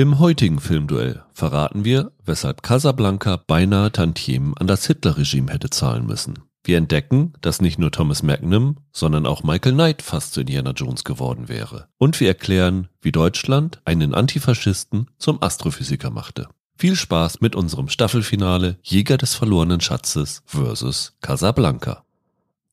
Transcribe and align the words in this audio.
Im 0.00 0.18
heutigen 0.18 0.60
Filmduell 0.60 1.24
verraten 1.34 1.84
wir, 1.84 2.10
weshalb 2.24 2.62
Casablanca 2.62 3.36
beinahe 3.36 3.92
Tantiemen 3.92 4.56
an 4.56 4.66
das 4.66 4.86
Hitler-Regime 4.86 5.52
hätte 5.52 5.68
zahlen 5.68 6.06
müssen. 6.06 6.38
Wir 6.64 6.78
entdecken, 6.78 7.34
dass 7.42 7.60
nicht 7.60 7.78
nur 7.78 7.90
Thomas 7.90 8.22
Magnum, 8.22 8.78
sondern 8.92 9.26
auch 9.26 9.42
Michael 9.42 9.74
Knight 9.74 10.00
fast 10.00 10.32
zu 10.32 10.40
Indiana 10.40 10.70
Jones 10.70 11.04
geworden 11.04 11.50
wäre. 11.50 11.88
Und 11.98 12.18
wir 12.18 12.28
erklären, 12.28 12.88
wie 13.02 13.12
Deutschland 13.12 13.82
einen 13.84 14.14
Antifaschisten 14.14 15.10
zum 15.18 15.42
Astrophysiker 15.42 16.08
machte. 16.08 16.48
Viel 16.78 16.96
Spaß 16.96 17.42
mit 17.42 17.54
unserem 17.54 17.90
Staffelfinale 17.90 18.78
Jäger 18.82 19.18
des 19.18 19.34
verlorenen 19.34 19.82
Schatzes 19.82 20.42
versus 20.46 21.18
Casablanca. 21.20 22.06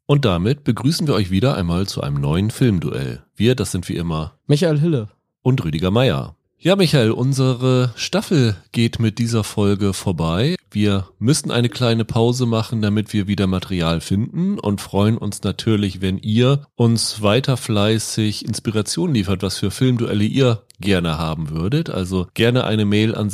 Und 0.06 0.24
damit 0.24 0.64
begrüßen 0.64 1.08
wir 1.08 1.16
euch 1.16 1.30
wieder 1.30 1.58
einmal 1.58 1.88
zu 1.88 2.00
einem 2.00 2.22
neuen 2.22 2.52
Filmduell. 2.52 3.22
Wir, 3.36 3.54
das 3.56 3.74
sind 3.74 3.90
wie 3.90 3.98
immer 3.98 4.36
Michael 4.48 4.80
Hille 4.80 5.10
und 5.42 5.62
Rüdiger 5.66 5.92
Meier. 5.92 6.37
Ja, 6.60 6.76
Michael, 6.76 7.12
unsere 7.12 7.94
Staffel 7.96 8.56
geht 8.72 9.00
mit 9.00 9.20
dieser 9.20 9.44
Folge 9.44 9.94
vorbei. 9.94 10.56
Wir 10.72 11.08
müssen 11.20 11.52
eine 11.52 11.70
kleine 11.70 12.04
Pause 12.04 12.48
machen, 12.48 12.82
damit 12.82 13.14
wir 13.14 13.28
wieder 13.28 13.46
Material 13.46 14.02
finden 14.02 14.60
und 14.60 14.82
freuen 14.82 15.20
uns 15.20 15.44
natürlich, 15.44 16.02
wenn 16.02 16.18
ihr 16.18 16.66
uns 16.76 17.22
weiter 17.22 17.58
fleißig 17.58 18.44
Inspiration 18.44 19.14
liefert, 19.14 19.44
was 19.44 19.60
für 19.60 19.70
Filmduelle 19.70 20.24
ihr 20.24 20.64
gerne 20.80 21.20
haben 21.20 21.52
würdet. 21.52 21.92
Also 21.92 22.28
gerne 22.34 22.64
eine 22.64 22.86
Mail 22.86 23.14
an 23.14 23.30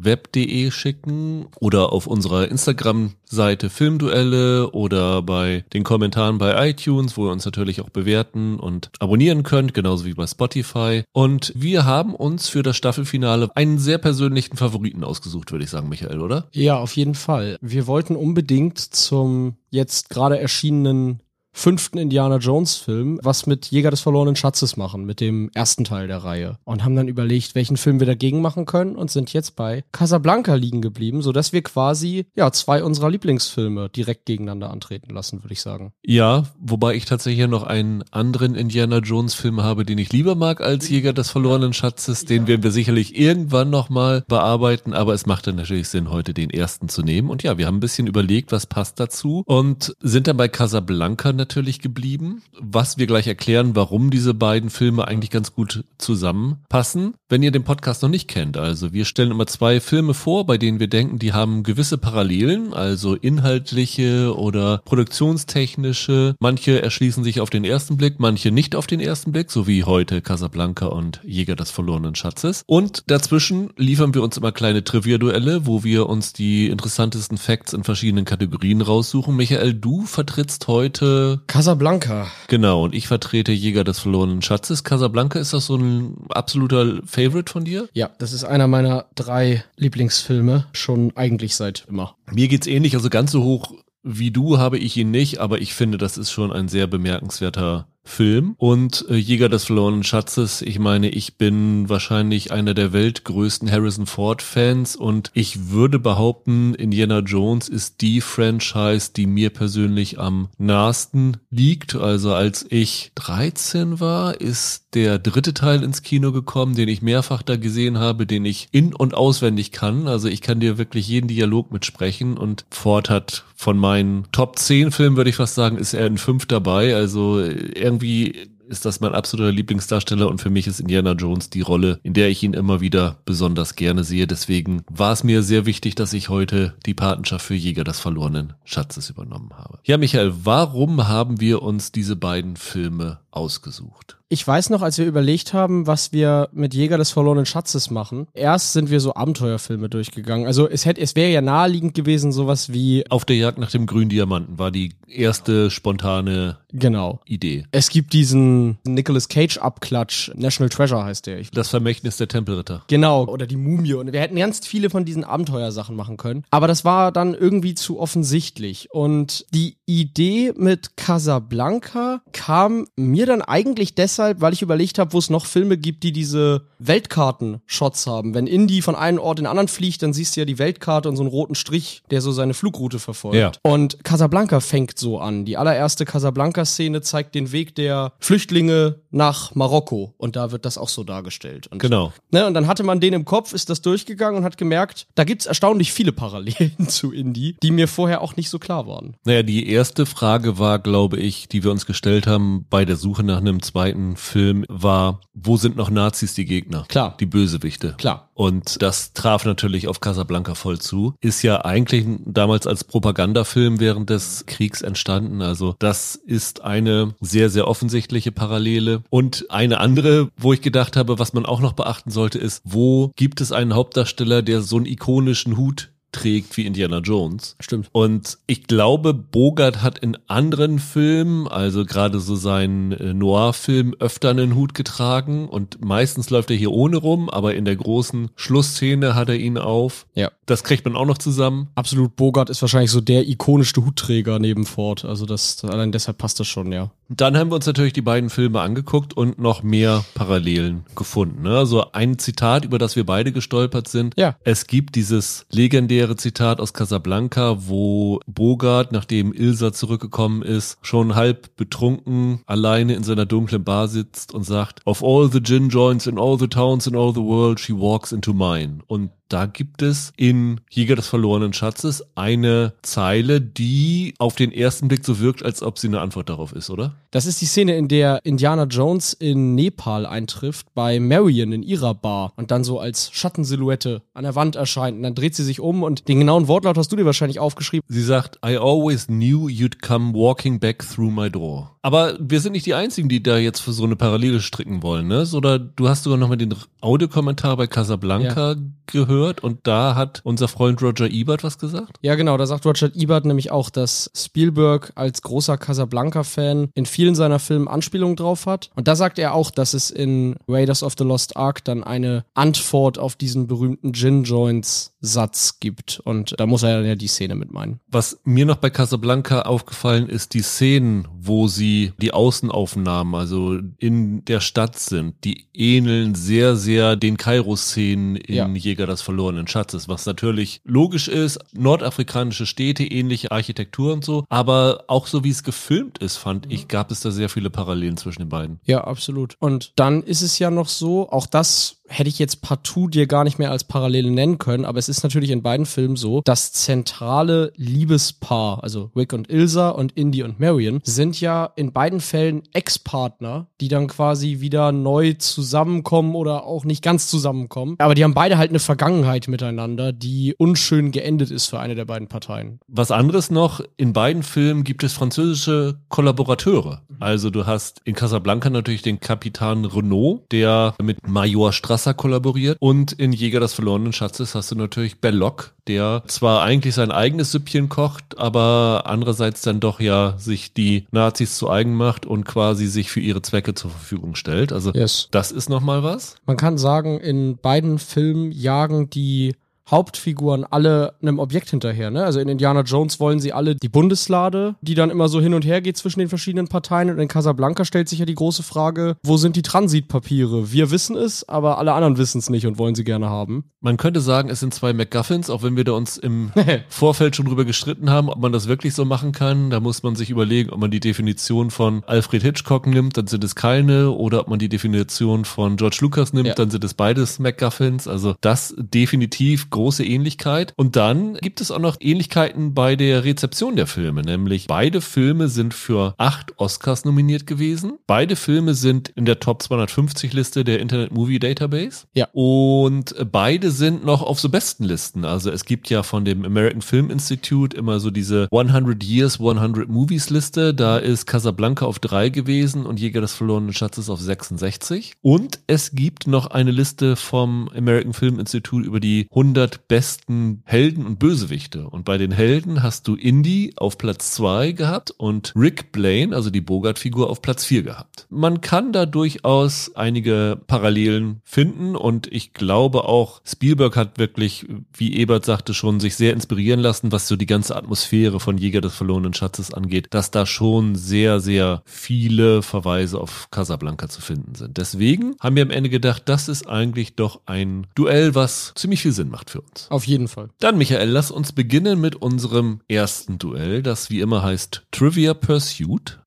sehenweise.web.de 0.00 0.70
schicken 0.70 1.46
oder 1.60 1.92
auf 1.92 2.06
unserer 2.06 2.48
Instagram-Seite 2.48 3.70
Filmduelle 3.70 4.70
oder 4.70 5.22
bei 5.22 5.64
den 5.72 5.84
Kommentaren 5.84 6.38
bei 6.38 6.70
iTunes, 6.70 7.16
wo 7.16 7.26
ihr 7.26 7.32
uns 7.32 7.44
natürlich 7.44 7.80
auch 7.80 7.90
bewerten 7.90 8.58
und 8.58 8.90
abonnieren 8.98 9.42
könnt, 9.42 9.74
genauso 9.74 10.04
wie 10.04 10.14
bei 10.14 10.26
Spotify. 10.26 11.04
Und 11.12 11.52
wir 11.54 11.84
haben 11.84 12.14
uns 12.14 12.48
für 12.48 12.62
das 12.62 12.76
Staffelfinale 12.76 13.50
einen 13.54 13.78
sehr 13.78 13.98
persönlichen 13.98 14.56
Favoriten 14.56 15.04
ausgesucht, 15.04 15.52
würde 15.52 15.64
ich 15.64 15.70
sagen, 15.70 15.88
Michael, 15.88 16.20
oder? 16.20 16.48
Ja, 16.52 16.78
auf 16.78 16.96
jeden 16.96 17.14
Fall. 17.14 17.58
Wir 17.60 17.86
wollten 17.86 18.16
unbedingt 18.16 18.78
zum 18.78 19.56
jetzt 19.70 20.10
gerade 20.10 20.38
erschienenen 20.38 21.20
fünften 21.52 21.98
Indiana 21.98 22.36
Jones 22.36 22.76
Film 22.76 23.18
was 23.22 23.46
mit 23.46 23.66
Jäger 23.66 23.90
des 23.90 24.00
verlorenen 24.00 24.36
Schatzes 24.36 24.76
machen, 24.76 25.04
mit 25.04 25.20
dem 25.20 25.50
ersten 25.54 25.84
Teil 25.84 26.08
der 26.08 26.18
Reihe. 26.18 26.58
Und 26.64 26.84
haben 26.84 26.96
dann 26.96 27.08
überlegt, 27.08 27.54
welchen 27.54 27.76
Film 27.76 28.00
wir 28.00 28.06
dagegen 28.06 28.40
machen 28.40 28.66
können 28.66 28.96
und 28.96 29.10
sind 29.10 29.32
jetzt 29.32 29.56
bei 29.56 29.84
Casablanca 29.92 30.54
liegen 30.54 30.80
geblieben, 30.80 31.22
sodass 31.22 31.52
wir 31.52 31.62
quasi, 31.62 32.26
ja, 32.34 32.50
zwei 32.52 32.82
unserer 32.84 33.10
Lieblingsfilme 33.10 33.88
direkt 33.88 34.26
gegeneinander 34.26 34.70
antreten 34.70 35.14
lassen, 35.14 35.42
würde 35.42 35.52
ich 35.52 35.60
sagen. 35.60 35.92
Ja, 36.04 36.44
wobei 36.58 36.94
ich 36.94 37.04
tatsächlich 37.04 37.48
noch 37.48 37.64
einen 37.64 38.04
anderen 38.10 38.54
Indiana 38.54 38.98
Jones 38.98 39.34
Film 39.34 39.62
habe, 39.62 39.84
den 39.84 39.98
ich 39.98 40.12
lieber 40.12 40.34
mag 40.34 40.60
als 40.60 40.88
Jäger 40.88 41.12
des 41.12 41.30
verlorenen 41.30 41.72
Schatzes. 41.72 42.24
Den 42.24 42.46
werden 42.46 42.62
wir 42.62 42.70
sicherlich 42.70 43.18
irgendwann 43.18 43.70
nochmal 43.70 44.24
bearbeiten, 44.28 44.94
aber 44.94 45.14
es 45.14 45.26
macht 45.26 45.46
dann 45.46 45.56
natürlich 45.56 45.88
Sinn, 45.88 46.10
heute 46.10 46.34
den 46.34 46.50
ersten 46.50 46.88
zu 46.88 47.02
nehmen. 47.02 47.30
Und 47.30 47.42
ja, 47.42 47.58
wir 47.58 47.66
haben 47.66 47.76
ein 47.76 47.80
bisschen 47.80 48.06
überlegt, 48.06 48.52
was 48.52 48.66
passt 48.66 49.00
dazu 49.00 49.42
und 49.46 49.94
sind 50.00 50.26
dann 50.26 50.36
bei 50.36 50.48
Casablanca 50.48 51.32
natürlich 51.40 51.80
geblieben, 51.80 52.42
was 52.58 52.98
wir 52.98 53.06
gleich 53.06 53.26
erklären, 53.26 53.74
warum 53.74 54.10
diese 54.10 54.34
beiden 54.34 54.70
Filme 54.70 55.08
eigentlich 55.08 55.30
ganz 55.30 55.54
gut 55.54 55.84
zusammenpassen. 55.98 57.14
Wenn 57.28 57.42
ihr 57.42 57.50
den 57.50 57.64
Podcast 57.64 58.02
noch 58.02 58.08
nicht 58.08 58.28
kennt, 58.28 58.56
also 58.56 58.92
wir 58.92 59.04
stellen 59.04 59.30
immer 59.30 59.46
zwei 59.46 59.80
Filme 59.80 60.14
vor, 60.14 60.46
bei 60.46 60.58
denen 60.58 60.80
wir 60.80 60.88
denken, 60.88 61.18
die 61.18 61.32
haben 61.32 61.62
gewisse 61.62 61.98
Parallelen, 61.98 62.74
also 62.74 63.14
inhaltliche 63.14 64.36
oder 64.36 64.82
produktionstechnische. 64.84 66.34
Manche 66.38 66.82
erschließen 66.82 67.24
sich 67.24 67.40
auf 67.40 67.50
den 67.50 67.64
ersten 67.64 67.96
Blick, 67.96 68.16
manche 68.18 68.50
nicht 68.50 68.76
auf 68.76 68.86
den 68.86 69.00
ersten 69.00 69.32
Blick, 69.32 69.50
so 69.50 69.66
wie 69.66 69.84
heute 69.84 70.20
Casablanca 70.20 70.86
und 70.86 71.20
Jäger 71.24 71.56
des 71.56 71.70
verlorenen 71.70 72.14
Schatzes. 72.14 72.62
Und 72.66 73.04
dazwischen 73.06 73.70
liefern 73.76 74.14
wir 74.14 74.22
uns 74.22 74.36
immer 74.36 74.52
kleine 74.52 74.84
Trivia-Duelle, 74.84 75.66
wo 75.66 75.84
wir 75.84 76.08
uns 76.08 76.32
die 76.32 76.68
interessantesten 76.68 77.38
Facts 77.38 77.72
in 77.72 77.84
verschiedenen 77.84 78.24
Kategorien 78.24 78.82
raussuchen. 78.82 79.36
Michael, 79.36 79.74
du 79.74 80.02
vertrittst 80.02 80.68
heute 80.68 81.29
Casablanca. 81.46 82.28
Genau, 82.48 82.84
und 82.84 82.94
ich 82.94 83.08
vertrete 83.08 83.52
Jäger 83.52 83.84
des 83.84 84.00
verlorenen 84.00 84.42
Schatzes. 84.42 84.84
Casablanca, 84.84 85.38
ist 85.38 85.52
das 85.52 85.66
so 85.66 85.76
ein 85.76 86.16
absoluter 86.28 87.00
Favorite 87.06 87.50
von 87.50 87.64
dir? 87.64 87.88
Ja, 87.92 88.10
das 88.18 88.32
ist 88.32 88.44
einer 88.44 88.66
meiner 88.66 89.06
drei 89.14 89.64
Lieblingsfilme, 89.76 90.66
schon 90.72 91.12
eigentlich 91.16 91.56
seit 91.56 91.86
immer. 91.88 92.16
Mir 92.30 92.48
geht's 92.48 92.66
ähnlich, 92.66 92.94
also 92.94 93.10
ganz 93.10 93.32
so 93.32 93.42
hoch 93.42 93.72
wie 94.02 94.30
du 94.30 94.58
habe 94.58 94.78
ich 94.78 94.96
ihn 94.96 95.10
nicht, 95.10 95.38
aber 95.38 95.60
ich 95.60 95.74
finde, 95.74 95.98
das 95.98 96.16
ist 96.16 96.30
schon 96.30 96.52
ein 96.52 96.68
sehr 96.68 96.86
bemerkenswerter 96.86 97.86
Film 98.02 98.54
und 98.58 99.04
äh, 99.08 99.16
Jäger 99.16 99.48
des 99.48 99.64
verlorenen 99.64 100.02
Schatzes. 100.02 100.62
Ich 100.62 100.78
meine, 100.78 101.10
ich 101.10 101.36
bin 101.36 101.88
wahrscheinlich 101.88 102.50
einer 102.50 102.74
der 102.74 102.92
weltgrößten 102.92 103.70
Harrison 103.70 104.06
Ford 104.06 104.42
Fans 104.42 104.96
und 104.96 105.30
ich 105.34 105.70
würde 105.70 105.98
behaupten, 105.98 106.74
Indiana 106.74 107.20
Jones 107.20 107.68
ist 107.68 108.00
die 108.00 108.20
Franchise, 108.20 109.10
die 109.14 109.26
mir 109.26 109.50
persönlich 109.50 110.18
am 110.18 110.48
nahesten 110.58 111.36
liegt. 111.50 111.94
Also 111.94 112.32
als 112.32 112.66
ich 112.68 113.12
13 113.16 114.00
war, 114.00 114.40
ist 114.40 114.94
der 114.94 115.18
dritte 115.18 115.54
Teil 115.54 115.82
ins 115.82 116.02
Kino 116.02 116.32
gekommen, 116.32 116.74
den 116.74 116.88
ich 116.88 117.02
mehrfach 117.02 117.42
da 117.42 117.56
gesehen 117.56 117.98
habe, 117.98 118.26
den 118.26 118.44
ich 118.44 118.68
in- 118.72 118.94
und 118.94 119.14
auswendig 119.14 119.72
kann. 119.72 120.08
Also 120.08 120.28
ich 120.28 120.40
kann 120.40 120.60
dir 120.60 120.78
wirklich 120.78 121.06
jeden 121.06 121.28
Dialog 121.28 121.70
mitsprechen 121.70 122.36
und 122.36 122.64
Ford 122.70 123.10
hat 123.10 123.44
von 123.54 123.76
meinen 123.76 124.24
Top 124.32 124.58
10 124.58 124.90
Filmen, 124.90 125.16
würde 125.18 125.28
ich 125.28 125.36
fast 125.36 125.54
sagen, 125.54 125.76
ist 125.76 125.92
er 125.92 126.06
in 126.06 126.16
fünf 126.16 126.46
dabei. 126.46 126.94
Also 126.94 127.40
irgendwie 127.40 127.99
irgendwie 128.00 128.48
ist 128.68 128.84
das 128.84 129.00
mein 129.00 129.14
absoluter 129.14 129.50
Lieblingsdarsteller 129.50 130.28
und 130.28 130.40
für 130.40 130.48
mich 130.48 130.68
ist 130.68 130.78
Indiana 130.78 131.12
Jones 131.12 131.50
die 131.50 131.60
Rolle, 131.60 131.98
in 132.04 132.14
der 132.14 132.28
ich 132.28 132.42
ihn 132.44 132.54
immer 132.54 132.80
wieder 132.80 133.18
besonders 133.24 133.74
gerne 133.74 134.04
sehe. 134.04 134.28
Deswegen 134.28 134.82
war 134.88 135.12
es 135.12 135.24
mir 135.24 135.42
sehr 135.42 135.66
wichtig, 135.66 135.96
dass 135.96 136.12
ich 136.12 136.28
heute 136.28 136.74
die 136.86 136.94
Patenschaft 136.94 137.44
für 137.44 137.54
Jäger 137.54 137.82
des 137.82 137.98
verlorenen 137.98 138.52
Schatzes 138.64 139.10
übernommen 139.10 139.50
habe. 139.56 139.80
Ja, 139.84 139.98
Michael, 139.98 140.32
warum 140.44 141.08
haben 141.08 141.40
wir 141.40 141.62
uns 141.62 141.90
diese 141.90 142.14
beiden 142.14 142.54
Filme 142.56 143.18
ausgesucht? 143.30 144.16
Ich 144.32 144.46
weiß 144.46 144.70
noch, 144.70 144.82
als 144.82 144.96
wir 144.96 145.06
überlegt 145.06 145.54
haben, 145.54 145.88
was 145.88 146.12
wir 146.12 146.50
mit 146.52 146.72
Jäger 146.72 146.98
des 146.98 147.10
verlorenen 147.10 147.46
Schatzes 147.46 147.90
machen. 147.90 148.28
Erst 148.32 148.72
sind 148.74 148.88
wir 148.88 149.00
so 149.00 149.16
Abenteuerfilme 149.16 149.88
durchgegangen. 149.88 150.46
Also 150.46 150.68
es 150.68 150.86
hätte, 150.86 151.00
es 151.00 151.16
wäre 151.16 151.32
ja 151.32 151.40
naheliegend 151.40 151.94
gewesen, 151.94 152.30
sowas 152.30 152.72
wie 152.72 153.04
Auf 153.10 153.24
der 153.24 153.34
Jagd 153.34 153.58
nach 153.58 153.72
dem 153.72 153.86
grünen 153.86 154.08
Diamanten 154.08 154.56
war 154.56 154.70
die 154.70 154.94
erste 155.08 155.68
spontane 155.72 156.58
genau 156.72 157.20
Idee. 157.24 157.66
Es 157.72 157.88
gibt 157.88 158.12
diesen 158.12 158.78
Nicolas 158.84 159.28
Cage 159.28 159.58
Abklatsch, 159.58 160.30
National 160.36 160.68
Treasure 160.68 161.04
heißt 161.04 161.26
der. 161.26 161.40
Ich 161.40 161.50
Das 161.50 161.68
Vermächtnis 161.68 162.16
der 162.16 162.28
Tempelritter. 162.28 162.84
Genau, 162.86 163.26
oder 163.26 163.48
die 163.48 163.56
Mumie. 163.56 163.94
Und 163.94 164.12
wir 164.12 164.20
hätten 164.20 164.36
ganz 164.36 164.64
viele 164.64 164.90
von 164.90 165.04
diesen 165.04 165.24
Abenteuersachen 165.24 165.96
machen 165.96 166.16
können. 166.16 166.44
Aber 166.50 166.68
das 166.68 166.84
war 166.84 167.10
dann 167.10 167.34
irgendwie 167.34 167.74
zu 167.74 167.98
offensichtlich. 167.98 168.88
Und 168.92 169.44
die 169.52 169.76
Idee 169.86 170.52
mit 170.56 170.96
Casablanca 170.96 172.22
kam 172.32 172.86
mir 172.94 173.19
dann 173.26 173.42
eigentlich 173.42 173.94
deshalb, 173.94 174.40
weil 174.40 174.52
ich 174.52 174.62
überlegt 174.62 174.98
habe, 174.98 175.12
wo 175.12 175.18
es 175.18 175.30
noch 175.30 175.46
Filme 175.46 175.76
gibt, 175.78 176.02
die 176.02 176.12
diese 176.12 176.62
Weltkarten-Shots 176.78 178.06
haben. 178.06 178.34
Wenn 178.34 178.46
Indy 178.46 178.82
von 178.82 178.94
einem 178.94 179.18
Ort 179.18 179.38
in 179.38 179.44
den 179.44 179.50
anderen 179.50 179.68
fliegt, 179.68 180.02
dann 180.02 180.12
siehst 180.12 180.36
du 180.36 180.40
ja 180.40 180.44
die 180.44 180.58
Weltkarte 180.58 181.08
und 181.08 181.16
so 181.16 181.22
einen 181.22 181.30
roten 181.30 181.54
Strich, 181.54 182.02
der 182.10 182.20
so 182.20 182.32
seine 182.32 182.54
Flugroute 182.54 182.98
verfolgt. 182.98 183.36
Ja. 183.36 183.52
Und 183.62 184.02
Casablanca 184.04 184.60
fängt 184.60 184.98
so 184.98 185.18
an. 185.18 185.44
Die 185.44 185.56
allererste 185.56 186.04
Casablanca-Szene 186.04 187.00
zeigt 187.02 187.34
den 187.34 187.52
Weg 187.52 187.74
der 187.74 188.12
Flüchtlinge 188.20 188.96
nach 189.10 189.54
Marokko. 189.54 190.14
Und 190.18 190.36
da 190.36 190.52
wird 190.52 190.64
das 190.64 190.78
auch 190.78 190.88
so 190.88 191.04
dargestellt. 191.04 191.66
Und 191.68 191.80
Genau. 191.80 192.12
Ne, 192.30 192.46
und 192.46 192.54
dann 192.54 192.66
hatte 192.66 192.82
man 192.82 193.00
den 193.00 193.12
im 193.12 193.24
Kopf, 193.24 193.52
ist 193.52 193.70
das 193.70 193.82
durchgegangen 193.82 194.38
und 194.38 194.44
hat 194.44 194.56
gemerkt, 194.56 195.06
da 195.14 195.24
gibt's 195.24 195.46
erstaunlich 195.46 195.92
viele 195.92 196.12
Parallelen 196.12 196.70
zu 196.88 197.12
Indie, 197.12 197.56
die 197.62 197.70
mir 197.70 197.88
vorher 197.88 198.20
auch 198.20 198.36
nicht 198.36 198.50
so 198.50 198.58
klar 198.58 198.86
waren. 198.86 199.16
Naja, 199.24 199.42
die 199.42 199.68
erste 199.68 200.06
Frage 200.06 200.58
war, 200.58 200.78
glaube 200.78 201.18
ich, 201.18 201.48
die 201.48 201.64
wir 201.64 201.70
uns 201.70 201.86
gestellt 201.86 202.26
haben 202.26 202.66
bei 202.70 202.84
der 202.84 202.96
Suche 202.96 203.22
nach 203.22 203.38
einem 203.38 203.62
zweiten 203.62 204.16
Film, 204.16 204.64
war, 204.68 205.20
wo 205.34 205.56
sind 205.56 205.76
noch 205.76 205.90
Nazis 205.90 206.34
die 206.34 206.44
Gegner? 206.44 206.84
Klar. 206.88 207.16
Die 207.18 207.26
Bösewichte. 207.26 207.94
Klar. 207.98 208.30
Und 208.34 208.80
das 208.80 209.12
traf 209.12 209.44
natürlich 209.44 209.86
auf 209.86 210.00
Casablanca 210.00 210.54
voll 210.54 210.78
zu. 210.78 211.14
Ist 211.20 211.42
ja 211.42 211.62
eigentlich 211.64 212.06
damals 212.24 212.66
als 212.66 212.84
Propagandafilm 212.84 213.80
während 213.80 214.08
des 214.08 214.46
Kriegs 214.46 214.80
entstanden. 214.80 215.42
Also 215.42 215.74
das 215.78 216.14
ist 216.14 216.62
eine 216.62 217.14
sehr, 217.20 217.50
sehr 217.50 217.68
offensichtliche 217.68 218.32
Parallele. 218.32 218.99
Und 219.08 219.46
eine 219.50 219.78
andere, 219.78 220.28
wo 220.36 220.52
ich 220.52 220.60
gedacht 220.60 220.96
habe, 220.96 221.18
was 221.18 221.32
man 221.32 221.46
auch 221.46 221.60
noch 221.60 221.72
beachten 221.72 222.10
sollte, 222.10 222.38
ist, 222.38 222.62
wo 222.64 223.12
gibt 223.16 223.40
es 223.40 223.52
einen 223.52 223.74
Hauptdarsteller, 223.74 224.42
der 224.42 224.60
so 224.60 224.76
einen 224.76 224.86
ikonischen 224.86 225.56
Hut 225.56 225.90
trägt 226.12 226.56
wie 226.56 226.66
Indiana 226.66 226.98
Jones. 226.98 227.56
Stimmt. 227.60 227.88
Und 227.92 228.38
ich 228.46 228.64
glaube, 228.64 229.14
Bogart 229.14 229.82
hat 229.82 229.98
in 229.98 230.16
anderen 230.26 230.78
Filmen, 230.78 231.46
also 231.48 231.84
gerade 231.84 232.20
so 232.20 232.36
seinen 232.36 232.92
äh, 232.92 233.14
Noir-Film, 233.14 233.94
öfter 233.98 234.30
einen 234.30 234.54
Hut 234.54 234.74
getragen 234.74 235.48
und 235.48 235.84
meistens 235.84 236.30
läuft 236.30 236.50
er 236.50 236.56
hier 236.56 236.72
ohne 236.72 236.96
rum, 236.96 237.30
aber 237.30 237.54
in 237.54 237.64
der 237.64 237.76
großen 237.76 238.30
Schlussszene 238.34 239.14
hat 239.14 239.28
er 239.28 239.36
ihn 239.36 239.58
auf. 239.58 240.06
Ja. 240.14 240.30
Das 240.46 240.64
kriegt 240.64 240.84
man 240.84 240.96
auch 240.96 241.06
noch 241.06 241.18
zusammen. 241.18 241.68
Absolut, 241.74 242.16
Bogart 242.16 242.50
ist 242.50 242.62
wahrscheinlich 242.62 242.90
so 242.90 243.00
der 243.00 243.28
ikonischste 243.28 243.84
Hutträger 243.84 244.38
neben 244.38 244.66
Ford. 244.66 245.04
Also 245.04 245.26
das, 245.26 245.64
allein 245.64 245.92
deshalb 245.92 246.18
passt 246.18 246.40
das 246.40 246.48
schon, 246.48 246.72
ja. 246.72 246.90
Dann 247.12 247.36
haben 247.36 247.50
wir 247.50 247.56
uns 247.56 247.66
natürlich 247.66 247.92
die 247.92 248.02
beiden 248.02 248.30
Filme 248.30 248.60
angeguckt 248.60 249.14
und 249.14 249.40
noch 249.40 249.64
mehr 249.64 250.04
Parallelen 250.14 250.84
gefunden. 250.94 251.42
Ne? 251.42 251.58
Also 251.58 251.90
ein 251.90 252.20
Zitat, 252.20 252.64
über 252.64 252.78
das 252.78 252.94
wir 252.94 253.04
beide 253.04 253.32
gestolpert 253.32 253.88
sind. 253.88 254.14
Ja. 254.16 254.36
Es 254.44 254.68
gibt 254.68 254.94
dieses 254.94 255.44
legendäre 255.50 256.14
Zitat 256.14 256.60
aus 256.60 256.72
Casablanca, 256.72 257.56
wo 257.66 258.20
Bogart, 258.28 258.92
nachdem 258.92 259.32
Ilsa 259.32 259.72
zurückgekommen 259.72 260.42
ist, 260.42 260.78
schon 260.82 261.16
halb 261.16 261.56
betrunken 261.56 262.42
alleine 262.46 262.94
in 262.94 263.02
seiner 263.02 263.26
dunklen 263.26 263.64
Bar 263.64 263.88
sitzt 263.88 264.32
und 264.32 264.44
sagt, 264.44 264.80
of 264.86 265.02
all 265.02 265.28
the 265.32 265.42
gin 265.42 265.68
joints 265.68 266.06
in 266.06 266.16
all 266.16 266.38
the 266.38 266.46
towns 266.46 266.86
in 266.86 266.94
all 266.94 267.12
the 267.12 267.20
world, 267.20 267.58
she 267.58 267.76
walks 267.76 268.12
into 268.12 268.32
mine. 268.32 268.78
Und 268.86 269.10
da 269.30 269.46
gibt 269.46 269.80
es 269.80 270.12
in 270.16 270.60
Jäger 270.68 270.96
des 270.96 271.06
verlorenen 271.06 271.52
Schatzes 271.52 272.04
eine 272.16 272.74
Zeile, 272.82 273.40
die 273.40 274.14
auf 274.18 274.34
den 274.34 274.52
ersten 274.52 274.88
Blick 274.88 275.04
so 275.06 275.20
wirkt, 275.20 275.44
als 275.44 275.62
ob 275.62 275.78
sie 275.78 275.86
eine 275.86 276.00
Antwort 276.00 276.28
darauf 276.28 276.52
ist, 276.52 276.68
oder? 276.68 276.94
Das 277.12 277.26
ist 277.26 277.40
die 277.40 277.46
Szene, 277.46 277.76
in 277.76 277.88
der 277.88 278.24
Indiana 278.24 278.64
Jones 278.64 279.14
in 279.14 279.56
Nepal 279.56 280.06
eintrifft, 280.06 280.68
bei 280.74 281.00
Marion 281.00 281.50
in 281.50 281.64
ihrer 281.64 281.92
Bar 281.92 282.32
und 282.36 282.52
dann 282.52 282.62
so 282.62 282.78
als 282.78 283.10
Schattensilhouette 283.12 284.02
an 284.14 284.22
der 284.22 284.36
Wand 284.36 284.54
erscheint. 284.54 284.96
Und 284.96 285.02
dann 285.02 285.16
dreht 285.16 285.34
sie 285.34 285.42
sich 285.42 285.58
um 285.58 285.82
und 285.82 286.06
den 286.06 286.20
genauen 286.20 286.46
Wortlaut 286.46 286.78
hast 286.78 286.92
du 286.92 286.96
dir 286.96 287.06
wahrscheinlich 287.06 287.40
aufgeschrieben. 287.40 287.84
Sie 287.88 288.04
sagt, 288.04 288.36
I 288.46 288.56
always 288.56 289.08
knew 289.08 289.48
you'd 289.48 289.80
come 289.82 290.14
walking 290.14 290.60
back 290.60 290.86
through 290.88 291.10
my 291.10 291.28
door. 291.28 291.76
Aber 291.82 292.16
wir 292.20 292.40
sind 292.40 292.52
nicht 292.52 292.66
die 292.66 292.74
Einzigen, 292.74 293.08
die 293.08 293.22
da 293.22 293.38
jetzt 293.38 293.60
für 293.60 293.72
so 293.72 293.84
eine 293.84 293.96
Parallele 293.96 294.40
stricken 294.40 294.82
wollen, 294.82 295.08
ne? 295.08 295.26
Oder 295.32 295.58
du 295.58 295.88
hast 295.88 296.04
sogar 296.04 296.18
noch 296.18 296.28
mal 296.28 296.36
den 296.36 296.54
Audiokommentar 296.80 297.56
bei 297.56 297.66
Casablanca 297.66 298.52
ja. 298.52 298.56
gehört 298.86 299.42
und 299.42 299.66
da 299.66 299.94
hat 299.94 300.20
unser 300.24 300.46
Freund 300.46 300.82
Roger 300.82 301.08
Ebert 301.08 301.42
was 301.42 301.58
gesagt? 301.58 301.96
Ja, 302.02 302.16
genau. 302.16 302.36
Da 302.36 302.46
sagt 302.46 302.66
Roger 302.66 302.94
Ebert 302.94 303.24
nämlich 303.24 303.50
auch, 303.50 303.70
dass 303.70 304.10
Spielberg 304.14 304.92
als 304.94 305.22
großer 305.22 305.56
Casablanca-Fan 305.56 306.68
in 306.74 306.84
vielen 306.84 306.99
seiner 307.14 307.38
Filmen 307.38 307.68
Anspielungen 307.68 308.16
drauf 308.16 308.46
hat. 308.46 308.70
Und 308.76 308.88
da 308.88 308.96
sagt 308.96 309.18
er 309.18 309.34
auch, 309.34 309.50
dass 309.50 309.74
es 309.74 309.90
in 309.90 310.36
Raiders 310.48 310.82
of 310.82 310.94
the 310.98 311.04
Lost 311.04 311.36
Ark 311.36 311.64
dann 311.64 311.82
eine 311.84 312.24
Antwort 312.34 312.98
auf 312.98 313.16
diesen 313.16 313.46
berühmten 313.46 313.92
Gin 313.92 314.24
Joints 314.24 314.94
Satz 315.00 315.60
gibt. 315.60 316.00
Und 316.04 316.34
da 316.38 316.46
muss 316.46 316.62
er 316.62 316.82
ja 316.82 316.94
die 316.94 317.08
Szene 317.08 317.34
mit 317.34 317.52
meinen. 317.52 317.80
Was 317.88 318.20
mir 318.24 318.44
noch 318.44 318.56
bei 318.56 318.70
Casablanca 318.70 319.42
aufgefallen 319.42 320.08
ist, 320.08 320.34
die 320.34 320.42
Szenen, 320.42 321.08
wo 321.18 321.48
sie 321.48 321.92
die 322.00 322.12
Außenaufnahmen, 322.12 323.14
also 323.14 323.58
in 323.78 324.24
der 324.26 324.40
Stadt 324.40 324.78
sind, 324.78 325.14
die 325.24 325.46
ähneln 325.54 326.14
sehr, 326.14 326.56
sehr 326.56 326.96
den 326.96 327.16
Kairo-Szenen 327.16 328.16
in 328.16 328.34
ja. 328.34 328.48
Jäger 328.48 328.86
des 328.86 329.00
verlorenen 329.00 329.46
Schatzes, 329.46 329.88
was 329.88 330.06
natürlich 330.06 330.60
logisch 330.64 331.08
ist. 331.08 331.38
Nordafrikanische 331.52 332.46
Städte, 332.46 332.84
ähnliche 332.84 333.30
Architektur 333.30 333.92
und 333.92 334.04
so. 334.04 334.24
Aber 334.28 334.84
auch 334.88 335.06
so 335.06 335.24
wie 335.24 335.30
es 335.30 335.42
gefilmt 335.42 335.98
ist, 335.98 336.16
fand 336.16 336.50
ich, 336.52 336.68
gab 336.68 336.89
es 336.90 337.00
da 337.00 337.10
sehr 337.10 337.28
viele 337.28 337.50
Parallelen 337.50 337.96
zwischen 337.96 338.20
den 338.20 338.28
beiden. 338.28 338.60
Ja, 338.64 338.84
absolut. 338.84 339.36
Und 339.40 339.72
dann 339.76 340.02
ist 340.02 340.22
es 340.22 340.38
ja 340.38 340.50
noch 340.50 340.68
so, 340.68 341.10
auch 341.10 341.26
das 341.26 341.79
hätte 341.90 342.08
ich 342.08 342.18
jetzt 342.18 342.40
partout 342.40 342.88
dir 342.88 343.06
gar 343.06 343.24
nicht 343.24 343.38
mehr 343.38 343.50
als 343.50 343.64
Parallele 343.64 344.10
nennen 344.10 344.38
können, 344.38 344.64
aber 344.64 344.78
es 344.78 344.88
ist 344.88 345.02
natürlich 345.02 345.30
in 345.30 345.42
beiden 345.42 345.66
Filmen 345.66 345.96
so, 345.96 346.22
das 346.24 346.52
zentrale 346.52 347.52
Liebespaar, 347.56 348.62
also 348.62 348.90
Rick 348.96 349.12
und 349.12 349.28
Ilsa 349.28 349.70
und 349.70 349.92
Indy 349.92 350.22
und 350.22 350.38
Marion, 350.38 350.80
sind 350.84 351.20
ja 351.20 351.50
in 351.56 351.72
beiden 351.72 352.00
Fällen 352.00 352.42
Ex-Partner, 352.52 353.48
die 353.60 353.68
dann 353.68 353.88
quasi 353.88 354.40
wieder 354.40 354.70
neu 354.70 355.14
zusammenkommen 355.14 356.14
oder 356.14 356.44
auch 356.44 356.64
nicht 356.64 356.82
ganz 356.82 357.08
zusammenkommen. 357.08 357.74
Aber 357.78 357.94
die 357.94 358.04
haben 358.04 358.14
beide 358.14 358.38
halt 358.38 358.50
eine 358.50 358.60
Vergangenheit 358.60 359.26
miteinander, 359.26 359.92
die 359.92 360.34
unschön 360.38 360.92
geendet 360.92 361.30
ist 361.30 361.46
für 361.46 361.58
eine 361.58 361.74
der 361.74 361.84
beiden 361.84 362.08
Parteien. 362.08 362.60
Was 362.68 362.92
anderes 362.92 363.30
noch, 363.30 363.60
in 363.76 363.92
beiden 363.92 364.22
Filmen 364.22 364.62
gibt 364.62 364.84
es 364.84 364.92
französische 364.92 365.80
Kollaborateure. 365.88 366.82
Also 367.00 367.30
du 367.30 367.46
hast 367.46 367.80
in 367.84 367.94
Casablanca 367.94 368.50
natürlich 368.50 368.82
den 368.82 369.00
Kapitan 369.00 369.64
Renault, 369.64 370.30
der 370.30 370.74
mit 370.80 371.08
Major 371.08 371.52
Strass 371.52 371.79
Strasser 371.80 371.94
kollaboriert. 371.94 372.58
Und 372.60 372.92
in 372.92 373.12
Jäger 373.12 373.40
des 373.40 373.54
verlorenen 373.54 373.92
Schatzes 373.92 374.34
hast 374.34 374.50
du 374.50 374.54
natürlich 374.54 375.00
Belloc, 375.00 375.54
der 375.66 376.02
zwar 376.06 376.42
eigentlich 376.42 376.74
sein 376.74 376.90
eigenes 376.90 377.32
Süppchen 377.32 377.68
kocht, 377.68 378.18
aber 378.18 378.82
andererseits 378.84 379.40
dann 379.40 379.60
doch 379.60 379.80
ja 379.80 380.14
sich 380.18 380.52
die 380.52 380.86
Nazis 380.90 381.36
zu 381.36 381.48
eigen 381.48 381.74
macht 381.74 382.04
und 382.04 382.24
quasi 382.24 382.66
sich 382.66 382.90
für 382.90 383.00
ihre 383.00 383.22
Zwecke 383.22 383.54
zur 383.54 383.70
Verfügung 383.70 384.14
stellt. 384.14 384.52
Also 384.52 384.72
yes. 384.72 385.08
das 385.10 385.32
ist 385.32 385.48
nochmal 385.48 385.82
was. 385.82 386.16
Man 386.26 386.36
kann 386.36 386.58
sagen, 386.58 387.00
in 387.00 387.38
beiden 387.38 387.78
Filmen 387.78 388.30
jagen 388.30 388.90
die 388.90 389.34
Hauptfiguren 389.70 390.44
alle 390.44 390.94
einem 391.02 391.18
Objekt 391.18 391.50
hinterher. 391.50 391.90
Ne? 391.90 392.04
Also 392.04 392.20
in 392.20 392.28
Indiana 392.28 392.62
Jones 392.62 393.00
wollen 393.00 393.20
sie 393.20 393.32
alle 393.32 393.54
die 393.54 393.68
Bundeslade, 393.68 394.56
die 394.60 394.74
dann 394.74 394.90
immer 394.90 395.08
so 395.08 395.20
hin 395.20 395.34
und 395.34 395.44
her 395.44 395.60
geht 395.60 395.76
zwischen 395.76 396.00
den 396.00 396.08
verschiedenen 396.08 396.48
Parteien. 396.48 396.90
Und 396.90 396.98
in 396.98 397.08
Casablanca 397.08 397.64
stellt 397.64 397.88
sich 397.88 397.98
ja 397.98 398.06
die 398.06 398.14
große 398.14 398.42
Frage, 398.42 398.96
wo 399.02 399.16
sind 399.16 399.36
die 399.36 399.42
Transitpapiere? 399.42 400.52
Wir 400.52 400.70
wissen 400.70 400.96
es, 400.96 401.28
aber 401.28 401.58
alle 401.58 401.72
anderen 401.72 401.98
wissen 401.98 402.18
es 402.18 402.30
nicht 402.30 402.46
und 402.46 402.58
wollen 402.58 402.74
sie 402.74 402.84
gerne 402.84 403.10
haben. 403.10 403.44
Man 403.60 403.76
könnte 403.76 404.00
sagen, 404.00 404.30
es 404.30 404.40
sind 404.40 404.54
zwei 404.54 404.72
MacGuffins, 404.72 405.30
auch 405.30 405.42
wenn 405.42 405.56
wir 405.56 405.64
da 405.64 405.72
uns 405.72 405.98
im 405.98 406.32
Vorfeld 406.68 407.14
schon 407.14 407.26
drüber 407.26 407.44
gestritten 407.44 407.90
haben, 407.90 408.08
ob 408.08 408.18
man 408.18 408.32
das 408.32 408.48
wirklich 408.48 408.74
so 408.74 408.84
machen 408.84 409.12
kann. 409.12 409.50
Da 409.50 409.60
muss 409.60 409.82
man 409.82 409.96
sich 409.96 410.10
überlegen, 410.10 410.50
ob 410.50 410.58
man 410.58 410.70
die 410.70 410.80
Definition 410.80 411.50
von 411.50 411.82
Alfred 411.86 412.22
Hitchcock 412.22 412.66
nimmt, 412.66 412.96
dann 412.96 413.06
sind 413.06 413.22
es 413.22 413.34
keine, 413.34 413.90
oder 413.90 414.20
ob 414.20 414.28
man 414.28 414.38
die 414.38 414.48
Definition 414.48 415.24
von 415.24 415.56
George 415.56 415.78
Lucas 415.80 416.12
nimmt, 416.12 416.28
ja. 416.28 416.34
dann 416.34 416.50
sind 416.50 416.64
es 416.64 416.74
beides 416.74 417.18
MacGuffins. 417.18 417.86
Also 417.86 418.14
das 418.20 418.54
definitiv 418.56 419.50
große 419.60 419.84
Ähnlichkeit. 419.84 420.54
Und 420.56 420.76
dann 420.76 421.14
gibt 421.14 421.42
es 421.42 421.50
auch 421.50 421.58
noch 421.58 421.76
Ähnlichkeiten 421.80 422.54
bei 422.54 422.76
der 422.76 423.04
Rezeption 423.04 423.56
der 423.56 423.66
Filme, 423.66 424.00
nämlich 424.00 424.46
beide 424.46 424.80
Filme 424.80 425.28
sind 425.28 425.52
für 425.52 425.94
acht 425.98 426.38
Oscars 426.38 426.86
nominiert 426.86 427.26
gewesen. 427.26 427.74
Beide 427.86 428.16
Filme 428.16 428.54
sind 428.54 428.88
in 428.88 429.04
der 429.04 429.20
Top 429.20 429.42
250 429.42 430.14
Liste 430.14 430.44
der 430.44 430.60
Internet 430.60 430.92
Movie 430.92 431.18
Database. 431.18 431.84
Ja. 431.94 432.08
Und 432.12 432.94
beide 433.12 433.50
sind 433.50 433.84
noch 433.84 434.02
auf 434.02 434.18
so 434.18 434.30
besten 434.30 434.64
Listen. 434.64 435.04
Also 435.04 435.30
es 435.30 435.44
gibt 435.44 435.68
ja 435.68 435.82
von 435.82 436.06
dem 436.06 436.24
American 436.24 436.62
Film 436.62 436.90
Institute 436.90 437.54
immer 437.54 437.80
so 437.80 437.90
diese 437.90 438.28
100 438.32 438.82
Years, 438.82 439.20
100 439.20 439.68
Movies 439.68 440.08
Liste. 440.08 440.54
Da 440.54 440.78
ist 440.78 441.04
Casablanca 441.04 441.66
auf 441.66 441.78
drei 441.78 442.08
gewesen 442.08 442.64
und 442.64 442.80
Jäger 442.80 443.02
des 443.02 443.12
verlorenen 443.12 443.52
Schatzes 443.52 443.90
auf 443.90 444.00
66. 444.00 444.94
Und 445.02 445.40
es 445.46 445.72
gibt 445.72 446.06
noch 446.06 446.28
eine 446.28 446.50
Liste 446.50 446.96
vom 446.96 447.50
American 447.54 447.92
Film 447.92 448.18
Institute 448.18 448.66
über 448.66 448.80
die 448.80 449.06
100 449.10 449.49
100 449.50 449.68
besten 449.68 450.42
Helden 450.44 450.86
und 450.86 450.98
Bösewichte. 450.98 451.68
Und 451.68 451.84
bei 451.84 451.98
den 451.98 452.12
Helden 452.12 452.62
hast 452.62 452.86
du 452.86 452.94
Indy 452.94 453.52
auf 453.56 453.78
Platz 453.78 454.12
2 454.12 454.52
gehabt 454.52 454.92
und 454.92 455.32
Rick 455.36 455.72
Blaine, 455.72 456.14
also 456.14 456.30
die 456.30 456.40
Bogart-Figur, 456.40 457.10
auf 457.10 457.22
Platz 457.22 457.44
4 457.44 457.62
gehabt. 457.62 458.06
Man 458.10 458.40
kann 458.40 458.72
da 458.72 458.86
durchaus 458.86 459.74
einige 459.74 460.40
Parallelen 460.46 461.20
finden 461.24 461.76
und 461.76 462.06
ich 462.12 462.32
glaube 462.32 462.84
auch, 462.84 463.20
Spielberg 463.24 463.76
hat 463.76 463.98
wirklich, 463.98 464.46
wie 464.72 464.96
Ebert 464.96 465.24
sagte, 465.24 465.54
schon 465.54 465.80
sich 465.80 465.96
sehr 465.96 466.12
inspirieren 466.12 466.60
lassen, 466.60 466.92
was 466.92 467.08
so 467.08 467.16
die 467.16 467.26
ganze 467.26 467.56
Atmosphäre 467.56 468.20
von 468.20 468.38
Jäger 468.38 468.60
des 468.60 468.74
verlorenen 468.74 469.14
Schatzes 469.14 469.52
angeht, 469.52 469.88
dass 469.90 470.10
da 470.10 470.26
schon 470.26 470.74
sehr, 470.76 471.20
sehr 471.20 471.62
viele 471.64 472.42
Verweise 472.42 473.00
auf 473.00 473.28
Casablanca 473.30 473.88
zu 473.88 474.00
finden 474.00 474.34
sind. 474.34 474.56
Deswegen 474.56 475.16
haben 475.20 475.36
wir 475.36 475.42
am 475.42 475.50
Ende 475.50 475.70
gedacht, 475.70 476.02
das 476.06 476.28
ist 476.28 476.46
eigentlich 476.48 476.94
doch 476.94 477.20
ein 477.26 477.66
Duell, 477.74 478.14
was 478.14 478.52
ziemlich 478.54 478.82
viel 478.82 478.92
Sinn 478.92 479.08
macht 479.08 479.29
für 479.30 479.40
uns. 479.40 479.66
Auf 479.70 479.86
jeden 479.86 480.08
Fall. 480.08 480.28
Dann, 480.40 480.58
Michael, 480.58 480.88
lass 480.88 481.10
uns 481.10 481.32
beginnen 481.32 481.80
mit 481.80 481.96
unserem 481.96 482.60
ersten 482.68 483.18
Duell, 483.18 483.62
das 483.62 483.90
wie 483.90 484.00
immer 484.00 484.22
heißt 484.22 484.66
Trivia 484.70 485.14
Pursuit 485.14 485.99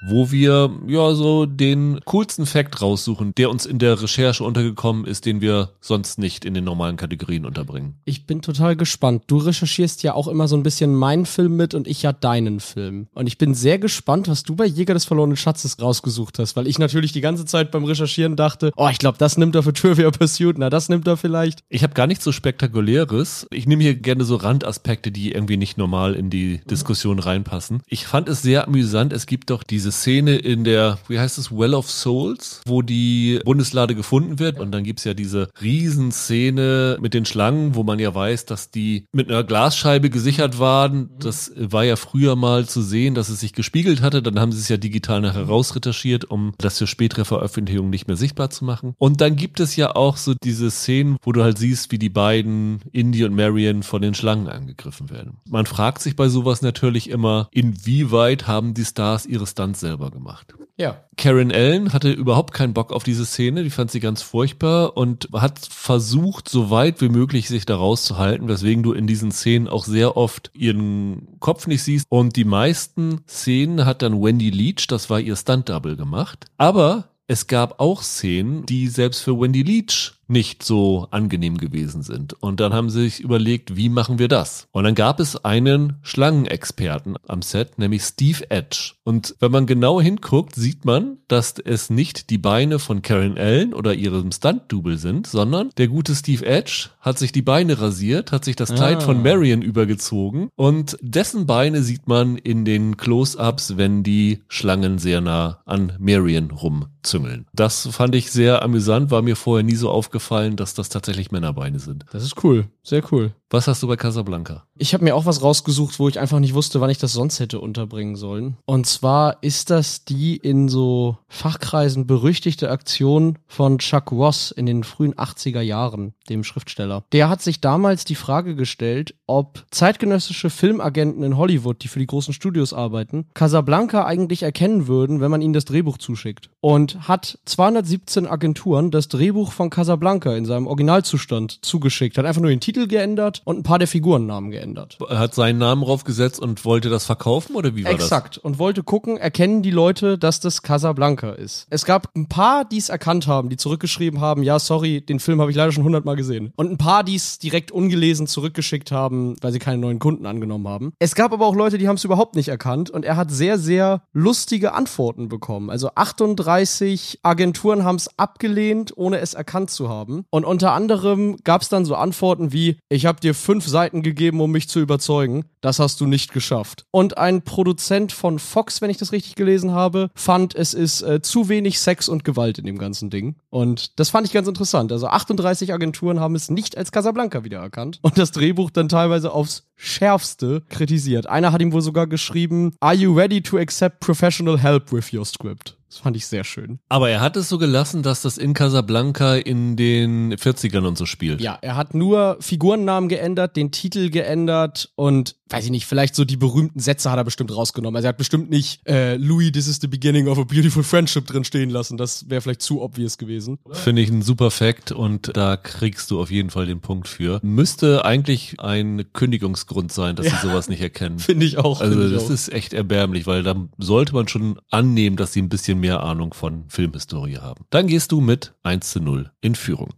wo 0.00 0.30
wir 0.30 0.70
ja 0.86 1.14
so 1.14 1.46
den 1.46 2.00
coolsten 2.04 2.46
Fact 2.46 2.80
raussuchen, 2.80 3.32
der 3.36 3.50
uns 3.50 3.66
in 3.66 3.78
der 3.78 4.00
Recherche 4.00 4.44
untergekommen 4.44 5.04
ist, 5.04 5.26
den 5.26 5.40
wir 5.40 5.70
sonst 5.80 6.18
nicht 6.18 6.44
in 6.44 6.54
den 6.54 6.64
normalen 6.64 6.96
Kategorien 6.96 7.44
unterbringen. 7.44 7.94
Ich 8.04 8.26
bin 8.26 8.42
total 8.42 8.76
gespannt. 8.76 9.24
Du 9.26 9.38
recherchierst 9.38 10.02
ja 10.02 10.14
auch 10.14 10.28
immer 10.28 10.48
so 10.48 10.56
ein 10.56 10.62
bisschen 10.62 10.94
meinen 10.94 11.26
Film 11.26 11.56
mit 11.56 11.74
und 11.74 11.86
ich 11.86 12.02
ja 12.02 12.12
deinen 12.12 12.60
Film. 12.60 13.08
Und 13.14 13.26
ich 13.26 13.38
bin 13.38 13.54
sehr 13.54 13.78
gespannt, 13.78 14.28
was 14.28 14.42
du 14.42 14.54
bei 14.54 14.66
Jäger 14.66 14.94
des 14.94 15.04
verlorenen 15.04 15.36
Schatzes 15.36 15.80
rausgesucht 15.80 16.38
hast, 16.38 16.56
weil 16.56 16.66
ich 16.66 16.78
natürlich 16.78 17.12
die 17.12 17.20
ganze 17.20 17.44
Zeit 17.44 17.70
beim 17.70 17.84
Recherchieren 17.84 18.36
dachte, 18.36 18.72
oh, 18.76 18.88
ich 18.90 18.98
glaube, 18.98 19.18
das 19.18 19.36
nimmt 19.36 19.54
er 19.54 19.62
für 19.62 19.72
Trivia 19.72 20.10
Pursuit, 20.10 20.56
na, 20.58 20.70
das 20.70 20.88
nimmt 20.88 21.06
er 21.06 21.16
vielleicht. 21.16 21.60
Ich 21.68 21.82
habe 21.82 21.94
gar 21.94 22.06
nichts 22.06 22.24
so 22.24 22.32
spektakuläres. 22.32 23.46
Ich 23.50 23.66
nehme 23.66 23.82
hier 23.82 23.94
gerne 23.94 24.24
so 24.24 24.36
Randaspekte, 24.36 25.10
die 25.10 25.32
irgendwie 25.32 25.56
nicht 25.56 25.78
normal 25.78 26.14
in 26.14 26.30
die 26.30 26.60
Diskussion 26.70 27.18
reinpassen. 27.18 27.82
Ich 27.86 28.06
fand 28.06 28.28
es 28.28 28.42
sehr 28.42 28.66
amüsant. 28.66 29.12
Es 29.12 29.26
gibt 29.26 29.50
doch 29.50 29.62
diese 29.62 29.87
diese 29.88 30.00
Szene 30.00 30.36
in 30.36 30.64
der, 30.64 30.98
wie 31.08 31.18
heißt 31.18 31.38
es, 31.38 31.50
Well 31.50 31.74
of 31.74 31.90
Souls, 31.90 32.60
wo 32.66 32.82
die 32.82 33.40
Bundeslade 33.44 33.94
gefunden 33.94 34.38
wird. 34.38 34.60
Und 34.60 34.70
dann 34.72 34.84
gibt's 34.84 35.04
ja 35.04 35.14
diese 35.14 35.48
Riesenszene 35.62 36.98
mit 37.00 37.14
den 37.14 37.24
Schlangen, 37.24 37.74
wo 37.74 37.84
man 37.84 37.98
ja 37.98 38.14
weiß, 38.14 38.44
dass 38.44 38.70
die 38.70 39.06
mit 39.12 39.30
einer 39.30 39.44
Glasscheibe 39.44 40.10
gesichert 40.10 40.58
waren. 40.58 41.08
Das 41.18 41.52
war 41.56 41.84
ja 41.84 41.96
früher 41.96 42.36
mal 42.36 42.66
zu 42.66 42.82
sehen, 42.82 43.14
dass 43.14 43.30
es 43.30 43.40
sich 43.40 43.54
gespiegelt 43.54 44.02
hatte. 44.02 44.22
Dann 44.22 44.38
haben 44.38 44.52
sie 44.52 44.60
es 44.60 44.68
ja 44.68 44.76
digital 44.76 45.22
nachher 45.22 45.44
rausretuschiert, 45.46 46.26
um 46.26 46.52
das 46.58 46.76
für 46.76 46.86
spätere 46.86 47.24
Veröffentlichungen 47.24 47.90
nicht 47.90 48.08
mehr 48.08 48.16
sichtbar 48.16 48.50
zu 48.50 48.66
machen. 48.66 48.94
Und 48.98 49.22
dann 49.22 49.36
gibt 49.36 49.58
es 49.60 49.76
ja 49.76 49.96
auch 49.96 50.18
so 50.18 50.34
diese 50.34 50.70
Szenen, 50.70 51.16
wo 51.22 51.32
du 51.32 51.42
halt 51.42 51.56
siehst, 51.56 51.92
wie 51.92 51.98
die 51.98 52.10
beiden, 52.10 52.80
Indy 52.92 53.24
und 53.24 53.34
Marion, 53.34 53.82
von 53.82 54.02
den 54.02 54.14
Schlangen 54.14 54.48
angegriffen 54.48 55.08
werden. 55.08 55.38
Man 55.48 55.64
fragt 55.64 56.02
sich 56.02 56.14
bei 56.14 56.28
sowas 56.28 56.60
natürlich 56.60 57.08
immer, 57.08 57.48
inwieweit 57.52 58.46
haben 58.46 58.74
die 58.74 58.84
Stars 58.84 59.24
ihre 59.24 59.46
Stunts 59.46 59.77
ganz 59.78 59.80
selber 59.80 60.10
gemacht. 60.10 60.54
Ja. 60.76 61.04
Karen 61.16 61.52
Allen 61.52 61.92
hatte 61.92 62.10
überhaupt 62.10 62.52
keinen 62.54 62.74
Bock 62.74 62.92
auf 62.92 63.02
diese 63.02 63.24
Szene, 63.24 63.62
die 63.62 63.70
fand 63.70 63.90
sie 63.90 64.00
ganz 64.00 64.22
furchtbar 64.22 64.96
und 64.96 65.28
hat 65.32 65.58
versucht, 65.58 66.48
so 66.48 66.70
weit 66.70 67.00
wie 67.00 67.08
möglich 67.08 67.48
sich 67.48 67.66
da 67.66 67.76
rauszuhalten, 67.76 68.48
weswegen 68.48 68.82
du 68.82 68.92
in 68.92 69.06
diesen 69.06 69.32
Szenen 69.32 69.68
auch 69.68 69.84
sehr 69.84 70.16
oft 70.16 70.50
ihren 70.54 71.38
Kopf 71.40 71.66
nicht 71.66 71.82
siehst. 71.82 72.06
Und 72.08 72.36
die 72.36 72.44
meisten 72.44 73.20
Szenen 73.28 73.84
hat 73.84 74.02
dann 74.02 74.22
Wendy 74.22 74.50
Leach, 74.50 74.86
das 74.88 75.10
war 75.10 75.20
ihr 75.20 75.36
Stunt-Double 75.36 75.96
gemacht. 75.96 76.46
Aber 76.56 77.10
es 77.26 77.46
gab 77.46 77.80
auch 77.80 78.02
Szenen, 78.02 78.66
die 78.66 78.88
selbst 78.88 79.22
für 79.22 79.38
Wendy 79.38 79.62
Leach 79.62 80.17
nicht 80.28 80.62
so 80.62 81.08
angenehm 81.10 81.56
gewesen 81.58 82.02
sind. 82.02 82.34
Und 82.42 82.60
dann 82.60 82.72
haben 82.72 82.90
sie 82.90 83.02
sich 83.02 83.20
überlegt, 83.20 83.76
wie 83.76 83.88
machen 83.88 84.18
wir 84.18 84.28
das? 84.28 84.68
Und 84.72 84.84
dann 84.84 84.94
gab 84.94 85.20
es 85.20 85.44
einen 85.44 85.94
Schlangenexperten 86.02 87.16
am 87.26 87.42
Set, 87.42 87.78
nämlich 87.78 88.02
Steve 88.02 88.50
Edge. 88.50 88.92
Und 89.04 89.34
wenn 89.40 89.50
man 89.50 89.66
genau 89.66 90.00
hinguckt, 90.00 90.54
sieht 90.54 90.84
man, 90.84 91.16
dass 91.28 91.54
es 91.64 91.90
nicht 91.90 92.30
die 92.30 92.38
Beine 92.38 92.78
von 92.78 93.02
Karen 93.02 93.38
Allen 93.38 93.74
oder 93.74 93.94
ihrem 93.94 94.30
Stunt-Double 94.30 94.98
sind, 94.98 95.26
sondern 95.26 95.70
der 95.78 95.88
gute 95.88 96.14
Steve 96.14 96.44
Edge 96.46 96.90
hat 97.00 97.18
sich 97.18 97.32
die 97.32 97.42
Beine 97.42 97.80
rasiert, 97.80 98.32
hat 98.32 98.44
sich 98.44 98.56
das 98.56 98.74
Kleid 98.74 98.98
Ah. 98.98 99.00
von 99.00 99.22
Marion 99.22 99.62
übergezogen 99.62 100.48
und 100.56 100.96
dessen 101.00 101.46
Beine 101.46 101.82
sieht 101.82 102.06
man 102.06 102.36
in 102.36 102.64
den 102.64 102.96
Close-Ups, 102.96 103.76
wenn 103.76 104.02
die 104.02 104.42
Schlangen 104.48 104.98
sehr 104.98 105.20
nah 105.20 105.62
an 105.64 105.92
Marion 105.98 106.50
rumzüngeln. 106.50 107.46
Das 107.54 107.88
fand 107.92 108.14
ich 108.14 108.30
sehr 108.30 108.62
amüsant, 108.62 109.10
war 109.10 109.22
mir 109.22 109.36
vorher 109.36 109.64
nie 109.64 109.74
so 109.74 109.90
aufgefallen, 109.90 110.17
dass 110.56 110.74
das 110.74 110.88
tatsächlich 110.88 111.30
Männerbeine 111.30 111.78
sind. 111.78 112.04
Das 112.12 112.22
ist 112.22 112.42
cool. 112.44 112.66
Sehr 112.82 113.02
cool. 113.12 113.32
Was 113.50 113.66
hast 113.66 113.82
du 113.82 113.88
bei 113.88 113.96
Casablanca? 113.96 114.64
Ich 114.76 114.92
habe 114.92 115.04
mir 115.04 115.14
auch 115.14 115.24
was 115.24 115.42
rausgesucht, 115.42 115.98
wo 115.98 116.08
ich 116.08 116.20
einfach 116.20 116.38
nicht 116.38 116.52
wusste, 116.52 116.82
wann 116.82 116.90
ich 116.90 116.98
das 116.98 117.14
sonst 117.14 117.40
hätte 117.40 117.60
unterbringen 117.60 118.14
sollen. 118.14 118.58
Und 118.66 118.86
zwar 118.86 119.42
ist 119.42 119.70
das 119.70 120.04
die 120.04 120.36
in 120.36 120.68
so 120.68 121.16
Fachkreisen 121.28 122.06
berüchtigte 122.06 122.70
Aktion 122.70 123.38
von 123.46 123.78
Chuck 123.78 124.12
Ross 124.12 124.50
in 124.50 124.66
den 124.66 124.84
frühen 124.84 125.14
80er 125.14 125.62
Jahren, 125.62 126.12
dem 126.28 126.44
Schriftsteller. 126.44 127.04
Der 127.12 127.30
hat 127.30 127.40
sich 127.40 127.62
damals 127.62 128.04
die 128.04 128.14
Frage 128.14 128.54
gestellt, 128.54 129.14
ob 129.26 129.64
zeitgenössische 129.70 130.50
Filmagenten 130.50 131.22
in 131.22 131.38
Hollywood, 131.38 131.82
die 131.82 131.88
für 131.88 132.00
die 132.00 132.06
großen 132.06 132.34
Studios 132.34 132.74
arbeiten, 132.74 133.28
Casablanca 133.32 134.04
eigentlich 134.04 134.42
erkennen 134.42 134.88
würden, 134.88 135.20
wenn 135.20 135.30
man 135.30 135.40
ihnen 135.40 135.54
das 135.54 135.64
Drehbuch 135.64 135.96
zuschickt. 135.96 136.50
Und 136.60 137.08
hat 137.08 137.38
217 137.46 138.26
Agenturen 138.26 138.90
das 138.90 139.08
Drehbuch 139.08 139.52
von 139.52 139.70
Casablanca 139.70 140.07
in 140.16 140.46
seinem 140.46 140.66
Originalzustand 140.66 141.64
zugeschickt. 141.64 142.16
Hat 142.16 142.24
einfach 142.24 142.40
nur 142.40 142.50
den 142.50 142.60
Titel 142.60 142.86
geändert 142.86 143.42
und 143.44 143.58
ein 143.58 143.62
paar 143.62 143.78
der 143.78 143.88
Figurennamen 143.88 144.50
geändert. 144.50 144.98
Er 145.08 145.18
hat 145.18 145.34
seinen 145.34 145.58
Namen 145.58 145.82
draufgesetzt 145.82 146.40
und 146.40 146.64
wollte 146.64 146.88
das 146.88 147.04
verkaufen 147.04 147.54
oder 147.54 147.76
wie 147.76 147.84
war 147.84 147.92
Exakt. 147.92 148.38
Und 148.38 148.58
wollte 148.58 148.82
gucken, 148.82 149.18
erkennen 149.18 149.62
die 149.62 149.70
Leute, 149.70 150.16
dass 150.16 150.40
das 150.40 150.62
Casablanca 150.62 151.32
ist. 151.32 151.66
Es 151.70 151.84
gab 151.84 152.08
ein 152.16 152.28
paar, 152.28 152.64
die 152.64 152.78
es 152.78 152.88
erkannt 152.88 153.26
haben, 153.26 153.50
die 153.50 153.56
zurückgeschrieben 153.56 154.20
haben, 154.20 154.42
ja, 154.42 154.58
sorry, 154.58 155.00
den 155.00 155.20
Film 155.20 155.40
habe 155.40 155.50
ich 155.50 155.56
leider 155.56 155.72
schon 155.72 155.84
hundertmal 155.84 156.16
gesehen. 156.16 156.52
Und 156.56 156.70
ein 156.70 156.78
paar, 156.78 157.04
die 157.04 157.16
es 157.16 157.38
direkt 157.38 157.70
ungelesen 157.70 158.26
zurückgeschickt 158.26 158.90
haben, 158.90 159.36
weil 159.42 159.52
sie 159.52 159.58
keine 159.58 159.78
neuen 159.78 159.98
Kunden 159.98 160.24
angenommen 160.24 160.66
haben. 160.68 160.92
Es 160.98 161.14
gab 161.14 161.32
aber 161.32 161.46
auch 161.46 161.54
Leute, 161.54 161.76
die 161.76 161.88
haben 161.88 161.96
es 161.96 162.04
überhaupt 162.04 162.34
nicht 162.34 162.48
erkannt 162.48 162.88
und 162.90 163.04
er 163.04 163.16
hat 163.16 163.30
sehr, 163.30 163.58
sehr 163.58 164.02
lustige 164.12 164.72
Antworten 164.72 165.28
bekommen. 165.28 165.68
Also 165.70 165.90
38 165.94 167.20
Agenturen 167.22 167.84
haben 167.84 167.96
es 167.96 168.18
abgelehnt, 168.18 168.92
ohne 168.96 169.18
es 169.18 169.34
erkannt 169.34 169.70
zu 169.70 169.88
haben. 169.88 169.97
Und 170.30 170.44
unter 170.44 170.72
anderem 170.72 171.36
gab 171.44 171.62
es 171.62 171.68
dann 171.68 171.84
so 171.84 171.94
Antworten 171.94 172.52
wie, 172.52 172.78
ich 172.88 173.06
habe 173.06 173.20
dir 173.20 173.34
fünf 173.34 173.66
Seiten 173.66 174.02
gegeben, 174.02 174.40
um 174.40 174.50
mich 174.50 174.68
zu 174.68 174.80
überzeugen. 174.80 175.44
Das 175.60 175.78
hast 175.78 176.00
du 176.00 176.06
nicht 176.06 176.32
geschafft. 176.32 176.84
Und 176.90 177.18
ein 177.18 177.42
Produzent 177.42 178.12
von 178.12 178.38
Fox, 178.38 178.80
wenn 178.80 178.90
ich 178.90 178.96
das 178.96 179.12
richtig 179.12 179.34
gelesen 179.34 179.72
habe, 179.72 180.10
fand, 180.14 180.54
es 180.54 180.74
ist 180.74 181.02
äh, 181.02 181.20
zu 181.20 181.48
wenig 181.48 181.80
Sex 181.80 182.08
und 182.08 182.24
Gewalt 182.24 182.58
in 182.58 182.66
dem 182.66 182.78
ganzen 182.78 183.10
Ding. 183.10 183.36
Und 183.50 183.98
das 183.98 184.10
fand 184.10 184.26
ich 184.26 184.32
ganz 184.32 184.48
interessant. 184.48 184.92
Also 184.92 185.08
38 185.08 185.72
Agenturen 185.72 186.20
haben 186.20 186.34
es 186.34 186.50
nicht 186.50 186.76
als 186.76 186.92
Casablanca 186.92 187.44
wiedererkannt 187.44 187.98
und 188.02 188.18
das 188.18 188.30
Drehbuch 188.30 188.70
dann 188.70 188.88
teilweise 188.88 189.32
aufs 189.32 189.67
schärfste 189.78 190.62
kritisiert. 190.68 191.26
Einer 191.26 191.52
hat 191.52 191.62
ihm 191.62 191.72
wohl 191.72 191.80
sogar 191.80 192.06
geschrieben, 192.06 192.74
Are 192.80 192.94
you 192.94 193.14
ready 193.14 193.40
to 193.40 193.56
accept 193.56 194.00
professional 194.00 194.58
help 194.58 194.92
with 194.92 195.14
your 195.14 195.24
script? 195.24 195.78
Das 195.88 195.98
fand 196.00 196.16
ich 196.16 196.26
sehr 196.26 196.44
schön. 196.44 196.80
Aber 196.90 197.08
er 197.08 197.22
hat 197.22 197.36
es 197.38 197.48
so 197.48 197.56
gelassen, 197.56 198.02
dass 198.02 198.20
das 198.20 198.36
in 198.36 198.52
Casablanca 198.52 199.36
in 199.36 199.74
den 199.74 200.34
40ern 200.34 200.86
und 200.86 200.98
so 200.98 201.06
spielt. 201.06 201.40
Ja, 201.40 201.56
er 201.62 201.76
hat 201.76 201.94
nur 201.94 202.36
Figurennamen 202.40 203.08
geändert, 203.08 203.56
den 203.56 203.70
Titel 203.72 204.10
geändert 204.10 204.92
und 204.96 205.36
weiß 205.50 205.64
ich 205.64 205.70
nicht, 205.70 205.86
vielleicht 205.86 206.14
so 206.14 206.24
die 206.24 206.36
berühmten 206.36 206.80
Sätze 206.80 207.10
hat 207.10 207.18
er 207.18 207.24
bestimmt 207.24 207.54
rausgenommen. 207.54 207.96
Also 207.96 208.06
er 208.06 208.10
hat 208.10 208.18
bestimmt 208.18 208.50
nicht 208.50 208.86
äh, 208.86 209.16
Louis, 209.16 209.52
this 209.52 209.66
is 209.66 209.78
the 209.80 209.86
beginning 209.86 210.28
of 210.28 210.38
a 210.38 210.44
beautiful 210.44 210.82
friendship 210.82 211.26
drin 211.26 211.44
stehen 211.44 211.70
lassen. 211.70 211.96
Das 211.96 212.28
wäre 212.28 212.40
vielleicht 212.40 212.62
zu 212.62 212.82
obvious 212.82 213.18
gewesen. 213.18 213.58
Finde 213.72 214.02
ich 214.02 214.10
ein 214.10 214.22
super 214.22 214.50
Fact 214.50 214.92
und 214.92 215.36
da 215.36 215.56
kriegst 215.56 216.10
du 216.10 216.20
auf 216.20 216.30
jeden 216.30 216.50
Fall 216.50 216.66
den 216.66 216.80
Punkt 216.80 217.08
für. 217.08 217.40
Müsste 217.42 218.04
eigentlich 218.04 218.60
ein 218.60 219.04
Kündigungsgrund 219.12 219.92
sein, 219.92 220.16
dass 220.16 220.26
sie 220.26 220.46
sowas 220.46 220.68
nicht 220.68 220.80
erkennen. 220.80 221.18
Finde 221.18 221.46
ich 221.46 221.58
auch. 221.58 221.80
Also 221.80 222.08
das 222.08 222.24
auch. 222.24 222.30
ist 222.30 222.52
echt 222.52 222.72
erbärmlich, 222.72 223.26
weil 223.26 223.42
da 223.42 223.54
sollte 223.78 224.14
man 224.14 224.28
schon 224.28 224.58
annehmen, 224.70 225.16
dass 225.16 225.32
sie 225.32 225.42
ein 225.42 225.48
bisschen 225.48 225.80
mehr 225.80 226.02
Ahnung 226.02 226.34
von 226.34 226.64
Filmhistorie 226.68 227.38
haben. 227.38 227.64
Dann 227.70 227.86
gehst 227.86 228.12
du 228.12 228.20
mit 228.20 228.54
1 228.62 228.90
zu 228.90 229.00
0 229.00 229.30
in 229.40 229.54
Führung. 229.54 229.94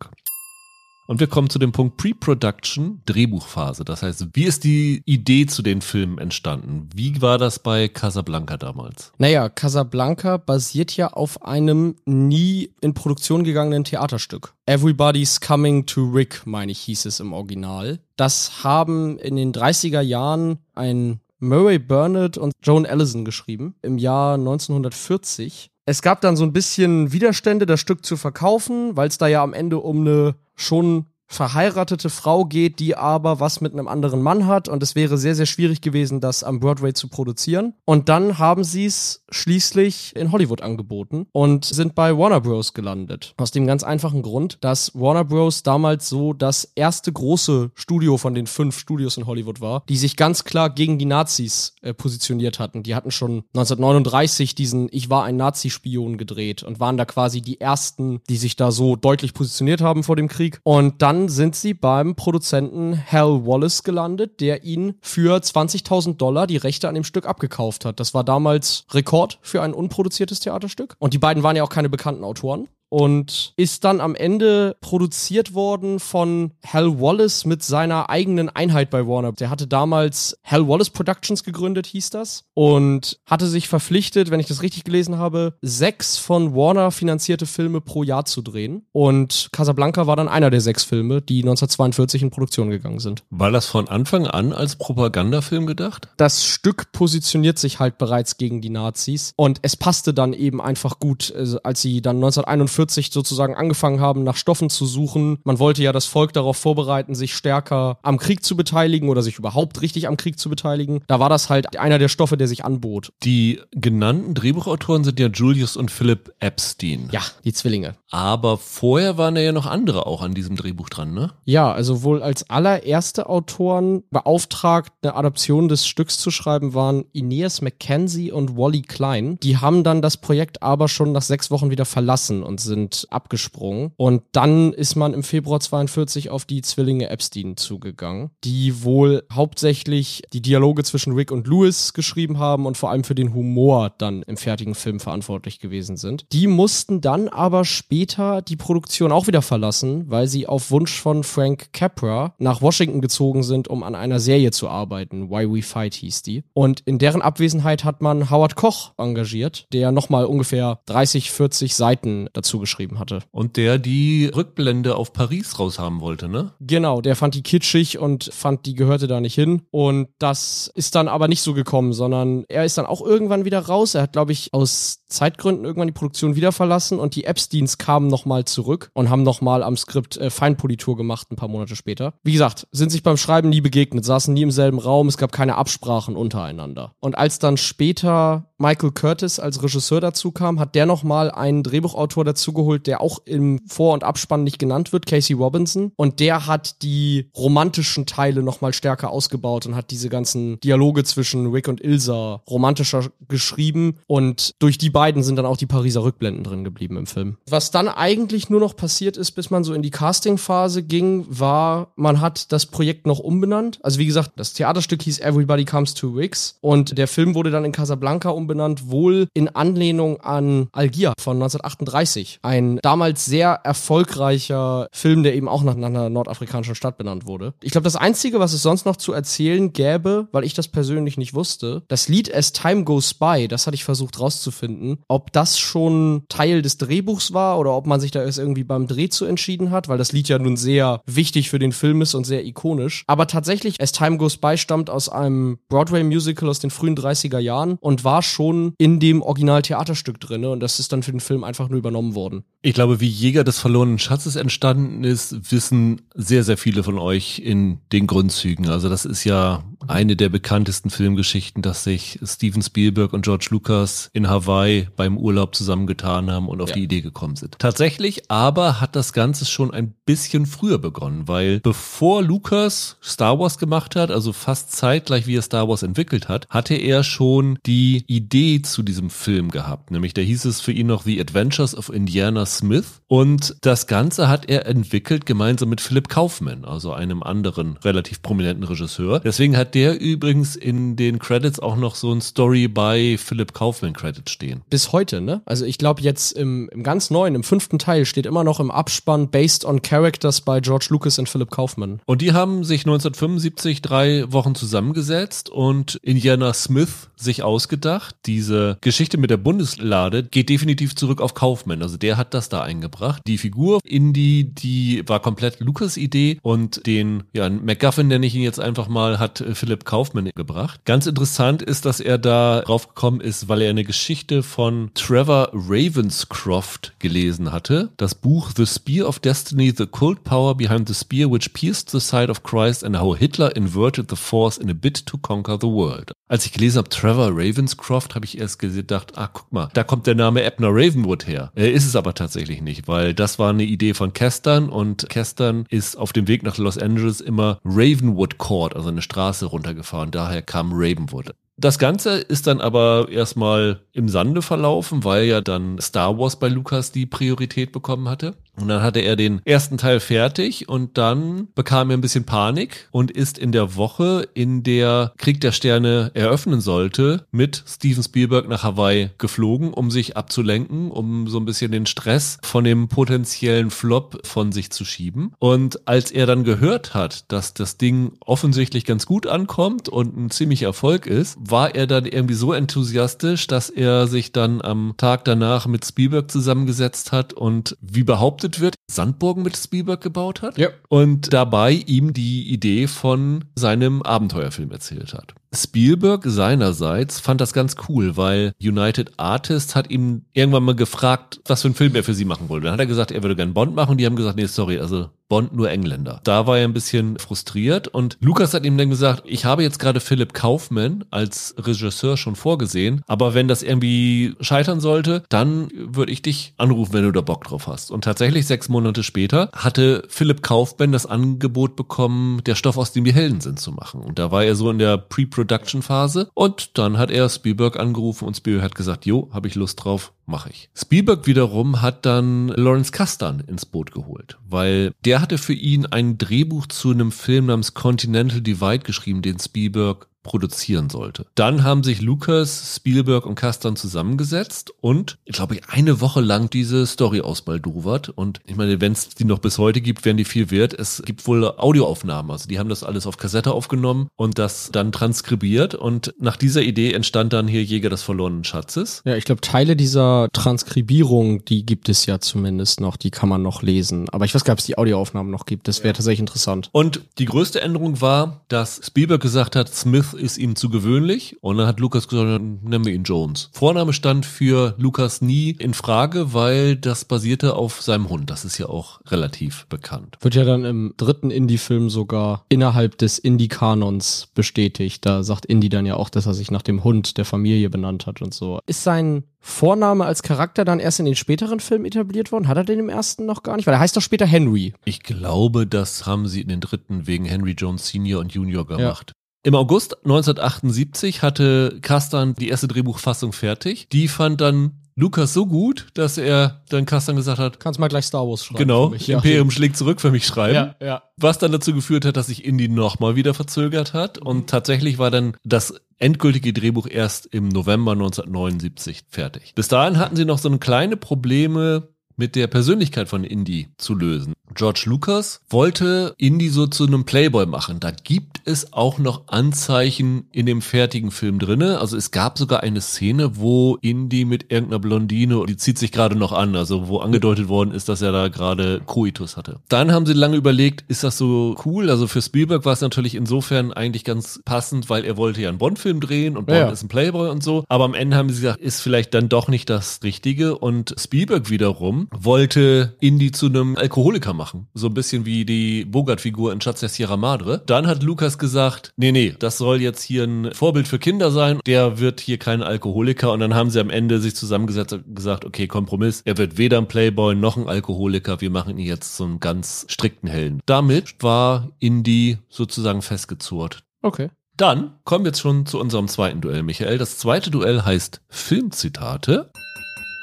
Und 1.10 1.18
wir 1.18 1.26
kommen 1.26 1.50
zu 1.50 1.58
dem 1.58 1.72
Punkt 1.72 1.96
Pre-Production, 1.96 3.02
Drehbuchphase. 3.04 3.84
Das 3.84 4.04
heißt, 4.04 4.28
wie 4.32 4.44
ist 4.44 4.62
die 4.62 5.02
Idee 5.06 5.46
zu 5.46 5.60
den 5.60 5.80
Filmen 5.80 6.18
entstanden? 6.18 6.88
Wie 6.94 7.20
war 7.20 7.36
das 7.36 7.58
bei 7.58 7.88
Casablanca 7.88 8.56
damals? 8.56 9.10
Naja, 9.18 9.48
Casablanca 9.48 10.36
basiert 10.36 10.96
ja 10.96 11.08
auf 11.08 11.42
einem 11.42 11.96
nie 12.04 12.70
in 12.80 12.94
Produktion 12.94 13.42
gegangenen 13.42 13.82
Theaterstück. 13.82 14.54
Everybody's 14.66 15.40
Coming 15.40 15.84
to 15.84 16.04
Rick, 16.04 16.42
meine 16.44 16.70
ich, 16.70 16.78
hieß 16.78 17.06
es 17.06 17.18
im 17.18 17.32
Original. 17.32 17.98
Das 18.14 18.62
haben 18.62 19.18
in 19.18 19.34
den 19.34 19.52
30er 19.52 20.02
Jahren 20.02 20.58
ein 20.76 21.18
Murray 21.40 21.80
Burnett 21.80 22.38
und 22.38 22.52
Joan 22.62 22.86
Allison 22.86 23.24
geschrieben, 23.24 23.74
im 23.82 23.98
Jahr 23.98 24.34
1940. 24.34 25.69
Es 25.86 26.02
gab 26.02 26.20
dann 26.20 26.36
so 26.36 26.44
ein 26.44 26.52
bisschen 26.52 27.12
Widerstände, 27.12 27.66
das 27.66 27.80
Stück 27.80 28.04
zu 28.04 28.16
verkaufen, 28.16 28.96
weil 28.96 29.08
es 29.08 29.18
da 29.18 29.26
ja 29.26 29.42
am 29.42 29.54
Ende 29.54 29.78
um 29.78 30.00
eine 30.00 30.34
schon 30.54 31.06
verheiratete 31.30 32.10
Frau 32.10 32.44
geht, 32.44 32.80
die 32.80 32.96
aber 32.96 33.38
was 33.38 33.60
mit 33.60 33.72
einem 33.72 33.86
anderen 33.86 34.20
Mann 34.20 34.46
hat 34.46 34.68
und 34.68 34.82
es 34.82 34.96
wäre 34.96 35.16
sehr, 35.16 35.36
sehr 35.36 35.46
schwierig 35.46 35.80
gewesen, 35.80 36.20
das 36.20 36.42
am 36.42 36.58
Broadway 36.58 36.92
zu 36.92 37.08
produzieren. 37.08 37.74
Und 37.84 38.08
dann 38.08 38.38
haben 38.38 38.64
sie 38.64 38.84
es 38.84 39.24
schließlich 39.30 40.14
in 40.16 40.32
Hollywood 40.32 40.60
angeboten 40.60 41.26
und 41.32 41.64
sind 41.64 41.94
bei 41.94 42.18
Warner 42.18 42.40
Bros. 42.40 42.74
gelandet. 42.74 43.34
Aus 43.36 43.52
dem 43.52 43.66
ganz 43.66 43.84
einfachen 43.84 44.22
Grund, 44.22 44.58
dass 44.60 44.92
Warner 44.94 45.24
Bros. 45.24 45.62
damals 45.62 46.08
so 46.08 46.32
das 46.32 46.72
erste 46.74 47.12
große 47.12 47.70
Studio 47.74 48.16
von 48.16 48.34
den 48.34 48.48
fünf 48.48 48.76
Studios 48.76 49.16
in 49.16 49.26
Hollywood 49.26 49.60
war, 49.60 49.84
die 49.88 49.96
sich 49.96 50.16
ganz 50.16 50.42
klar 50.42 50.68
gegen 50.68 50.98
die 50.98 51.04
Nazis 51.04 51.74
äh, 51.82 51.94
positioniert 51.94 52.58
hatten. 52.58 52.82
Die 52.82 52.96
hatten 52.96 53.12
schon 53.12 53.44
1939 53.54 54.56
diesen 54.56 54.88
Ich 54.90 55.10
war 55.10 55.22
ein 55.22 55.36
Nazi-Spion 55.36 56.18
gedreht 56.18 56.64
und 56.64 56.80
waren 56.80 56.96
da 56.96 57.04
quasi 57.04 57.40
die 57.40 57.60
ersten, 57.60 58.20
die 58.28 58.36
sich 58.36 58.56
da 58.56 58.72
so 58.72 58.96
deutlich 58.96 59.32
positioniert 59.32 59.80
haben 59.80 60.02
vor 60.02 60.16
dem 60.16 60.26
Krieg. 60.26 60.60
Und 60.64 61.02
dann 61.02 61.19
sind 61.28 61.54
sie 61.54 61.74
beim 61.74 62.14
Produzenten 62.14 63.00
Hal 63.10 63.46
Wallace 63.46 63.82
gelandet, 63.82 64.40
der 64.40 64.64
ihnen 64.64 64.94
für 65.00 65.36
20.000 65.36 66.16
Dollar 66.16 66.46
die 66.46 66.56
Rechte 66.56 66.88
an 66.88 66.94
dem 66.94 67.04
Stück 67.04 67.26
abgekauft 67.26 67.84
hat. 67.84 68.00
Das 68.00 68.14
war 68.14 68.24
damals 68.24 68.84
Rekord 68.92 69.38
für 69.42 69.62
ein 69.62 69.74
unproduziertes 69.74 70.40
Theaterstück. 70.40 70.96
Und 70.98 71.14
die 71.14 71.18
beiden 71.18 71.42
waren 71.42 71.56
ja 71.56 71.62
auch 71.62 71.68
keine 71.68 71.88
bekannten 71.88 72.24
Autoren 72.24 72.68
und 72.90 73.54
ist 73.56 73.84
dann 73.84 74.00
am 74.00 74.14
Ende 74.14 74.76
produziert 74.80 75.54
worden 75.54 75.98
von 75.98 76.52
Hal 76.66 77.00
Wallace 77.00 77.46
mit 77.46 77.62
seiner 77.62 78.10
eigenen 78.10 78.48
Einheit 78.48 78.90
bei 78.90 79.06
Warner. 79.06 79.32
Der 79.32 79.48
hatte 79.48 79.66
damals 79.66 80.38
Hal 80.44 80.68
Wallace 80.68 80.90
Productions 80.90 81.42
gegründet, 81.42 81.86
hieß 81.86 82.10
das, 82.10 82.44
und 82.54 83.18
hatte 83.26 83.46
sich 83.46 83.68
verpflichtet, 83.68 84.30
wenn 84.30 84.40
ich 84.40 84.46
das 84.46 84.62
richtig 84.62 84.84
gelesen 84.84 85.16
habe, 85.16 85.54
sechs 85.62 86.18
von 86.18 86.54
Warner 86.54 86.90
finanzierte 86.90 87.46
Filme 87.46 87.80
pro 87.80 88.02
Jahr 88.02 88.26
zu 88.26 88.42
drehen. 88.42 88.86
Und 88.92 89.48
Casablanca 89.52 90.06
war 90.06 90.16
dann 90.16 90.28
einer 90.28 90.50
der 90.50 90.60
sechs 90.60 90.84
Filme, 90.84 91.22
die 91.22 91.40
1942 91.40 92.22
in 92.22 92.30
Produktion 92.30 92.70
gegangen 92.70 93.00
sind. 93.00 93.22
War 93.30 93.50
das 93.50 93.66
von 93.66 93.88
Anfang 93.88 94.26
an 94.26 94.52
als 94.52 94.76
Propagandafilm 94.76 95.66
gedacht? 95.66 96.08
das 96.16 96.44
Stück 96.44 96.92
positioniert 96.92 97.58
sich 97.58 97.80
halt 97.80 97.96
bereits 97.96 98.36
gegen 98.36 98.60
die 98.60 98.68
Nazis 98.68 99.32
und 99.36 99.58
es 99.62 99.76
passte 99.76 100.12
dann 100.12 100.32
eben 100.32 100.60
einfach 100.60 100.98
gut, 100.98 101.32
also 101.34 101.62
als 101.62 101.80
sie 101.80 102.02
dann 102.02 102.16
1941 102.16 102.79
42 102.80 103.10
sozusagen 103.12 103.54
angefangen 103.54 104.00
haben, 104.00 104.24
nach 104.24 104.36
Stoffen 104.36 104.70
zu 104.70 104.86
suchen. 104.86 105.38
Man 105.44 105.58
wollte 105.58 105.82
ja 105.82 105.92
das 105.92 106.06
Volk 106.06 106.32
darauf 106.32 106.56
vorbereiten, 106.56 107.14
sich 107.14 107.34
stärker 107.34 107.98
am 108.02 108.18
Krieg 108.18 108.44
zu 108.44 108.56
beteiligen 108.56 109.08
oder 109.08 109.22
sich 109.22 109.38
überhaupt 109.38 109.82
richtig 109.82 110.08
am 110.08 110.16
Krieg 110.16 110.38
zu 110.38 110.48
beteiligen. 110.48 111.02
Da 111.06 111.20
war 111.20 111.28
das 111.28 111.50
halt 111.50 111.78
einer 111.78 111.98
der 111.98 112.08
Stoffe, 112.08 112.36
der 112.36 112.48
sich 112.48 112.64
anbot. 112.64 113.12
Die 113.22 113.60
genannten 113.72 114.34
Drehbuchautoren 114.34 115.04
sind 115.04 115.20
ja 115.20 115.28
Julius 115.28 115.76
und 115.76 115.90
Philip 115.90 116.32
Epstein. 116.40 117.08
Ja, 117.12 117.22
die 117.44 117.52
Zwillinge. 117.52 117.94
Aber 118.10 118.56
vorher 118.56 119.18
waren 119.18 119.36
ja 119.36 119.52
noch 119.52 119.66
andere 119.66 120.06
auch 120.06 120.22
an 120.22 120.34
diesem 120.34 120.56
Drehbuch 120.56 120.88
dran, 120.88 121.14
ne? 121.14 121.32
Ja, 121.44 121.72
also 121.72 122.02
wohl 122.02 122.22
als 122.22 122.48
allererste 122.50 123.28
Autoren 123.28 124.02
beauftragt, 124.10 124.92
eine 125.02 125.14
Adaption 125.14 125.68
des 125.68 125.86
Stücks 125.86 126.18
zu 126.18 126.30
schreiben, 126.30 126.74
waren 126.74 127.04
Ineas 127.12 127.62
McKenzie 127.62 128.32
und 128.32 128.56
Wally 128.56 128.82
Klein. 128.82 129.38
Die 129.42 129.58
haben 129.58 129.84
dann 129.84 130.02
das 130.02 130.16
Projekt 130.16 130.62
aber 130.62 130.88
schon 130.88 131.12
nach 131.12 131.22
sechs 131.22 131.50
Wochen 131.50 131.70
wieder 131.70 131.84
verlassen 131.84 132.42
und 132.42 132.60
sind 132.70 133.08
abgesprungen. 133.10 133.90
Und 133.96 134.22
dann 134.32 134.72
ist 134.72 134.94
man 134.94 135.12
im 135.12 135.24
Februar 135.24 135.58
42 135.58 136.30
auf 136.30 136.44
die 136.44 136.62
Zwillinge 136.62 137.10
Epstein 137.10 137.56
zugegangen, 137.56 138.30
die 138.44 138.84
wohl 138.84 139.24
hauptsächlich 139.32 140.22
die 140.32 140.40
Dialoge 140.40 140.84
zwischen 140.84 141.12
Rick 141.14 141.32
und 141.32 141.48
Lewis 141.48 141.92
geschrieben 141.92 142.38
haben 142.38 142.66
und 142.66 142.76
vor 142.76 142.90
allem 142.90 143.02
für 143.02 143.16
den 143.16 143.34
Humor 143.34 143.92
dann 143.98 144.22
im 144.22 144.36
fertigen 144.36 144.76
Film 144.76 145.00
verantwortlich 145.00 145.58
gewesen 145.58 145.96
sind. 145.96 146.26
Die 146.32 146.46
mussten 146.46 147.00
dann 147.00 147.28
aber 147.28 147.64
später 147.64 148.40
die 148.40 148.56
Produktion 148.56 149.10
auch 149.10 149.26
wieder 149.26 149.42
verlassen, 149.42 150.04
weil 150.08 150.28
sie 150.28 150.46
auf 150.46 150.70
Wunsch 150.70 151.00
von 151.00 151.24
Frank 151.24 151.72
Capra 151.72 152.34
nach 152.38 152.62
Washington 152.62 153.00
gezogen 153.00 153.42
sind, 153.42 153.66
um 153.66 153.82
an 153.82 153.96
einer 153.96 154.20
Serie 154.20 154.52
zu 154.52 154.68
arbeiten. 154.68 155.30
Why 155.30 155.52
We 155.52 155.62
Fight 155.62 155.94
hieß 155.94 156.22
die. 156.22 156.44
Und 156.52 156.80
in 156.86 156.98
deren 156.98 157.22
Abwesenheit 157.22 157.84
hat 157.84 158.00
man 158.00 158.30
Howard 158.30 158.54
Koch 158.54 158.92
engagiert, 158.96 159.66
der 159.72 159.90
nochmal 159.90 160.24
ungefähr 160.24 160.80
30, 160.86 161.30
40 161.32 161.74
Seiten 161.74 162.28
dazu 162.32 162.59
geschrieben 162.60 162.98
hatte. 162.98 163.20
Und 163.30 163.56
der 163.56 163.78
die 163.78 164.26
Rückblende 164.26 164.96
auf 164.96 165.12
Paris 165.12 165.58
raushaben 165.58 166.00
wollte, 166.00 166.28
ne? 166.28 166.52
Genau, 166.60 167.00
der 167.00 167.16
fand 167.16 167.34
die 167.34 167.42
kitschig 167.42 167.98
und 167.98 168.30
fand, 168.32 168.66
die 168.66 168.74
gehörte 168.74 169.06
da 169.06 169.20
nicht 169.20 169.34
hin. 169.34 169.62
Und 169.70 170.08
das 170.18 170.70
ist 170.74 170.94
dann 170.94 171.08
aber 171.08 171.28
nicht 171.28 171.42
so 171.42 171.54
gekommen, 171.54 171.92
sondern 171.92 172.44
er 172.48 172.64
ist 172.64 172.78
dann 172.78 172.86
auch 172.86 173.00
irgendwann 173.00 173.44
wieder 173.44 173.60
raus. 173.60 173.94
Er 173.94 174.02
hat, 174.02 174.12
glaube 174.12 174.32
ich, 174.32 174.52
aus 174.52 174.99
Zeitgründen 175.10 175.64
irgendwann 175.64 175.88
die 175.88 175.92
Produktion 175.92 176.36
wieder 176.36 176.52
verlassen 176.52 176.98
und 176.98 177.14
die 177.14 177.24
Epsteins 177.24 177.78
kamen 177.78 178.08
nochmal 178.08 178.44
zurück 178.44 178.90
und 178.94 179.10
haben 179.10 179.22
nochmal 179.22 179.62
am 179.62 179.76
Skript 179.76 180.16
äh, 180.16 180.30
Feinpolitur 180.30 180.96
gemacht, 180.96 181.30
ein 181.30 181.36
paar 181.36 181.48
Monate 181.48 181.76
später. 181.76 182.14
Wie 182.22 182.32
gesagt, 182.32 182.66
sind 182.72 182.90
sich 182.90 183.02
beim 183.02 183.16
Schreiben 183.16 183.48
nie 183.48 183.60
begegnet, 183.60 184.04
saßen 184.04 184.32
nie 184.32 184.42
im 184.42 184.50
selben 184.50 184.78
Raum, 184.78 185.08
es 185.08 185.18
gab 185.18 185.32
keine 185.32 185.56
Absprachen 185.56 186.16
untereinander. 186.16 186.94
Und 187.00 187.18
als 187.18 187.38
dann 187.38 187.56
später 187.56 188.46
Michael 188.60 188.92
Curtis 188.92 189.40
als 189.40 189.62
Regisseur 189.62 190.02
dazu 190.02 190.32
kam, 190.32 190.60
hat 190.60 190.74
der 190.74 190.84
nochmal 190.84 191.30
einen 191.30 191.62
Drehbuchautor 191.62 192.26
dazugeholt, 192.26 192.86
der 192.86 193.00
auch 193.00 193.20
im 193.24 193.58
Vor- 193.66 193.94
und 193.94 194.04
Abspann 194.04 194.44
nicht 194.44 194.58
genannt 194.58 194.92
wird, 194.92 195.06
Casey 195.06 195.34
Robinson. 195.34 195.92
Und 195.96 196.20
der 196.20 196.46
hat 196.46 196.82
die 196.82 197.30
romantischen 197.34 198.04
Teile 198.04 198.42
nochmal 198.42 198.74
stärker 198.74 199.10
ausgebaut 199.10 199.64
und 199.64 199.76
hat 199.76 199.90
diese 199.90 200.10
ganzen 200.10 200.60
Dialoge 200.60 201.04
zwischen 201.04 201.46
Rick 201.46 201.68
und 201.68 201.82
Ilsa 201.82 202.42
romantischer 202.50 203.06
geschrieben. 203.28 203.96
Und 204.06 204.54
durch 204.58 204.76
die 204.76 204.90
beiden 205.00 205.22
sind 205.22 205.36
dann 205.36 205.46
auch 205.46 205.56
die 205.56 205.64
Pariser 205.64 206.04
Rückblenden 206.04 206.44
drin 206.44 206.62
geblieben 206.62 206.98
im 206.98 207.06
Film. 207.06 207.38
Was 207.48 207.70
dann 207.70 207.88
eigentlich 207.88 208.50
nur 208.50 208.60
noch 208.60 208.76
passiert 208.76 209.16
ist, 209.16 209.30
bis 209.30 209.48
man 209.48 209.64
so 209.64 209.72
in 209.72 209.80
die 209.80 209.88
Castingphase 209.88 210.82
ging, 210.82 211.24
war, 211.26 211.92
man 211.96 212.20
hat 212.20 212.52
das 212.52 212.66
Projekt 212.66 213.06
noch 213.06 213.18
umbenannt. 213.18 213.78
Also 213.82 213.98
wie 213.98 214.04
gesagt, 214.04 214.32
das 214.36 214.52
Theaterstück 214.52 215.00
hieß 215.00 215.20
Everybody 215.20 215.64
Comes 215.64 215.94
to 215.94 216.16
Wix 216.16 216.58
und 216.60 216.98
der 216.98 217.08
Film 217.08 217.34
wurde 217.34 217.50
dann 217.50 217.64
in 217.64 217.72
Casablanca 217.72 218.28
umbenannt 218.28 218.90
wohl 218.90 219.28
in 219.32 219.48
Anlehnung 219.48 220.20
an 220.20 220.68
Algier 220.72 221.14
von 221.18 221.38
1938. 221.38 222.40
Ein 222.42 222.78
damals 222.82 223.24
sehr 223.24 223.52
erfolgreicher 223.64 224.86
Film, 224.92 225.22
der 225.22 225.34
eben 225.34 225.48
auch 225.48 225.62
nach 225.62 225.76
einer 225.76 226.10
nordafrikanischen 226.10 226.74
Stadt 226.74 226.98
benannt 226.98 227.24
wurde. 227.24 227.54
Ich 227.62 227.72
glaube, 227.72 227.84
das 227.84 227.96
Einzige, 227.96 228.38
was 228.38 228.52
es 228.52 228.60
sonst 228.60 228.84
noch 228.84 228.96
zu 228.96 229.14
erzählen 229.14 229.72
gäbe, 229.72 230.28
weil 230.30 230.44
ich 230.44 230.52
das 230.52 230.68
persönlich 230.68 231.16
nicht 231.16 231.32
wusste, 231.32 231.84
das 231.88 232.08
Lied 232.08 232.34
As 232.34 232.52
Time 232.52 232.84
Goes 232.84 233.14
By, 233.14 233.48
das 233.48 233.66
hatte 233.66 233.76
ich 233.76 233.84
versucht 233.84 234.20
rauszufinden, 234.20 234.89
ob 235.08 235.32
das 235.32 235.58
schon 235.58 236.22
Teil 236.28 236.62
des 236.62 236.78
Drehbuchs 236.78 237.32
war 237.32 237.58
oder 237.58 237.76
ob 237.76 237.86
man 237.86 238.00
sich 238.00 238.10
da 238.10 238.22
erst 238.22 238.38
irgendwie 238.38 238.64
beim 238.64 238.86
Dreh 238.86 239.08
zu 239.08 239.24
entschieden 239.24 239.70
hat, 239.70 239.88
weil 239.88 239.98
das 239.98 240.12
Lied 240.12 240.28
ja 240.28 240.38
nun 240.38 240.56
sehr 240.56 241.00
wichtig 241.06 241.50
für 241.50 241.58
den 241.58 241.72
Film 241.72 242.02
ist 242.02 242.14
und 242.14 242.24
sehr 242.24 242.44
ikonisch. 242.44 243.04
Aber 243.06 243.26
tatsächlich, 243.26 243.80
As 243.80 243.92
Time 243.92 244.16
Goes 244.16 244.36
By 244.36 244.56
stammt 244.56 244.90
aus 244.90 245.08
einem 245.08 245.58
Broadway-Musical 245.68 246.48
aus 246.48 246.58
den 246.58 246.70
frühen 246.70 246.96
30er 246.96 247.38
Jahren 247.38 247.76
und 247.80 248.04
war 248.04 248.22
schon 248.22 248.74
in 248.78 249.00
dem 249.00 249.22
Originaltheaterstück 249.22 250.20
drin 250.20 250.44
und 250.44 250.60
das 250.60 250.80
ist 250.80 250.92
dann 250.92 251.02
für 251.02 251.12
den 251.12 251.20
Film 251.20 251.44
einfach 251.44 251.68
nur 251.68 251.78
übernommen 251.78 252.14
worden. 252.14 252.44
Ich 252.62 252.74
glaube, 252.74 253.00
wie 253.00 253.08
Jäger 253.08 253.42
des 253.42 253.58
verlorenen 253.58 253.98
Schatzes 253.98 254.36
entstanden 254.36 255.02
ist, 255.02 255.50
wissen 255.50 256.02
sehr, 256.14 256.44
sehr 256.44 256.58
viele 256.58 256.82
von 256.82 256.98
euch 256.98 257.38
in 257.38 257.78
den 257.90 258.06
Grundzügen. 258.06 258.68
Also 258.68 258.90
das 258.90 259.06
ist 259.06 259.24
ja 259.24 259.64
eine 259.88 260.14
der 260.14 260.28
bekanntesten 260.28 260.90
Filmgeschichten, 260.90 261.62
dass 261.62 261.84
sich 261.84 262.18
Steven 262.22 262.60
Spielberg 262.60 263.14
und 263.14 263.22
George 263.22 263.48
Lucas 263.50 264.10
in 264.12 264.28
Hawaii 264.28 264.88
beim 264.94 265.16
Urlaub 265.16 265.54
zusammengetan 265.54 266.30
haben 266.30 266.48
und 266.48 266.60
auf 266.60 266.68
ja. 266.68 266.74
die 266.74 266.84
Idee 266.84 267.00
gekommen 267.00 267.36
sind. 267.36 267.58
Tatsächlich 267.58 268.30
aber 268.30 268.80
hat 268.80 268.94
das 268.94 269.14
Ganze 269.14 269.46
schon 269.46 269.72
ein 269.72 269.94
bisschen 270.10 270.44
früher 270.44 270.78
begonnen, 270.78 271.28
weil 271.28 271.60
bevor 271.60 272.20
Lucas 272.20 272.96
Star 273.00 273.38
Wars 273.38 273.58
gemacht 273.58 273.94
hat, 273.94 274.10
also 274.10 274.32
fast 274.32 274.72
zeitgleich 274.72 275.28
wie 275.28 275.36
er 275.36 275.42
Star 275.42 275.68
Wars 275.68 275.84
entwickelt 275.84 276.28
hat, 276.28 276.48
hatte 276.50 276.74
er 276.74 277.04
schon 277.04 277.60
die 277.64 278.02
Idee 278.08 278.60
zu 278.60 278.82
diesem 278.82 279.08
Film 279.08 279.52
gehabt. 279.52 279.92
Nämlich 279.92 280.12
da 280.12 280.20
hieß 280.20 280.46
es 280.46 280.60
für 280.60 280.72
ihn 280.72 280.88
noch 280.88 281.04
The 281.04 281.20
Adventures 281.20 281.76
of 281.76 281.90
Indiana 281.90 282.44
Smith. 282.44 283.02
Und 283.06 283.54
das 283.60 283.86
Ganze 283.86 284.28
hat 284.28 284.50
er 284.50 284.66
entwickelt 284.66 285.26
gemeinsam 285.26 285.68
mit 285.68 285.80
Philip 285.80 286.08
Kaufman, 286.08 286.64
also 286.64 286.92
einem 286.92 287.22
anderen 287.22 287.76
relativ 287.76 288.20
prominenten 288.20 288.64
Regisseur. 288.64 289.20
Deswegen 289.20 289.56
hat 289.56 289.76
der 289.76 290.00
übrigens 290.00 290.56
in 290.56 290.96
den 290.96 291.20
Credits 291.20 291.60
auch 291.60 291.76
noch 291.76 291.94
so 291.94 292.12
ein 292.12 292.20
Story 292.20 292.66
by 292.66 293.16
Philip 293.16 293.52
Kaufman 293.52 293.92
Credit 293.92 294.28
stehen. 294.28 294.62
Bis 294.70 294.90
heute, 294.90 295.20
ne? 295.20 295.42
Also 295.44 295.64
ich 295.64 295.78
glaube 295.78 296.02
jetzt 296.02 296.32
im, 296.32 296.68
im 296.72 296.82
ganz 296.82 297.10
neuen, 297.10 297.36
im 297.36 297.44
fünften 297.44 297.78
Teil 297.78 298.06
steht 298.06 298.26
immer 298.26 298.42
noch 298.42 298.58
im 298.58 298.72
Abspann 298.72 299.30
Based 299.30 299.64
on 299.64 299.82
Characters 300.00 300.40
by 300.40 300.60
George 300.62 300.86
Lucas 300.88 301.18
und 301.18 301.28
Philip 301.28 301.50
Kaufman. 301.50 302.00
Und 302.06 302.22
die 302.22 302.32
haben 302.32 302.64
sich 302.64 302.86
1975 302.86 303.82
drei 303.82 304.24
Wochen 304.32 304.54
zusammengesetzt 304.54 305.50
und 305.50 305.96
Indiana 305.96 306.54
Smith 306.54 307.10
sich 307.16 307.42
ausgedacht 307.42 308.16
diese 308.24 308.78
Geschichte 308.80 309.18
mit 309.18 309.28
der 309.28 309.36
Bundeslade 309.36 310.22
geht 310.22 310.48
definitiv 310.48 310.94
zurück 310.94 311.20
auf 311.20 311.34
Kaufmann. 311.34 311.82
Also 311.82 311.98
der 311.98 312.16
hat 312.16 312.32
das 312.32 312.48
da 312.48 312.62
eingebracht. 312.62 313.20
Die 313.26 313.36
Figur 313.36 313.80
Indy, 313.84 314.44
die 314.44 315.02
war 315.06 315.20
komplett 315.20 315.60
Lukas 315.60 315.98
Idee 315.98 316.38
und 316.40 316.86
den, 316.86 317.24
ja, 317.34 317.50
MacGuffin 317.50 318.08
nenne 318.08 318.24
ich 318.24 318.34
ihn 318.34 318.42
jetzt 318.42 318.58
einfach 318.58 318.88
mal, 318.88 319.18
hat 319.18 319.42
äh, 319.42 319.54
Philipp 319.54 319.84
Kaufmann 319.84 320.30
gebracht. 320.34 320.80
Ganz 320.86 321.06
interessant 321.06 321.60
ist, 321.60 321.84
dass 321.84 322.00
er 322.00 322.16
da 322.16 322.62
drauf 322.62 322.88
gekommen 322.88 323.20
ist, 323.20 323.48
weil 323.48 323.60
er 323.60 323.70
eine 323.70 323.84
Geschichte 323.84 324.42
von 324.42 324.90
Trevor 324.94 325.50
Ravenscroft 325.52 326.94
gelesen 327.00 327.52
hatte. 327.52 327.90
Das 327.98 328.14
Buch 328.14 328.50
The 328.56 328.64
Spear 328.64 329.06
of 329.06 329.18
Destiny, 329.18 329.74
The 329.76 329.89
Cult 329.90 330.24
Power 330.24 330.54
Behind 330.54 330.86
the 330.88 330.94
Spear, 330.94 331.30
which 331.30 331.52
pierced 331.52 331.90
the 331.90 332.00
side 332.00 332.30
of 332.30 332.42
Christ 332.42 332.84
and 332.84 332.98
how 333.00 333.16
Hitler 333.16 333.50
inverted 333.56 334.08
the 334.08 334.16
force 334.16 334.58
in 334.58 334.70
a 334.70 334.74
bid 334.74 335.06
to 335.06 335.18
conquer 335.18 335.58
the 335.60 335.66
world. 335.66 336.12
Als 336.28 336.46
ich 336.46 336.52
gelesen 336.52 336.78
habe, 336.78 336.88
Trevor 336.88 337.30
Ravenscroft, 337.32 338.14
habe 338.14 338.24
ich 338.24 338.38
erst 338.38 338.58
gedacht, 338.58 339.18
ah, 339.18 339.28
guck 339.32 339.52
mal, 339.52 339.68
da 339.74 339.82
kommt 339.82 340.06
der 340.06 340.14
Name 340.14 340.44
Ebner 340.44 340.68
Ravenwood 340.70 341.26
her. 341.26 341.50
Er 341.54 341.72
ist 341.72 341.86
es 341.86 341.96
aber 341.96 342.14
tatsächlich 342.14 342.62
nicht, 342.62 342.86
weil 342.86 343.14
das 343.14 343.38
war 343.38 343.50
eine 343.50 343.64
Idee 343.64 343.94
von 343.94 344.12
Kestern 344.12 344.68
und 344.68 345.08
Kestern 345.08 345.66
ist 345.70 345.96
auf 345.96 346.12
dem 346.12 346.28
Weg 346.28 346.42
nach 346.42 346.56
Los 346.58 346.78
Angeles 346.78 347.20
immer 347.20 347.58
Ravenwood 347.64 348.38
Court, 348.38 348.76
also 348.76 348.88
eine 348.88 349.02
Straße 349.02 349.46
runtergefahren. 349.46 350.10
Daher 350.12 350.42
kam 350.42 350.70
Ravenwood. 350.72 351.34
Das 351.60 351.78
Ganze 351.78 352.20
ist 352.20 352.46
dann 352.46 352.62
aber 352.62 353.08
erstmal 353.10 353.80
im 353.92 354.08
Sande 354.08 354.40
verlaufen, 354.40 355.04
weil 355.04 355.24
ja 355.24 355.42
dann 355.42 355.78
Star 355.78 356.18
Wars 356.18 356.38
bei 356.38 356.48
Lucas 356.48 356.90
die 356.90 357.04
Priorität 357.04 357.70
bekommen 357.70 358.08
hatte. 358.08 358.34
Und 358.56 358.68
dann 358.68 358.82
hatte 358.82 359.00
er 359.00 359.16
den 359.16 359.40
ersten 359.44 359.78
Teil 359.78 360.00
fertig 360.00 360.68
und 360.68 360.98
dann 360.98 361.48
bekam 361.54 361.90
er 361.90 361.96
ein 361.96 362.00
bisschen 362.00 362.24
Panik 362.24 362.88
und 362.90 363.10
ist 363.10 363.38
in 363.38 363.52
der 363.52 363.76
Woche, 363.76 364.28
in 364.34 364.62
der 364.62 365.12
Krieg 365.16 365.40
der 365.40 365.52
Sterne 365.52 366.10
eröffnen 366.14 366.60
sollte, 366.60 367.24
mit 367.30 367.64
Steven 367.66 368.02
Spielberg 368.02 368.48
nach 368.48 368.62
Hawaii 368.62 369.10
geflogen, 369.18 369.72
um 369.72 369.90
sich 369.90 370.16
abzulenken, 370.16 370.90
um 370.90 371.26
so 371.28 371.38
ein 371.38 371.44
bisschen 371.44 371.72
den 371.72 371.86
Stress 371.86 372.38
von 372.42 372.64
dem 372.64 372.88
potenziellen 372.88 373.70
Flop 373.70 374.26
von 374.26 374.52
sich 374.52 374.70
zu 374.70 374.84
schieben. 374.84 375.32
Und 375.38 375.88
als 375.88 376.10
er 376.10 376.26
dann 376.26 376.44
gehört 376.44 376.94
hat, 376.94 377.30
dass 377.32 377.54
das 377.54 377.78
Ding 377.78 378.12
offensichtlich 378.20 378.84
ganz 378.84 379.06
gut 379.06 379.26
ankommt 379.26 379.88
und 379.88 380.16
ein 380.16 380.30
ziemlicher 380.30 380.66
Erfolg 380.66 381.06
ist, 381.06 381.38
war 381.40 381.74
er 381.74 381.86
dann 381.86 382.04
irgendwie 382.04 382.34
so 382.34 382.52
enthusiastisch, 382.52 383.46
dass 383.46 383.70
er 383.70 384.06
sich 384.06 384.32
dann 384.32 384.60
am 384.60 384.94
Tag 384.96 385.24
danach 385.24 385.66
mit 385.66 385.84
Spielberg 385.84 386.30
zusammengesetzt 386.30 387.12
hat 387.12 387.32
und 387.32 387.76
wie 387.80 388.04
behauptet 388.04 388.49
wird, 388.58 388.74
Sandburgen 388.90 389.44
mit 389.44 389.56
Spielberg 389.56 390.00
gebaut 390.00 390.42
hat 390.42 390.58
ja. 390.58 390.70
und 390.88 391.32
dabei 391.32 391.72
ihm 391.72 392.12
die 392.12 392.50
Idee 392.50 392.88
von 392.88 393.44
seinem 393.54 394.02
Abenteuerfilm 394.02 394.72
erzählt 394.72 395.14
hat. 395.14 395.34
Spielberg 395.52 396.22
seinerseits 396.24 397.18
fand 397.18 397.40
das 397.40 397.52
ganz 397.52 397.74
cool, 397.88 398.16
weil 398.16 398.52
United 398.62 399.12
Artists 399.16 399.74
hat 399.74 399.90
ihm 399.90 400.22
irgendwann 400.32 400.62
mal 400.62 400.74
gefragt, 400.76 401.40
was 401.46 401.62
für 401.62 401.68
einen 401.68 401.74
Film 401.74 401.94
er 401.94 402.04
für 402.04 402.14
sie 402.14 402.24
machen 402.24 402.48
wollte. 402.48 402.64
Dann 402.64 402.74
hat 402.74 402.80
er 402.80 402.86
gesagt, 402.86 403.10
er 403.10 403.22
würde 403.22 403.36
gern 403.36 403.54
Bond 403.54 403.74
machen 403.74 403.92
und 403.92 403.98
die 403.98 404.06
haben 404.06 404.16
gesagt, 404.16 404.36
nee, 404.36 404.46
sorry, 404.46 404.78
also 404.78 405.08
Bond 405.30 405.54
nur 405.54 405.70
Engländer. 405.70 406.20
Da 406.24 406.46
war 406.46 406.58
er 406.58 406.64
ein 406.64 406.74
bisschen 406.74 407.18
frustriert 407.18 407.88
und 407.88 408.18
Lukas 408.20 408.52
hat 408.52 408.66
ihm 408.66 408.76
dann 408.76 408.90
gesagt, 408.90 409.22
ich 409.24 409.44
habe 409.44 409.62
jetzt 409.62 409.78
gerade 409.78 410.00
Philipp 410.00 410.34
Kaufman 410.34 411.04
als 411.10 411.54
Regisseur 411.56 412.16
schon 412.16 412.34
vorgesehen, 412.34 413.02
aber 413.06 413.32
wenn 413.32 413.46
das 413.46 413.62
irgendwie 413.62 414.34
scheitern 414.40 414.80
sollte, 414.80 415.22
dann 415.28 415.70
würde 415.74 416.10
ich 416.10 416.20
dich 416.20 416.52
anrufen, 416.58 416.92
wenn 416.92 417.04
du 417.04 417.12
da 417.12 417.20
Bock 417.20 417.44
drauf 417.44 417.68
hast. 417.68 417.92
Und 417.92 418.02
tatsächlich 418.02 418.46
sechs 418.46 418.68
Monate 418.68 419.04
später 419.04 419.50
hatte 419.54 420.02
Philipp 420.08 420.42
Kaufman 420.42 420.90
das 420.90 421.06
Angebot 421.06 421.76
bekommen, 421.76 422.42
der 422.44 422.56
Stoff, 422.56 422.76
aus 422.76 422.92
dem 422.92 423.04
die 423.04 423.14
Helden 423.14 423.40
sind, 423.40 423.60
zu 423.60 423.70
machen. 423.70 424.00
Und 424.00 424.18
da 424.18 424.32
war 424.32 424.42
er 424.42 424.56
so 424.56 424.68
in 424.68 424.80
der 424.80 424.98
Pre-Production-Phase 425.40 426.30
und 426.34 426.78
dann 426.78 426.98
hat 426.98 427.10
er 427.10 427.28
Spielberg 427.28 427.78
angerufen 427.78 428.26
und 428.26 428.36
Spielberg 428.36 428.64
hat 428.64 428.74
gesagt, 428.74 429.06
jo, 429.06 429.28
habe 429.32 429.48
ich 429.48 429.54
Lust 429.54 429.82
drauf, 429.82 430.12
mache 430.26 430.50
ich. 430.50 430.70
Spielberg 430.74 431.26
wiederum 431.26 431.82
hat 431.82 432.06
dann 432.06 432.48
Lawrence 432.48 432.92
Kasdan 432.92 433.40
ins 433.40 433.66
Boot 433.66 433.92
geholt, 433.92 434.38
weil 434.48 434.92
der 435.04 435.20
hatte 435.20 435.38
für 435.38 435.54
ihn 435.54 435.86
ein 435.86 436.18
Drehbuch 436.18 436.66
zu 436.66 436.90
einem 436.90 437.12
Film 437.12 437.46
namens 437.46 437.74
Continental 437.74 438.40
Divide 438.40 438.80
geschrieben, 438.80 439.22
den 439.22 439.38
Spielberg 439.38 440.09
produzieren 440.22 440.90
sollte. 440.90 441.26
Dann 441.34 441.64
haben 441.64 441.82
sich 441.82 442.00
Lucas, 442.00 442.74
Spielberg 442.76 443.26
und 443.26 443.34
Kastan 443.34 443.76
zusammengesetzt 443.76 444.72
und, 444.80 445.18
ich 445.24 445.36
glaube 445.36 445.54
ich, 445.54 445.68
eine 445.68 446.00
Woche 446.00 446.20
lang 446.20 446.50
diese 446.50 446.86
Story 446.86 447.20
ausbaldowert. 447.20 448.10
Und 448.10 448.40
ich 448.44 448.56
meine, 448.56 448.80
wenn 448.80 448.92
es 448.92 449.08
die 449.10 449.24
noch 449.24 449.38
bis 449.38 449.58
heute 449.58 449.80
gibt, 449.80 450.04
werden 450.04 450.16
die 450.16 450.24
viel 450.24 450.50
wert. 450.50 450.74
Es 450.74 451.02
gibt 451.04 451.26
wohl 451.26 451.44
Audioaufnahmen. 451.44 452.30
Also 452.30 452.48
die 452.48 452.58
haben 452.58 452.68
das 452.68 452.84
alles 452.84 453.06
auf 453.06 453.16
Kassette 453.16 453.52
aufgenommen 453.52 454.08
und 454.16 454.38
das 454.38 454.70
dann 454.72 454.92
transkribiert. 454.92 455.74
Und 455.74 456.14
nach 456.18 456.36
dieser 456.36 456.62
Idee 456.62 456.92
entstand 456.92 457.32
dann 457.32 457.48
hier 457.48 457.64
Jäger 457.64 457.90
des 457.90 458.02
verlorenen 458.02 458.44
Schatzes. 458.44 459.02
Ja, 459.04 459.16
ich 459.16 459.24
glaube, 459.24 459.40
Teile 459.40 459.76
dieser 459.76 460.28
Transkribierung, 460.32 461.44
die 461.44 461.64
gibt 461.64 461.88
es 461.88 462.06
ja 462.06 462.20
zumindest 462.20 462.80
noch, 462.80 462.96
die 462.96 463.10
kann 463.10 463.28
man 463.28 463.42
noch 463.42 463.62
lesen. 463.62 464.08
Aber 464.10 464.24
ich 464.26 464.34
weiß 464.34 464.44
gar 464.44 464.52
nicht, 464.52 464.58
ob 464.58 464.60
es 464.60 464.66
die 464.66 464.78
Audioaufnahmen 464.78 465.32
noch 465.32 465.46
gibt. 465.46 465.66
Das 465.66 465.78
wäre 465.78 465.88
ja. 465.88 465.94
tatsächlich 465.94 466.20
interessant. 466.20 466.68
Und 466.72 467.02
die 467.18 467.24
größte 467.24 467.60
Änderung 467.60 468.00
war, 468.00 468.44
dass 468.48 468.80
Spielberg 468.84 469.22
gesagt 469.22 469.56
hat, 469.56 469.72
Smith 469.74 470.09
ist 470.14 470.38
ihm 470.38 470.56
zu 470.56 470.70
gewöhnlich. 470.70 471.36
Und 471.40 471.58
dann 471.58 471.66
hat 471.66 471.80
Lukas 471.80 472.08
gesagt, 472.08 472.28
dann 472.28 472.60
nennen 472.62 472.84
wir 472.84 472.92
ihn 472.92 473.04
Jones. 473.04 473.50
Vorname 473.52 473.92
stand 473.92 474.26
für 474.26 474.74
Lukas 474.78 475.22
nie 475.22 475.50
in 475.58 475.74
Frage, 475.74 476.32
weil 476.34 476.76
das 476.76 477.04
basierte 477.04 477.54
auf 477.54 477.82
seinem 477.82 478.08
Hund. 478.08 478.30
Das 478.30 478.44
ist 478.44 478.58
ja 478.58 478.66
auch 478.66 479.00
relativ 479.06 479.66
bekannt. 479.66 480.16
Wird 480.20 480.34
ja 480.34 480.44
dann 480.44 480.64
im 480.64 480.94
dritten 480.96 481.30
Indie-Film 481.30 481.90
sogar 481.90 482.44
innerhalb 482.48 482.98
des 482.98 483.18
Indie-Kanons 483.18 484.28
bestätigt. 484.34 485.04
Da 485.06 485.22
sagt 485.22 485.46
Indie 485.46 485.68
dann 485.68 485.86
ja 485.86 485.96
auch, 485.96 486.08
dass 486.08 486.26
er 486.26 486.34
sich 486.34 486.50
nach 486.50 486.62
dem 486.62 486.84
Hund 486.84 487.18
der 487.18 487.24
Familie 487.24 487.70
benannt 487.70 488.06
hat 488.06 488.22
und 488.22 488.34
so. 488.34 488.60
Ist 488.66 488.84
sein 488.84 489.24
Vorname 489.40 490.04
als 490.04 490.22
Charakter 490.22 490.64
dann 490.64 490.80
erst 490.80 491.00
in 491.00 491.06
den 491.06 491.16
späteren 491.16 491.60
Filmen 491.60 491.86
etabliert 491.86 492.30
worden? 492.30 492.46
Hat 492.46 492.58
er 492.58 492.64
den 492.64 492.78
im 492.78 492.88
ersten 492.88 493.24
noch 493.24 493.42
gar 493.42 493.56
nicht? 493.56 493.66
Weil 493.66 493.74
er 493.74 493.80
heißt 493.80 493.96
doch 493.96 494.02
später 494.02 494.26
Henry. 494.26 494.74
Ich 494.84 495.02
glaube, 495.02 495.66
das 495.66 496.06
haben 496.06 496.28
sie 496.28 496.42
in 496.42 496.48
den 496.48 496.60
dritten 496.60 497.06
wegen 497.06 497.24
Henry 497.24 497.52
Jones 497.52 497.88
Senior 497.88 498.20
und 498.20 498.32
Junior 498.32 498.66
gemacht. 498.66 499.12
Im 499.42 499.54
August 499.54 499.96
1978 500.04 501.22
hatte 501.22 501.78
Kastan 501.80 502.34
die 502.34 502.48
erste 502.48 502.68
Drehbuchfassung 502.68 503.32
fertig. 503.32 503.88
Die 503.88 504.06
fand 504.08 504.40
dann 504.40 504.80
Lukas 504.96 505.32
so 505.32 505.46
gut, 505.46 505.86
dass 505.94 506.18
er 506.18 506.62
dann 506.68 506.84
Kastan 506.84 507.16
gesagt 507.16 507.38
hat, 507.38 507.58
kannst 507.58 507.80
mal 507.80 507.88
gleich 507.88 508.04
Star 508.04 508.28
Wars 508.28 508.44
schreiben. 508.44 508.58
Genau, 508.58 508.90
mich, 508.90 509.08
Imperium 509.08 509.48
ja. 509.48 509.52
schlägt 509.52 509.78
zurück 509.78 510.00
für 510.00 510.10
mich 510.10 510.26
schreiben. 510.26 510.54
Ja, 510.54 510.86
ja. 510.86 511.02
Was 511.16 511.38
dann 511.38 511.52
dazu 511.52 511.72
geführt 511.72 512.04
hat, 512.04 512.18
dass 512.18 512.26
sich 512.26 512.44
Indy 512.44 512.68
nochmal 512.68 513.16
wieder 513.16 513.32
verzögert 513.32 513.94
hat 513.94 514.18
und 514.18 514.50
tatsächlich 514.50 514.98
war 514.98 515.10
dann 515.10 515.36
das 515.42 515.74
endgültige 515.96 516.52
Drehbuch 516.52 516.86
erst 516.86 517.26
im 517.26 517.48
November 517.48 517.92
1979 517.92 519.04
fertig. 519.08 519.54
Bis 519.54 519.68
dahin 519.68 519.98
hatten 519.98 520.16
sie 520.16 520.26
noch 520.26 520.38
so 520.38 520.48
eine 520.48 520.58
kleine 520.58 520.96
Probleme 520.98 521.88
mit 522.20 522.36
der 522.36 522.48
Persönlichkeit 522.48 523.08
von 523.08 523.24
Indy 523.24 523.68
zu 523.78 523.94
lösen. 523.94 524.34
George 524.54 524.82
Lucas 524.86 525.40
wollte 525.48 526.14
Indy 526.18 526.50
so 526.50 526.66
zu 526.66 526.86
einem 526.86 527.04
Playboy 527.04 527.46
machen. 527.46 527.80
Da 527.80 527.92
gibt 527.92 528.42
es 528.44 528.74
auch 528.74 528.98
noch 528.98 529.28
Anzeichen 529.28 530.26
in 530.32 530.44
dem 530.44 530.60
fertigen 530.60 531.12
Film 531.12 531.38
drinne. 531.38 531.78
Also 531.78 531.96
es 531.96 532.10
gab 532.10 532.36
sogar 532.36 532.62
eine 532.62 532.82
Szene, 532.82 533.38
wo 533.38 533.78
Indy 533.80 534.26
mit 534.26 534.52
irgendeiner 534.52 534.80
Blondine, 534.80 535.46
die 535.46 535.56
zieht 535.56 535.78
sich 535.78 535.92
gerade 535.92 536.16
noch 536.16 536.32
an, 536.32 536.56
also 536.56 536.88
wo 536.88 536.98
angedeutet 536.98 537.48
worden 537.48 537.72
ist, 537.72 537.88
dass 537.88 538.02
er 538.02 538.12
da 538.12 538.28
gerade 538.28 538.82
Coitus 538.84 539.38
hatte. 539.38 539.60
Dann 539.68 539.92
haben 539.92 540.04
sie 540.04 540.12
lange 540.12 540.36
überlegt, 540.36 540.84
ist 540.88 541.04
das 541.04 541.16
so 541.16 541.56
cool? 541.64 541.88
Also 541.88 542.06
für 542.06 542.20
Spielberg 542.20 542.66
war 542.66 542.74
es 542.74 542.82
natürlich 542.82 543.14
insofern 543.14 543.72
eigentlich 543.72 544.04
ganz 544.04 544.42
passend, 544.44 544.90
weil 544.90 545.06
er 545.06 545.16
wollte 545.16 545.40
ja 545.40 545.48
einen 545.48 545.58
Bond-Film 545.58 546.00
drehen 546.00 546.36
und 546.36 546.46
Bond 546.46 546.58
ja. 546.58 546.68
ist 546.68 546.82
ein 546.82 546.88
Playboy 546.88 547.30
und 547.30 547.42
so. 547.42 547.64
Aber 547.68 547.84
am 547.84 547.94
Ende 547.94 548.16
haben 548.16 548.28
sie 548.28 548.42
gesagt, 548.42 548.60
ist 548.60 548.80
vielleicht 548.80 549.14
dann 549.14 549.30
doch 549.30 549.48
nicht 549.48 549.70
das 549.70 550.00
Richtige. 550.02 550.58
Und 550.58 550.94
Spielberg 550.98 551.48
wiederum 551.48 552.08
wollte 552.12 552.96
Indy 553.00 553.32
zu 553.32 553.46
einem 553.46 553.76
Alkoholiker 553.76 554.32
machen. 554.32 554.68
So 554.74 554.88
ein 554.88 554.94
bisschen 554.94 555.26
wie 555.26 555.44
die 555.44 555.84
Bogart-Figur 555.84 556.52
in 556.52 556.60
Schatz 556.60 556.80
der 556.80 556.88
Sierra 556.88 557.16
Madre. 557.16 557.62
Dann 557.66 557.86
hat 557.86 558.02
Lukas 558.02 558.38
gesagt, 558.38 558.92
nee, 558.96 559.12
nee, 559.12 559.34
das 559.38 559.58
soll 559.58 559.80
jetzt 559.80 560.02
hier 560.02 560.24
ein 560.24 560.52
Vorbild 560.52 560.88
für 560.88 560.98
Kinder 560.98 561.30
sein. 561.30 561.60
Der 561.66 561.98
wird 561.98 562.20
hier 562.20 562.38
kein 562.38 562.62
Alkoholiker. 562.62 563.32
Und 563.32 563.40
dann 563.40 563.54
haben 563.54 563.70
sie 563.70 563.80
am 563.80 563.90
Ende 563.90 564.20
sich 564.20 564.34
zusammengesetzt 564.36 564.92
und 564.92 565.14
gesagt, 565.14 565.44
okay, 565.44 565.66
Kompromiss. 565.66 566.22
Er 566.24 566.38
wird 566.38 566.58
weder 566.58 566.78
ein 566.78 566.88
Playboy 566.88 567.34
noch 567.34 567.56
ein 567.56 567.68
Alkoholiker. 567.68 568.40
Wir 568.40 568.50
machen 568.50 568.78
ihn 568.78 568.86
jetzt 568.86 569.16
so 569.16 569.24
einen 569.24 569.40
ganz 569.40 569.86
strikten 569.88 570.28
Helden. 570.28 570.60
Damit 570.66 571.22
war 571.22 571.70
Indy 571.78 572.38
sozusagen 572.48 573.02
festgezurrt. 573.02 573.82
Okay. 574.02 574.30
Dann 574.56 574.98
kommen 575.04 575.24
wir 575.24 575.30
jetzt 575.30 575.40
schon 575.40 575.64
zu 575.64 575.80
unserem 575.80 576.06
zweiten 576.06 576.42
Duell, 576.42 576.62
Michael. 576.62 576.98
Das 576.98 577.16
zweite 577.16 577.50
Duell 577.50 577.82
heißt 577.82 578.20
Filmzitate. 578.28 579.50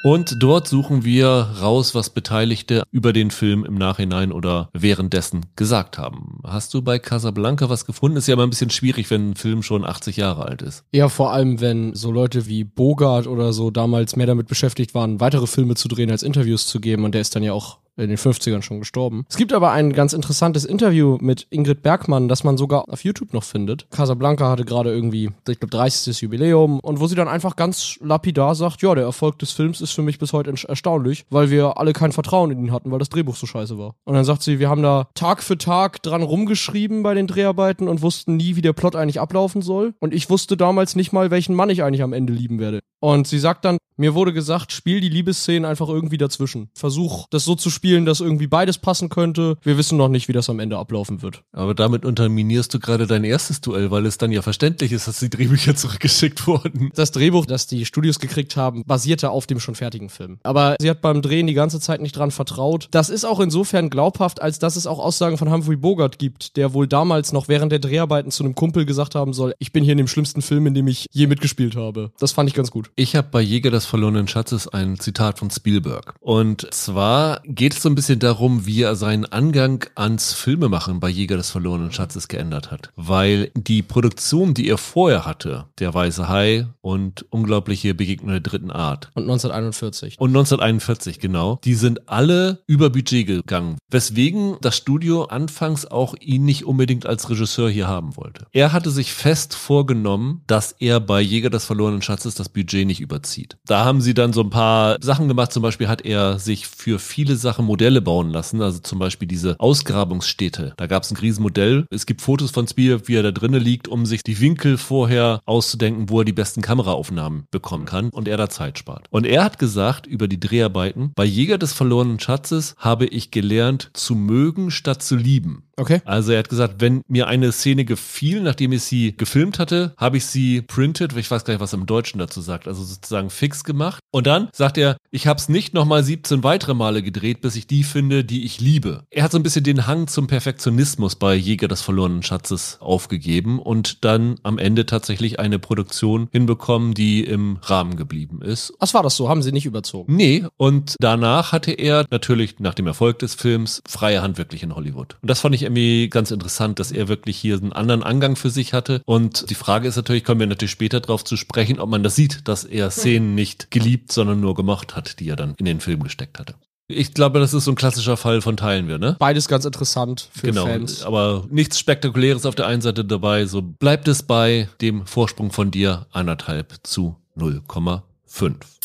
Und 0.04 0.42
dort 0.42 0.68
suchen 0.68 1.04
wir 1.04 1.28
raus, 1.28 1.96
was 1.96 2.10
Beteiligte 2.12 2.84
über 2.92 3.14
den 3.14 3.32
Film 3.32 3.66
im 3.66 3.76
Nachhinein 3.76 4.32
oder 4.32 4.70
währenddessen 4.74 5.48
gesagt 5.56 5.98
haben. 5.98 6.40
Hast 6.44 6.74
du 6.74 6.82
bei 6.82 7.00
Casablanca 7.00 7.70
was 7.70 7.86
gefunden? 7.86 8.18
Ist 8.18 8.28
ja 8.28 8.36
immer 8.36 8.44
ein 8.44 8.52
bisschen 8.52 8.70
schwierig, 8.70 9.10
wenn 9.10 9.32
ein 9.32 9.36
Film 9.36 9.64
schon 9.64 9.84
80 9.84 10.16
Jahre 10.18 10.46
alt 10.46 10.62
ist. 10.62 10.84
Ja, 10.92 11.10
vor 11.10 11.34
allem, 11.34 11.60
wenn 11.62 11.96
so 11.96 12.12
Leute 12.12 12.46
wie 12.46 12.64
Bogart 12.64 13.28
oder 13.28 13.54
so 13.54 13.72
damals 13.72 14.16
mehr 14.16 14.28
damit 14.28 14.48
beschäftigt 14.48 14.94
waren, 14.94 15.20
weitere 15.20 15.48
Filme 15.48 15.76
zu 15.76 15.88
drehen, 15.88 16.12
als 16.12 16.24
Interviews 16.24 16.68
zu 16.68 16.80
geben. 16.80 17.04
Und 17.04 17.14
der 17.14 17.22
ist 17.22 17.36
dann 17.36 17.44
ja 17.44 17.54
auch 17.54 17.80
in 17.98 18.10
den 18.10 18.18
50ern 18.18 18.62
schon 18.62 18.80
gestorben. 18.80 19.26
Es 19.30 19.38
gibt 19.38 19.54
aber 19.54 19.72
ein 19.72 19.94
ganz 19.94 20.14
interessantes 20.14 20.66
Interview 20.66 21.18
mit 21.20 21.48
Ingrid 21.50 21.82
Bergmann, 21.82 22.28
das 22.28 22.44
man 22.44 22.58
sogar 22.58 22.88
auf 22.90 23.04
YouTube 23.04 23.34
noch 23.34 23.44
findet. 23.44 23.90
Casablanca 23.92 24.50
hatte 24.50 24.66
gerade 24.66 24.92
irgendwie, 24.94 25.32
ich 25.48 25.60
glaube, 25.60 25.68
30. 25.68 26.22
Jubiläum 26.22 26.80
und 26.80 27.00
wo 27.00 27.08
sie 27.08 27.16
dann 27.16 27.28
einfach 27.28 27.56
ganz 27.56 27.98
lapidar 28.02 28.56
sagt, 28.56 28.82
ja, 28.82 28.94
der 28.96 29.04
Erfolg 29.04 29.40
des 29.40 29.52
Films 29.52 29.82
ist 29.82 29.92
für 29.92 30.02
mich 30.02 30.20
bis 30.20 30.34
heute 30.34 30.54
erstaunlich, 30.68 31.26
weil 31.30 31.50
wir 31.50 31.78
alle 31.78 31.94
kein 31.94 32.12
Vertrauen 32.12 32.52
in 32.52 32.66
ihn 32.66 32.72
hatten, 32.72 32.92
weil 32.92 33.00
das 33.00 33.10
Drehbuch 33.10 33.36
so 33.36 33.48
scheiße 33.48 33.78
war. 33.78 33.96
Und 34.06 34.14
dann 34.14 34.26
sagt 34.26 34.44
sie, 34.44 34.60
wir 34.60 34.70
haben 34.70 34.84
da 34.84 35.08
Tag 35.16 35.42
für 35.42 35.58
Tag 35.58 36.02
dran 36.04 36.22
rumgeschrieben 36.22 37.04
bei 37.04 37.14
den 37.14 37.28
Dreharbeiten 37.28 37.88
und 37.88 38.02
wussten 38.02 38.38
nie, 38.38 38.56
wie 38.56 38.62
der 38.62 38.74
Plot 38.74 38.96
eigentlich 38.96 39.20
ablaufen 39.20 39.62
soll. 39.62 39.94
Und 40.00 40.14
ich 40.14 40.30
wusste 40.30 40.58
damals 40.58 40.96
nicht 40.96 41.14
mal, 41.14 41.32
welchen 41.32 41.56
Mann 41.56 41.70
ich 41.70 41.84
eigentlich 41.84 42.04
am 42.04 42.14
Ende 42.14 42.34
lieben 42.34 42.60
werde. 42.60 42.80
Und 43.00 43.28
sie 43.28 43.40
sagt 43.40 43.66
dann, 43.66 43.78
mir 43.98 44.14
wurde 44.14 44.34
gesagt, 44.34 44.72
spiel 44.72 45.02
die 45.02 45.10
Liebesszenen 45.10 45.66
einfach 45.66 45.90
irgendwie 45.90 46.18
dazwischen. 46.18 46.70
Versuch, 46.74 47.28
das 47.32 47.46
so 47.46 47.56
zu 47.56 47.70
spielen, 47.70 48.06
dass 48.06 48.20
irgendwie 48.20 48.48
beides 48.48 48.78
passen 48.78 49.10
könnte. 49.10 49.58
Wir 49.64 49.78
wissen 49.78 49.98
noch 49.98 50.08
nicht, 50.08 50.28
wie 50.28 50.34
das 50.34 50.50
am 50.50 50.60
Ende 50.60 50.78
ablaufen 50.78 51.22
wird. 51.22 51.44
Aber 51.52 51.74
damit 51.74 52.06
unterminierst 52.06 52.74
du 52.74 52.80
gerade 52.80 53.08
dein 53.08 53.24
erstes 53.24 53.62
Duell, 53.62 53.92
weil 53.92 54.06
es 54.06 54.18
dann 54.18 54.32
ja 54.32 54.42
verständlich 54.42 54.92
ist, 54.92 55.08
dass 55.08 55.20
die 55.20 55.30
Drehbücher 55.30 55.76
zurückgeschickt 55.76 56.46
wurden. 56.48 56.92
Das 56.96 57.12
Drehbuch, 57.12 57.46
das 57.46 57.68
die 57.68 57.86
Studios 57.86 58.20
gekriegt 58.20 58.56
haben, 58.56 58.84
basierte 58.86 59.32
auf 59.32 59.48
dem 59.48 59.60
schon 59.60 59.76
fertigen 59.76 60.10
Film. 60.10 60.40
Aber 60.44 60.76
sie 60.80 60.90
hat 60.90 61.02
beim 61.02 61.22
Drehen 61.22 61.48
die 61.48 61.54
ganze 61.54 61.80
Zeit 61.80 62.02
nicht 62.02 62.16
dran 62.16 62.32
vertraut. 62.32 62.88
Das 62.92 63.10
ist 63.10 63.26
auch 63.26 63.40
insofern 63.40 63.90
glaubhaft, 63.90 64.42
als 64.42 64.60
dass 64.60 64.76
es 64.76 64.86
auch 64.86 65.00
Aussagen 65.00 65.38
von 65.38 65.52
Humphrey 65.52 65.76
Bogart 65.76 66.20
gibt, 66.20 66.56
der 66.56 66.74
wohl 66.74 66.88
damals 66.88 67.34
noch 67.34 67.48
während 67.48 67.72
der 67.72 67.80
Dreharbeiten 67.80 68.32
zu 68.32 68.44
einem 68.44 68.54
Kumpel 68.54 68.86
gesagt 68.86 69.16
haben 69.16 69.34
soll, 69.34 69.56
ich 69.60 69.72
bin 69.72 69.84
hier 69.84 69.94
in 69.94 69.98
dem 69.98 70.08
schlimmsten 70.08 70.42
Film, 70.42 70.68
in 70.68 70.74
dem 70.74 70.88
ich 70.88 71.08
je 71.12 71.28
mitgespielt 71.28 71.76
habe. 71.76 72.12
Das 72.20 72.32
fand 72.32 72.50
ich 72.50 72.56
ganz 72.56 72.70
gut. 72.70 72.92
Ich 72.96 73.16
habe 73.16 73.28
bei 73.32 73.42
Jäger 73.42 73.72
des 73.72 73.87
verlorenen 73.88 74.28
Schatzes 74.28 74.68
ein 74.68 75.00
Zitat 75.00 75.40
von 75.40 75.50
Spielberg. 75.50 76.14
Und 76.20 76.74
zwar 76.74 77.42
geht 77.46 77.74
es 77.74 77.82
so 77.82 77.90
ein 77.90 77.96
bisschen 77.96 78.20
darum, 78.20 78.66
wie 78.66 78.82
er 78.82 78.96
seinen 78.96 79.26
Angang 79.26 79.86
ans 79.96 80.34
Filmemachen 80.34 81.00
bei 81.00 81.10
Jäger 81.10 81.38
des 81.38 81.52
verlorenen 81.52 81.92
Schatzes 81.92 82.28
geändert 82.28 82.72
hat. 82.72 82.92
Weil 82.96 83.52
die 83.56 83.82
Produktion, 83.82 84.54
die 84.54 84.68
er 84.68 84.78
vorher 84.78 85.26
hatte, 85.26 85.66
Der 85.80 85.94
Weiße 85.94 86.28
Hai 86.28 86.68
und 86.82 87.26
Unglaubliche 87.30 87.94
Begegnung 87.94 88.32
der 88.32 88.40
dritten 88.40 88.72
Art. 88.72 89.10
Und 89.14 89.24
1941. 89.24 90.20
Und 90.20 90.30
1941, 90.30 91.20
genau. 91.20 91.60
Die 91.64 91.76
sind 91.76 92.10
alle 92.10 92.64
über 92.68 92.90
Budget 92.90 93.28
gegangen. 93.28 93.78
Weswegen 93.90 94.58
das 94.62 94.78
Studio 94.78 95.26
anfangs 95.26 95.86
auch 95.86 96.16
ihn 96.20 96.46
nicht 96.46 96.66
unbedingt 96.66 97.06
als 97.06 97.30
Regisseur 97.30 97.70
hier 97.70 97.88
haben 97.88 98.16
wollte. 98.18 98.48
Er 98.52 98.74
hatte 98.74 98.92
sich 98.92 99.14
fest 99.14 99.56
vorgenommen, 99.56 100.42
dass 100.48 100.74
er 100.80 101.00
bei 101.00 101.22
Jäger 101.22 101.50
des 101.50 101.66
verlorenen 101.66 102.02
Schatzes 102.02 102.36
das 102.36 102.50
Budget 102.50 102.88
nicht 102.88 103.02
überzieht. 103.02 103.58
Da 103.66 103.77
da 103.78 103.86
haben 103.86 104.02
sie 104.02 104.16
dann 104.16 104.34
so 104.34 104.42
ein 104.42 104.50
paar 104.50 104.98
Sachen 105.02 105.28
gemacht. 105.28 105.52
Zum 105.52 105.62
Beispiel 105.62 105.88
hat 105.88 106.04
er 106.04 106.40
sich 106.40 106.66
für 106.66 106.98
viele 106.98 107.36
Sachen 107.36 107.64
Modelle 107.64 108.02
bauen 108.02 108.32
lassen. 108.32 108.60
Also 108.60 108.80
zum 108.80 108.98
Beispiel 108.98 109.28
diese 109.28 109.56
Ausgrabungsstädte. 109.60 110.74
Da 110.78 110.88
gab 110.88 111.04
es 111.04 111.12
ein 111.12 111.18
Riesenmodell. 111.18 111.86
Es 111.92 112.08
gibt 112.08 112.22
Fotos 112.22 112.50
von 112.50 112.68
Spielberg, 112.68 113.08
wie 113.08 113.14
er 113.14 113.22
da 113.22 113.30
drinnen 113.30 113.62
liegt, 113.62 113.88
um 113.88 114.08
sich 114.08 114.24
die 114.24 114.42
Winkel 114.42 114.80
vorher 114.80 115.42
auszudenken, 115.46 116.10
wo 116.10 116.22
er 116.22 116.26
die 116.26 116.34
besten 116.34 116.64
Kameraaufnahmen 116.64 117.46
bekommen 117.52 117.86
kann 117.86 118.10
und 118.10 118.28
er 118.28 118.38
da 118.38 118.50
Zeit 118.50 118.80
spart. 118.80 119.06
Und 119.12 119.28
er 119.28 119.44
hat 119.44 119.60
gesagt 119.60 120.08
über 120.08 120.28
die 120.28 120.40
Dreharbeiten, 120.40 121.12
bei 121.16 121.26
Jäger 121.26 121.60
des 121.60 121.74
verlorenen 121.74 122.20
Schatzes 122.20 122.74
habe 122.80 123.06
ich 123.06 123.30
gelernt 123.30 123.92
zu 123.94 124.16
mögen 124.16 124.72
statt 124.72 125.04
zu 125.04 125.16
lieben. 125.16 125.67
Okay. 125.80 126.02
Also 126.06 126.32
er 126.32 126.40
hat 126.40 126.50
gesagt, 126.50 126.76
wenn 126.80 127.02
mir 127.08 127.28
eine 127.28 127.52
Szene 127.52 127.86
gefiel, 127.86 128.42
nachdem 128.42 128.72
ich 128.72 128.84
sie 128.84 129.16
gefilmt 129.16 129.60
hatte, 129.60 129.94
habe 129.96 130.18
ich 130.18 130.26
sie 130.26 130.64
printed, 130.64 131.16
ich 131.16 131.30
weiß 131.30 131.46
gar 131.46 131.54
nicht, 131.54 131.62
was 131.62 131.74
er 131.74 131.80
im 131.80 131.86
Deutschen 131.86 132.18
dazu 132.18 132.42
sagt, 132.42 132.68
also 132.68 132.84
sozusagen 132.84 133.30
fix 133.30 133.64
gemacht. 133.64 134.00
Und 134.12 134.26
dann 134.26 134.50
sagt 134.54 134.80
er, 134.80 134.98
ich 135.12 135.28
habe 135.28 135.40
es 135.40 135.50
nicht 135.50 135.76
nochmal 135.76 136.04
17 136.04 136.44
weitere 136.44 136.74
Male 136.74 137.04
gedreht, 137.04 137.42
bis 137.42 137.56
ich 137.56 137.68
die 137.68 137.84
finde, 137.84 138.26
die 138.26 138.44
ich 138.44 138.60
liebe. 138.60 139.04
Er 139.12 139.24
hat 139.24 139.32
so 139.32 139.38
ein 139.38 139.44
bisschen 139.44 139.64
den 139.64 139.86
Hang 139.86 140.08
zum 140.08 140.26
Perfektionismus 140.26 141.16
bei 141.16 141.36
Jäger 141.36 141.68
des 141.68 141.82
verlorenen 141.82 142.24
Schatzes 142.24 142.78
aufgegeben 142.80 143.60
und 143.60 144.04
dann 144.04 144.40
am 144.42 144.58
Ende 144.58 144.88
tatsächlich 144.88 145.40
eine 145.40 145.60
Produktion 145.60 146.28
hinbekommen, 146.32 146.96
die 146.96 147.24
im 147.24 147.60
Rahmen 147.62 147.98
geblieben 147.98 148.42
ist. 148.42 148.74
Was 148.80 148.96
war 148.96 149.04
das 149.04 149.16
so? 149.16 149.30
Haben 149.30 149.44
sie 149.44 149.52
nicht 149.52 149.68
überzogen? 149.68 150.16
Nee, 150.16 150.44
und 150.58 150.96
danach 151.00 151.52
hatte 151.52 151.72
er 151.72 152.06
natürlich 152.10 152.60
nach 152.60 152.74
dem 152.74 152.88
Erfolg 152.88 153.20
des 153.20 153.36
Films 153.36 153.84
freie 153.88 154.24
Hand 154.24 154.40
wirklich 154.40 154.64
in 154.64 154.76
Hollywood. 154.76 155.18
Und 155.22 155.30
das 155.30 155.42
fand 155.42 155.54
ich 155.54 155.67
irgendwie 155.68 156.10
ganz 156.10 156.32
interessant, 156.32 156.80
dass 156.80 156.92
er 156.92 157.08
wirklich 157.08 157.38
hier 157.38 157.58
einen 157.58 157.74
anderen 157.74 158.04
Angang 158.04 158.36
für 158.36 158.50
sich 158.50 158.74
hatte. 158.74 159.02
Und 159.06 159.50
die 159.50 159.56
Frage 159.56 159.88
ist 159.88 159.96
natürlich, 159.96 160.24
kommen 160.24 160.40
wir 160.40 160.48
natürlich 160.48 160.72
später 160.72 161.00
darauf 161.00 161.24
zu 161.24 161.38
sprechen, 161.38 161.80
ob 161.80 161.90
man 161.90 162.04
das 162.04 162.16
sieht, 162.16 162.48
dass 162.48 162.64
er 162.64 162.90
Szenen 162.90 163.36
nicht 163.36 163.72
geliebt, 163.72 164.12
sondern 164.12 164.40
nur 164.40 164.56
gemocht 164.56 164.96
hat, 164.96 165.20
die 165.20 165.30
er 165.30 165.36
dann 165.36 165.54
in 165.58 165.66
den 165.66 165.80
Film 165.80 166.04
gesteckt 166.04 166.40
hatte. 166.40 166.56
Ich 166.90 167.14
glaube, 167.14 167.40
das 167.40 167.54
ist 167.54 167.66
so 167.66 167.72
ein 167.72 167.76
klassischer 167.76 168.16
Fall 168.16 168.42
von 168.42 168.56
Teilen 168.56 168.88
wir, 168.88 168.98
ne? 168.98 169.18
Beides 169.20 169.50
ganz 169.50 169.66
interessant 169.66 170.30
für 170.32 170.48
genau, 170.48 170.66
Fans. 170.66 171.04
aber 171.04 171.46
nichts 171.50 171.80
Spektakuläres 171.80 172.46
auf 172.46 172.56
der 172.56 172.66
einen 172.68 172.82
Seite 172.82 173.04
dabei. 173.04 173.46
So 173.46 173.62
bleibt 173.62 174.08
es 174.08 174.24
bei 174.24 174.70
dem 174.80 175.06
Vorsprung 175.06 175.52
von 175.52 175.70
dir 175.70 176.08
anderthalb 176.12 176.76
zu 176.84 177.18
0,5. 177.38 178.77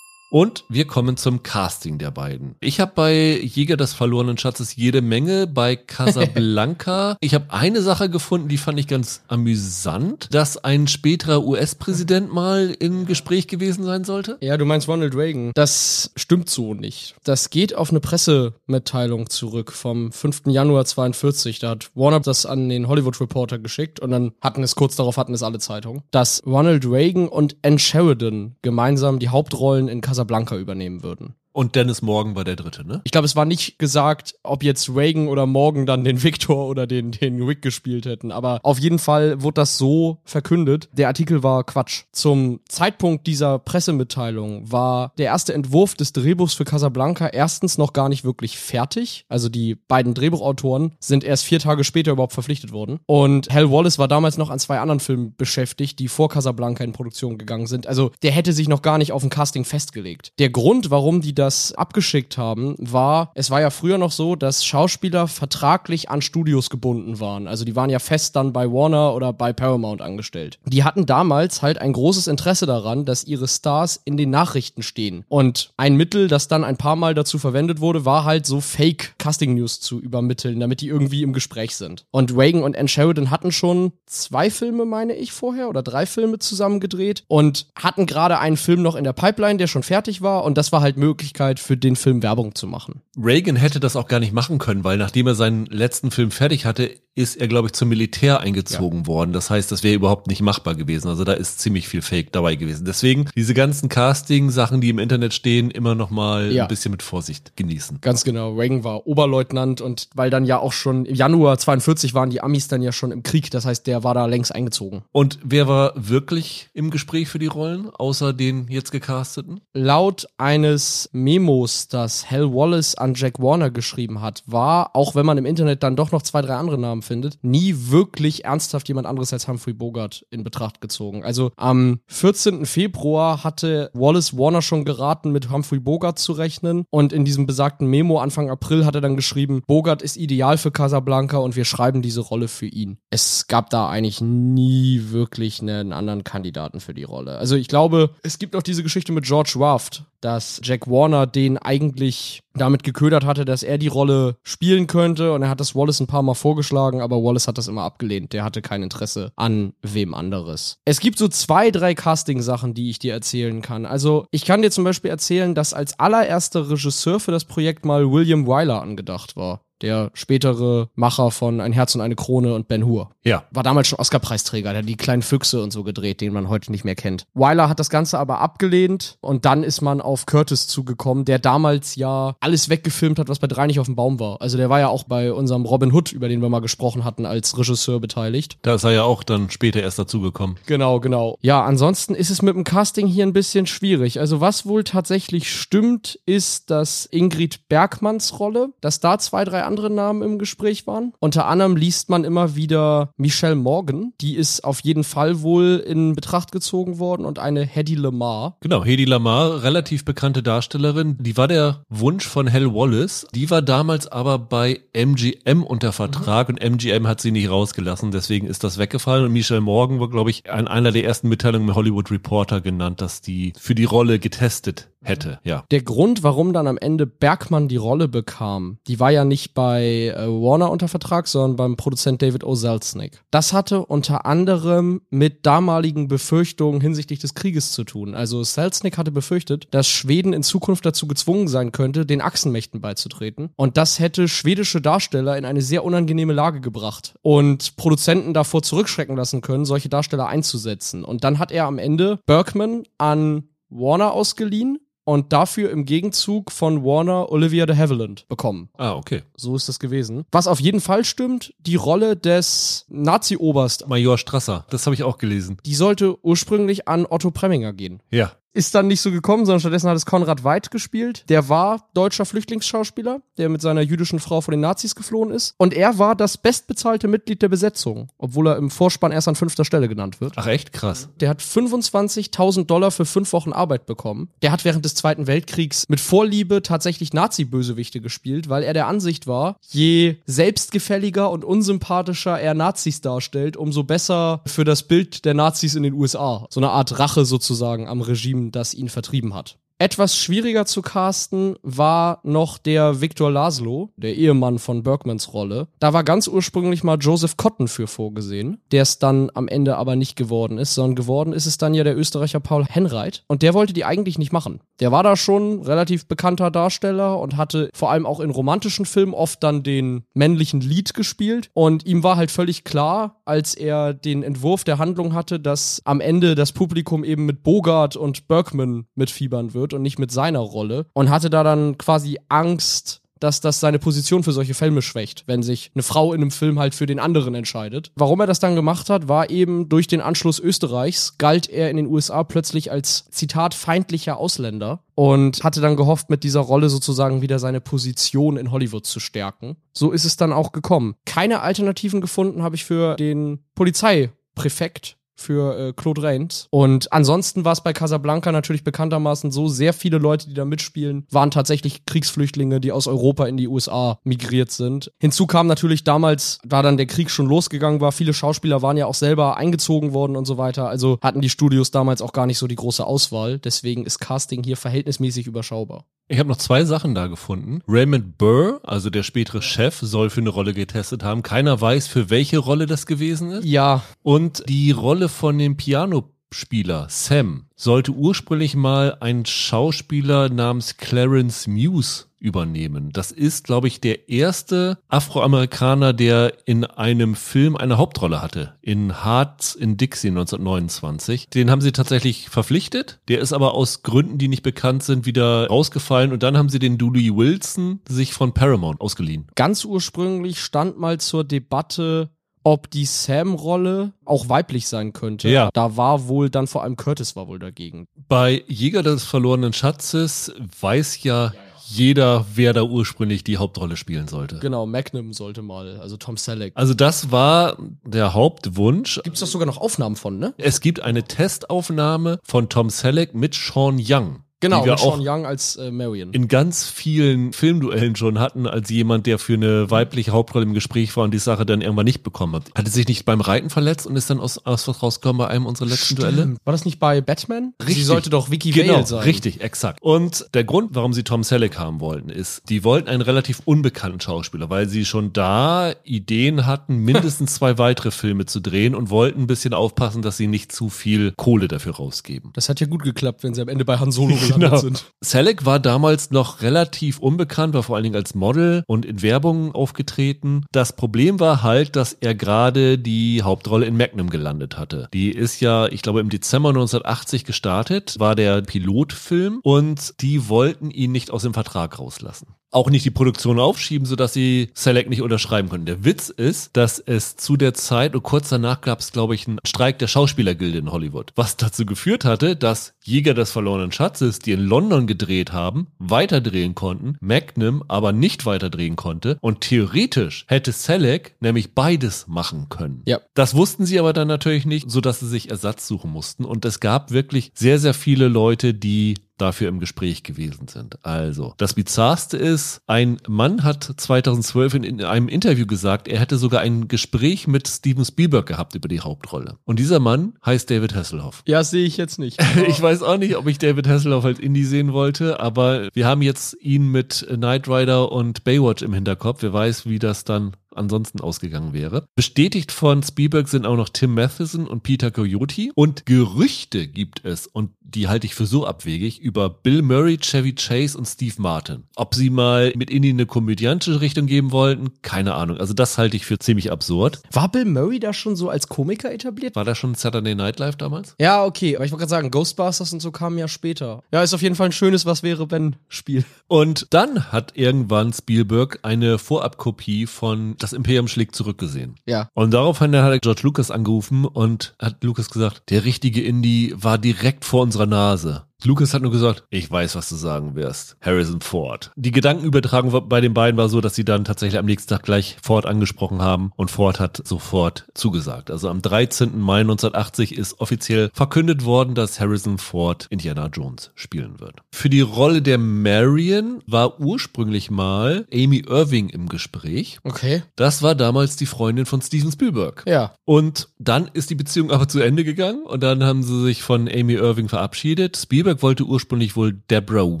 Und 0.30 0.64
wir 0.68 0.86
kommen 0.86 1.16
zum 1.16 1.42
Casting 1.42 1.98
der 1.98 2.12
beiden. 2.12 2.54
Ich 2.60 2.78
habe 2.78 2.92
bei 2.94 3.36
Jäger 3.40 3.76
des 3.76 3.94
verlorenen 3.94 4.38
Schatzes 4.38 4.76
jede 4.76 5.02
Menge. 5.02 5.48
Bei 5.48 5.74
Casablanca, 5.74 7.16
ich 7.20 7.34
habe 7.34 7.46
eine 7.52 7.82
Sache 7.82 8.08
gefunden, 8.08 8.46
die 8.46 8.56
fand 8.56 8.78
ich 8.78 8.86
ganz 8.86 9.22
amüsant, 9.26 10.28
dass 10.30 10.56
ein 10.56 10.86
späterer 10.86 11.42
US-Präsident 11.42 12.32
mal 12.32 12.76
im 12.78 13.06
Gespräch 13.06 13.48
gewesen 13.48 13.84
sein 13.84 14.04
sollte. 14.04 14.38
Ja, 14.40 14.56
du 14.56 14.64
meinst 14.64 14.86
Ronald 14.86 15.16
Reagan. 15.16 15.50
Das 15.56 16.12
stimmt 16.14 16.48
so 16.48 16.74
nicht. 16.74 17.16
Das 17.24 17.50
geht 17.50 17.74
auf 17.74 17.90
eine 17.90 17.98
Pressemitteilung 17.98 19.28
zurück 19.30 19.72
vom 19.72 20.12
5. 20.12 20.42
Januar 20.46 20.84
42. 20.84 21.58
Da 21.58 21.70
hat 21.70 21.90
Warner 21.96 22.20
das 22.20 22.46
an 22.46 22.68
den 22.68 22.86
Hollywood 22.86 23.20
Reporter 23.20 23.58
geschickt 23.58 23.98
und 23.98 24.12
dann 24.12 24.30
hatten 24.40 24.62
es 24.62 24.76
kurz 24.76 24.94
darauf 24.94 25.16
hatten 25.16 25.34
es 25.34 25.42
alle 25.42 25.58
Zeitungen, 25.58 26.02
dass 26.12 26.40
Ronald 26.46 26.86
Reagan 26.86 27.26
und 27.26 27.56
Ann 27.62 27.80
Sheridan 27.80 28.54
gemeinsam 28.62 29.18
die 29.18 29.30
Hauptrollen 29.30 29.88
in 29.88 30.00
Casablanca 30.00 30.19
übernehmen 30.58 31.02
würden. 31.02 31.34
Und 31.52 31.74
Dennis 31.74 32.02
Morgan 32.02 32.36
war 32.36 32.44
der 32.44 32.56
dritte, 32.56 32.86
ne? 32.86 33.00
Ich 33.04 33.12
glaube, 33.12 33.24
es 33.24 33.34
war 33.34 33.44
nicht 33.44 33.78
gesagt, 33.78 34.34
ob 34.42 34.62
jetzt 34.62 34.94
Reagan 34.94 35.28
oder 35.28 35.46
Morgan 35.46 35.84
dann 35.84 36.04
den 36.04 36.22
Victor 36.22 36.68
oder 36.68 36.86
den, 36.86 37.10
den 37.10 37.46
Wick 37.46 37.62
gespielt 37.62 38.06
hätten. 38.06 38.30
Aber 38.30 38.60
auf 38.62 38.78
jeden 38.78 38.98
Fall 38.98 39.42
wurde 39.42 39.54
das 39.54 39.76
so 39.76 40.18
verkündet. 40.24 40.88
Der 40.92 41.08
Artikel 41.08 41.42
war 41.42 41.64
Quatsch. 41.64 42.04
Zum 42.12 42.60
Zeitpunkt 42.68 43.26
dieser 43.26 43.58
Pressemitteilung 43.58 44.70
war 44.70 45.12
der 45.18 45.26
erste 45.26 45.52
Entwurf 45.52 45.94
des 45.94 46.12
Drehbuchs 46.12 46.54
für 46.54 46.64
Casablanca 46.64 47.26
erstens 47.26 47.78
noch 47.78 47.92
gar 47.92 48.08
nicht 48.08 48.24
wirklich 48.24 48.58
fertig. 48.58 49.24
Also 49.28 49.48
die 49.48 49.74
beiden 49.74 50.14
Drehbuchautoren 50.14 50.92
sind 51.00 51.24
erst 51.24 51.44
vier 51.44 51.58
Tage 51.58 51.82
später 51.82 52.12
überhaupt 52.12 52.32
verpflichtet 52.32 52.72
worden. 52.72 53.00
Und 53.06 53.52
Hal 53.52 53.70
Wallace 53.70 53.98
war 53.98 54.08
damals 54.08 54.38
noch 54.38 54.50
an 54.50 54.58
zwei 54.58 54.78
anderen 54.78 55.00
Filmen 55.00 55.34
beschäftigt, 55.36 55.98
die 55.98 56.08
vor 56.08 56.28
Casablanca 56.28 56.84
in 56.84 56.92
Produktion 56.92 57.38
gegangen 57.38 57.66
sind. 57.66 57.86
Also 57.86 58.12
der 58.22 58.30
hätte 58.30 58.52
sich 58.52 58.68
noch 58.68 58.82
gar 58.82 58.98
nicht 58.98 59.12
auf 59.12 59.24
ein 59.24 59.30
Casting 59.30 59.64
festgelegt. 59.64 60.32
Der 60.38 60.50
Grund, 60.50 60.90
warum 60.90 61.20
die 61.20 61.34
das 61.40 61.72
abgeschickt 61.72 62.36
haben, 62.38 62.76
war, 62.78 63.32
es 63.34 63.50
war 63.50 63.60
ja 63.60 63.70
früher 63.70 63.98
noch 63.98 64.12
so, 64.12 64.36
dass 64.36 64.64
Schauspieler 64.64 65.26
vertraglich 65.26 66.10
an 66.10 66.22
Studios 66.22 66.70
gebunden 66.70 67.18
waren. 67.18 67.48
Also 67.48 67.64
die 67.64 67.74
waren 67.74 67.90
ja 67.90 67.98
fest 67.98 68.36
dann 68.36 68.52
bei 68.52 68.70
Warner 68.70 69.14
oder 69.14 69.32
bei 69.32 69.52
Paramount 69.52 70.02
angestellt. 70.02 70.58
Die 70.66 70.84
hatten 70.84 71.06
damals 71.06 71.62
halt 71.62 71.78
ein 71.78 71.92
großes 71.92 72.26
Interesse 72.26 72.66
daran, 72.66 73.04
dass 73.06 73.24
ihre 73.24 73.48
Stars 73.48 74.00
in 74.04 74.16
den 74.16 74.30
Nachrichten 74.30 74.82
stehen. 74.82 75.24
Und 75.28 75.72
ein 75.78 75.96
Mittel, 75.96 76.28
das 76.28 76.46
dann 76.46 76.62
ein 76.62 76.76
paar 76.76 76.96
Mal 76.96 77.14
dazu 77.14 77.38
verwendet 77.38 77.80
wurde, 77.80 78.04
war 78.04 78.24
halt 78.24 78.44
so 78.44 78.60
Fake 78.60 79.14
Casting 79.18 79.54
News 79.54 79.80
zu 79.80 79.98
übermitteln, 79.98 80.60
damit 80.60 80.82
die 80.82 80.88
irgendwie 80.88 81.22
im 81.22 81.32
Gespräch 81.32 81.76
sind. 81.76 82.04
Und 82.10 82.36
Reagan 82.36 82.62
und 82.62 82.76
Ann 82.76 82.88
Sheridan 82.88 83.30
hatten 83.30 83.50
schon 83.50 83.92
zwei 84.06 84.50
Filme, 84.50 84.84
meine 84.84 85.14
ich, 85.14 85.32
vorher 85.32 85.70
oder 85.70 85.82
drei 85.82 86.04
Filme 86.04 86.38
zusammen 86.38 86.80
gedreht 86.80 87.24
und 87.28 87.66
hatten 87.74 88.04
gerade 88.04 88.38
einen 88.38 88.58
Film 88.58 88.82
noch 88.82 88.94
in 88.94 89.04
der 89.04 89.14
Pipeline, 89.14 89.56
der 89.56 89.66
schon 89.66 89.82
fertig 89.82 90.20
war 90.20 90.44
und 90.44 90.58
das 90.58 90.72
war 90.72 90.82
halt 90.82 90.98
möglich 90.98 91.29
Möglichkeit, 91.30 91.60
für 91.60 91.76
den 91.76 91.96
Film 91.96 92.22
Werbung 92.22 92.54
zu 92.54 92.66
machen. 92.66 93.02
Reagan 93.16 93.56
hätte 93.56 93.80
das 93.80 93.96
auch 93.96 94.08
gar 94.08 94.20
nicht 94.20 94.32
machen 94.32 94.58
können, 94.58 94.84
weil 94.84 94.96
nachdem 94.96 95.26
er 95.26 95.34
seinen 95.34 95.66
letzten 95.66 96.10
Film 96.10 96.30
fertig 96.30 96.66
hatte, 96.66 96.90
ist 97.14 97.36
er, 97.36 97.48
glaube 97.48 97.68
ich, 97.68 97.72
zum 97.72 97.88
Militär 97.88 98.40
eingezogen 98.40 99.00
ja. 99.00 99.06
worden. 99.06 99.32
Das 99.32 99.50
heißt, 99.50 99.70
das 99.70 99.82
wäre 99.82 99.94
überhaupt 99.94 100.28
nicht 100.28 100.40
machbar 100.42 100.74
gewesen. 100.74 101.08
Also 101.08 101.24
da 101.24 101.32
ist 101.32 101.60
ziemlich 101.60 101.88
viel 101.88 102.02
Fake 102.02 102.32
dabei 102.32 102.54
gewesen. 102.54 102.84
Deswegen 102.84 103.28
diese 103.34 103.52
ganzen 103.52 103.88
Casting-Sachen, 103.88 104.80
die 104.80 104.90
im 104.90 104.98
Internet 104.98 105.34
stehen, 105.34 105.70
immer 105.70 105.94
noch 105.94 106.10
mal 106.10 106.52
ja. 106.52 106.64
ein 106.64 106.68
bisschen 106.68 106.92
mit 106.92 107.02
Vorsicht 107.02 107.56
genießen. 107.56 108.00
Ganz 108.00 108.24
genau. 108.24 108.54
Reagan 108.54 108.84
war 108.84 109.06
Oberleutnant 109.06 109.80
und 109.80 110.08
weil 110.14 110.30
dann 110.30 110.44
ja 110.44 110.58
auch 110.58 110.72
schon 110.72 111.04
im 111.04 111.14
Januar 111.14 111.58
42 111.58 112.14
waren 112.14 112.30
die 112.30 112.42
Amis 112.42 112.68
dann 112.68 112.80
ja 112.80 112.92
schon 112.92 113.10
im 113.10 113.22
Krieg. 113.22 113.50
Das 113.50 113.66
heißt, 113.66 113.86
der 113.86 114.04
war 114.04 114.14
da 114.14 114.26
längst 114.26 114.54
eingezogen. 114.54 115.02
Und 115.12 115.38
wer 115.42 115.66
war 115.66 115.92
wirklich 115.96 116.70
im 116.74 116.90
Gespräch 116.90 117.28
für 117.28 117.38
die 117.38 117.46
Rollen, 117.46 117.90
außer 117.90 118.32
den 118.32 118.68
jetzt 118.68 118.92
gecasteten? 118.92 119.60
Laut 119.74 120.26
eines 120.38 121.10
Memos, 121.22 121.88
das 121.88 122.30
Hal 122.30 122.52
Wallace 122.52 122.94
an 122.94 123.14
Jack 123.14 123.40
Warner 123.40 123.70
geschrieben 123.70 124.20
hat, 124.20 124.42
war, 124.46 124.94
auch 124.94 125.14
wenn 125.14 125.26
man 125.26 125.38
im 125.38 125.46
Internet 125.46 125.82
dann 125.82 125.96
doch 125.96 126.12
noch 126.12 126.22
zwei, 126.22 126.42
drei 126.42 126.56
andere 126.56 126.78
Namen 126.78 127.02
findet, 127.02 127.38
nie 127.42 127.74
wirklich 127.76 128.44
ernsthaft 128.44 128.88
jemand 128.88 129.06
anderes 129.06 129.32
als 129.32 129.48
Humphrey 129.48 129.72
Bogart 129.72 130.24
in 130.30 130.44
Betracht 130.44 130.80
gezogen. 130.80 131.24
Also 131.24 131.52
am 131.56 132.00
14. 132.06 132.66
Februar 132.66 133.44
hatte 133.44 133.90
Wallace 133.94 134.36
Warner 134.36 134.62
schon 134.62 134.84
geraten, 134.84 135.30
mit 135.32 135.50
Humphrey 135.50 135.80
Bogart 135.80 136.18
zu 136.18 136.32
rechnen 136.32 136.84
und 136.90 137.12
in 137.12 137.24
diesem 137.24 137.46
besagten 137.46 137.86
Memo 137.86 138.18
Anfang 138.18 138.50
April 138.50 138.86
hat 138.86 138.94
er 138.94 139.00
dann 139.00 139.16
geschrieben, 139.16 139.62
Bogart 139.66 140.02
ist 140.02 140.16
ideal 140.16 140.58
für 140.58 140.70
Casablanca 140.70 141.38
und 141.38 141.56
wir 141.56 141.64
schreiben 141.64 142.02
diese 142.02 142.20
Rolle 142.20 142.48
für 142.48 142.66
ihn. 142.66 142.98
Es 143.10 143.46
gab 143.46 143.70
da 143.70 143.88
eigentlich 143.88 144.20
nie 144.20 145.10
wirklich 145.10 145.60
einen 145.60 145.92
anderen 145.92 146.24
Kandidaten 146.24 146.80
für 146.80 146.94
die 146.94 147.04
Rolle. 147.04 147.38
Also 147.38 147.56
ich 147.56 147.68
glaube, 147.68 148.10
es 148.22 148.38
gibt 148.38 148.54
noch 148.54 148.62
diese 148.62 148.82
Geschichte 148.82 149.12
mit 149.12 149.24
George 149.24 149.54
Raft, 149.56 150.04
dass 150.20 150.60
Jack 150.62 150.88
Warner 150.88 151.09
den 151.26 151.58
eigentlich 151.58 152.42
damit 152.54 152.82
geködert 152.82 153.24
hatte, 153.24 153.44
dass 153.44 153.62
er 153.62 153.78
die 153.78 153.88
Rolle 153.88 154.36
spielen 154.42 154.86
könnte 154.86 155.32
und 155.32 155.42
er 155.42 155.48
hat 155.48 155.60
das 155.60 155.74
Wallace 155.74 156.00
ein 156.00 156.06
paar 156.06 156.22
Mal 156.22 156.34
vorgeschlagen, 156.34 157.00
aber 157.00 157.22
Wallace 157.22 157.48
hat 157.48 157.58
das 157.58 157.68
immer 157.68 157.82
abgelehnt. 157.82 158.32
Der 158.32 158.44
hatte 158.44 158.62
kein 158.62 158.82
Interesse 158.82 159.32
an 159.36 159.72
wem 159.82 160.14
anderes. 160.14 160.78
Es 160.84 161.00
gibt 161.00 161.18
so 161.18 161.28
zwei, 161.28 161.70
drei 161.70 161.94
Casting-Sachen, 161.94 162.74
die 162.74 162.90
ich 162.90 162.98
dir 162.98 163.12
erzählen 163.12 163.62
kann. 163.62 163.86
Also 163.86 164.26
ich 164.30 164.44
kann 164.44 164.62
dir 164.62 164.70
zum 164.70 164.84
Beispiel 164.84 165.10
erzählen, 165.10 165.54
dass 165.54 165.74
als 165.74 165.98
allererster 165.98 166.70
Regisseur 166.70 167.20
für 167.20 167.32
das 167.32 167.44
Projekt 167.44 167.84
mal 167.84 168.10
William 168.10 168.46
Wyler 168.46 168.82
angedacht 168.82 169.36
war 169.36 169.60
der 169.82 170.10
spätere 170.14 170.88
Macher 170.94 171.30
von 171.30 171.60
Ein 171.60 171.72
Herz 171.72 171.94
und 171.94 172.00
eine 172.00 172.16
Krone 172.16 172.54
und 172.54 172.68
Ben 172.68 172.84
Hur. 172.84 173.10
Ja. 173.24 173.44
War 173.50 173.62
damals 173.62 173.88
schon 173.88 173.98
Oscar-Preisträger, 173.98 174.70
der 174.70 174.82
hat 174.82 174.88
die 174.88 174.96
kleinen 174.96 175.22
Füchse 175.22 175.62
und 175.62 175.72
so 175.72 175.84
gedreht, 175.84 176.20
den 176.20 176.32
man 176.32 176.48
heute 176.48 176.70
nicht 176.70 176.84
mehr 176.84 176.94
kennt. 176.94 177.26
Wyler 177.34 177.68
hat 177.68 177.80
das 177.80 177.90
Ganze 177.90 178.18
aber 178.18 178.40
abgelehnt 178.40 179.18
und 179.20 179.44
dann 179.44 179.62
ist 179.62 179.80
man 179.80 180.00
auf 180.00 180.26
Curtis 180.26 180.66
zugekommen, 180.66 181.24
der 181.24 181.38
damals 181.38 181.96
ja 181.96 182.36
alles 182.40 182.68
weggefilmt 182.68 183.18
hat, 183.18 183.28
was 183.28 183.38
bei 183.38 183.46
drei 183.46 183.66
nicht 183.66 183.80
auf 183.80 183.86
dem 183.86 183.96
Baum 183.96 184.20
war. 184.20 184.40
Also 184.40 184.56
der 184.56 184.70
war 184.70 184.80
ja 184.80 184.88
auch 184.88 185.04
bei 185.04 185.32
unserem 185.32 185.64
Robin 185.64 185.92
Hood, 185.92 186.12
über 186.12 186.28
den 186.28 186.40
wir 186.40 186.48
mal 186.48 186.60
gesprochen 186.60 187.04
hatten, 187.04 187.26
als 187.26 187.56
Regisseur 187.58 188.00
beteiligt. 188.00 188.58
Da 188.62 188.74
ist 188.74 188.84
er 188.84 188.92
ja 188.92 189.02
auch 189.02 189.22
dann 189.22 189.50
später 189.50 189.80
erst 189.80 189.98
dazugekommen. 189.98 190.56
Genau, 190.66 191.00
genau. 191.00 191.36
Ja, 191.40 191.64
ansonsten 191.64 192.14
ist 192.14 192.30
es 192.30 192.42
mit 192.42 192.54
dem 192.54 192.64
Casting 192.64 193.06
hier 193.06 193.24
ein 193.24 193.32
bisschen 193.32 193.66
schwierig. 193.66 194.20
Also 194.20 194.40
was 194.40 194.66
wohl 194.66 194.84
tatsächlich 194.84 195.50
stimmt, 195.50 196.18
ist, 196.26 196.70
dass 196.70 197.06
Ingrid 197.06 197.68
Bergmanns 197.68 198.38
Rolle, 198.38 198.70
dass 198.80 199.00
da 199.00 199.18
zwei, 199.18 199.44
drei 199.44 199.64
andere 199.70 199.88
Namen 199.88 200.22
im 200.22 200.38
Gespräch 200.38 200.88
waren. 200.88 201.12
Unter 201.20 201.46
anderem 201.46 201.76
liest 201.76 202.10
man 202.10 202.24
immer 202.24 202.56
wieder 202.56 203.12
Michelle 203.16 203.54
Morgan. 203.54 204.12
Die 204.20 204.34
ist 204.34 204.64
auf 204.64 204.80
jeden 204.80 205.04
Fall 205.04 205.42
wohl 205.42 205.76
in 205.86 206.16
Betracht 206.16 206.50
gezogen 206.50 206.98
worden 206.98 207.24
und 207.24 207.38
eine 207.38 207.64
Hedy 207.64 207.94
Lamar. 207.94 208.56
Genau, 208.60 208.84
Hedy 208.84 209.04
Lamar, 209.04 209.62
relativ 209.62 210.04
bekannte 210.04 210.42
Darstellerin. 210.42 211.16
Die 211.20 211.36
war 211.36 211.46
der 211.46 211.84
Wunsch 211.88 212.26
von 212.26 212.48
Hell 212.48 212.74
Wallace. 212.74 213.28
Die 213.32 213.48
war 213.48 213.62
damals 213.62 214.08
aber 214.08 214.40
bei 214.40 214.80
MGM 214.92 215.62
unter 215.62 215.92
Vertrag 215.92 216.48
mhm. 216.48 216.54
und 216.54 216.62
MGM 216.62 217.06
hat 217.06 217.20
sie 217.20 217.30
nicht 217.30 217.48
rausgelassen. 217.48 218.10
Deswegen 218.10 218.48
ist 218.48 218.64
das 218.64 218.78
weggefallen. 218.78 219.26
Und 219.26 219.32
Michelle 219.32 219.60
Morgan 219.60 220.00
war, 220.00 220.10
glaube 220.10 220.30
ich, 220.30 220.50
an 220.50 220.66
einer 220.66 220.90
der 220.90 221.04
ersten 221.04 221.28
Mitteilungen 221.28 221.68
im 221.68 221.74
Hollywood 221.76 222.10
Reporter 222.10 222.60
genannt, 222.60 223.00
dass 223.00 223.20
die 223.20 223.52
für 223.56 223.76
die 223.76 223.84
Rolle 223.84 224.18
getestet 224.18 224.90
hätte, 225.02 225.40
ja. 225.44 225.64
Der 225.70 225.82
Grund, 225.82 226.22
warum 226.22 226.52
dann 226.52 226.66
am 226.66 226.78
Ende 226.78 227.06
Bergmann 227.06 227.68
die 227.68 227.76
Rolle 227.76 228.08
bekam, 228.08 228.78
die 228.86 229.00
war 229.00 229.10
ja 229.10 229.24
nicht 229.24 229.54
bei 229.60 230.14
äh, 230.16 230.26
Warner 230.26 230.70
unter 230.70 230.88
Vertrag, 230.88 231.28
sondern 231.28 231.56
beim 231.56 231.76
Produzent 231.76 232.22
David 232.22 232.44
O. 232.44 232.54
Selznick. 232.54 233.20
Das 233.30 233.52
hatte 233.52 233.84
unter 233.84 234.24
anderem 234.24 235.02
mit 235.10 235.44
damaligen 235.44 236.08
Befürchtungen 236.08 236.80
hinsichtlich 236.80 237.18
des 237.18 237.34
Krieges 237.34 237.72
zu 237.72 237.84
tun. 237.84 238.14
Also 238.14 238.42
Selznick 238.42 238.96
hatte 238.96 239.10
befürchtet, 239.10 239.68
dass 239.70 239.86
Schweden 239.86 240.32
in 240.32 240.42
Zukunft 240.42 240.86
dazu 240.86 241.06
gezwungen 241.06 241.46
sein 241.46 241.72
könnte, 241.72 242.06
den 242.06 242.22
Achsenmächten 242.22 242.80
beizutreten. 242.80 243.50
Und 243.56 243.76
das 243.76 243.98
hätte 243.98 244.28
schwedische 244.28 244.80
Darsteller 244.80 245.36
in 245.36 245.44
eine 245.44 245.60
sehr 245.60 245.84
unangenehme 245.84 246.32
Lage 246.32 246.62
gebracht 246.62 247.12
und 247.20 247.76
Produzenten 247.76 248.32
davor 248.32 248.62
zurückschrecken 248.62 249.14
lassen 249.14 249.42
können, 249.42 249.66
solche 249.66 249.90
Darsteller 249.90 250.26
einzusetzen. 250.26 251.04
Und 251.04 251.22
dann 251.22 251.38
hat 251.38 251.52
er 251.52 251.66
am 251.66 251.76
Ende 251.76 252.18
Bergman 252.24 252.84
an 252.96 253.50
Warner 253.68 254.14
ausgeliehen 254.14 254.78
und 255.10 255.32
dafür 255.32 255.70
im 255.70 255.86
Gegenzug 255.86 256.52
von 256.52 256.84
Warner 256.84 257.32
Olivia 257.32 257.66
de 257.66 257.76
Havilland 257.76 258.28
bekommen. 258.28 258.68
Ah, 258.78 258.92
okay. 258.92 259.22
So 259.36 259.56
ist 259.56 259.68
das 259.68 259.80
gewesen. 259.80 260.24
Was 260.30 260.46
auf 260.46 260.60
jeden 260.60 260.80
Fall 260.80 261.04
stimmt, 261.04 261.52
die 261.58 261.74
Rolle 261.74 262.16
des 262.16 262.86
Nazi-Oberst 262.88 263.88
Major 263.88 264.18
Strasser, 264.18 264.66
das 264.70 264.86
habe 264.86 264.94
ich 264.94 265.02
auch 265.02 265.18
gelesen. 265.18 265.56
Die 265.66 265.74
sollte 265.74 266.24
ursprünglich 266.24 266.86
an 266.86 267.06
Otto 267.06 267.32
Preminger 267.32 267.72
gehen. 267.72 268.00
Ja 268.12 268.30
ist 268.52 268.74
dann 268.74 268.88
nicht 268.88 269.00
so 269.00 269.10
gekommen, 269.10 269.46
sondern 269.46 269.60
stattdessen 269.60 269.88
hat 269.88 269.96
es 269.96 270.06
Konrad 270.06 270.44
Veit 270.44 270.70
gespielt. 270.70 271.24
Der 271.28 271.48
war 271.48 271.88
deutscher 271.94 272.24
Flüchtlingsschauspieler, 272.24 273.20
der 273.38 273.48
mit 273.48 273.62
seiner 273.62 273.80
jüdischen 273.80 274.18
Frau 274.18 274.40
vor 274.40 274.52
den 274.52 274.60
Nazis 274.60 274.94
geflohen 274.94 275.30
ist. 275.30 275.54
Und 275.58 275.74
er 275.74 275.98
war 275.98 276.16
das 276.16 276.36
bestbezahlte 276.36 277.08
Mitglied 277.08 277.42
der 277.42 277.48
Besetzung, 277.48 278.08
obwohl 278.18 278.48
er 278.48 278.56
im 278.56 278.70
Vorspann 278.70 279.12
erst 279.12 279.28
an 279.28 279.36
fünfter 279.36 279.64
Stelle 279.64 279.88
genannt 279.88 280.20
wird. 280.20 280.34
Ach 280.36 280.46
echt 280.46 280.72
krass. 280.72 281.08
Der 281.20 281.28
hat 281.28 281.40
25.000 281.40 282.66
Dollar 282.66 282.90
für 282.90 283.04
fünf 283.04 283.32
Wochen 283.32 283.52
Arbeit 283.52 283.86
bekommen. 283.86 284.30
Der 284.42 284.52
hat 284.52 284.64
während 284.64 284.84
des 284.84 284.94
Zweiten 284.94 285.26
Weltkriegs 285.26 285.84
mit 285.88 286.00
Vorliebe 286.00 286.62
tatsächlich 286.62 287.12
Nazi-Bösewichte 287.12 288.00
gespielt, 288.00 288.48
weil 288.48 288.62
er 288.62 288.74
der 288.74 288.88
Ansicht 288.88 289.26
war, 289.26 289.56
je 289.68 290.16
selbstgefälliger 290.26 291.30
und 291.30 291.44
unsympathischer 291.44 292.40
er 292.40 292.54
Nazis 292.54 293.00
darstellt, 293.00 293.56
umso 293.56 293.84
besser 293.84 294.42
für 294.46 294.64
das 294.64 294.82
Bild 294.82 295.24
der 295.24 295.34
Nazis 295.34 295.74
in 295.74 295.82
den 295.82 295.94
USA. 295.94 296.46
So 296.50 296.60
eine 296.60 296.70
Art 296.70 296.98
Rache 296.98 297.24
sozusagen 297.24 297.86
am 297.86 298.00
Regime 298.00 298.39
das 298.50 298.74
ihn 298.74 298.88
vertrieben 298.88 299.34
hat. 299.34 299.58
Etwas 299.82 300.14
schwieriger 300.14 300.66
zu 300.66 300.82
casten 300.82 301.56
war 301.62 302.20
noch 302.22 302.58
der 302.58 303.00
Victor 303.00 303.30
Laszlo, 303.30 303.88
der 303.96 304.14
Ehemann 304.14 304.58
von 304.58 304.82
Bergmans 304.82 305.32
Rolle. 305.32 305.68
Da 305.78 305.94
war 305.94 306.04
ganz 306.04 306.28
ursprünglich 306.28 306.84
mal 306.84 306.98
Joseph 307.00 307.38
Cotton 307.38 307.66
für 307.66 307.86
vorgesehen, 307.86 308.60
der 308.72 308.82
es 308.82 308.98
dann 308.98 309.30
am 309.32 309.48
Ende 309.48 309.78
aber 309.78 309.96
nicht 309.96 310.16
geworden 310.16 310.58
ist, 310.58 310.74
sondern 310.74 310.96
geworden 310.96 311.32
ist 311.32 311.46
es 311.46 311.56
dann 311.56 311.72
ja 311.72 311.82
der 311.82 311.96
Österreicher 311.96 312.40
Paul 312.40 312.66
Henreit. 312.66 313.24
Und 313.26 313.40
der 313.40 313.54
wollte 313.54 313.72
die 313.72 313.86
eigentlich 313.86 314.18
nicht 314.18 314.34
machen. 314.34 314.60
Der 314.80 314.92
war 314.92 315.02
da 315.02 315.16
schon 315.16 315.62
relativ 315.62 316.06
bekannter 316.06 316.50
Darsteller 316.50 317.18
und 317.18 317.38
hatte 317.38 317.70
vor 317.72 317.90
allem 317.90 318.04
auch 318.04 318.20
in 318.20 318.28
romantischen 318.28 318.84
Filmen 318.84 319.14
oft 319.14 319.42
dann 319.42 319.62
den 319.62 320.04
männlichen 320.12 320.60
Lied 320.60 320.92
gespielt. 320.92 321.48
Und 321.54 321.86
ihm 321.86 322.02
war 322.02 322.16
halt 322.16 322.30
völlig 322.30 322.64
klar, 322.64 323.22
als 323.24 323.54
er 323.54 323.94
den 323.94 324.22
Entwurf 324.22 324.62
der 324.64 324.76
Handlung 324.76 325.14
hatte, 325.14 325.40
dass 325.40 325.80
am 325.86 326.02
Ende 326.02 326.34
das 326.34 326.52
Publikum 326.52 327.02
eben 327.02 327.24
mit 327.24 327.42
Bogart 327.42 327.96
und 327.96 328.28
Bergman 328.28 328.84
mitfiebern 328.94 329.54
wird 329.54 329.69
wird 329.70 329.74
und 329.74 329.82
nicht 329.82 329.98
mit 329.98 330.10
seiner 330.10 330.40
Rolle 330.40 330.86
und 330.92 331.10
hatte 331.10 331.30
da 331.30 331.44
dann 331.44 331.78
quasi 331.78 332.18
Angst, 332.28 333.00
dass 333.20 333.42
das 333.42 333.60
seine 333.60 333.78
Position 333.78 334.22
für 334.22 334.32
solche 334.32 334.54
Filme 334.54 334.80
schwächt, 334.80 335.24
wenn 335.26 335.42
sich 335.42 335.70
eine 335.74 335.82
Frau 335.82 336.14
in 336.14 336.22
einem 336.22 336.30
Film 336.30 336.58
halt 336.58 336.74
für 336.74 336.86
den 336.86 336.98
anderen 336.98 337.34
entscheidet. 337.34 337.92
Warum 337.94 338.18
er 338.20 338.26
das 338.26 338.40
dann 338.40 338.54
gemacht 338.54 338.88
hat, 338.88 339.08
war 339.08 339.28
eben 339.28 339.68
durch 339.68 339.86
den 339.86 340.00
Anschluss 340.00 340.38
Österreichs 340.38 341.18
galt 341.18 341.46
er 341.46 341.68
in 341.68 341.76
den 341.76 341.86
USA 341.86 342.24
plötzlich 342.24 342.72
als 342.72 343.04
Zitat 343.10 343.52
feindlicher 343.52 344.16
Ausländer 344.16 344.82
und 344.94 345.44
hatte 345.44 345.60
dann 345.60 345.76
gehofft, 345.76 346.08
mit 346.08 346.24
dieser 346.24 346.40
Rolle 346.40 346.70
sozusagen 346.70 347.20
wieder 347.20 347.38
seine 347.38 347.60
Position 347.60 348.38
in 348.38 348.50
Hollywood 348.50 348.86
zu 348.86 349.00
stärken. 349.00 349.56
So 349.74 349.90
ist 349.90 350.06
es 350.06 350.16
dann 350.16 350.32
auch 350.32 350.52
gekommen. 350.52 350.94
Keine 351.04 351.40
Alternativen 351.40 352.00
gefunden 352.00 352.42
habe 352.42 352.56
ich 352.56 352.64
für 352.64 352.96
den 352.96 353.44
Polizeipräfekt 353.54 354.96
für 355.20 355.58
äh, 355.58 355.72
Claude 355.72 356.02
Rains. 356.02 356.46
Und 356.50 356.92
ansonsten 356.92 357.44
war 357.44 357.52
es 357.52 357.60
bei 357.60 357.72
Casablanca 357.72 358.32
natürlich 358.32 358.64
bekanntermaßen 358.64 359.30
so, 359.30 359.48
sehr 359.48 359.72
viele 359.72 359.98
Leute, 359.98 360.28
die 360.28 360.34
da 360.34 360.44
mitspielen, 360.44 361.06
waren 361.10 361.30
tatsächlich 361.30 361.84
Kriegsflüchtlinge, 361.86 362.60
die 362.60 362.72
aus 362.72 362.86
Europa 362.86 363.26
in 363.26 363.36
die 363.36 363.48
USA 363.48 363.98
migriert 364.04 364.50
sind. 364.50 364.92
Hinzu 364.98 365.26
kam 365.26 365.46
natürlich 365.46 365.84
damals, 365.84 366.38
war 366.44 366.62
dann 366.62 366.76
der 366.76 366.86
Krieg 366.86 367.10
schon 367.10 367.26
losgegangen 367.26 367.80
war, 367.80 367.92
viele 367.92 368.14
Schauspieler 368.14 368.62
waren 368.62 368.76
ja 368.76 368.86
auch 368.86 368.94
selber 368.94 369.36
eingezogen 369.36 369.92
worden 369.92 370.16
und 370.16 370.24
so 370.24 370.38
weiter. 370.38 370.68
Also 370.68 370.98
hatten 371.02 371.20
die 371.20 371.30
Studios 371.30 371.70
damals 371.70 372.02
auch 372.02 372.12
gar 372.12 372.26
nicht 372.26 372.38
so 372.38 372.46
die 372.46 372.56
große 372.56 372.84
Auswahl. 372.84 373.38
Deswegen 373.38 373.84
ist 373.84 373.98
Casting 373.98 374.42
hier 374.42 374.56
verhältnismäßig 374.56 375.26
überschaubar. 375.26 375.84
Ich 376.10 376.18
habe 376.18 376.28
noch 376.28 376.38
zwei 376.38 376.64
Sachen 376.64 376.96
da 376.96 377.06
gefunden. 377.06 377.62
Raymond 377.68 378.18
Burr, 378.18 378.60
also 378.64 378.90
der 378.90 379.04
spätere 379.04 379.42
Chef, 379.42 379.78
soll 379.80 380.10
für 380.10 380.20
eine 380.20 380.30
Rolle 380.30 380.54
getestet 380.54 381.04
haben. 381.04 381.22
Keiner 381.22 381.60
weiß, 381.60 381.86
für 381.86 382.10
welche 382.10 382.38
Rolle 382.38 382.66
das 382.66 382.86
gewesen 382.86 383.30
ist. 383.30 383.44
Ja. 383.44 383.84
Und 384.02 384.42
die 384.48 384.72
Rolle 384.72 385.08
von 385.08 385.38
dem 385.38 385.56
Pianospieler 385.56 386.88
Sam 386.88 387.46
sollte 387.54 387.92
ursprünglich 387.92 388.56
mal 388.56 388.96
ein 388.98 389.24
Schauspieler 389.24 390.30
namens 390.30 390.78
Clarence 390.78 391.46
Muse 391.46 392.06
übernehmen. 392.20 392.90
Das 392.92 393.10
ist, 393.10 393.44
glaube 393.44 393.66
ich, 393.66 393.80
der 393.80 394.08
erste 394.08 394.78
Afroamerikaner, 394.88 395.92
der 395.92 396.34
in 396.44 396.64
einem 396.64 397.14
Film 397.14 397.56
eine 397.56 397.78
Hauptrolle 397.78 398.22
hatte. 398.22 398.54
In 398.60 399.02
Hearts 399.04 399.54
in 399.54 399.76
Dixie 399.76 400.08
1929. 400.08 401.28
Den 401.30 401.50
haben 401.50 401.60
sie 401.60 401.72
tatsächlich 401.72 402.28
verpflichtet. 402.28 403.00
Der 403.08 403.20
ist 403.20 403.32
aber 403.32 403.54
aus 403.54 403.82
Gründen, 403.82 404.18
die 404.18 404.28
nicht 404.28 404.42
bekannt 404.42 404.82
sind, 404.82 405.06
wieder 405.06 405.48
rausgefallen. 405.48 406.12
Und 406.12 406.22
dann 406.22 406.36
haben 406.36 406.50
sie 406.50 406.58
den 406.58 406.78
Dooley 406.78 407.16
Wilson 407.16 407.80
sich 407.88 408.12
von 408.12 408.32
Paramount 408.34 408.80
ausgeliehen. 408.80 409.26
Ganz 409.34 409.64
ursprünglich 409.64 410.40
stand 410.40 410.78
mal 410.78 410.98
zur 410.98 411.24
Debatte, 411.24 412.10
ob 412.42 412.70
die 412.70 412.84
Sam-Rolle 412.84 413.92
auch 414.04 414.28
weiblich 414.28 414.66
sein 414.68 414.92
könnte. 414.92 415.28
Ja. 415.28 415.50
Da 415.52 415.76
war 415.76 416.08
wohl 416.08 416.30
dann 416.30 416.46
vor 416.46 416.62
allem 416.62 416.76
Curtis 416.76 417.16
war 417.16 417.28
wohl 417.28 417.38
dagegen. 417.38 417.86
Bei 418.08 418.42
Jäger 418.48 418.82
des 418.82 419.04
verlorenen 419.04 419.52
Schatzes 419.52 420.32
weiß 420.60 421.02
ja 421.02 421.32
jeder, 421.70 422.26
wer 422.34 422.52
da 422.52 422.62
ursprünglich 422.62 423.24
die 423.24 423.38
Hauptrolle 423.38 423.76
spielen 423.76 424.08
sollte. 424.08 424.38
Genau, 424.40 424.66
Magnum 424.66 425.12
sollte 425.12 425.42
mal, 425.42 425.78
also 425.80 425.96
Tom 425.96 426.16
Selleck. 426.16 426.52
Also 426.56 426.74
das 426.74 427.10
war 427.10 427.56
der 427.84 428.14
Hauptwunsch. 428.14 429.00
Gibt's 429.04 429.20
doch 429.20 429.26
sogar 429.26 429.46
noch 429.46 429.58
Aufnahmen 429.58 429.96
von, 429.96 430.18
ne? 430.18 430.34
Es 430.36 430.60
gibt 430.60 430.80
eine 430.80 431.04
Testaufnahme 431.04 432.18
von 432.22 432.48
Tom 432.48 432.70
Selleck 432.70 433.14
mit 433.14 433.34
Sean 433.34 433.80
Young. 433.80 434.24
Genau, 434.40 434.62
die 434.62 434.68
wir 434.70 434.78
Sean 434.78 435.00
Young 435.06 435.26
als 435.26 435.56
äh, 435.56 435.70
Marion. 435.70 436.12
in 436.12 436.26
ganz 436.28 436.66
vielen 436.68 437.32
Filmduellen 437.32 437.94
schon 437.96 438.18
hatten, 438.18 438.46
als 438.46 438.70
jemand, 438.70 439.06
der 439.06 439.18
für 439.18 439.34
eine 439.34 439.70
weibliche 439.70 440.12
Hauptrolle 440.12 440.44
im 440.46 440.54
Gespräch 440.54 440.96
war 440.96 441.04
und 441.04 441.12
die 441.12 441.18
Sache 441.18 441.44
dann 441.44 441.60
irgendwann 441.60 441.84
nicht 441.84 442.02
bekommen 442.02 442.36
hat. 442.36 442.44
Hatte 442.56 442.70
sich 442.70 442.88
nicht 442.88 443.04
beim 443.04 443.20
Reiten 443.20 443.50
verletzt 443.50 443.86
und 443.86 443.96
ist 443.96 444.08
dann 444.08 444.18
aus, 444.18 444.38
aus 444.38 444.66
was 444.66 444.82
rausgekommen 444.82 445.18
bei 445.18 445.28
einem 445.28 445.46
unserer 445.46 445.68
letzten 445.68 445.96
Duelle? 445.96 446.36
War 446.44 446.52
das 446.52 446.64
nicht 446.64 446.78
bei 446.78 447.00
Batman? 447.00 447.52
Richtig. 447.60 447.76
Sie 447.76 447.82
sollte 447.84 448.08
doch 448.10 448.30
Vicky 448.30 448.50
Genau, 448.50 448.74
Vale 448.74 448.86
sein. 448.86 449.02
richtig, 449.02 449.40
exakt. 449.42 449.82
Und 449.82 450.26
der 450.34 450.44
Grund, 450.44 450.70
warum 450.74 450.92
sie 450.94 451.04
Tom 451.04 451.22
Selleck 451.22 451.58
haben 451.58 451.80
wollten, 451.80 452.08
ist, 452.08 452.42
die 452.48 452.64
wollten 452.64 452.88
einen 452.88 453.02
relativ 453.02 453.42
unbekannten 453.44 454.00
Schauspieler, 454.00 454.48
weil 454.50 454.68
sie 454.68 454.84
schon 454.84 455.12
da 455.12 455.72
Ideen 455.84 456.46
hatten, 456.46 456.76
mindestens 456.78 457.34
zwei 457.34 457.58
weitere 457.58 457.90
Filme 457.90 458.24
zu 458.26 458.40
drehen 458.40 458.74
und 458.74 458.88
wollten 458.90 459.20
ein 459.22 459.26
bisschen 459.26 459.52
aufpassen, 459.54 460.00
dass 460.02 460.16
sie 460.16 460.26
nicht 460.26 460.50
zu 460.50 460.70
viel 460.70 461.12
Kohle 461.16 461.46
dafür 461.48 461.74
rausgeben. 461.76 462.30
Das 462.32 462.48
hat 462.48 462.60
ja 462.60 462.66
gut 462.66 462.82
geklappt, 462.82 463.22
wenn 463.22 463.34
sie 463.34 463.42
am 463.42 463.48
Ende 463.48 463.64
bei 463.66 463.78
Han 463.78 463.92
Solo 463.92 464.16
Genau. 464.34 464.56
sind. 464.56 464.92
Selleck 465.00 465.44
war 465.44 465.58
damals 465.58 466.10
noch 466.10 466.42
relativ 466.42 466.98
unbekannt, 466.98 467.54
war 467.54 467.62
vor 467.62 467.76
allen 467.76 467.84
Dingen 467.84 467.96
als 467.96 468.14
Model 468.14 468.62
und 468.66 468.84
in 468.84 469.02
Werbung 469.02 469.54
aufgetreten. 469.54 470.44
Das 470.52 470.74
Problem 470.74 471.20
war 471.20 471.42
halt, 471.42 471.76
dass 471.76 471.92
er 471.92 472.14
gerade 472.14 472.78
die 472.78 473.22
Hauptrolle 473.22 473.66
in 473.66 473.76
Magnum 473.76 474.10
gelandet 474.10 474.58
hatte. 474.58 474.88
Die 474.92 475.10
ist 475.10 475.40
ja, 475.40 475.66
ich 475.66 475.82
glaube, 475.82 476.00
im 476.00 476.10
Dezember 476.10 476.50
1980 476.50 477.24
gestartet, 477.24 477.96
war 477.98 478.14
der 478.14 478.42
Pilotfilm 478.42 479.40
und 479.42 479.94
die 480.00 480.28
wollten 480.28 480.70
ihn 480.70 480.92
nicht 480.92 481.10
aus 481.10 481.22
dem 481.22 481.34
Vertrag 481.34 481.78
rauslassen. 481.78 482.34
Auch 482.50 482.70
nicht 482.70 482.84
die 482.84 482.90
Produktion 482.90 483.38
aufschieben, 483.38 483.86
sodass 483.86 484.12
sie 484.12 484.50
Selleck 484.54 484.88
nicht 484.88 485.02
unterschreiben 485.02 485.48
konnten. 485.48 485.66
Der 485.66 485.84
Witz 485.84 486.08
ist, 486.08 486.56
dass 486.56 486.78
es 486.78 487.16
zu 487.16 487.36
der 487.36 487.54
Zeit 487.54 487.94
und 487.94 488.02
kurz 488.02 488.28
danach 488.28 488.60
gab 488.60 488.80
es, 488.80 488.92
glaube 488.92 489.14
ich, 489.14 489.26
einen 489.26 489.38
Streik 489.46 489.78
der 489.78 489.86
Schauspielergilde 489.86 490.58
in 490.58 490.72
Hollywood, 490.72 491.12
was 491.14 491.36
dazu 491.36 491.64
geführt 491.64 492.04
hatte, 492.04 492.36
dass 492.36 492.74
Jäger 492.82 493.14
des 493.14 493.30
verlorenen 493.30 493.72
Schatzes, 493.72 494.18
die 494.18 494.32
in 494.32 494.40
London 494.40 494.86
gedreht 494.86 495.32
haben, 495.32 495.68
weiterdrehen 495.78 496.54
konnten, 496.54 496.96
Magnum 497.00 497.62
aber 497.68 497.92
nicht 497.92 498.26
weiterdrehen 498.26 498.76
konnte 498.76 499.18
und 499.20 499.42
theoretisch 499.42 500.24
hätte 500.28 500.52
Selleck 500.52 501.14
nämlich 501.20 501.54
beides 501.54 502.06
machen 502.08 502.48
können. 502.48 502.82
Ja. 502.86 503.00
Das 503.14 503.34
wussten 503.34 503.66
sie 503.66 503.78
aber 503.78 503.92
dann 503.92 504.08
natürlich 504.08 504.46
nicht, 504.46 504.70
sodass 504.70 505.00
sie 505.00 505.08
sich 505.08 505.30
Ersatz 505.30 505.66
suchen 505.66 505.90
mussten 505.90 506.24
und 506.24 506.44
es 506.44 506.60
gab 506.60 506.90
wirklich 506.90 507.30
sehr, 507.34 507.58
sehr 507.58 507.74
viele 507.74 508.08
Leute, 508.08 508.54
die 508.54 508.94
dafür 509.20 509.48
im 509.48 509.60
Gespräch 509.60 510.02
gewesen 510.02 510.48
sind. 510.48 510.84
Also, 510.84 511.34
das 511.36 511.54
Bizarrste 511.54 512.16
ist, 512.16 512.62
ein 512.66 512.98
Mann 513.08 513.44
hat 513.44 513.64
2012 513.76 514.54
in, 514.54 514.64
in, 514.64 514.84
einem 514.84 515.08
Interview 515.08 515.46
gesagt, 515.46 515.88
er 515.88 516.00
hätte 516.00 516.18
sogar 516.18 516.40
ein 516.40 516.68
Gespräch 516.68 517.26
mit 517.26 517.48
Steven 517.48 517.84
Spielberg 517.84 518.26
gehabt 518.26 518.54
über 518.54 518.68
die 518.68 518.80
Hauptrolle. 518.80 519.38
Und 519.44 519.58
dieser 519.58 519.80
Mann 519.80 520.14
heißt 520.24 520.50
David 520.50 520.74
Hasselhoff. 520.74 521.22
Ja, 521.26 521.44
sehe 521.44 521.66
ich 521.66 521.76
jetzt 521.76 521.98
nicht. 521.98 522.20
ich 522.48 522.60
weiß 522.60 522.82
auch 522.82 522.98
nicht, 522.98 523.16
ob 523.16 523.26
ich 523.26 523.38
David 523.38 523.68
Hasselhoff 523.68 524.04
als 524.04 524.18
Indie 524.18 524.44
sehen 524.44 524.72
wollte, 524.72 525.20
aber 525.20 525.68
wir 525.72 525.86
haben 525.86 526.02
jetzt 526.02 526.36
ihn 526.40 526.68
mit 526.68 527.06
Knight 527.08 527.48
Rider 527.48 527.92
und 527.92 528.24
Baywatch 528.24 528.62
im 528.62 528.74
Hinterkopf. 528.74 529.22
Wer 529.22 529.32
weiß, 529.32 529.66
wie 529.66 529.78
das 529.78 530.04
dann 530.04 530.36
ansonsten 530.54 531.00
ausgegangen 531.00 531.52
wäre. 531.52 531.86
Bestätigt 531.94 532.52
von 532.52 532.82
Spielberg 532.82 533.28
sind 533.28 533.46
auch 533.46 533.56
noch 533.56 533.68
Tim 533.68 533.94
Matheson 533.94 534.46
und 534.46 534.62
Peter 534.62 534.90
Coyote 534.90 535.50
und 535.54 535.86
Gerüchte 535.86 536.66
gibt 536.66 537.04
es 537.04 537.26
und 537.26 537.50
die 537.62 537.88
halte 537.88 538.06
ich 538.06 538.14
für 538.14 538.26
so 538.26 538.46
abwegig 538.46 539.00
über 539.00 539.30
Bill 539.30 539.62
Murray, 539.62 539.98
Chevy 539.98 540.34
Chase 540.34 540.76
und 540.76 540.86
Steve 540.86 541.14
Martin. 541.18 541.64
Ob 541.76 541.94
sie 541.94 542.10
mal 542.10 542.52
mit 542.56 542.70
in 542.70 542.84
eine 542.84 543.06
komödiantische 543.06 543.80
Richtung 543.80 544.06
geben 544.06 544.32
wollten, 544.32 544.70
keine 544.82 545.14
Ahnung. 545.14 545.36
Also 545.36 545.54
das 545.54 545.78
halte 545.78 545.96
ich 545.96 546.04
für 546.04 546.18
ziemlich 546.18 546.50
absurd. 546.50 547.00
War 547.12 547.30
Bill 547.30 547.44
Murray 547.44 547.78
da 547.78 547.92
schon 547.92 548.16
so 548.16 548.28
als 548.28 548.48
Komiker 548.48 548.92
etabliert? 548.92 549.36
War 549.36 549.44
da 549.44 549.54
schon 549.54 549.74
Saturday 549.74 550.14
Night 550.14 550.38
Live 550.38 550.56
damals? 550.56 550.94
Ja, 550.98 551.24
okay, 551.24 551.56
aber 551.56 551.64
ich 551.64 551.70
wollte 551.70 551.82
gerade 551.82 551.90
sagen, 551.90 552.10
Ghostbusters 552.10 552.72
und 552.72 552.80
so 552.80 552.90
kamen 552.90 553.18
ja 553.18 553.28
später. 553.28 553.82
Ja, 553.92 554.02
ist 554.02 554.14
auf 554.14 554.22
jeden 554.22 554.34
Fall 554.34 554.46
ein 554.46 554.52
schönes 554.52 554.86
Was 554.86 555.02
wäre 555.02 555.30
wenn 555.30 555.56
Spiel. 555.68 556.04
Und 556.26 556.66
dann 556.70 557.12
hat 557.12 557.36
irgendwann 557.36 557.92
Spielberg 557.92 558.58
eine 558.62 558.98
Vorabkopie 558.98 559.86
von 559.86 560.36
Das 560.40 560.54
Imperium 560.54 560.88
schlägt 560.88 561.14
zurückgesehen. 561.14 561.76
Ja. 561.86 562.08
Und 562.14 562.32
daraufhin 562.32 562.74
hat 562.74 562.90
er 562.90 562.98
George 562.98 563.20
Lucas 563.24 563.50
angerufen 563.50 564.06
und 564.06 564.54
hat 564.58 564.82
Lucas 564.82 565.10
gesagt, 565.10 565.50
der 565.50 565.64
richtige 565.64 566.02
Indie 566.02 566.54
war 566.56 566.78
direkt 566.78 567.26
vor 567.26 567.42
unserer 567.42 567.66
Nase. 567.66 568.24
Lucas 568.44 568.74
hat 568.74 568.82
nur 568.82 568.90
gesagt, 568.90 569.24
ich 569.30 569.50
weiß, 569.50 569.76
was 569.76 569.88
du 569.88 569.96
sagen 569.96 570.34
wirst. 570.34 570.76
Harrison 570.80 571.20
Ford. 571.20 571.72
Die 571.76 571.92
Gedankenübertragung 571.92 572.88
bei 572.88 573.00
den 573.00 573.14
beiden 573.14 573.36
war 573.36 573.48
so, 573.48 573.60
dass 573.60 573.74
sie 573.74 573.84
dann 573.84 574.04
tatsächlich 574.04 574.38
am 574.38 574.46
nächsten 574.46 574.68
Tag 574.68 574.82
gleich 574.82 575.16
Ford 575.22 575.46
angesprochen 575.46 576.02
haben 576.02 576.32
und 576.36 576.50
Ford 576.50 576.80
hat 576.80 577.02
sofort 577.04 577.66
zugesagt. 577.74 578.30
Also 578.30 578.48
am 578.48 578.62
13. 578.62 579.18
Mai 579.18 579.40
1980 579.40 580.16
ist 580.16 580.40
offiziell 580.40 580.90
verkündet 580.92 581.44
worden, 581.44 581.74
dass 581.74 582.00
Harrison 582.00 582.38
Ford 582.38 582.86
Indiana 582.90 583.26
Jones 583.26 583.70
spielen 583.74 584.20
wird. 584.20 584.40
Für 584.52 584.70
die 584.70 584.80
Rolle 584.80 585.22
der 585.22 585.38
Marion 585.38 586.42
war 586.46 586.80
ursprünglich 586.80 587.50
mal 587.50 588.06
Amy 588.12 588.44
Irving 588.46 588.88
im 588.88 589.08
Gespräch. 589.08 589.78
Okay. 589.84 590.22
Das 590.36 590.62
war 590.62 590.74
damals 590.74 591.16
die 591.16 591.26
Freundin 591.26 591.66
von 591.66 591.82
Steven 591.82 592.12
Spielberg. 592.12 592.64
Ja. 592.66 592.94
Und 593.04 593.48
dann 593.58 593.90
ist 593.92 594.10
die 594.10 594.14
Beziehung 594.14 594.50
aber 594.50 594.68
zu 594.68 594.80
Ende 594.80 595.04
gegangen 595.04 595.42
und 595.42 595.62
dann 595.62 595.84
haben 595.84 596.02
sie 596.02 596.22
sich 596.22 596.42
von 596.42 596.68
Amy 596.68 596.94
Irving 596.94 597.28
verabschiedet. 597.28 597.96
Spielberg 597.96 598.29
Spielberg 598.30 598.42
wollte 598.42 598.64
ursprünglich 598.64 599.16
wohl 599.16 599.32
Deborah 599.32 600.00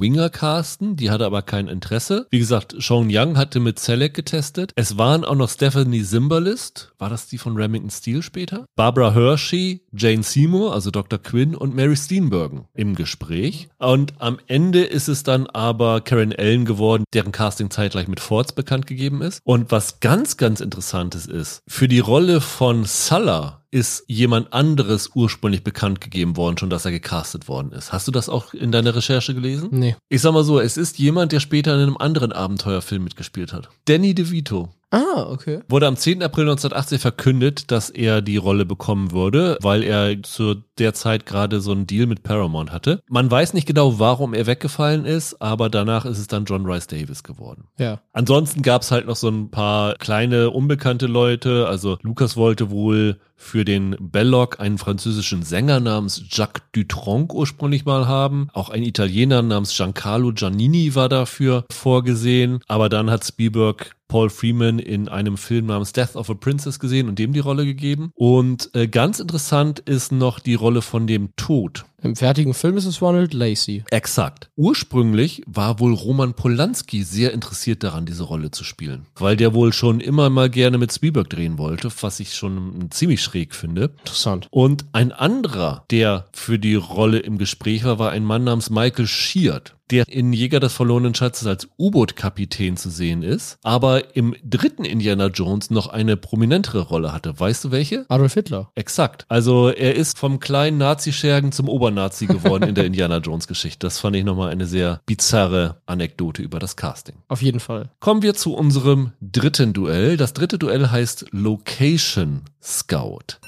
Winger 0.00 0.30
casten, 0.30 0.94
die 0.94 1.10
hatte 1.10 1.26
aber 1.26 1.42
kein 1.42 1.66
Interesse. 1.66 2.28
Wie 2.30 2.38
gesagt, 2.38 2.76
Sean 2.78 3.08
Young 3.10 3.36
hatte 3.36 3.58
mit 3.58 3.80
Selleck 3.80 4.14
getestet. 4.14 4.72
Es 4.76 4.96
waren 4.96 5.24
auch 5.24 5.34
noch 5.34 5.48
Stephanie 5.48 6.04
Zimbalist, 6.04 6.92
war 6.98 7.10
das 7.10 7.26
die 7.26 7.38
von 7.38 7.56
Remington 7.56 7.90
Steel 7.90 8.22
später? 8.22 8.66
Barbara 8.76 9.14
Hershey, 9.14 9.82
Jane 9.92 10.22
Seymour, 10.22 10.72
also 10.72 10.92
Dr. 10.92 11.18
Quinn 11.18 11.56
und 11.56 11.74
Mary 11.74 11.96
Steenburgen 11.96 12.66
im 12.72 12.94
Gespräch. 12.94 13.68
Und 13.78 14.14
am 14.20 14.38
Ende 14.46 14.84
ist 14.84 15.08
es 15.08 15.24
dann 15.24 15.48
aber 15.48 16.00
Karen 16.00 16.32
Allen 16.32 16.64
geworden, 16.64 17.02
deren 17.12 17.32
Casting 17.32 17.70
zeitgleich 17.70 18.06
mit 18.06 18.20
Fords 18.20 18.52
bekannt 18.52 18.86
gegeben 18.86 19.22
ist. 19.22 19.40
Und 19.42 19.72
was 19.72 19.98
ganz, 19.98 20.36
ganz 20.36 20.60
interessantes 20.60 21.26
ist, 21.26 21.62
für 21.66 21.88
die 21.88 21.98
Rolle 21.98 22.40
von 22.40 22.84
Sulla 22.84 23.59
ist 23.70 24.04
jemand 24.08 24.52
anderes 24.52 25.10
ursprünglich 25.14 25.62
bekannt 25.62 26.00
gegeben 26.00 26.36
worden, 26.36 26.58
schon 26.58 26.70
dass 26.70 26.84
er 26.84 26.90
gecastet 26.90 27.48
worden 27.48 27.72
ist. 27.72 27.92
Hast 27.92 28.08
du 28.08 28.12
das 28.12 28.28
auch 28.28 28.52
in 28.52 28.72
deiner 28.72 28.94
Recherche 28.94 29.34
gelesen? 29.34 29.68
Nee. 29.72 29.96
Ich 30.08 30.22
sag 30.22 30.32
mal 30.32 30.44
so, 30.44 30.58
es 30.58 30.76
ist 30.76 30.98
jemand, 30.98 31.32
der 31.32 31.40
später 31.40 31.74
in 31.74 31.80
einem 31.80 31.96
anderen 31.96 32.32
Abenteuerfilm 32.32 33.04
mitgespielt 33.04 33.52
hat. 33.52 33.68
Danny 33.84 34.14
DeVito. 34.14 34.70
Ah, 34.92 35.28
okay. 35.30 35.60
Wurde 35.68 35.86
am 35.86 35.96
10. 35.96 36.20
April 36.22 36.44
1980 36.44 37.00
verkündet, 37.00 37.70
dass 37.70 37.90
er 37.90 38.22
die 38.22 38.38
Rolle 38.38 38.66
bekommen 38.66 39.12
würde, 39.12 39.56
weil 39.62 39.84
er 39.84 40.20
zu 40.24 40.56
der 40.78 40.94
Zeit 40.94 41.26
gerade 41.26 41.60
so 41.60 41.70
einen 41.70 41.86
Deal 41.86 42.06
mit 42.06 42.24
Paramount 42.24 42.72
hatte. 42.72 43.00
Man 43.08 43.30
weiß 43.30 43.54
nicht 43.54 43.68
genau, 43.68 44.00
warum 44.00 44.34
er 44.34 44.46
weggefallen 44.46 45.04
ist, 45.04 45.40
aber 45.40 45.70
danach 45.70 46.04
ist 46.06 46.18
es 46.18 46.26
dann 46.26 46.44
John 46.44 46.66
Rice 46.66 46.88
Davis 46.88 47.22
geworden. 47.22 47.68
Ja. 47.78 48.00
Ansonsten 48.12 48.62
gab 48.62 48.82
es 48.82 48.90
halt 48.90 49.06
noch 49.06 49.14
so 49.14 49.28
ein 49.28 49.52
paar 49.52 49.94
kleine, 49.94 50.50
unbekannte 50.50 51.06
Leute. 51.06 51.68
Also 51.68 51.98
Lucas 52.02 52.36
wollte 52.36 52.70
wohl 52.70 53.20
für 53.40 53.64
den 53.64 53.96
Belloc 53.98 54.60
einen 54.60 54.76
französischen 54.76 55.42
Sänger 55.42 55.80
namens 55.80 56.22
Jacques 56.28 56.62
Dutronc 56.72 57.32
ursprünglich 57.32 57.86
mal 57.86 58.06
haben. 58.06 58.48
Auch 58.52 58.68
ein 58.68 58.82
Italiener 58.82 59.40
namens 59.40 59.74
Giancarlo 59.74 60.32
Giannini 60.32 60.94
war 60.94 61.08
dafür 61.08 61.64
vorgesehen. 61.72 62.60
Aber 62.68 62.90
dann 62.90 63.10
hat 63.10 63.24
Spielberg 63.24 63.96
Paul 64.08 64.28
Freeman 64.28 64.78
in 64.78 65.08
einem 65.08 65.38
Film 65.38 65.66
namens 65.66 65.92
Death 65.92 66.16
of 66.16 66.28
a 66.28 66.34
Princess 66.34 66.78
gesehen 66.78 67.08
und 67.08 67.18
dem 67.18 67.32
die 67.32 67.40
Rolle 67.40 67.64
gegeben. 67.64 68.12
Und 68.14 68.70
äh, 68.74 68.88
ganz 68.88 69.20
interessant 69.20 69.78
ist 69.80 70.12
noch 70.12 70.38
die 70.38 70.54
Rolle 70.54 70.82
von 70.82 71.06
dem 71.06 71.34
Tod. 71.36 71.86
Im 72.02 72.16
fertigen 72.16 72.54
Film 72.54 72.76
ist 72.78 72.86
es 72.86 73.02
Ronald 73.02 73.34
Lacey. 73.34 73.84
Exakt. 73.90 74.50
Ursprünglich 74.56 75.42
war 75.46 75.80
wohl 75.80 75.92
Roman 75.92 76.34
Polanski 76.34 77.02
sehr 77.02 77.32
interessiert 77.32 77.82
daran, 77.82 78.06
diese 78.06 78.22
Rolle 78.22 78.50
zu 78.50 78.64
spielen, 78.64 79.06
weil 79.16 79.36
der 79.36 79.52
wohl 79.52 79.72
schon 79.72 80.00
immer 80.00 80.30
mal 80.30 80.48
gerne 80.48 80.78
mit 80.78 80.92
Spielberg 80.92 81.28
drehen 81.28 81.58
wollte, 81.58 81.90
was 82.00 82.20
ich 82.20 82.34
schon 82.34 82.90
ziemlich 82.90 83.22
schräg 83.22 83.54
finde. 83.54 83.92
Interessant. 83.98 84.46
Und 84.50 84.86
ein 84.92 85.12
anderer, 85.12 85.84
der 85.90 86.26
für 86.32 86.58
die 86.58 86.74
Rolle 86.74 87.18
im 87.18 87.36
Gespräch 87.36 87.84
war, 87.84 87.98
war 87.98 88.12
ein 88.12 88.24
Mann 88.24 88.44
namens 88.44 88.70
Michael 88.70 89.06
Sheard 89.06 89.76
der 89.90 90.08
in 90.08 90.32
Jäger 90.32 90.60
des 90.60 90.72
verlorenen 90.72 91.14
Schatzes 91.14 91.46
als 91.46 91.68
U-Boot-Kapitän 91.78 92.76
zu 92.76 92.90
sehen 92.90 93.22
ist, 93.22 93.58
aber 93.62 94.16
im 94.16 94.34
dritten 94.44 94.84
Indiana 94.84 95.26
Jones 95.26 95.70
noch 95.70 95.88
eine 95.88 96.16
prominentere 96.16 96.80
Rolle 96.80 97.12
hatte. 97.12 97.38
Weißt 97.38 97.64
du 97.64 97.70
welche? 97.70 98.06
Adolf 98.08 98.34
Hitler. 98.34 98.70
Exakt. 98.74 99.26
Also 99.28 99.68
er 99.68 99.94
ist 99.96 100.18
vom 100.18 100.40
kleinen 100.40 100.78
Nazi-Schergen 100.78 101.52
zum 101.52 101.68
Obernazi 101.68 102.26
geworden 102.26 102.68
in 102.68 102.74
der 102.74 102.84
Indiana 102.84 103.18
Jones-Geschichte. 103.18 103.86
Das 103.86 103.98
fand 103.98 104.16
ich 104.16 104.24
nochmal 104.24 104.50
eine 104.50 104.66
sehr 104.66 105.00
bizarre 105.06 105.80
Anekdote 105.86 106.42
über 106.42 106.58
das 106.58 106.76
Casting. 106.76 107.16
Auf 107.28 107.42
jeden 107.42 107.60
Fall. 107.60 107.90
Kommen 108.00 108.22
wir 108.22 108.34
zu 108.34 108.54
unserem 108.54 109.12
dritten 109.20 109.72
Duell. 109.72 110.16
Das 110.16 110.32
dritte 110.32 110.58
Duell 110.58 110.90
heißt 110.90 111.26
Location 111.32 112.42
Scout. 112.62 113.38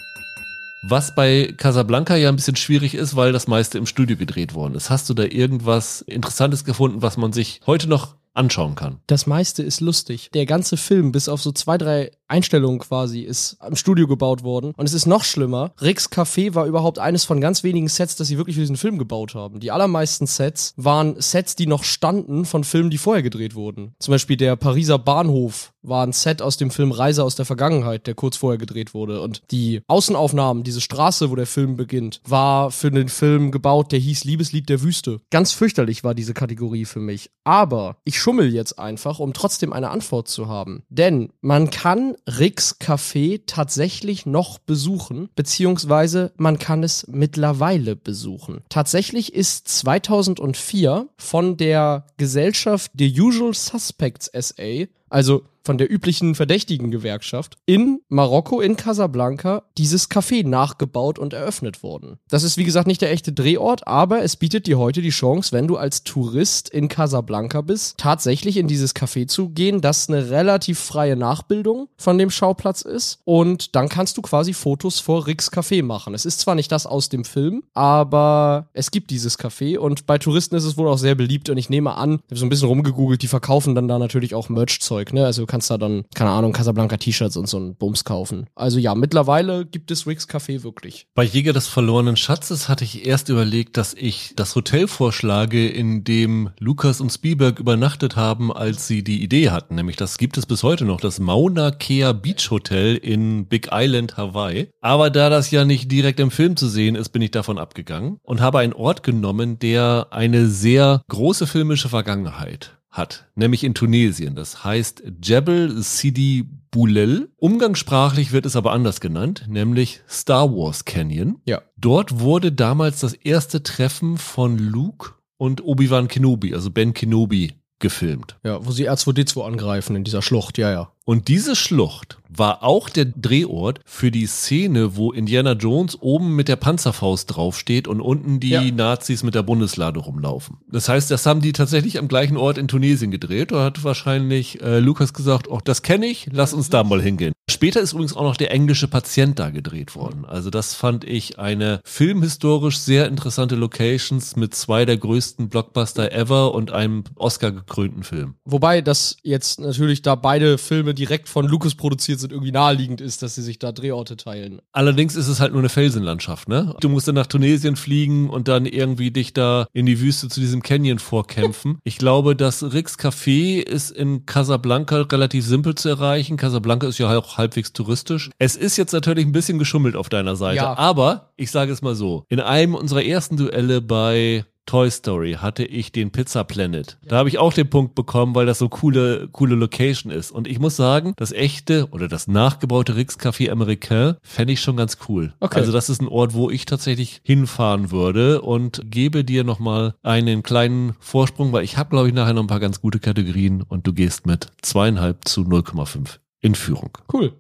Was 0.85 1.15
bei 1.15 1.55
Casablanca 1.57 2.17
ja 2.17 2.29
ein 2.29 2.35
bisschen 2.35 2.57
schwierig 2.57 2.95
ist, 2.95 3.15
weil 3.15 3.33
das 3.33 3.47
meiste 3.47 3.79
im 3.79 3.87
Studio 3.87 4.17
gedreht 4.17 4.55
worden 4.55 4.75
ist. 4.75 4.91
Hast 4.91 5.09
du 5.09 5.15
da 5.15 5.23
irgendwas 5.23 6.01
Interessantes 6.03 6.65
gefunden, 6.65 7.03
was 7.03 7.17
man 7.17 7.33
sich 7.33 7.61
heute 7.67 7.89
noch 7.89 8.17
anschauen 8.35 8.75
kann? 8.75 8.99
Das 9.07 9.27
meiste 9.27 9.63
ist 9.63 9.81
lustig. 9.81 10.31
Der 10.35 10.45
ganze 10.45 10.77
Film, 10.77 11.13
bis 11.13 11.29
auf 11.29 11.41
so 11.41 11.53
zwei, 11.53 11.79
drei 11.79 12.11
Einstellungen 12.33 12.81
quasi, 12.81 13.21
ist 13.21 13.59
im 13.67 13.77
Studio 13.77 14.09
gebaut 14.09 14.43
worden. 14.43 14.73
Und 14.77 14.87
es 14.87 14.95
ist 14.95 15.07
noch 15.07 15.23
schlimmer. 15.23 15.73
Ricks 15.81 16.11
Café 16.11 16.55
war 16.55 16.67
überhaupt 16.67 16.99
eines 16.99 17.25
von 17.25 17.41
ganz 17.41 17.63
wenigen 17.63 17.89
Sets, 17.89 18.17
das 18.17 18.29
sie 18.29 18.39
wirklich 18.39 18.57
für 18.57 18.63
diesen 18.63 18.77
Film 18.77 18.99
gebaut 18.99 19.35
haben. 19.35 19.61
Die 19.61 19.71
allermeisten 19.71 20.27
Sets 20.27 20.73
waren 20.77 21.21
Sets, 21.21 21.57
die 21.57 21.67
noch 21.67 21.85
standen 21.85 22.45
von 22.45 22.65
Filmen, 22.65 22.91
die 22.91 22.99
vorher 22.99 23.23
gedreht 23.23 23.55
wurden. 23.55 23.95
Zum 23.99 24.13
Beispiel 24.13 24.37
der 24.37 24.57
Pariser 24.57 24.99
Bahnhof 24.99 25.73
war 25.83 26.07
ein 26.07 26.13
Set 26.13 26.41
aus 26.41 26.57
dem 26.57 26.71
Film 26.71 26.93
Reise 26.93 27.25
aus 27.25 27.35
der 27.35 27.45
Vergangenheit, 27.45 28.07
der 28.07 28.15
kurz 28.15 28.37
vorher 28.37 28.59
gedreht 28.59 28.95
wurde. 28.95 29.21
Und 29.21 29.43
die 29.51 29.83
Außenaufnahmen, 29.89 30.63
diese 30.63 30.81
Straße, 30.81 31.31
wo 31.31 31.37
der 31.37 31.47
Film 31.47 31.77
beginnt, 31.77 32.21
war 32.27 32.71
für 32.71 32.91
den 32.91 33.09
Film 33.09 33.51
gebaut, 33.51 33.93
der 33.93 33.99
hieß 33.99 34.25
Liebeslied 34.25 34.69
der 34.69 34.83
Wüste. 34.83 35.21
Ganz 35.31 35.53
fürchterlich 35.53 36.05
war 36.05 36.15
diese 36.15 36.35
Kategorie 36.35 36.85
für 36.85 37.01
mich. 37.01 37.31
Aber 37.45 37.97
ich 38.05 38.19
schummel 38.19 38.53
jetzt 38.53 38.79
einfach, 38.79 39.19
um 39.19 39.33
trotzdem 39.33 39.73
eine 39.73 39.91
Antwort 39.91 40.29
zu 40.29 40.49
haben. 40.49 40.85
Denn 40.89 41.33
man 41.41 41.71
kann 41.71 42.15
Ricks 42.27 42.77
Café 42.81 43.43
tatsächlich 43.47 44.27
noch 44.27 44.59
besuchen, 44.59 45.29
beziehungsweise 45.35 46.33
man 46.37 46.59
kann 46.59 46.83
es 46.83 47.07
mittlerweile 47.09 47.97
besuchen. 47.97 48.63
Tatsächlich 48.69 49.35
ist 49.35 49.69
2004 49.69 51.09
von 51.17 51.57
der 51.57 52.07
Gesellschaft 52.17 52.93
The 52.97 53.21
Usual 53.21 53.55
Suspects 53.55 54.31
SA 54.33 54.87
also 55.13 55.43
von 55.65 55.79
der 55.79 55.91
üblichen 55.91 56.35
verdächtigen 56.35 56.91
Gewerkschaft, 56.91 57.57
in 57.67 58.01
Marokko, 58.09 58.61
in 58.61 58.77
Casablanca, 58.77 59.63
dieses 59.79 60.11
Café 60.11 60.47
nachgebaut 60.47 61.19
und 61.19 61.33
eröffnet 61.33 61.83
worden. 61.83 62.19
Das 62.29 62.43
ist, 62.43 62.57
wie 62.57 62.65
gesagt, 62.65 62.87
nicht 62.87 63.01
der 63.01 63.13
echte 63.13 63.33
Drehort, 63.33 63.87
aber 63.87 64.23
es 64.23 64.37
bietet 64.37 64.67
dir 64.67 64.79
heute 64.79 65.03
die 65.03 65.11
Chance, 65.11 65.53
wenn 65.53 65.69
du 65.69 65.77
als 65.77 66.03
Tourist 66.03 66.69
in 66.69 66.89
Casablanca 66.89 67.61
bist, 67.61 67.99
tatsächlich 67.99 68.57
in 68.57 68.67
dieses 68.67 68.95
Café 68.95 69.27
zu 69.27 69.51
gehen, 69.51 69.81
das 69.81 70.09
eine 70.09 70.31
relativ 70.31 70.79
freie 70.79 71.17
Nachbildung 71.17 71.89
von 71.97 72.19
dem 72.19 72.31
Schauplatz 72.31 72.83
ist. 72.83 73.21
Und 73.25 73.77
dann 73.77 73.89
kannst 73.89 74.17
du 74.17 74.23
quasi 74.23 74.53
Fotos 74.53 75.01
vor 75.01 75.27
Ricks 75.27 75.53
Café 75.53 75.83
machen. 75.83 76.15
Es 76.15 76.27
ist 76.27 76.41
zwar 76.41 76.55
nicht 76.55 76.73
das 76.73 76.87
aus 76.87 77.09
dem 77.09 77.25
Film, 77.25 77.63
aber 77.75 78.69
es 78.73 78.91
gibt 78.91 79.11
dieses 79.11 79.39
Café 79.39 79.79
und 79.79 80.07
bei 80.07 80.19
Touristen 80.19 80.57
ist 80.57 80.65
es 80.65 80.77
wohl 80.77 80.89
auch 80.89 80.99
sehr 80.99 81.15
beliebt 81.15 81.51
und 81.51 81.57
ich 81.57 81.71
nehme 81.71 81.95
an, 81.95 82.15
ich 82.15 82.31
habe 82.31 82.37
so 82.37 82.47
ein 82.47 82.49
bisschen 82.49 82.69
rumgegoogelt, 82.69 83.23
die 83.23 83.29
verkaufen 83.29 83.75
dann 83.75 83.89
da 83.89 83.99
natürlich 83.99 84.35
auch 84.35 84.49
Merch-Zeug, 84.49 85.02
ne? 85.13 85.25
Also 85.25 85.47
kannst 85.47 85.71
da 85.71 85.79
dann, 85.79 86.05
keine 86.15 86.31
Ahnung, 86.31 86.53
Casablanca 86.53 86.97
T-Shirts 86.97 87.37
und 87.37 87.49
so 87.49 87.59
ein 87.59 87.75
Bums 87.75 88.05
kaufen. 88.05 88.47
Also 88.55 88.79
ja, 88.79 88.95
mittlerweile 88.95 89.67
gibt 89.67 89.91
es 89.91 90.07
Ricks 90.07 90.29
Café 90.29 90.63
wirklich. 90.63 91.07
Bei 91.15 91.25
Jäger 91.25 91.53
des 91.53 91.67
verlorenen 91.67 92.17
Schatzes 92.17 92.69
hatte 92.69 92.85
ich 92.85 93.07
erst 93.07 93.29
überlegt, 93.29 93.77
dass 93.77 93.95
ich 93.95 94.35
das 94.37 94.55
Hotel 94.55 94.87
vorschlage, 94.87 95.69
in 95.69 96.05
dem 96.05 96.51
Lukas 96.59 97.01
und 97.01 97.11
Spielberg 97.11 97.59
übernachtet 97.59 98.17
haben, 98.17 98.53
als 98.53 98.87
sie 98.87 99.03
die 99.03 99.23
Idee 99.23 99.51
hatten. 99.51 99.75
Nämlich 99.75 99.97
das 99.97 100.19
gibt 100.19 100.37
es 100.39 100.47
bis 100.47 100.63
heute 100.63 100.85
noch, 100.85 101.01
das 101.01 101.19
Mauna 101.19 101.71
Kea 101.71 102.13
Beach 102.13 102.51
Hotel 102.51 102.97
in 102.97 103.47
Big 103.47 103.69
Island, 103.73 104.17
Hawaii. 104.17 104.69
Aber 104.81 105.11
da 105.11 105.31
das 105.31 105.51
ja 105.51 105.65
nicht 105.65 105.91
direkt 105.91 106.21
im 106.21 106.31
Film 106.31 106.57
zu 106.57 106.69
sehen 106.69 106.95
ist, 106.95 107.11
bin 107.11 107.23
ich 107.23 107.31
davon 107.31 107.59
abgegangen 107.59 108.19
und 108.23 108.41
habe 108.41 108.59
einen 108.59 108.73
Ort 108.73 109.03
genommen, 109.03 109.59
der 109.59 110.09
eine 110.11 110.49
sehr 110.49 111.03
große 111.09 111.47
filmische 111.47 111.89
Vergangenheit 111.89 112.79
hat, 112.93 113.27
nämlich 113.35 113.65
in 113.65 113.75
Tunesien. 113.75 114.35
Das 114.35 114.63
heißt 114.63 115.03
Jebel 115.23 115.83
Sidi 115.83 116.47
Boulel. 116.71 117.31
Umgangssprachlich 117.37 118.33
wird 118.33 118.47
es 118.47 118.55
aber 118.55 118.73
anders 118.73 119.01
genannt, 119.01 119.47
nämlich 119.49 120.03
Star 120.09 120.51
Wars 120.55 120.85
Canyon. 120.85 121.41
Ja. 121.45 121.63
Dort 121.77 122.21
wurde 122.21 122.53
damals 122.53 123.01
das 123.01 123.15
erste 123.15 123.63
Treffen 123.63 124.19
von 124.19 124.59
Luke 124.59 125.13
und 125.39 125.65
Obi-Wan 125.65 126.09
Kenobi, 126.09 126.55
also 126.55 126.71
Ben 126.71 126.95
Kenobi, 126.95 127.55
gefilmt. 127.79 128.39
Ja, 128.45 128.65
wo 128.65 128.71
sie 128.71 128.89
R2D2 128.89 129.45
angreifen 129.45 129.97
in 129.97 130.05
dieser 130.05 130.23
Schlucht, 130.23 130.57
ja, 130.57 130.71
ja. 130.71 130.93
Und 131.05 131.29
diese 131.29 131.57
Schlucht 131.57 132.19
war 132.37 132.63
auch 132.63 132.89
der 132.89 133.07
Drehort 133.07 133.81
für 133.85 134.11
die 134.11 134.27
Szene, 134.27 134.97
wo 134.97 135.13
Indiana 135.13 135.53
Jones 135.53 136.01
oben 136.01 136.35
mit 136.35 136.49
der 136.49 136.57
Panzerfaust 136.57 137.35
draufsteht 137.35 137.89
und 137.89 138.01
unten 138.01 138.41
die 138.41 138.51
ja. 138.51 138.63
Nazis 138.63 139.23
mit 139.23 139.35
der 139.35 139.43
Bundeslade 139.43 140.01
rumlaufen. 140.01 140.59
Das 140.71 140.89
heißt, 140.89 141.11
das 141.11 141.27
haben 141.27 141.41
die 141.41 141.53
tatsächlich 141.53 141.99
am 141.99 142.09
gleichen 142.09 142.37
Ort 142.37 142.59
in 142.59 142.69
Tunesien 142.69 143.11
gedreht. 143.11 143.53
Da 143.53 143.65
hat 143.65 143.85
wahrscheinlich 143.85 144.63
äh, 144.63 144.79
Lukas 144.79 145.13
gesagt, 145.13 145.49
oh, 145.49 145.61
das 145.63 145.83
kenne 145.83 146.07
ich, 146.07 146.29
lass 146.33 146.55
uns 146.55 146.71
da 146.71 146.85
mal 146.85 147.03
hingehen. 147.03 147.33
Später 147.51 147.81
ist 147.81 147.93
übrigens 147.93 148.17
auch 148.17 148.23
noch 148.23 148.37
der 148.37 148.51
englische 148.53 148.89
Patient 148.89 149.39
da 149.39 149.51
gedreht 149.51 149.95
worden. 149.95 150.25
Also 150.25 150.49
das 150.49 150.75
fand 150.75 151.05
ich 151.05 151.39
eine 151.39 151.81
filmhistorisch 151.85 152.79
sehr 152.79 153.09
interessante 153.09 153.57
Locations 153.57 154.37
mit 154.37 154.55
zwei 154.55 154.85
der 154.85 154.97
größten 154.97 155.49
Blockbuster 155.49 156.13
ever 156.13 156.55
und 156.55 156.71
einem 156.71 157.05
Oscar 157.17 157.51
gekrönten 157.51 158.05
Film. 158.05 158.37
Wobei 158.45 158.81
das 158.81 159.17
jetzt 159.23 159.61
natürlich 159.61 160.03
da 160.03 160.15
beide 160.15 160.57
Filme 160.57 160.92
Filme 160.93 160.95
direkt 160.95 161.29
von 161.29 161.47
Lucas 161.47 161.75
produziert 161.75 162.21
sind, 162.21 162.33
irgendwie 162.33 162.53
naheliegend 162.53 163.01
ist, 163.01 163.23
dass 163.23 163.35
sie 163.35 163.43
sich 163.43 163.59
da 163.59 163.73
Drehorte 163.73 164.17
teilen. 164.17 164.61
Allerdings 164.73 165.17
ist 165.17 165.29
es 165.29 165.41
halt 165.41 165.53
nur 165.53 165.61
eine 165.61 165.69
Felsenlandschaft, 165.69 166.49
ne? 166.49 166.75
Du 166.81 166.89
musst 166.89 167.09
dann 167.09 167.15
nach 167.15 167.27
Tunesien 167.27 167.77
fliegen 167.77 168.31
und 168.31 168.49
dann 168.49 168.67
irgendwie 168.67 169.11
dich 169.11 169.33
da 169.33 169.67
in 169.73 169.87
die 169.87 170.01
Wüste 170.01 170.29
zu 170.29 170.41
diesem 170.41 170.63
Canyon 170.63 170.99
vorkämpfen. 170.99 171.79
ich 171.85 171.99
glaube, 171.99 172.37
das 172.37 172.63
Rix 172.63 172.99
Café 172.99 173.61
ist 173.61 173.91
in 173.91 174.27
Casablanca 174.27 175.03
relativ 175.03 175.45
simpel 175.45 175.75
zu 175.75 175.89
erreichen. 175.89 176.37
Casablanca 176.37 176.87
ist 176.87 176.99
ja 176.99 177.17
auch 177.17 177.39
halbwegs 177.39 177.73
touristisch. 177.73 178.31
Es 178.39 178.57
ist 178.57 178.77
jetzt 178.77 178.93
natürlich 178.93 179.27
ein 179.27 179.33
bisschen 179.33 179.59
geschummelt 179.59 179.97
auf 179.97 180.09
deiner 180.09 180.37
Seite, 180.37 180.57
ja. 180.57 180.77
aber 180.77 181.33
ich 181.37 181.51
sage 181.51 181.73
es 181.73 181.83
mal 181.83 181.95
so, 181.95 182.25
in 182.29 182.41
einem 182.41 182.75
unserer 182.75 183.05
ersten 183.05 183.37
Duelle 183.37 183.81
bei 183.81 184.45
Toy 184.67 184.91
Story 184.91 185.35
hatte 185.41 185.65
ich 185.65 185.93
den 185.93 186.11
Pizza 186.11 186.45
Planet. 186.45 186.99
Da 187.07 187.17
habe 187.17 187.29
ich 187.29 187.39
auch 187.39 187.53
den 187.53 187.69
Punkt 187.69 187.95
bekommen, 187.95 188.35
weil 188.35 188.47
das 188.47 188.59
so 188.59 188.69
coole, 188.69 189.29
coole 189.33 189.55
Location 189.55 190.13
ist. 190.13 190.31
Und 190.31 190.47
ich 190.47 190.59
muss 190.59 190.77
sagen, 190.77 191.15
das 191.17 191.33
echte 191.33 191.89
oder 191.91 192.09
das 192.09 192.29
nachgebaute 192.29 192.97
Rix 192.97 193.19
Café 193.19 193.51
Americain 193.51 194.17
fände 194.23 194.53
ich 194.53 194.61
schon 194.61 194.77
ganz 194.77 194.99
cool. 195.09 195.35
Okay. 195.41 195.59
Also 195.59 195.73
das 195.73 195.91
ist 195.91 196.01
ein 196.01 196.09
Ort, 196.09 196.35
wo 196.35 196.51
ich 196.51 196.65
tatsächlich 196.65 197.21
hinfahren 197.25 197.91
würde 197.91 198.43
und 198.43 198.83
gebe 198.85 199.25
dir 199.25 199.45
nochmal 199.45 199.95
einen 200.03 200.43
kleinen 200.43 200.95
Vorsprung, 201.01 201.53
weil 201.53 201.65
ich 201.65 201.77
habe, 201.77 201.91
glaube 201.91 202.09
ich, 202.09 202.15
nachher 202.15 202.35
noch 202.35 202.43
ein 202.43 202.49
paar 202.49 202.61
ganz 202.61 202.81
gute 202.81 203.01
Kategorien 203.01 203.63
und 203.63 203.87
du 203.87 203.93
gehst 203.93 204.27
mit 204.27 204.49
zweieinhalb 204.63 205.27
zu 205.27 205.43
0,5 205.43 206.19
in 206.41 206.55
Führung. 206.55 206.97
Cool. 207.13 207.33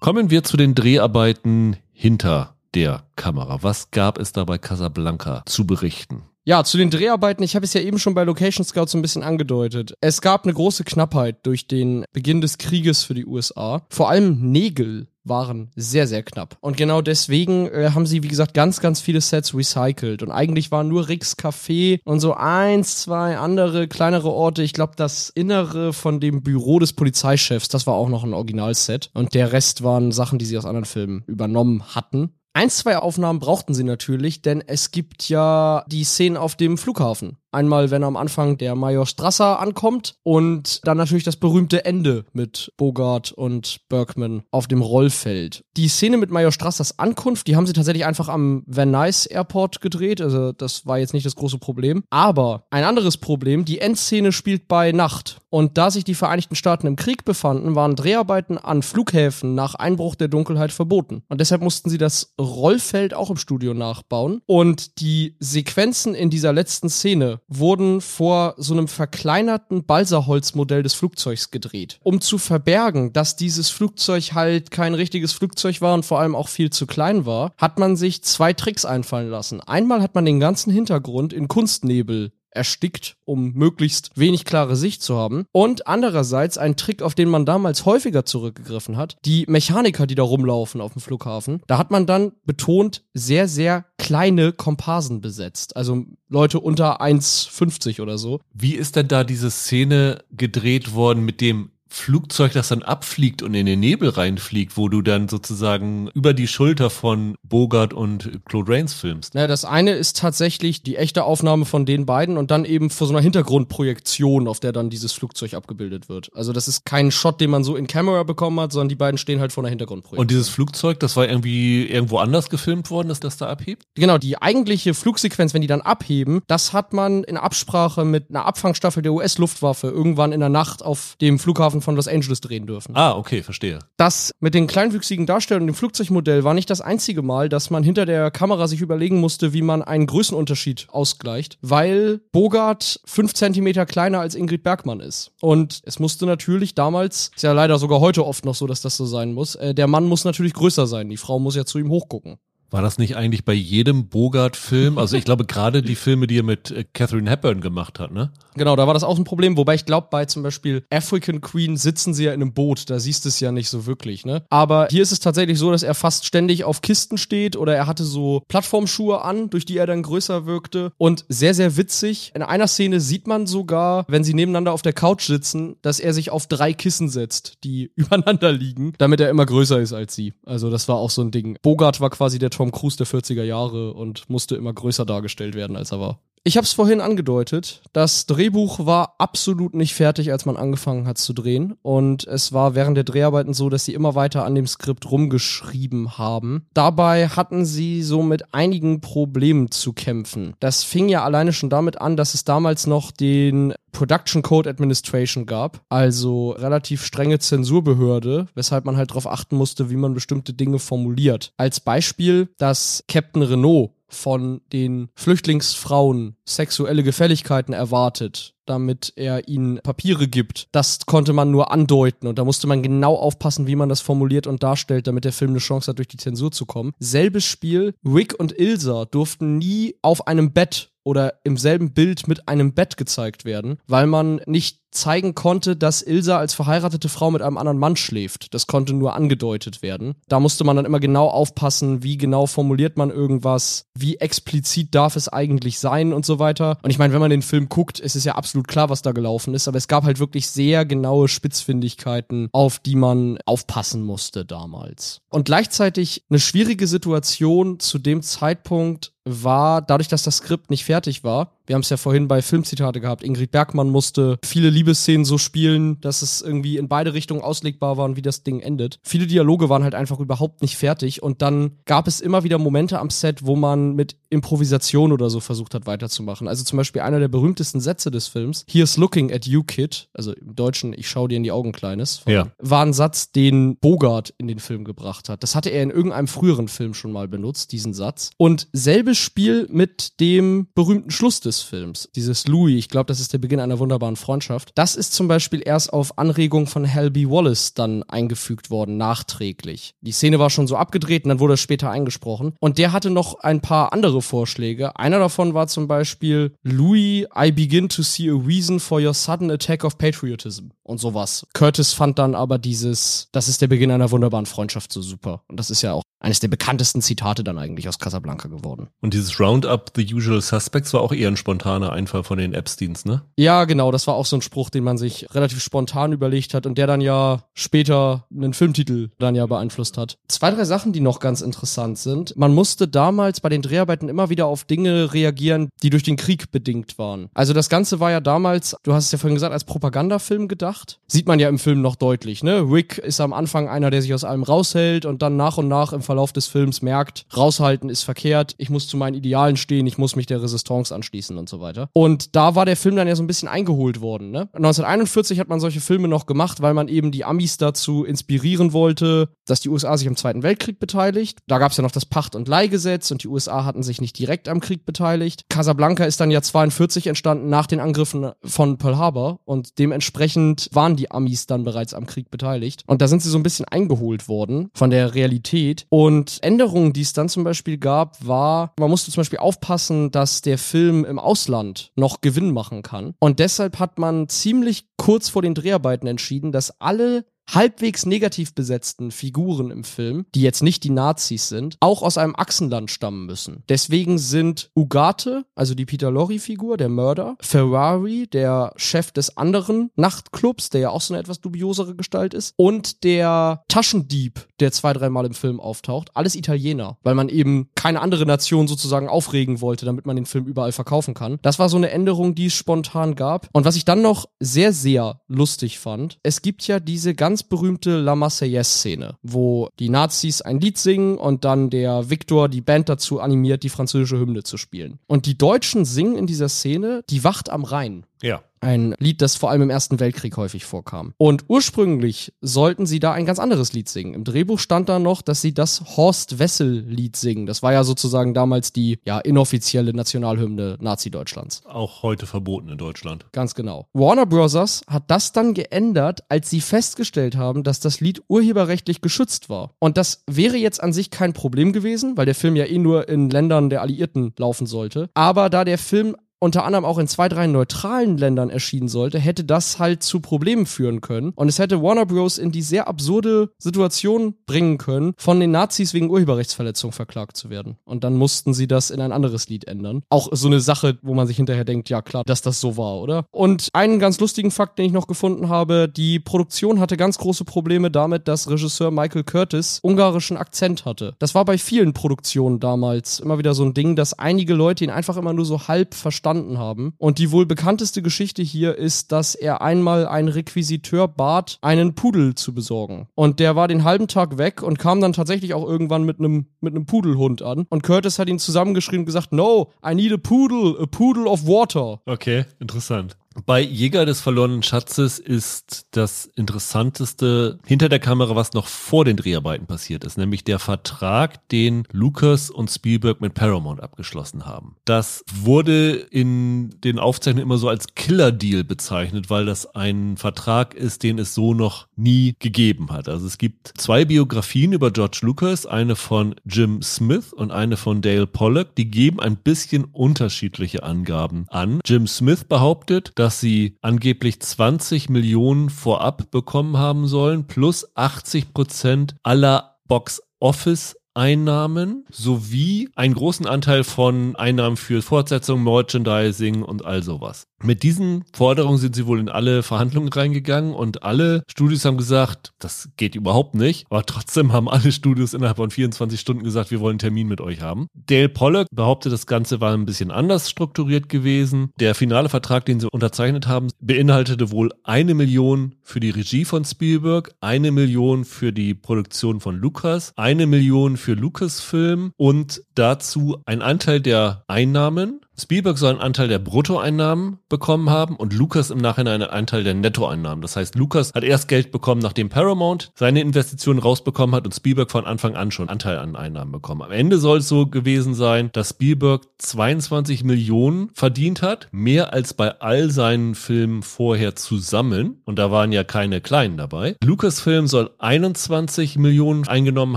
Kommen 0.00 0.30
wir 0.30 0.42
zu 0.42 0.56
den 0.56 0.74
Dreharbeiten 0.74 1.76
hinter 1.92 2.56
der 2.74 3.04
Kamera. 3.16 3.62
Was 3.62 3.90
gab 3.90 4.18
es 4.18 4.32
da 4.32 4.44
bei 4.44 4.58
Casablanca 4.58 5.42
zu 5.46 5.66
berichten? 5.66 6.22
Ja, 6.44 6.64
zu 6.64 6.76
den 6.76 6.90
Dreharbeiten, 6.90 7.44
ich 7.44 7.54
habe 7.54 7.64
es 7.64 7.72
ja 7.72 7.80
eben 7.80 8.00
schon 8.00 8.14
bei 8.14 8.24
Location 8.24 8.64
Scout 8.64 8.86
so 8.88 8.98
ein 8.98 9.02
bisschen 9.02 9.22
angedeutet. 9.22 9.94
Es 10.00 10.20
gab 10.20 10.42
eine 10.42 10.52
große 10.52 10.82
Knappheit 10.82 11.46
durch 11.46 11.68
den 11.68 12.04
Beginn 12.12 12.40
des 12.40 12.58
Krieges 12.58 13.04
für 13.04 13.14
die 13.14 13.26
USA. 13.26 13.86
Vor 13.90 14.10
allem 14.10 14.50
Nägel 14.50 15.06
waren 15.22 15.70
sehr, 15.76 16.08
sehr 16.08 16.24
knapp. 16.24 16.56
Und 16.60 16.76
genau 16.76 17.00
deswegen 17.00 17.68
äh, 17.68 17.90
haben 17.94 18.06
sie, 18.06 18.24
wie 18.24 18.28
gesagt, 18.28 18.54
ganz, 18.54 18.80
ganz 18.80 19.00
viele 19.00 19.20
Sets 19.20 19.54
recycelt. 19.54 20.24
Und 20.24 20.32
eigentlich 20.32 20.72
war 20.72 20.82
nur 20.82 21.08
Ricks 21.08 21.36
Café 21.38 22.00
und 22.04 22.18
so 22.18 22.34
eins, 22.34 23.02
zwei 23.02 23.38
andere 23.38 23.86
kleinere 23.86 24.30
Orte. 24.30 24.64
Ich 24.64 24.72
glaube, 24.72 24.94
das 24.96 25.30
Innere 25.30 25.92
von 25.92 26.18
dem 26.18 26.42
Büro 26.42 26.80
des 26.80 26.92
Polizeichefs, 26.92 27.68
das 27.68 27.86
war 27.86 27.94
auch 27.94 28.08
noch 28.08 28.24
ein 28.24 28.34
Originalset. 28.34 29.10
Und 29.14 29.34
der 29.34 29.52
Rest 29.52 29.84
waren 29.84 30.10
Sachen, 30.10 30.40
die 30.40 30.44
sie 30.44 30.58
aus 30.58 30.66
anderen 30.66 30.86
Filmen 30.86 31.22
übernommen 31.28 31.94
hatten. 31.94 32.32
Ein, 32.54 32.68
zwei 32.68 32.98
Aufnahmen 32.98 33.38
brauchten 33.38 33.72
sie 33.72 33.84
natürlich, 33.84 34.42
denn 34.42 34.60
es 34.60 34.90
gibt 34.90 35.28
ja 35.28 35.84
die 35.88 36.04
Szenen 36.04 36.36
auf 36.36 36.54
dem 36.54 36.76
Flughafen. 36.76 37.38
Einmal, 37.52 37.90
wenn 37.90 38.02
am 38.02 38.16
Anfang 38.16 38.56
der 38.56 38.74
Major 38.74 39.06
Strasser 39.06 39.60
ankommt 39.60 40.16
und 40.22 40.80
dann 40.86 40.96
natürlich 40.96 41.24
das 41.24 41.36
berühmte 41.36 41.84
Ende 41.84 42.24
mit 42.32 42.72
Bogart 42.78 43.30
und 43.30 43.80
Bergman 43.88 44.42
auf 44.50 44.66
dem 44.66 44.80
Rollfeld. 44.80 45.62
Die 45.76 45.88
Szene 45.88 46.16
mit 46.16 46.30
Major 46.30 46.50
Strassers 46.50 46.98
Ankunft, 46.98 47.46
die 47.46 47.54
haben 47.54 47.66
sie 47.66 47.74
tatsächlich 47.74 48.06
einfach 48.06 48.28
am 48.28 48.64
Van 48.66 48.90
Nuys 48.90 49.26
Airport 49.26 49.82
gedreht, 49.82 50.22
also 50.22 50.52
das 50.52 50.86
war 50.86 50.98
jetzt 50.98 51.12
nicht 51.12 51.26
das 51.26 51.36
große 51.36 51.58
Problem. 51.58 52.04
Aber 52.10 52.64
ein 52.70 52.84
anderes 52.84 53.18
Problem, 53.18 53.66
die 53.66 53.80
Endszene 53.80 54.32
spielt 54.32 54.66
bei 54.66 54.92
Nacht. 54.92 55.38
Und 55.50 55.76
da 55.76 55.90
sich 55.90 56.04
die 56.04 56.14
Vereinigten 56.14 56.56
Staaten 56.56 56.86
im 56.86 56.96
Krieg 56.96 57.26
befanden, 57.26 57.74
waren 57.74 57.94
Dreharbeiten 57.94 58.56
an 58.56 58.82
Flughäfen 58.82 59.54
nach 59.54 59.74
Einbruch 59.74 60.14
der 60.14 60.28
Dunkelheit 60.28 60.72
verboten. 60.72 61.24
Und 61.28 61.42
deshalb 61.42 61.60
mussten 61.60 61.90
sie 61.90 61.98
das 61.98 62.32
Rollfeld 62.40 63.12
auch 63.12 63.28
im 63.28 63.36
Studio 63.36 63.74
nachbauen. 63.74 64.40
Und 64.46 64.98
die 65.00 65.36
Sequenzen 65.40 66.14
in 66.14 66.30
dieser 66.30 66.54
letzten 66.54 66.88
Szene 66.88 67.41
wurden 67.58 68.00
vor 68.00 68.54
so 68.58 68.74
einem 68.74 68.88
verkleinerten 68.88 69.84
Balsaholzmodell 69.84 70.82
des 70.82 70.94
Flugzeugs 70.94 71.50
gedreht, 71.50 71.98
um 72.02 72.20
zu 72.20 72.38
verbergen, 72.38 73.12
dass 73.12 73.36
dieses 73.36 73.70
Flugzeug 73.70 74.32
halt 74.34 74.70
kein 74.70 74.94
richtiges 74.94 75.32
Flugzeug 75.32 75.80
war 75.80 75.94
und 75.94 76.04
vor 76.04 76.20
allem 76.20 76.34
auch 76.34 76.48
viel 76.48 76.70
zu 76.70 76.86
klein 76.86 77.26
war, 77.26 77.52
hat 77.58 77.78
man 77.78 77.96
sich 77.96 78.22
zwei 78.22 78.52
Tricks 78.52 78.84
einfallen 78.84 79.30
lassen. 79.30 79.60
Einmal 79.60 80.02
hat 80.02 80.14
man 80.14 80.24
den 80.24 80.40
ganzen 80.40 80.72
Hintergrund 80.72 81.32
in 81.32 81.48
Kunstnebel 81.48 82.32
erstickt, 82.54 83.16
um 83.24 83.52
möglichst 83.54 84.10
wenig 84.14 84.44
klare 84.44 84.76
Sicht 84.76 85.02
zu 85.02 85.16
haben. 85.16 85.46
Und 85.52 85.86
andererseits 85.86 86.58
ein 86.58 86.76
Trick, 86.76 87.02
auf 87.02 87.14
den 87.14 87.28
man 87.28 87.46
damals 87.46 87.86
häufiger 87.86 88.24
zurückgegriffen 88.24 88.96
hat, 88.96 89.16
die 89.24 89.44
Mechaniker, 89.48 90.06
die 90.06 90.14
da 90.14 90.22
rumlaufen 90.22 90.80
auf 90.80 90.92
dem 90.92 91.02
Flughafen. 91.02 91.62
Da 91.66 91.78
hat 91.78 91.90
man 91.90 92.06
dann 92.06 92.32
betont 92.44 93.02
sehr, 93.14 93.48
sehr 93.48 93.86
kleine 93.98 94.52
Komparsen 94.52 95.20
besetzt. 95.20 95.76
Also 95.76 96.04
Leute 96.28 96.60
unter 96.60 97.00
1,50 97.00 98.00
oder 98.00 98.18
so. 98.18 98.40
Wie 98.52 98.74
ist 98.74 98.96
denn 98.96 99.08
da 99.08 99.24
diese 99.24 99.50
Szene 99.50 100.24
gedreht 100.30 100.94
worden 100.94 101.24
mit 101.24 101.40
dem 101.40 101.70
Flugzeug, 101.92 102.52
das 102.52 102.68
dann 102.68 102.82
abfliegt 102.82 103.42
und 103.42 103.54
in 103.54 103.66
den 103.66 103.78
Nebel 103.78 104.08
reinfliegt, 104.08 104.76
wo 104.76 104.88
du 104.88 105.02
dann 105.02 105.28
sozusagen 105.28 106.08
über 106.14 106.32
die 106.32 106.48
Schulter 106.48 106.88
von 106.88 107.36
Bogart 107.42 107.92
und 107.92 108.40
Claude 108.46 108.72
Rains 108.72 108.94
filmst. 108.94 109.34
Naja, 109.34 109.46
das 109.46 109.64
eine 109.64 109.92
ist 109.92 110.16
tatsächlich 110.16 110.82
die 110.82 110.96
echte 110.96 111.24
Aufnahme 111.24 111.66
von 111.66 111.84
den 111.84 112.06
beiden 112.06 112.38
und 112.38 112.50
dann 112.50 112.64
eben 112.64 112.88
vor 112.88 113.06
so 113.06 113.12
einer 113.12 113.22
Hintergrundprojektion, 113.22 114.48
auf 114.48 114.58
der 114.58 114.72
dann 114.72 114.88
dieses 114.88 115.12
Flugzeug 115.12 115.52
abgebildet 115.52 116.08
wird. 116.08 116.30
Also 116.34 116.52
das 116.52 116.66
ist 116.66 116.86
kein 116.86 117.10
Shot, 117.10 117.40
den 117.40 117.50
man 117.50 117.62
so 117.62 117.76
in 117.76 117.86
Camera 117.86 118.22
bekommen 118.22 118.58
hat, 118.58 118.72
sondern 118.72 118.88
die 118.88 118.94
beiden 118.94 119.18
stehen 119.18 119.40
halt 119.40 119.52
vor 119.52 119.62
einer 119.62 119.70
Hintergrundprojektion. 119.70 120.22
Und 120.22 120.30
dieses 120.30 120.48
Flugzeug, 120.48 120.98
das 120.98 121.16
war 121.16 121.28
irgendwie 121.28 121.86
irgendwo 121.86 122.18
anders 122.18 122.48
gefilmt 122.48 122.90
worden, 122.90 123.08
dass 123.08 123.20
das 123.20 123.36
da 123.36 123.48
abhebt? 123.48 123.84
Genau, 123.94 124.16
die 124.16 124.40
eigentliche 124.40 124.94
Flugsequenz, 124.94 125.52
wenn 125.52 125.60
die 125.60 125.68
dann 125.68 125.82
abheben, 125.82 126.40
das 126.46 126.72
hat 126.72 126.94
man 126.94 127.22
in 127.24 127.36
Absprache 127.36 128.06
mit 128.06 128.30
einer 128.30 128.46
Abfangstaffel 128.46 129.02
der 129.02 129.12
US-Luftwaffe 129.12 129.88
irgendwann 129.88 130.32
in 130.32 130.40
der 130.40 130.48
Nacht 130.48 130.82
auf 130.82 131.16
dem 131.20 131.38
Flughafen 131.38 131.81
von 131.82 131.96
Los 131.96 132.08
Angeles 132.08 132.40
drehen 132.40 132.66
dürfen. 132.66 132.96
Ah, 132.96 133.16
okay, 133.16 133.42
verstehe. 133.42 133.80
Das 133.96 134.32
mit 134.40 134.54
den 134.54 134.66
kleinwüchsigen 134.66 135.26
Darstellern 135.26 135.62
und 135.62 135.66
dem 135.68 135.74
Flugzeugmodell 135.74 136.44
war 136.44 136.54
nicht 136.54 136.70
das 136.70 136.80
einzige 136.80 137.22
Mal, 137.22 137.48
dass 137.48 137.70
man 137.70 137.82
hinter 137.82 138.06
der 138.06 138.30
Kamera 138.30 138.68
sich 138.68 138.80
überlegen 138.80 139.20
musste, 139.20 139.52
wie 139.52 139.62
man 139.62 139.82
einen 139.82 140.06
Größenunterschied 140.06 140.88
ausgleicht, 140.90 141.58
weil 141.60 142.20
Bogart 142.32 143.00
fünf 143.04 143.34
Zentimeter 143.34 143.86
kleiner 143.86 144.20
als 144.20 144.34
Ingrid 144.34 144.62
Bergmann 144.62 145.00
ist. 145.00 145.32
Und 145.40 145.82
es 145.84 145.98
musste 145.98 146.26
natürlich 146.26 146.74
damals, 146.74 147.30
ist 147.34 147.42
ja 147.42 147.52
leider 147.52 147.78
sogar 147.78 148.00
heute 148.00 148.26
oft 148.26 148.44
noch 148.44 148.54
so, 148.54 148.66
dass 148.66 148.80
das 148.80 148.96
so 148.96 149.06
sein 149.06 149.34
muss, 149.34 149.54
äh, 149.56 149.74
der 149.74 149.86
Mann 149.86 150.06
muss 150.06 150.24
natürlich 150.24 150.54
größer 150.54 150.86
sein, 150.86 151.08
die 151.08 151.16
Frau 151.16 151.38
muss 151.38 151.56
ja 151.56 151.64
zu 151.64 151.78
ihm 151.78 151.90
hochgucken. 151.90 152.38
War 152.72 152.80
das 152.80 152.96
nicht 152.96 153.16
eigentlich 153.16 153.44
bei 153.44 153.52
jedem 153.52 154.08
Bogart-Film? 154.08 154.96
Also 154.96 155.18
ich 155.18 155.24
glaube 155.24 155.44
gerade 155.44 155.82
die 155.82 155.94
Filme, 155.94 156.26
die 156.26 156.38
er 156.38 156.42
mit 156.42 156.70
äh, 156.70 156.84
Catherine 156.90 157.28
Hepburn 157.28 157.60
gemacht 157.60 158.00
hat, 158.00 158.12
ne? 158.12 158.32
Genau, 158.54 158.76
da 158.76 158.86
war 158.86 158.94
das 158.94 159.04
auch 159.04 159.18
ein 159.18 159.24
Problem, 159.24 159.56
wobei 159.58 159.74
ich 159.74 159.84
glaube, 159.84 160.08
bei 160.10 160.24
zum 160.24 160.42
Beispiel 160.42 160.84
African 160.90 161.40
Queen 161.42 161.76
sitzen 161.76 162.14
sie 162.14 162.24
ja 162.24 162.32
in 162.32 162.40
einem 162.40 162.54
Boot, 162.54 162.88
da 162.88 162.98
siehst 162.98 163.24
du 163.24 163.28
es 163.28 163.40
ja 163.40 163.52
nicht 163.52 163.68
so 163.68 163.84
wirklich, 163.84 164.24
ne? 164.24 164.44
Aber 164.48 164.88
hier 164.90 165.02
ist 165.02 165.12
es 165.12 165.20
tatsächlich 165.20 165.58
so, 165.58 165.70
dass 165.70 165.82
er 165.82 165.94
fast 165.94 166.24
ständig 166.24 166.64
auf 166.64 166.80
Kisten 166.80 167.18
steht 167.18 167.56
oder 167.56 167.74
er 167.74 167.86
hatte 167.86 168.04
so 168.04 168.42
Plattformschuhe 168.48 169.22
an, 169.22 169.50
durch 169.50 169.66
die 169.66 169.76
er 169.76 169.86
dann 169.86 170.02
größer 170.02 170.46
wirkte. 170.46 170.92
Und 170.96 171.26
sehr, 171.28 171.52
sehr 171.52 171.76
witzig, 171.76 172.32
in 172.34 172.42
einer 172.42 172.68
Szene 172.68 173.00
sieht 173.00 173.26
man 173.26 173.46
sogar, 173.46 174.06
wenn 174.08 174.24
sie 174.24 174.34
nebeneinander 174.34 174.72
auf 174.72 174.82
der 174.82 174.94
Couch 174.94 175.26
sitzen, 175.26 175.76
dass 175.82 176.00
er 176.00 176.14
sich 176.14 176.30
auf 176.30 176.46
drei 176.46 176.72
Kissen 176.72 177.10
setzt, 177.10 177.58
die 177.64 177.90
übereinander 177.96 178.52
liegen, 178.52 178.94
damit 178.96 179.20
er 179.20 179.28
immer 179.28 179.44
größer 179.44 179.78
ist 179.80 179.92
als 179.92 180.14
sie. 180.14 180.32
Also 180.46 180.70
das 180.70 180.88
war 180.88 180.96
auch 180.96 181.10
so 181.10 181.20
ein 181.20 181.30
Ding. 181.30 181.58
Bogart 181.62 182.00
war 182.00 182.08
quasi 182.08 182.38
der 182.38 182.50
Tom 182.62 182.70
Cruise 182.70 182.96
der 182.96 183.08
40er 183.08 183.42
Jahre 183.42 183.92
und 183.92 184.30
musste 184.30 184.54
immer 184.54 184.72
größer 184.72 185.04
dargestellt 185.04 185.56
werden, 185.56 185.76
als 185.76 185.90
er 185.90 185.98
war. 185.98 186.20
Ich 186.44 186.56
habe 186.56 186.64
es 186.64 186.72
vorhin 186.72 187.00
angedeutet. 187.00 187.82
Das 187.92 188.26
Drehbuch 188.26 188.84
war 188.84 189.14
absolut 189.18 189.74
nicht 189.74 189.94
fertig, 189.94 190.32
als 190.32 190.44
man 190.44 190.56
angefangen 190.56 191.06
hat 191.06 191.18
zu 191.18 191.34
drehen. 191.34 191.74
Und 191.82 192.26
es 192.26 192.52
war 192.52 192.74
während 192.74 192.96
der 192.96 193.04
Dreharbeiten 193.04 193.54
so, 193.54 193.68
dass 193.68 193.84
sie 193.84 193.94
immer 193.94 194.16
weiter 194.16 194.44
an 194.44 194.56
dem 194.56 194.66
Skript 194.66 195.08
rumgeschrieben 195.08 196.18
haben. 196.18 196.66
Dabei 196.74 197.28
hatten 197.28 197.64
sie 197.64 198.02
so 198.02 198.24
mit 198.24 198.52
einigen 198.52 199.00
Problemen 199.00 199.70
zu 199.70 199.92
kämpfen. 199.92 200.54
Das 200.58 200.82
fing 200.82 201.08
ja 201.08 201.22
alleine 201.22 201.52
schon 201.52 201.70
damit 201.70 202.00
an, 202.00 202.16
dass 202.16 202.34
es 202.34 202.42
damals 202.42 202.88
noch 202.88 203.12
den 203.12 203.74
Production 203.92 204.42
Code 204.42 204.70
Administration 204.70 205.46
gab, 205.46 205.82
also 205.90 206.50
relativ 206.52 207.04
strenge 207.04 207.38
Zensurbehörde, 207.38 208.48
weshalb 208.54 208.84
man 208.84 208.96
halt 208.96 209.10
darauf 209.10 209.28
achten 209.28 209.56
musste, 209.56 209.90
wie 209.90 209.96
man 209.96 210.14
bestimmte 210.14 210.54
Dinge 210.54 210.78
formuliert. 210.78 211.52
Als 211.56 211.78
Beispiel, 211.78 212.48
dass 212.58 213.04
Captain 213.06 213.42
Renault 213.42 213.92
von 214.14 214.60
den 214.72 215.08
Flüchtlingsfrauen 215.14 216.36
sexuelle 216.44 217.02
Gefälligkeiten 217.02 217.72
erwartet, 217.72 218.54
damit 218.66 219.12
er 219.16 219.48
ihnen 219.48 219.80
Papiere 219.82 220.28
gibt. 220.28 220.68
Das 220.72 221.06
konnte 221.06 221.32
man 221.32 221.50
nur 221.50 221.72
andeuten 221.72 222.26
und 222.26 222.38
da 222.38 222.44
musste 222.44 222.66
man 222.66 222.82
genau 222.82 223.16
aufpassen, 223.16 223.66
wie 223.66 223.76
man 223.76 223.88
das 223.88 224.00
formuliert 224.00 224.46
und 224.46 224.62
darstellt, 224.62 225.06
damit 225.06 225.24
der 225.24 225.32
Film 225.32 225.50
eine 225.52 225.58
Chance 225.58 225.90
hat, 225.90 225.98
durch 225.98 226.08
die 226.08 226.16
Zensur 226.16 226.52
zu 226.52 226.66
kommen. 226.66 226.92
Selbes 226.98 227.44
Spiel, 227.44 227.94
Rick 228.04 228.38
und 228.38 228.58
Ilsa 228.58 229.04
durften 229.06 229.58
nie 229.58 229.96
auf 230.02 230.26
einem 230.26 230.52
Bett 230.52 230.92
oder 231.04 231.34
im 231.44 231.56
selben 231.56 231.92
Bild 231.92 232.28
mit 232.28 232.48
einem 232.48 232.74
Bett 232.74 232.96
gezeigt 232.96 233.44
werden, 233.44 233.78
weil 233.86 234.06
man 234.06 234.40
nicht 234.46 234.81
zeigen 234.92 235.34
konnte, 235.34 235.74
dass 235.74 236.02
Ilsa 236.02 236.38
als 236.38 236.54
verheiratete 236.54 237.08
Frau 237.08 237.30
mit 237.30 237.42
einem 237.42 237.58
anderen 237.58 237.78
Mann 237.78 237.96
schläft. 237.96 238.54
Das 238.54 238.66
konnte 238.66 238.92
nur 238.92 239.14
angedeutet 239.14 239.82
werden. 239.82 240.14
Da 240.28 240.38
musste 240.38 240.64
man 240.64 240.76
dann 240.76 240.84
immer 240.84 241.00
genau 241.00 241.28
aufpassen, 241.28 242.02
wie 242.02 242.16
genau 242.16 242.46
formuliert 242.46 242.96
man 242.96 243.10
irgendwas, 243.10 243.86
wie 243.98 244.16
explizit 244.16 244.94
darf 244.94 245.16
es 245.16 245.28
eigentlich 245.28 245.78
sein 245.78 246.12
und 246.12 246.26
so 246.26 246.38
weiter. 246.38 246.78
Und 246.82 246.90
ich 246.90 246.98
meine, 246.98 247.12
wenn 247.12 247.20
man 247.20 247.30
den 247.30 247.42
Film 247.42 247.68
guckt, 247.68 248.00
es 248.00 248.14
ist 248.14 248.24
ja 248.24 248.34
absolut 248.34 248.68
klar, 248.68 248.90
was 248.90 249.02
da 249.02 249.12
gelaufen 249.12 249.54
ist, 249.54 249.66
aber 249.66 249.78
es 249.78 249.88
gab 249.88 250.04
halt 250.04 250.18
wirklich 250.18 250.48
sehr 250.48 250.84
genaue 250.84 251.28
Spitzfindigkeiten, 251.28 252.48
auf 252.52 252.78
die 252.78 252.96
man 252.96 253.38
aufpassen 253.46 254.02
musste 254.02 254.44
damals. 254.44 255.20
Und 255.30 255.46
gleichzeitig 255.46 256.24
eine 256.28 256.38
schwierige 256.38 256.86
Situation 256.86 257.80
zu 257.80 257.98
dem 257.98 258.22
Zeitpunkt 258.22 259.12
war, 259.24 259.82
dadurch, 259.82 260.08
dass 260.08 260.22
das 260.22 260.38
Skript 260.38 260.70
nicht 260.70 260.84
fertig 260.84 261.24
war, 261.24 261.52
wir 261.66 261.74
haben 261.74 261.82
es 261.82 261.90
ja 261.90 261.96
vorhin 261.96 262.26
bei 262.28 262.42
Filmzitate 262.42 263.00
gehabt. 263.00 263.22
Ingrid 263.22 263.52
Bergmann 263.52 263.88
musste 263.88 264.38
viele 264.44 264.68
Liebesszenen 264.68 265.24
so 265.24 265.38
spielen, 265.38 266.00
dass 266.00 266.22
es 266.22 266.42
irgendwie 266.42 266.76
in 266.76 266.88
beide 266.88 267.14
Richtungen 267.14 267.40
auslegbar 267.40 267.96
war 267.96 268.04
und 268.04 268.16
wie 268.16 268.22
das 268.22 268.42
Ding 268.42 268.60
endet. 268.60 268.98
Viele 269.02 269.26
Dialoge 269.26 269.68
waren 269.68 269.84
halt 269.84 269.94
einfach 269.94 270.18
überhaupt 270.18 270.60
nicht 270.62 270.76
fertig 270.76 271.22
und 271.22 271.40
dann 271.40 271.78
gab 271.84 272.08
es 272.08 272.20
immer 272.20 272.42
wieder 272.42 272.58
Momente 272.58 272.98
am 272.98 273.10
Set, 273.10 273.46
wo 273.46 273.54
man 273.54 273.94
mit 273.94 274.16
Improvisation 274.28 275.12
oder 275.12 275.30
so 275.30 275.40
versucht 275.40 275.74
hat 275.74 275.86
weiterzumachen. 275.86 276.48
Also 276.48 276.64
zum 276.64 276.78
Beispiel 276.78 277.02
einer 277.02 277.20
der 277.20 277.28
berühmtesten 277.28 277.80
Sätze 277.80 278.10
des 278.10 278.26
Films, 278.26 278.64
Here's 278.68 278.96
looking 278.96 279.32
at 279.32 279.46
you, 279.46 279.62
kid, 279.62 280.08
also 280.14 280.32
im 280.32 280.56
Deutschen, 280.56 280.92
ich 280.92 281.08
schau 281.08 281.28
dir 281.28 281.36
in 281.36 281.42
die 281.42 281.52
Augen, 281.52 281.72
Kleines, 281.72 282.22
ja. 282.26 282.48
war 282.58 282.84
ein 282.84 282.92
Satz, 282.92 283.30
den 283.30 283.76
Bogart 283.76 284.34
in 284.38 284.48
den 284.48 284.58
Film 284.58 284.84
gebracht 284.84 285.28
hat. 285.28 285.42
Das 285.42 285.54
hatte 285.54 285.70
er 285.70 285.82
in 285.82 285.90
irgendeinem 285.90 286.26
früheren 286.26 286.68
Film 286.68 286.94
schon 286.94 287.12
mal 287.12 287.28
benutzt, 287.28 287.72
diesen 287.72 287.94
Satz. 287.94 288.30
Und 288.36 288.68
selbes 288.72 289.11
Spiel 289.18 289.66
mit 289.70 290.20
dem 290.20 290.68
berühmten 290.74 291.10
Schluss 291.10 291.40
des 291.40 291.60
Films. 291.60 292.08
Dieses 292.14 292.46
Louis, 292.46 292.78
ich 292.78 292.88
glaube, 292.88 293.06
das 293.06 293.20
ist 293.20 293.32
der 293.32 293.38
Beginn 293.38 293.60
einer 293.60 293.78
wunderbaren 293.78 294.16
Freundschaft. 294.16 294.72
Das 294.74 294.94
ist 294.94 295.12
zum 295.12 295.28
Beispiel 295.28 295.62
erst 295.64 295.92
auf 295.92 296.18
Anregung 296.18 296.66
von 296.66 296.92
Hal 296.92 297.10
B. 297.10 297.28
Wallace 297.28 297.74
dann 297.74 298.02
eingefügt 298.04 298.70
worden, 298.70 298.96
nachträglich. 298.96 299.94
Die 300.00 300.12
Szene 300.12 300.38
war 300.38 300.50
schon 300.50 300.66
so 300.66 300.76
abgedreht 300.76 301.24
und 301.24 301.30
dann 301.30 301.40
wurde 301.40 301.54
es 301.54 301.60
später 301.60 301.90
eingesprochen. 301.90 302.54
Und 302.60 302.78
der 302.78 302.92
hatte 302.92 303.10
noch 303.10 303.40
ein 303.40 303.60
paar 303.60 303.92
andere 303.92 304.22
Vorschläge. 304.22 304.96
Einer 304.96 305.18
davon 305.18 305.54
war 305.54 305.68
zum 305.68 305.88
Beispiel 305.88 306.54
Louis, 306.62 307.26
I 307.36 307.52
begin 307.52 307.88
to 307.88 308.02
see 308.02 308.30
a 308.30 308.34
reason 308.34 308.80
for 308.80 309.00
your 309.00 309.14
sudden 309.14 309.50
attack 309.50 309.84
of 309.84 309.98
patriotism 309.98 310.68
und 310.82 310.98
sowas. 310.98 311.46
Curtis 311.54 311.92
fand 311.92 312.18
dann 312.18 312.34
aber 312.34 312.58
dieses, 312.58 313.28
das 313.32 313.48
ist 313.48 313.62
der 313.62 313.68
Beginn 313.68 313.90
einer 313.90 314.10
wunderbaren 314.10 314.46
Freundschaft 314.46 314.92
so 314.92 315.02
super. 315.02 315.42
Und 315.48 315.58
das 315.58 315.70
ist 315.70 315.82
ja 315.82 315.92
auch 315.92 316.02
eines 316.22 316.40
der 316.40 316.48
bekanntesten 316.48 317.02
Zitate 317.02 317.44
dann 317.44 317.58
eigentlich 317.58 317.88
aus 317.88 317.98
Casablanca 317.98 318.48
geworden. 318.48 318.88
Und 319.00 319.12
dieses 319.12 319.38
Roundup 319.38 319.92
The 319.96 320.14
Usual 320.14 320.40
Suspects 320.40 320.94
war 320.94 321.00
auch 321.00 321.12
eher 321.12 321.28
ein 321.28 321.36
spontaner 321.36 321.92
Einfall 321.92 322.22
von 322.22 322.38
den 322.38 322.54
Epsteins, 322.54 323.04
ne? 323.04 323.22
Ja, 323.36 323.64
genau, 323.64 323.90
das 323.90 324.06
war 324.06 324.14
auch 324.14 324.26
so 324.26 324.36
ein 324.36 324.42
Spruch, 324.42 324.70
den 324.70 324.84
man 324.84 324.98
sich 324.98 325.26
relativ 325.34 325.62
spontan 325.62 326.12
überlegt 326.12 326.54
hat 326.54 326.66
und 326.66 326.78
der 326.78 326.86
dann 326.86 327.00
ja 327.00 327.42
später 327.54 328.26
einen 328.34 328.54
Filmtitel 328.54 329.10
dann 329.18 329.34
ja 329.34 329.46
beeinflusst 329.46 329.98
hat. 329.98 330.16
Zwei, 330.28 330.50
drei 330.50 330.64
Sachen, 330.64 330.92
die 330.92 331.00
noch 331.00 331.20
ganz 331.20 331.40
interessant 331.40 331.98
sind. 331.98 332.36
Man 332.36 332.54
musste 332.54 332.86
damals 332.88 333.40
bei 333.40 333.48
den 333.48 333.62
Dreharbeiten 333.62 334.08
immer 334.08 334.30
wieder 334.30 334.46
auf 334.46 334.64
Dinge 334.64 335.12
reagieren, 335.12 335.68
die 335.82 335.90
durch 335.90 336.04
den 336.04 336.16
Krieg 336.16 336.50
bedingt 336.52 336.98
waren. 336.98 337.28
Also 337.34 337.52
das 337.52 337.68
Ganze 337.68 337.98
war 337.98 338.10
ja 338.10 338.20
damals, 338.20 338.76
du 338.84 338.92
hast 338.92 339.06
es 339.06 339.12
ja 339.12 339.18
vorhin 339.18 339.34
gesagt, 339.34 339.52
als 339.52 339.64
Propagandafilm 339.64 340.46
gedacht. 340.46 341.00
Sieht 341.08 341.26
man 341.26 341.40
ja 341.40 341.48
im 341.48 341.58
Film 341.58 341.82
noch 341.82 341.96
deutlich, 341.96 342.44
ne? 342.44 342.60
Rick 342.70 342.98
ist 342.98 343.20
am 343.20 343.32
Anfang 343.32 343.68
einer, 343.68 343.90
der 343.90 344.02
sich 344.02 344.14
aus 344.14 344.24
allem 344.24 344.44
raushält 344.44 345.04
und 345.04 345.22
dann 345.22 345.36
nach 345.36 345.58
und 345.58 345.68
nach 345.68 345.92
im 345.92 346.02
Verlauf 346.12 346.34
des 346.34 346.46
Films 346.46 346.82
merkt, 346.82 347.24
raushalten 347.34 347.88
ist 347.88 348.02
verkehrt, 348.02 348.54
ich 348.58 348.68
muss 348.68 348.86
zu 348.86 348.98
meinen 348.98 349.14
Idealen 349.14 349.56
stehen, 349.56 349.86
ich 349.86 349.96
muss 349.96 350.14
mich 350.14 350.26
der 350.26 350.42
Resistance 350.42 350.94
anschließen 350.94 351.38
und 351.38 351.48
so 351.48 351.62
weiter. 351.62 351.88
Und 351.94 352.36
da 352.36 352.54
war 352.54 352.66
der 352.66 352.76
Film 352.76 352.96
dann 352.96 353.08
ja 353.08 353.16
so 353.16 353.22
ein 353.22 353.26
bisschen 353.26 353.48
eingeholt 353.48 354.02
worden. 354.02 354.30
Ne? 354.30 354.50
1941 354.52 355.40
hat 355.40 355.48
man 355.48 355.58
solche 355.58 355.80
Filme 355.80 356.08
noch 356.08 356.26
gemacht, 356.26 356.60
weil 356.60 356.74
man 356.74 356.88
eben 356.88 357.12
die 357.12 357.24
Amis 357.24 357.56
dazu 357.56 358.04
inspirieren 358.04 358.74
wollte, 358.74 359.30
dass 359.46 359.60
die 359.60 359.70
USA 359.70 359.96
sich 359.96 360.06
am 360.06 360.16
Zweiten 360.16 360.42
Weltkrieg 360.42 360.78
beteiligt. 360.78 361.38
Da 361.46 361.58
gab 361.58 361.70
es 361.70 361.78
ja 361.78 361.82
noch 361.82 361.92
das 361.92 362.04
Pacht- 362.04 362.36
und 362.36 362.46
Leihgesetz 362.46 363.10
und 363.10 363.22
die 363.22 363.28
USA 363.28 363.64
hatten 363.64 363.82
sich 363.82 364.02
nicht 364.02 364.18
direkt 364.18 364.50
am 364.50 364.60
Krieg 364.60 364.84
beteiligt. 364.84 365.44
Casablanca 365.48 366.04
ist 366.04 366.20
dann 366.20 366.30
ja 366.30 366.42
42 366.42 367.06
entstanden 367.06 367.48
nach 367.48 367.66
den 367.66 367.80
Angriffen 367.80 368.32
von 368.44 368.76
Pearl 368.76 368.98
Harbor 368.98 369.40
und 369.46 369.78
dementsprechend 369.78 370.68
waren 370.72 370.94
die 370.94 371.10
Amis 371.10 371.46
dann 371.46 371.64
bereits 371.64 371.94
am 371.94 372.04
Krieg 372.04 372.30
beteiligt. 372.30 372.84
Und 372.86 373.00
da 373.00 373.08
sind 373.08 373.22
sie 373.22 373.30
so 373.30 373.38
ein 373.38 373.42
bisschen 373.42 373.64
eingeholt 373.64 374.28
worden 374.28 374.68
von 374.74 374.90
der 374.90 375.14
Realität. 375.14 375.86
Und 375.88 376.01
Änderungen, 376.42 376.92
die 376.92 377.02
es 377.02 377.12
dann 377.12 377.28
zum 377.28 377.44
Beispiel 377.44 377.78
gab, 377.78 378.26
war, 378.26 378.72
man 378.78 378.90
musste 378.90 379.10
zum 379.10 379.20
Beispiel 379.20 379.38
aufpassen, 379.38 380.10
dass 380.10 380.42
der 380.42 380.58
Film 380.58 381.04
im 381.04 381.18
Ausland 381.18 381.92
noch 381.96 382.20
Gewinn 382.20 382.52
machen 382.52 382.82
kann. 382.82 383.14
Und 383.18 383.38
deshalb 383.38 383.78
hat 383.78 383.98
man 383.98 384.28
ziemlich 384.28 384.86
kurz 384.96 385.28
vor 385.28 385.42
den 385.42 385.54
Dreharbeiten 385.54 386.06
entschieden, 386.06 386.52
dass 386.52 386.80
alle 386.80 387.24
halbwegs 387.54 388.06
negativ 388.06 388.54
besetzten 388.54 389.10
Figuren 389.10 389.70
im 389.70 389.84
Film, 389.84 390.26
die 390.34 390.42
jetzt 390.42 390.62
nicht 390.62 390.84
die 390.84 390.90
Nazis 390.90 391.48
sind, 391.48 391.76
auch 391.80 392.02
aus 392.02 392.18
einem 392.18 392.34
Achsenland 392.36 392.90
stammen 392.90 393.26
müssen. 393.26 393.62
Deswegen 393.68 394.18
sind 394.18 394.70
Ugarte, 394.74 395.44
also 395.54 395.74
die 395.74 395.86
Peter 395.86 396.10
Lorre-Figur, 396.10 396.76
der 396.76 396.88
Mörder, 396.88 397.36
Ferrari, 397.40 398.26
der 398.26 398.72
Chef 398.76 399.12
des 399.12 399.36
anderen 399.36 399.90
Nachtclubs, 399.96 400.70
der 400.70 400.80
ja 400.80 400.90
auch 400.90 401.00
so 401.00 401.14
eine 401.14 401.20
etwas 401.20 401.40
dubiosere 401.40 401.94
Gestalt 401.94 402.34
ist, 402.34 402.54
und 402.56 403.04
der 403.04 403.62
Taschendieb, 403.68 404.46
der 404.60 404.72
zwei, 404.72 404.92
dreimal 404.92 405.26
im 405.26 405.34
Film 405.34 405.60
auftaucht, 405.60 406.10
alles 406.14 406.34
Italiener, 406.34 406.98
weil 407.02 407.14
man 407.14 407.28
eben 407.28 407.68
keine 407.74 408.00
andere 408.00 408.26
Nation 408.26 408.68
sozusagen 408.68 409.08
aufregen 409.08 409.60
wollte, 409.60 409.84
damit 409.86 410.06
man 410.06 410.16
den 410.16 410.26
Film 410.26 410.46
überall 410.46 410.72
verkaufen 410.72 411.14
kann. 411.14 411.38
Das 411.42 411.58
war 411.58 411.68
so 411.68 411.76
eine 411.76 411.90
Änderung, 411.90 412.34
die 412.34 412.46
es 412.46 412.54
spontan 412.54 413.14
gab. 413.14 413.48
Und 413.52 413.64
was 413.64 413.76
ich 413.76 413.84
dann 413.84 414.02
noch 414.02 414.26
sehr, 414.40 414.72
sehr 414.72 415.20
lustig 415.28 415.78
fand, 415.78 416.18
es 416.22 416.42
gibt 416.42 416.66
ja 416.66 416.80
diese 416.80 417.14
ganz 417.14 417.41
berühmte 417.48 417.98
La 417.98 418.14
Marseillaise-Szene, 418.16 419.16
wo 419.22 419.68
die 419.78 419.88
Nazis 419.88 420.42
ein 420.42 420.60
Lied 420.60 420.78
singen 420.78 421.18
und 421.18 421.44
dann 421.44 421.70
der 421.70 422.10
Victor 422.10 422.48
die 422.48 422.60
Band 422.60 422.88
dazu 422.88 423.20
animiert, 423.20 423.62
die 423.62 423.68
französische 423.68 424.18
Hymne 424.18 424.42
zu 424.42 424.56
spielen. 424.56 424.98
Und 425.06 425.26
die 425.26 425.38
Deutschen 425.38 425.84
singen 425.84 426.16
in 426.16 426.26
dieser 426.26 426.48
Szene 426.48 427.04
Die 427.10 427.24
Wacht 427.24 427.50
am 427.50 427.64
Rhein. 427.64 428.06
Ja. 428.22 428.42
Ein 428.62 428.94
Lied, 429.00 429.20
das 429.20 429.34
vor 429.34 429.50
allem 429.50 429.62
im 429.62 429.70
Ersten 429.70 429.98
Weltkrieg 429.98 430.36
häufig 430.36 430.64
vorkam. 430.64 431.14
Und 431.18 431.46
ursprünglich 431.48 432.32
sollten 432.40 432.86
sie 432.86 433.00
da 433.00 433.12
ein 433.12 433.26
ganz 433.26 433.40
anderes 433.40 433.72
Lied 433.72 433.88
singen. 433.88 434.14
Im 434.14 434.22
Drehbuch 434.22 434.60
stand 434.60 434.88
da 434.88 435.00
noch, 435.00 435.20
dass 435.20 435.40
sie 435.40 435.52
das 435.52 435.96
Horst 435.96 436.38
Wessel-Lied 436.38 437.16
singen. 437.16 437.46
Das 437.46 437.64
war 437.64 437.72
ja 437.72 437.82
sozusagen 437.82 438.34
damals 438.34 438.72
die 438.72 439.00
ja, 439.04 439.18
inoffizielle 439.18 439.92
Nationalhymne 439.92 440.78
Nazi-Deutschlands. 440.80 441.62
Auch 441.66 442.04
heute 442.04 442.26
verboten 442.26 442.68
in 442.68 442.78
Deutschland. 442.78 443.26
Ganz 443.32 443.56
genau. 443.56 443.88
Warner 443.94 444.26
Bros. 444.26 444.82
hat 444.86 445.10
das 445.10 445.32
dann 445.32 445.54
geändert, 445.54 446.20
als 446.28 446.48
sie 446.48 446.60
festgestellt 446.60 447.36
haben, 447.36 447.64
dass 447.64 447.80
das 447.80 447.98
Lied 447.98 448.22
urheberrechtlich 448.28 449.00
geschützt 449.00 449.48
war. 449.48 449.74
Und 449.80 449.96
das 449.96 450.22
wäre 450.30 450.56
jetzt 450.56 450.80
an 450.80 450.92
sich 450.92 451.10
kein 451.10 451.32
Problem 451.32 451.72
gewesen, 451.72 452.16
weil 452.16 452.26
der 452.26 452.36
Film 452.36 452.54
ja 452.54 452.66
eh 452.66 452.78
nur 452.78 453.08
in 453.08 453.28
Ländern 453.28 453.70
der 453.70 453.82
Alliierten 453.82 454.34
laufen 454.38 454.68
sollte. 454.68 455.10
Aber 455.14 455.50
da 455.50 455.64
der 455.64 455.78
Film 455.78 456.14
unter 456.42 456.64
anderem 456.64 456.84
auch 456.84 456.98
in 456.98 457.06
zwei, 457.06 457.28
drei 457.28 457.46
neutralen 457.46 458.18
Ländern 458.18 458.50
erschienen 458.50 458.88
sollte, 458.88 459.20
hätte 459.20 459.44
das 459.44 459.78
halt 459.78 460.02
zu 460.02 460.18
Problemen 460.18 460.66
führen 460.66 461.00
können. 461.00 461.30
Und 461.36 461.46
es 461.46 461.60
hätte 461.60 461.80
Warner 461.80 462.04
Bros. 462.04 462.36
in 462.36 462.50
die 462.50 462.62
sehr 462.62 462.88
absurde 462.88 463.50
Situation 463.58 464.34
bringen 464.44 464.76
können, 464.76 465.14
von 465.16 465.38
den 465.38 465.52
Nazis 465.52 465.94
wegen 465.94 466.10
Urheberrechtsverletzung 466.10 466.90
verklagt 466.90 467.36
zu 467.36 467.48
werden. 467.48 467.76
Und 467.84 468.02
dann 468.02 468.16
mussten 468.16 468.54
sie 468.54 468.66
das 468.66 468.90
in 468.90 469.00
ein 469.00 469.12
anderes 469.12 469.48
Lied 469.48 469.68
ändern. 469.68 470.02
Auch 470.08 470.30
so 470.32 470.48
eine 470.48 470.58
Sache, 470.58 470.98
wo 471.02 471.14
man 471.14 471.28
sich 471.28 471.36
hinterher 471.36 471.64
denkt, 471.64 471.88
ja 471.90 472.02
klar, 472.02 472.24
dass 472.26 472.42
das 472.42 472.60
so 472.60 472.76
war, 472.76 473.00
oder? 473.00 473.24
Und 473.30 473.68
einen 473.72 474.00
ganz 474.00 474.18
lustigen 474.18 474.50
Fakt, 474.50 474.80
den 474.80 474.86
ich 474.86 474.92
noch 474.92 475.06
gefunden 475.06 475.48
habe, 475.48 475.88
die 475.88 476.18
Produktion 476.18 476.80
hatte 476.80 476.96
ganz 476.96 477.18
große 477.18 477.44
Probleme 477.44 477.92
damit, 477.92 478.26
dass 478.26 478.50
Regisseur 478.50 478.90
Michael 478.90 479.22
Curtis 479.22 479.78
ungarischen 479.80 480.36
Akzent 480.36 480.86
hatte. 480.86 481.14
Das 481.20 481.36
war 481.36 481.44
bei 481.44 481.56
vielen 481.56 481.92
Produktionen 481.92 482.58
damals 482.58 483.20
immer 483.20 483.38
wieder 483.38 483.54
so 483.54 483.62
ein 483.64 483.74
Ding, 483.74 483.94
dass 483.94 484.18
einige 484.18 484.54
Leute 484.54 484.82
ihn 484.82 484.90
einfach 484.90 485.16
immer 485.16 485.32
nur 485.32 485.44
so 485.44 485.68
halb 485.68 485.94
verstanden 485.94 486.31
verstanden 486.32 486.58
haben. 486.58 486.94
Und 486.98 487.18
die 487.18 487.30
wohl 487.30 487.46
bekannteste 487.46 488.02
Geschichte 488.02 488.42
hier 488.42 488.76
ist, 488.76 489.12
dass 489.12 489.34
er 489.34 489.62
einmal 489.62 490.06
einen 490.06 490.28
Requisiteur 490.28 491.08
bat, 491.08 491.58
einen 491.60 491.94
Pudel 491.94 492.34
zu 492.34 492.54
besorgen. 492.54 493.08
Und 493.14 493.40
der 493.40 493.56
war 493.56 493.68
den 493.68 493.84
halben 493.84 494.08
Tag 494.08 494.38
weg 494.38 494.62
und 494.62 494.78
kam 494.78 495.00
dann 495.00 495.12
tatsächlich 495.12 495.54
auch 495.54 495.68
irgendwann 495.68 496.04
mit 496.04 496.18
einem 496.18 496.46
mit 496.60 496.86
Pudelhund 496.86 497.42
an. 497.42 497.66
Und 497.68 497.82
Curtis 497.82 498.18
hat 498.18 498.28
ihn 498.28 498.38
zusammengeschrieben 498.38 499.00
und 499.00 499.06
gesagt, 499.06 499.32
no, 499.32 499.70
I 499.86 499.94
need 499.94 500.12
a 500.12 500.16
poodle, 500.16 500.78
a 500.80 500.86
poodle 500.86 501.26
of 501.26 501.46
water. 501.46 502.00
Okay, 502.06 502.44
interessant. 502.60 503.16
Bei 503.46 503.60
Jäger 503.60 504.06
des 504.06 504.20
verlorenen 504.20 504.62
Schatzes 504.62 505.18
ist 505.18 505.86
das 505.92 506.26
Interessanteste 506.36 507.58
hinter 507.66 507.88
der 507.88 507.98
Kamera, 507.98 508.36
was 508.36 508.52
noch 508.52 508.66
vor 508.66 509.04
den 509.04 509.16
Dreharbeiten 509.16 509.66
passiert 509.66 510.04
ist, 510.04 510.18
nämlich 510.18 510.44
der 510.44 510.58
Vertrag, 510.58 511.48
den 511.48 511.84
Lucas 511.92 512.50
und 512.50 512.70
Spielberg 512.70 513.20
mit 513.20 513.34
Paramount 513.34 513.80
abgeschlossen 513.82 514.46
haben. 514.46 514.76
Das 514.84 515.24
wurde 515.32 515.92
in 515.92 516.70
den 516.82 516.98
Aufzeichnungen 516.98 517.46
immer 517.46 517.58
so 517.58 517.68
als 517.68 517.94
Killer-Deal 517.94 518.64
bezeichnet, 518.64 519.30
weil 519.30 519.46
das 519.46 519.74
ein 519.74 520.16
Vertrag 520.16 520.74
ist, 520.74 521.02
den 521.02 521.18
es 521.18 521.34
so 521.34 521.54
noch 521.54 521.86
nie 521.96 522.34
gegeben 522.38 522.90
hat. 522.90 523.08
Also 523.08 523.26
es 523.26 523.38
gibt 523.38 523.72
zwei 523.76 524.04
Biografien 524.04 524.72
über 524.72 524.90
George 524.90 525.20
Lucas, 525.22 525.66
eine 525.66 525.96
von 525.96 526.34
Jim 526.44 526.82
Smith 526.82 527.32
und 527.32 527.50
eine 527.50 527.76
von 527.76 528.02
Dale 528.02 528.26
Pollock, 528.26 528.74
die 528.76 528.90
geben 528.90 529.20
ein 529.20 529.36
bisschen 529.36 529.84
unterschiedliche 529.84 530.82
Angaben 530.82 531.46
an. 531.48 531.80
Jim 531.84 532.06
Smith 532.06 532.44
behauptet, 532.44 533.12
dass 533.22 533.38
sie 533.38 533.78
angeblich 533.82 534.40
20 534.40 535.08
Millionen 535.08 535.70
vorab 535.70 536.32
bekommen 536.32 536.76
haben 536.76 537.06
sollen, 537.06 537.46
plus 537.46 537.96
80 537.96 538.52
Prozent 538.52 539.14
aller 539.22 539.76
Box 539.86 540.20
Office 540.40 540.96
Einnahmen 541.14 542.04
sowie 542.10 542.88
einen 542.96 543.14
großen 543.14 543.46
Anteil 543.46 543.84
von 543.84 544.34
Einnahmen 544.34 544.76
für 544.76 545.02
Fortsetzung, 545.02 545.62
Merchandising 545.62 546.64
und 546.64 546.84
all 546.84 547.04
sowas. 547.04 547.46
Mit 547.64 547.84
diesen 547.84 548.24
Forderungen 548.32 548.78
sind 548.78 548.96
sie 548.96 549.06
wohl 549.06 549.20
in 549.20 549.28
alle 549.28 549.62
Verhandlungen 549.62 550.12
reingegangen 550.12 550.74
und 550.74 551.04
alle 551.04 551.44
Studios 551.48 551.84
haben 551.84 551.96
gesagt, 551.96 552.52
das 552.58 552.88
geht 552.96 553.14
überhaupt 553.14 553.54
nicht. 553.54 553.86
Aber 553.88 554.04
trotzdem 554.04 554.52
haben 554.52 554.68
alle 554.68 554.90
Studios 554.90 555.32
innerhalb 555.32 555.58
von 555.58 555.70
24 555.70 556.18
Stunden 556.18 556.42
gesagt, 556.42 556.72
wir 556.72 556.80
wollen 556.80 556.94
einen 556.94 556.98
Termin 556.98 557.28
mit 557.28 557.40
euch 557.40 557.60
haben. 557.60 557.86
Dale 557.94 558.28
Pollock 558.28 558.66
behauptet, 558.72 559.12
das 559.12 559.26
Ganze 559.26 559.60
war 559.60 559.74
ein 559.74 559.86
bisschen 559.86 560.10
anders 560.10 560.50
strukturiert 560.50 561.08
gewesen. 561.08 561.70
Der 561.78 561.94
finale 561.94 562.28
Vertrag, 562.28 562.64
den 562.64 562.80
sie 562.80 562.88
unterzeichnet 562.90 563.46
haben, 563.46 563.68
beinhaltete 563.80 564.50
wohl 564.50 564.72
eine 564.82 565.14
Million 565.14 565.76
für 565.82 566.00
die 566.00 566.10
Regie 566.10 566.44
von 566.44 566.64
Spielberg, 566.64 567.32
eine 567.40 567.70
Million 567.70 568.24
für 568.24 568.52
die 568.52 568.74
Produktion 568.74 569.40
von 569.40 569.56
Lucas, 569.56 570.12
eine 570.16 570.48
Million 570.48 570.96
für 570.96 571.14
Lucasfilm 571.14 572.12
und 572.16 572.62
dazu 572.74 573.38
ein 573.46 573.62
Anteil 573.62 574.00
der 574.00 574.42
Einnahmen 574.48 575.20
Spielberg 575.42 575.76
soll 575.76 575.90
einen 575.90 576.00
Anteil 576.00 576.28
der 576.28 576.38
Bruttoeinnahmen 576.38 577.38
bekommen 577.48 577.90
haben 577.90 578.16
und 578.16 578.32
Lucas 578.32 578.70
im 578.70 578.78
Nachhinein 578.78 579.22
einen 579.22 579.30
Anteil 579.30 579.64
der 579.64 579.74
Nettoeinnahmen. 579.74 580.40
Das 580.40 580.56
heißt, 580.56 580.76
Lucas 580.76 581.12
hat 581.14 581.24
erst 581.24 581.48
Geld 581.48 581.72
bekommen, 581.72 582.00
nachdem 582.00 582.28
Paramount 582.28 582.92
seine 582.94 583.20
Investitionen 583.20 583.80
rausbekommen 583.80 584.36
hat 584.36 584.44
und 584.44 584.54
Spielberg 584.54 584.90
von 584.90 585.04
Anfang 585.04 585.34
an 585.34 585.50
schon 585.50 585.68
Anteil 585.68 585.98
an 585.98 586.16
Einnahmen 586.16 586.52
bekommen. 586.52 586.82
Am 586.82 586.92
Ende 586.92 587.18
soll 587.18 587.38
es 587.38 587.48
so 587.48 587.66
gewesen 587.66 588.14
sein, 588.14 588.50
dass 588.52 588.70
Spielberg 588.70 589.22
22 589.38 590.22
Millionen 590.24 590.90
verdient 590.94 591.42
hat, 591.42 591.68
mehr 591.72 592.12
als 592.12 592.34
bei 592.34 592.60
all 592.60 592.90
seinen 592.90 593.34
Filmen 593.34 593.82
vorher 593.82 594.36
zusammen. 594.36 595.22
Und 595.24 595.38
da 595.38 595.50
waren 595.50 595.72
ja 595.72 595.82
keine 595.84 596.20
kleinen 596.20 596.56
dabei. 596.56 596.96
Lucasfilm 597.02 597.66
soll 597.66 597.90
21 597.98 598.96
Millionen 598.96 599.48
eingenommen 599.48 599.96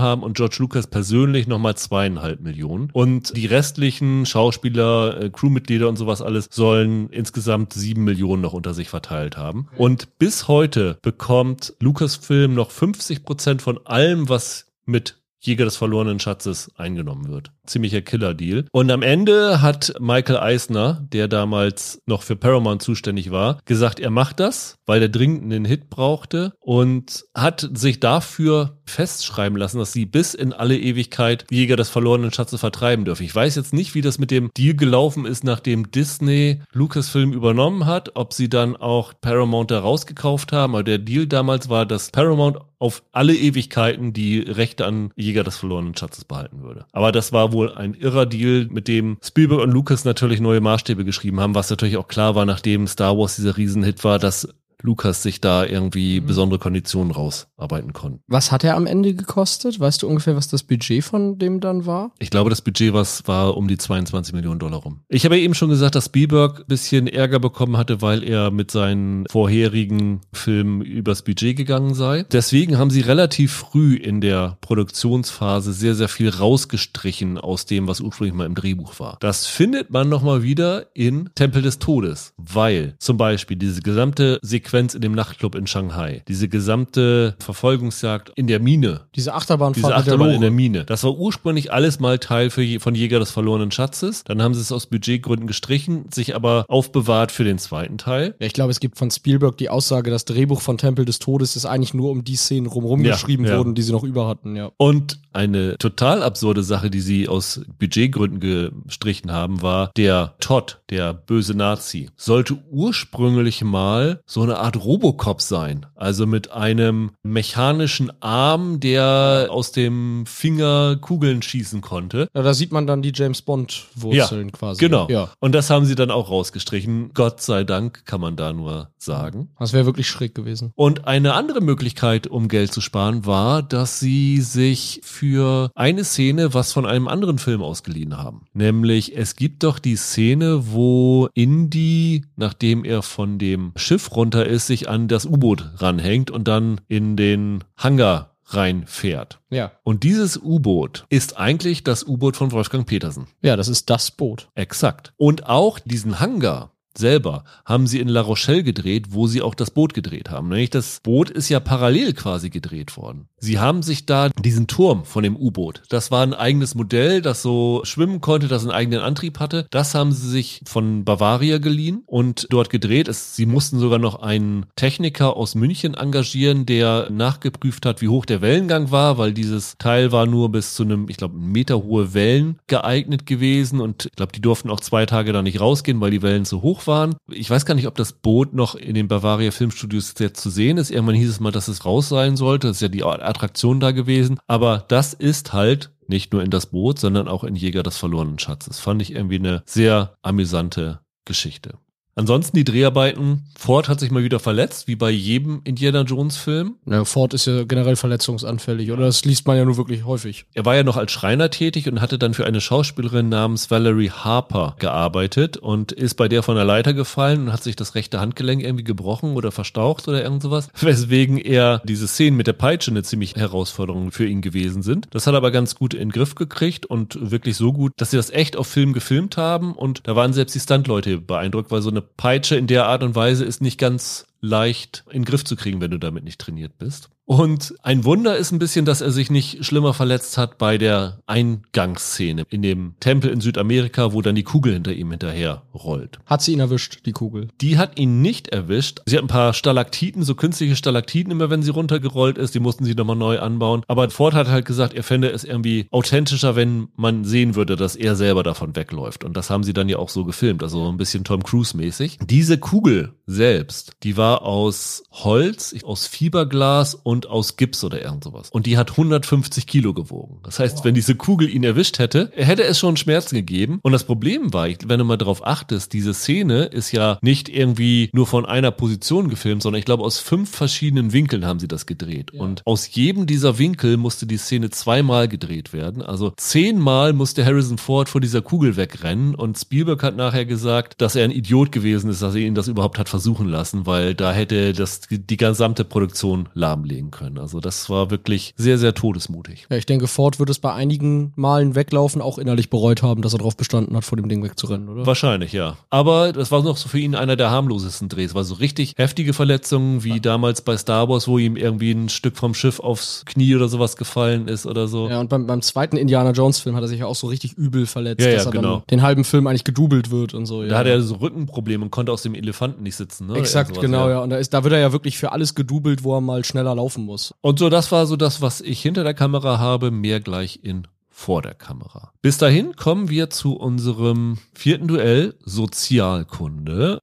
haben 0.00 0.22
und 0.22 0.36
George 0.36 0.56
Lucas 0.58 0.88
persönlich 0.88 1.46
nochmal 1.46 1.76
zweieinhalb 1.76 2.40
Millionen. 2.40 2.90
Und 2.92 3.36
die 3.36 3.46
restlichen 3.46 4.26
Schauspieler, 4.26 5.22
äh, 5.22 5.30
Crewmitglieder 5.36 5.88
und 5.88 5.96
sowas 5.96 6.22
alles 6.22 6.48
sollen 6.50 7.08
insgesamt 7.10 7.72
sieben 7.72 8.04
Millionen 8.04 8.42
noch 8.42 8.52
unter 8.52 8.74
sich 8.74 8.88
verteilt 8.88 9.36
haben. 9.36 9.68
Und 9.76 10.18
bis 10.18 10.48
heute 10.48 10.98
bekommt 11.02 11.74
Lucasfilm 11.78 12.54
noch 12.54 12.70
50 12.70 13.24
Prozent 13.24 13.62
von 13.62 13.78
allem, 13.86 14.28
was 14.28 14.66
mit 14.84 15.20
Jäger 15.40 15.64
des 15.64 15.76
verlorenen 15.76 16.18
Schatzes 16.18 16.72
eingenommen 16.76 17.28
wird. 17.28 17.52
Ziemlicher 17.66 18.02
Killer-Deal. 18.02 18.66
Und 18.72 18.90
am 18.90 19.02
Ende 19.02 19.62
hat 19.62 19.94
Michael 20.00 20.38
Eisner, 20.38 21.06
der 21.12 21.28
damals 21.28 22.00
noch 22.06 22.22
für 22.22 22.36
Paramount 22.36 22.82
zuständig 22.82 23.30
war, 23.30 23.58
gesagt, 23.64 24.00
er 24.00 24.10
macht 24.10 24.40
das, 24.40 24.76
weil 24.86 25.02
er 25.02 25.08
dringend 25.08 25.44
einen 25.44 25.64
Hit 25.64 25.90
brauchte 25.90 26.52
und 26.60 27.24
hat 27.34 27.68
sich 27.74 28.00
dafür 28.00 28.78
festschreiben 28.84 29.58
lassen, 29.58 29.78
dass 29.78 29.92
sie 29.92 30.06
bis 30.06 30.34
in 30.34 30.52
alle 30.52 30.78
Ewigkeit 30.78 31.44
Jäger 31.50 31.76
des 31.76 31.88
verlorenen 31.88 32.32
Schatzes 32.32 32.60
vertreiben 32.60 33.04
dürfen. 33.04 33.24
Ich 33.24 33.34
weiß 33.34 33.56
jetzt 33.56 33.72
nicht, 33.72 33.94
wie 33.94 34.00
das 34.00 34.18
mit 34.18 34.30
dem 34.30 34.50
Deal 34.56 34.76
gelaufen 34.76 35.26
ist, 35.26 35.44
nachdem 35.44 35.90
Disney 35.90 36.62
Lucasfilm 36.72 37.32
übernommen 37.32 37.86
hat, 37.86 38.12
ob 38.14 38.32
sie 38.32 38.48
dann 38.48 38.76
auch 38.76 39.12
Paramount 39.20 39.70
da 39.70 39.80
rausgekauft 39.80 40.52
haben. 40.52 40.74
Aber 40.74 40.84
der 40.84 40.98
Deal 40.98 41.26
damals 41.26 41.68
war, 41.68 41.86
dass 41.86 42.10
Paramount 42.10 42.58
auf 42.78 43.02
alle 43.12 43.34
Ewigkeiten 43.34 44.12
die 44.12 44.40
Rechte 44.40 44.84
an 44.84 45.10
Jäger 45.16 45.44
des 45.44 45.56
verlorenen 45.56 45.96
Schatzes 45.96 46.24
behalten 46.24 46.62
würde. 46.62 46.84
Aber 46.92 47.10
das 47.10 47.32
war 47.32 47.52
wohl 47.52 47.55
ein 47.64 47.94
irrer 47.94 48.26
Deal, 48.26 48.66
mit 48.70 48.88
dem 48.88 49.18
Spielberg 49.22 49.62
und 49.62 49.70
Lucas 49.70 50.04
natürlich 50.04 50.40
neue 50.40 50.60
Maßstäbe 50.60 51.04
geschrieben 51.04 51.40
haben, 51.40 51.54
was 51.54 51.70
natürlich 51.70 51.96
auch 51.96 52.08
klar 52.08 52.34
war, 52.34 52.46
nachdem 52.46 52.86
Star 52.86 53.16
Wars 53.16 53.36
dieser 53.36 53.56
Riesenhit 53.56 54.04
war, 54.04 54.18
dass 54.18 54.48
Lukas 54.82 55.22
sich 55.22 55.40
da 55.40 55.64
irgendwie 55.64 56.20
mhm. 56.20 56.26
besondere 56.26 56.58
Konditionen 56.58 57.12
rausarbeiten 57.12 57.92
konnte. 57.92 58.20
Was 58.26 58.52
hat 58.52 58.64
er 58.64 58.76
am 58.76 58.86
Ende 58.86 59.14
gekostet? 59.14 59.80
Weißt 59.80 60.02
du 60.02 60.08
ungefähr, 60.08 60.36
was 60.36 60.48
das 60.48 60.62
Budget 60.62 61.04
von 61.04 61.38
dem 61.38 61.60
dann 61.60 61.86
war? 61.86 62.12
Ich 62.18 62.30
glaube, 62.30 62.50
das 62.50 62.62
Budget 62.62 62.92
was 62.92 63.26
war 63.26 63.56
um 63.56 63.68
die 63.68 63.78
22 63.78 64.34
Millionen 64.34 64.58
Dollar 64.58 64.80
rum. 64.80 65.00
Ich 65.08 65.24
habe 65.24 65.36
ja 65.36 65.42
eben 65.42 65.54
schon 65.54 65.70
gesagt, 65.70 65.94
dass 65.94 66.06
Spielberg 66.06 66.60
ein 66.60 66.66
bisschen 66.66 67.06
Ärger 67.06 67.40
bekommen 67.40 67.76
hatte, 67.76 68.02
weil 68.02 68.22
er 68.22 68.50
mit 68.50 68.70
seinen 68.70 69.26
vorherigen 69.28 70.20
Filmen 70.32 70.82
übers 70.82 71.22
Budget 71.22 71.56
gegangen 71.56 71.94
sei. 71.94 72.24
Deswegen 72.30 72.78
haben 72.78 72.90
sie 72.90 73.00
relativ 73.00 73.52
früh 73.52 73.94
in 73.94 74.20
der 74.20 74.58
Produktionsphase 74.60 75.72
sehr, 75.72 75.94
sehr 75.94 76.08
viel 76.08 76.28
rausgestrichen 76.28 77.38
aus 77.38 77.66
dem, 77.66 77.88
was 77.88 78.00
ursprünglich 78.00 78.34
mal 78.34 78.46
im 78.46 78.54
Drehbuch 78.54 78.98
war. 79.00 79.16
Das 79.20 79.46
findet 79.46 79.90
man 79.90 80.08
nochmal 80.08 80.42
wieder 80.42 80.86
in 80.94 81.30
Tempel 81.34 81.62
des 81.62 81.78
Todes, 81.78 82.32
weil 82.36 82.94
zum 82.98 83.16
Beispiel 83.16 83.56
diese 83.56 83.82
gesamte 83.82 84.38
Sequenz 84.42 84.75
Sequenz 84.76 84.94
in 84.94 85.00
dem 85.00 85.12
Nachtclub 85.12 85.54
in 85.54 85.66
Shanghai. 85.66 86.22
Diese 86.28 86.48
gesamte 86.48 87.34
Verfolgungsjagd 87.38 88.32
in 88.36 88.46
der 88.46 88.60
Mine. 88.60 89.02
Diese 89.14 89.32
Achterbahnfahrt 89.32 89.86
Diese 89.86 89.94
Achterbahn 89.94 90.32
in 90.32 90.42
der 90.42 90.50
Mine. 90.50 90.84
Das 90.84 91.02
war 91.02 91.16
ursprünglich 91.16 91.72
alles 91.72 91.98
mal 91.98 92.18
Teil 92.18 92.50
für, 92.50 92.78
von 92.78 92.94
Jäger 92.94 93.18
des 93.18 93.30
verlorenen 93.30 93.70
Schatzes. 93.70 94.22
Dann 94.24 94.42
haben 94.42 94.52
sie 94.52 94.60
es 94.60 94.72
aus 94.72 94.86
Budgetgründen 94.86 95.46
gestrichen, 95.46 96.06
sich 96.12 96.34
aber 96.34 96.66
aufbewahrt 96.68 97.32
für 97.32 97.44
den 97.44 97.58
zweiten 97.58 97.96
Teil. 97.96 98.34
Ja, 98.38 98.46
ich 98.46 98.52
glaube, 98.52 98.70
es 98.70 98.80
gibt 98.80 98.98
von 98.98 99.10
Spielberg 99.10 99.56
die 99.56 99.70
Aussage, 99.70 100.10
das 100.10 100.26
Drehbuch 100.26 100.60
von 100.60 100.76
Tempel 100.76 101.06
des 101.06 101.20
Todes 101.20 101.56
ist 101.56 101.64
eigentlich 101.64 101.94
nur 101.94 102.10
um 102.10 102.22
die 102.22 102.36
Szenen 102.36 102.66
rumrum 102.66 103.02
ja, 103.02 103.12
geschrieben 103.12 103.46
ja. 103.46 103.56
wurden, 103.56 103.74
die 103.74 103.82
sie 103.82 103.92
noch 103.92 104.04
über 104.04 104.28
hatten, 104.28 104.56
ja. 104.56 104.70
Und 104.76 105.18
eine 105.32 105.76
total 105.78 106.22
absurde 106.22 106.62
Sache, 106.62 106.90
die 106.90 107.00
sie 107.00 107.28
aus 107.28 107.60
Budgetgründen 107.78 108.40
gestrichen 108.86 109.32
haben, 109.32 109.62
war 109.62 109.90
der 109.96 110.34
Todd, 110.40 110.80
der 110.90 111.14
böse 111.14 111.54
Nazi, 111.54 112.10
sollte 112.16 112.58
ursprünglich 112.70 113.62
mal 113.62 114.20
so 114.26 114.42
eine 114.42 114.55
eine 114.56 114.64
Art 114.64 114.84
Robocop 114.84 115.40
sein. 115.40 115.86
Also 115.94 116.26
mit 116.26 116.50
einem 116.50 117.12
mechanischen 117.22 118.10
Arm, 118.20 118.80
der 118.80 119.48
aus 119.50 119.72
dem 119.72 120.24
Finger 120.26 120.96
Kugeln 120.96 121.42
schießen 121.42 121.80
konnte. 121.80 122.28
Ja, 122.34 122.42
da 122.42 122.54
sieht 122.54 122.72
man 122.72 122.86
dann 122.86 123.02
die 123.02 123.12
James 123.14 123.42
Bond-Wurzeln 123.42 124.48
Ja, 124.48 124.52
quasi. 124.52 124.80
Genau. 124.80 125.08
Ja. 125.08 125.30
Und 125.40 125.54
das 125.54 125.70
haben 125.70 125.84
sie 125.84 125.94
dann 125.94 126.10
auch 126.10 126.30
rausgestrichen. 126.30 127.10
Gott 127.14 127.40
sei 127.40 127.64
Dank, 127.64 128.04
kann 128.04 128.20
man 128.20 128.36
da 128.36 128.52
nur 128.52 128.90
sagen. 128.98 129.50
Das 129.58 129.72
wäre 129.72 129.86
wirklich 129.86 130.08
schräg 130.08 130.34
gewesen. 130.34 130.72
Und 130.74 131.06
eine 131.06 131.34
andere 131.34 131.60
Möglichkeit, 131.60 132.26
um 132.26 132.48
Geld 132.48 132.72
zu 132.72 132.80
sparen, 132.80 133.24
war, 133.26 133.62
dass 133.62 134.00
sie 134.00 134.40
sich 134.40 135.00
für 135.04 135.70
eine 135.74 136.04
Szene 136.04 136.54
was 136.54 136.72
von 136.72 136.86
einem 136.86 137.08
anderen 137.08 137.38
Film 137.38 137.62
ausgeliehen 137.62 138.16
haben. 138.16 138.46
Nämlich, 138.52 139.16
es 139.16 139.36
gibt 139.36 139.62
doch 139.62 139.78
die 139.78 139.96
Szene, 139.96 140.72
wo 140.72 141.28
Indy, 141.34 142.24
nachdem 142.36 142.84
er 142.84 143.02
von 143.02 143.38
dem 143.38 143.72
Schiff 143.76 144.14
runter 144.14 144.45
ist, 144.46 144.66
sich 144.66 144.88
an 144.88 145.08
das 145.08 145.26
U-Boot 145.26 145.70
ranhängt 145.76 146.30
und 146.30 146.48
dann 146.48 146.80
in 146.88 147.16
den 147.16 147.64
Hangar 147.76 148.36
reinfährt. 148.46 149.40
Ja. 149.50 149.72
Und 149.82 150.04
dieses 150.04 150.36
U-Boot 150.36 151.04
ist 151.08 151.36
eigentlich 151.36 151.84
das 151.84 152.06
U-Boot 152.06 152.36
von 152.36 152.52
Wolfgang 152.52 152.86
Petersen. 152.86 153.26
Ja, 153.42 153.56
das 153.56 153.68
ist 153.68 153.90
das 153.90 154.10
Boot. 154.10 154.48
Exakt. 154.54 155.12
Und 155.16 155.46
auch 155.46 155.78
diesen 155.78 156.20
Hangar 156.20 156.70
selber 156.98 157.44
haben 157.64 157.86
sie 157.86 158.00
in 158.00 158.08
La 158.08 158.20
Rochelle 158.20 158.62
gedreht, 158.62 159.06
wo 159.10 159.26
sie 159.26 159.42
auch 159.42 159.54
das 159.54 159.70
Boot 159.70 159.94
gedreht 159.94 160.30
haben. 160.30 160.48
Nämlich 160.48 160.70
das 160.70 161.00
Boot 161.02 161.30
ist 161.30 161.48
ja 161.48 161.60
parallel 161.60 162.12
quasi 162.12 162.50
gedreht 162.50 162.96
worden. 162.96 163.28
Sie 163.38 163.58
haben 163.58 163.82
sich 163.82 164.06
da 164.06 164.30
diesen 164.30 164.66
Turm 164.66 165.04
von 165.04 165.22
dem 165.22 165.36
U-Boot, 165.36 165.82
das 165.88 166.10
war 166.10 166.22
ein 166.22 166.34
eigenes 166.34 166.74
Modell, 166.74 167.20
das 167.20 167.42
so 167.42 167.82
schwimmen 167.84 168.20
konnte, 168.20 168.48
das 168.48 168.62
einen 168.62 168.70
eigenen 168.70 169.00
Antrieb 169.00 169.38
hatte. 169.40 169.66
Das 169.70 169.94
haben 169.94 170.12
sie 170.12 170.28
sich 170.28 170.62
von 170.66 171.04
Bavaria 171.04 171.58
geliehen 171.58 172.02
und 172.06 172.46
dort 172.50 172.70
gedreht. 172.70 173.08
Es, 173.08 173.36
sie 173.36 173.46
mussten 173.46 173.78
sogar 173.78 173.98
noch 173.98 174.20
einen 174.22 174.66
Techniker 174.74 175.36
aus 175.36 175.54
München 175.54 175.94
engagieren, 175.94 176.66
der 176.66 177.10
nachgeprüft 177.10 177.86
hat, 177.86 178.00
wie 178.00 178.08
hoch 178.08 178.24
der 178.24 178.40
Wellengang 178.40 178.90
war, 178.90 179.18
weil 179.18 179.32
dieses 179.32 179.76
Teil 179.78 180.12
war 180.12 180.26
nur 180.26 180.50
bis 180.50 180.74
zu 180.74 180.82
einem, 180.82 181.08
ich 181.08 181.16
glaube, 181.16 181.36
Meter 181.38 181.82
hohe 181.82 182.14
Wellen 182.14 182.58
geeignet 182.66 183.26
gewesen 183.26 183.80
und 183.80 184.06
ich 184.06 184.16
glaube, 184.16 184.32
die 184.32 184.40
durften 184.40 184.70
auch 184.70 184.80
zwei 184.80 185.06
Tage 185.06 185.32
da 185.32 185.42
nicht 185.42 185.60
rausgehen, 185.60 186.00
weil 186.00 186.10
die 186.10 186.22
Wellen 186.22 186.44
zu 186.44 186.62
hoch 186.62 186.85
waren. 186.86 187.16
Ich 187.30 187.50
weiß 187.50 187.66
gar 187.66 187.74
nicht, 187.74 187.86
ob 187.86 187.94
das 187.94 188.12
Boot 188.12 188.54
noch 188.54 188.74
in 188.74 188.94
den 188.94 189.08
Bavaria 189.08 189.50
Filmstudios 189.50 190.14
jetzt 190.18 190.40
zu 190.40 190.50
sehen 190.50 190.78
ist. 190.78 190.90
Irgendwann 190.90 191.14
hieß 191.16 191.30
es 191.30 191.40
mal, 191.40 191.52
dass 191.52 191.68
es 191.68 191.84
raus 191.84 192.08
sein 192.08 192.36
sollte. 192.36 192.68
Das 192.68 192.78
ist 192.78 192.82
ja 192.82 192.88
die 192.88 193.04
Attraktion 193.04 193.80
da 193.80 193.92
gewesen. 193.92 194.38
Aber 194.46 194.84
das 194.88 195.14
ist 195.14 195.52
halt 195.52 195.92
nicht 196.08 196.32
nur 196.32 196.42
in 196.42 196.50
das 196.50 196.66
Boot, 196.66 196.98
sondern 196.98 197.28
auch 197.28 197.44
in 197.44 197.56
Jäger 197.56 197.82
des 197.82 197.96
verlorenen 197.96 198.38
Schatzes. 198.38 198.78
Fand 198.78 199.02
ich 199.02 199.12
irgendwie 199.12 199.38
eine 199.38 199.62
sehr 199.66 200.14
amüsante 200.22 201.00
Geschichte. 201.24 201.78
Ansonsten 202.18 202.56
die 202.56 202.64
Dreharbeiten. 202.64 203.42
Ford 203.58 203.90
hat 203.90 204.00
sich 204.00 204.10
mal 204.10 204.22
wieder 204.22 204.40
verletzt, 204.40 204.88
wie 204.88 204.96
bei 204.96 205.10
jedem 205.10 205.60
Indiana 205.64 206.00
Jones 206.00 206.38
Film. 206.38 206.76
Ja, 206.86 207.04
Ford 207.04 207.34
ist 207.34 207.46
ja 207.46 207.64
generell 207.64 207.96
verletzungsanfällig, 207.96 208.90
oder? 208.90 209.04
Das 209.04 209.26
liest 209.26 209.46
man 209.46 209.58
ja 209.58 209.66
nur 209.66 209.76
wirklich 209.76 210.06
häufig. 210.06 210.46
Er 210.54 210.64
war 210.64 210.74
ja 210.74 210.82
noch 210.82 210.96
als 210.96 211.12
Schreiner 211.12 211.50
tätig 211.50 211.88
und 211.88 212.00
hatte 212.00 212.18
dann 212.18 212.32
für 212.32 212.46
eine 212.46 212.62
Schauspielerin 212.62 213.28
namens 213.28 213.70
Valerie 213.70 214.10
Harper 214.10 214.76
gearbeitet 214.78 215.58
und 215.58 215.92
ist 215.92 216.14
bei 216.14 216.26
der 216.26 216.42
von 216.42 216.56
der 216.56 216.64
Leiter 216.64 216.94
gefallen 216.94 217.42
und 217.42 217.52
hat 217.52 217.62
sich 217.62 217.76
das 217.76 217.94
rechte 217.94 218.18
Handgelenk 218.18 218.62
irgendwie 218.62 218.84
gebrochen 218.84 219.34
oder 219.34 219.52
verstaucht 219.52 220.08
oder 220.08 220.22
irgend 220.22 220.40
sowas. 220.40 220.70
Weswegen 220.80 221.36
er 221.36 221.82
diese 221.84 222.08
Szenen 222.08 222.38
mit 222.38 222.46
der 222.46 222.54
Peitsche 222.54 222.92
eine 222.92 223.02
ziemlich 223.02 223.36
Herausforderung 223.36 224.10
für 224.10 224.26
ihn 224.26 224.40
gewesen 224.40 224.82
sind. 224.82 225.06
Das 225.10 225.26
hat 225.26 225.34
er 225.34 225.38
aber 225.38 225.50
ganz 225.50 225.74
gut 225.74 225.92
in 225.92 226.08
den 226.08 226.12
Griff 226.12 226.34
gekriegt 226.34 226.86
und 226.86 227.30
wirklich 227.30 227.58
so 227.58 227.74
gut, 227.74 227.92
dass 227.98 228.12
sie 228.12 228.16
das 228.16 228.30
echt 228.30 228.56
auf 228.56 228.68
Film 228.68 228.94
gefilmt 228.94 229.36
haben 229.36 229.74
und 229.74 230.00
da 230.04 230.16
waren 230.16 230.32
selbst 230.32 230.54
die 230.54 230.60
Stuntleute 230.60 231.20
beeindruckt, 231.20 231.70
weil 231.70 231.82
so 231.82 231.90
eine 231.90 232.05
Peitsche 232.16 232.56
in 232.56 232.66
der 232.66 232.86
Art 232.86 233.02
und 233.02 233.14
Weise 233.14 233.44
ist 233.44 233.60
nicht 233.60 233.78
ganz 233.78 234.26
leicht 234.40 235.04
in 235.06 235.22
den 235.22 235.24
Griff 235.24 235.44
zu 235.44 235.56
kriegen, 235.56 235.80
wenn 235.80 235.90
du 235.90 235.98
damit 235.98 236.24
nicht 236.24 236.40
trainiert 236.40 236.78
bist. 236.78 237.10
Und 237.26 237.74
ein 237.82 238.04
Wunder 238.04 238.36
ist 238.36 238.52
ein 238.52 238.60
bisschen, 238.60 238.84
dass 238.84 239.00
er 239.00 239.10
sich 239.10 239.30
nicht 239.30 239.64
schlimmer 239.64 239.94
verletzt 239.94 240.38
hat 240.38 240.58
bei 240.58 240.78
der 240.78 241.18
Eingangsszene 241.26 242.44
in 242.50 242.62
dem 242.62 242.94
Tempel 243.00 243.30
in 243.30 243.40
Südamerika, 243.40 244.12
wo 244.12 244.22
dann 244.22 244.36
die 244.36 244.44
Kugel 244.44 244.74
hinter 244.74 244.92
ihm 244.92 245.10
hinterher 245.10 245.62
rollt. 245.74 246.20
Hat 246.24 246.40
sie 246.40 246.52
ihn 246.52 246.60
erwischt, 246.60 247.00
die 247.04 247.10
Kugel? 247.10 247.48
Die 247.60 247.78
hat 247.78 247.98
ihn 247.98 248.22
nicht 248.22 248.48
erwischt. 248.48 249.00
Sie 249.06 249.16
hat 249.16 249.24
ein 249.24 249.28
paar 249.28 249.54
Stalaktiten, 249.54 250.22
so 250.22 250.36
künstliche 250.36 250.76
Stalaktiten 250.76 251.32
immer, 251.32 251.50
wenn 251.50 251.62
sie 251.62 251.72
runtergerollt 251.72 252.38
ist. 252.38 252.54
Die 252.54 252.60
mussten 252.60 252.84
sie 252.84 252.94
nochmal 252.94 253.16
neu 253.16 253.40
anbauen. 253.40 253.82
Aber 253.88 254.08
Ford 254.10 254.34
hat 254.34 254.46
halt 254.46 254.64
gesagt, 254.64 254.94
er 254.94 255.02
fände 255.02 255.28
es 255.28 255.42
irgendwie 255.42 255.88
authentischer, 255.90 256.54
wenn 256.54 256.88
man 256.94 257.24
sehen 257.24 257.56
würde, 257.56 257.74
dass 257.74 257.96
er 257.96 258.14
selber 258.14 258.44
davon 258.44 258.76
wegläuft. 258.76 259.24
Und 259.24 259.36
das 259.36 259.50
haben 259.50 259.64
sie 259.64 259.72
dann 259.72 259.88
ja 259.88 259.98
auch 259.98 260.10
so 260.10 260.24
gefilmt, 260.24 260.62
also 260.62 260.88
ein 260.88 260.96
bisschen 260.96 261.24
Tom 261.24 261.42
Cruise 261.42 261.76
mäßig. 261.76 262.18
Diese 262.24 262.58
Kugel 262.58 263.14
selbst, 263.26 263.94
die 264.04 264.16
war 264.16 264.42
aus 264.42 265.02
Holz, 265.10 265.74
aus 265.82 266.06
Fiberglas 266.06 266.94
und 266.94 267.15
aus 267.24 267.56
Gips 267.56 267.82
oder 267.84 268.02
irgend 268.02 268.24
sowas. 268.24 268.50
Und 268.50 268.66
die 268.66 268.76
hat 268.76 268.90
150 268.90 269.66
Kilo 269.66 269.94
gewogen. 269.94 270.40
Das 270.42 270.58
heißt, 270.58 270.84
wenn 270.84 270.94
diese 270.94 271.14
Kugel 271.14 271.48
ihn 271.48 271.64
erwischt 271.64 271.98
hätte, 271.98 272.30
hätte 272.34 272.64
es 272.64 272.78
schon 272.78 272.98
Schmerzen 272.98 273.36
gegeben. 273.36 273.78
Und 273.82 273.92
das 273.92 274.04
Problem 274.04 274.52
war, 274.52 274.66
wenn 274.68 274.98
du 274.98 275.04
mal 275.04 275.16
darauf 275.16 275.46
achtest, 275.46 275.92
diese 275.92 276.12
Szene 276.12 276.64
ist 276.64 276.92
ja 276.92 277.18
nicht 277.22 277.48
irgendwie 277.48 278.10
nur 278.12 278.26
von 278.26 278.44
einer 278.44 278.70
Position 278.70 279.28
gefilmt, 279.28 279.62
sondern 279.62 279.78
ich 279.78 279.84
glaube, 279.84 280.04
aus 280.04 280.18
fünf 280.18 280.50
verschiedenen 280.50 281.12
Winkeln 281.12 281.46
haben 281.46 281.60
sie 281.60 281.68
das 281.68 281.86
gedreht. 281.86 282.32
Und 282.32 282.62
aus 282.66 282.92
jedem 282.94 283.26
dieser 283.26 283.58
Winkel 283.58 283.96
musste 283.96 284.26
die 284.26 284.36
Szene 284.36 284.70
zweimal 284.70 285.28
gedreht 285.28 285.72
werden. 285.72 286.02
Also 286.02 286.32
zehnmal 286.36 287.12
musste 287.12 287.44
Harrison 287.44 287.78
Ford 287.78 288.08
vor 288.08 288.20
dieser 288.20 288.42
Kugel 288.42 288.76
wegrennen. 288.76 289.34
Und 289.34 289.56
Spielberg 289.56 290.02
hat 290.02 290.16
nachher 290.16 290.44
gesagt, 290.44 291.00
dass 291.00 291.14
er 291.14 291.24
ein 291.24 291.30
Idiot 291.30 291.72
gewesen 291.72 292.10
ist, 292.10 292.22
dass 292.22 292.34
er 292.34 292.40
ihn 292.40 292.54
das 292.54 292.68
überhaupt 292.68 292.98
hat 292.98 293.08
versuchen 293.08 293.48
lassen, 293.48 293.86
weil 293.86 294.14
da 294.14 294.32
hätte 294.32 294.72
das 294.72 295.02
die 295.08 295.36
gesamte 295.36 295.84
Produktion 295.84 296.48
lahmlegen 296.54 297.05
können. 297.10 297.38
Also 297.38 297.60
das 297.60 297.88
war 297.90 298.10
wirklich 298.10 298.54
sehr, 298.56 298.78
sehr 298.78 298.94
todesmutig. 298.94 299.66
Ja, 299.70 299.76
ich 299.76 299.86
denke, 299.86 300.06
Ford 300.06 300.38
wird 300.38 300.50
es 300.50 300.58
bei 300.58 300.72
einigen 300.72 301.32
Malen 301.36 301.74
weglaufen 301.74 302.20
auch 302.20 302.38
innerlich 302.38 302.70
bereut 302.70 303.02
haben, 303.02 303.22
dass 303.22 303.32
er 303.34 303.38
darauf 303.38 303.56
bestanden 303.56 303.96
hat, 303.96 304.04
vor 304.04 304.16
dem 304.16 304.28
Ding 304.28 304.42
wegzurennen, 304.42 304.88
oder? 304.88 305.06
Wahrscheinlich, 305.06 305.52
ja. 305.52 305.76
Aber 305.90 306.32
das 306.32 306.50
war 306.50 306.62
noch 306.62 306.76
so 306.76 306.88
für 306.88 306.98
ihn 306.98 307.14
einer 307.14 307.36
der 307.36 307.50
harmlosesten 307.50 308.08
Drehs. 308.08 308.34
War 308.34 308.44
so 308.44 308.54
richtig 308.54 308.94
heftige 308.96 309.32
Verletzungen, 309.32 310.04
wie 310.04 310.20
damals 310.20 310.62
bei 310.62 310.76
Star 310.76 311.08
Wars, 311.08 311.28
wo 311.28 311.38
ihm 311.38 311.56
irgendwie 311.56 311.92
ein 311.92 312.08
Stück 312.08 312.36
vom 312.36 312.54
Schiff 312.54 312.80
aufs 312.80 313.24
Knie 313.26 313.54
oder 313.54 313.68
sowas 313.68 313.96
gefallen 313.96 314.48
ist 314.48 314.66
oder 314.66 314.88
so. 314.88 315.08
Ja, 315.08 315.20
und 315.20 315.28
beim, 315.28 315.46
beim 315.46 315.62
zweiten 315.62 315.96
Indiana 315.96 316.30
Jones 316.30 316.58
Film 316.60 316.76
hat 316.76 316.82
er 316.82 316.88
sich 316.88 317.00
ja 317.00 317.06
auch 317.06 317.14
so 317.14 317.26
richtig 317.26 317.54
übel 317.54 317.86
verletzt, 317.86 318.24
Ja, 318.24 318.30
ja, 318.30 318.36
dass 318.36 318.46
er 318.46 318.52
genau. 318.52 318.76
dann 318.76 318.82
den 318.90 319.02
halben 319.02 319.24
Film 319.24 319.46
eigentlich 319.46 319.64
gedoubelt 319.64 320.10
wird 320.10 320.34
und 320.34 320.46
so. 320.46 320.62
Ja. 320.62 320.68
Da 320.70 320.78
hatte 320.78 320.90
er 320.90 321.02
so 321.02 321.16
Rückenprobleme 321.16 321.84
und 321.84 321.90
konnte 321.90 322.12
aus 322.12 322.22
dem 322.22 322.34
Elefanten 322.34 322.82
nicht 322.82 322.96
sitzen. 322.96 323.26
Ne? 323.26 323.34
Exakt, 323.34 323.70
sowas, 323.70 323.82
genau, 323.82 324.08
ja. 324.08 324.20
Und 324.20 324.30
da, 324.30 324.36
ist, 324.36 324.54
da 324.54 324.64
wird 324.64 324.74
er 324.74 324.80
ja 324.80 324.92
wirklich 324.92 325.18
für 325.18 325.32
alles 325.32 325.54
gedoubelt, 325.54 326.04
wo 326.04 326.16
er 326.16 326.20
mal 326.20 326.44
schneller 326.44 326.74
laufen 326.74 326.95
muss. 327.04 327.34
Und 327.40 327.58
so, 327.58 327.68
das 327.68 327.92
war 327.92 328.06
so 328.06 328.16
das, 328.16 328.42
was 328.42 328.60
ich 328.60 328.80
hinter 328.80 329.04
der 329.04 329.14
Kamera 329.14 329.58
habe, 329.58 329.90
mehr 329.90 330.20
gleich 330.20 330.60
in 330.62 330.86
vor 331.10 331.40
der 331.40 331.54
Kamera. 331.54 332.12
Bis 332.20 332.36
dahin 332.36 332.76
kommen 332.76 333.08
wir 333.08 333.30
zu 333.30 333.54
unserem 333.56 334.36
vierten 334.52 334.86
Duell 334.86 335.34
Sozialkunde 335.44 337.00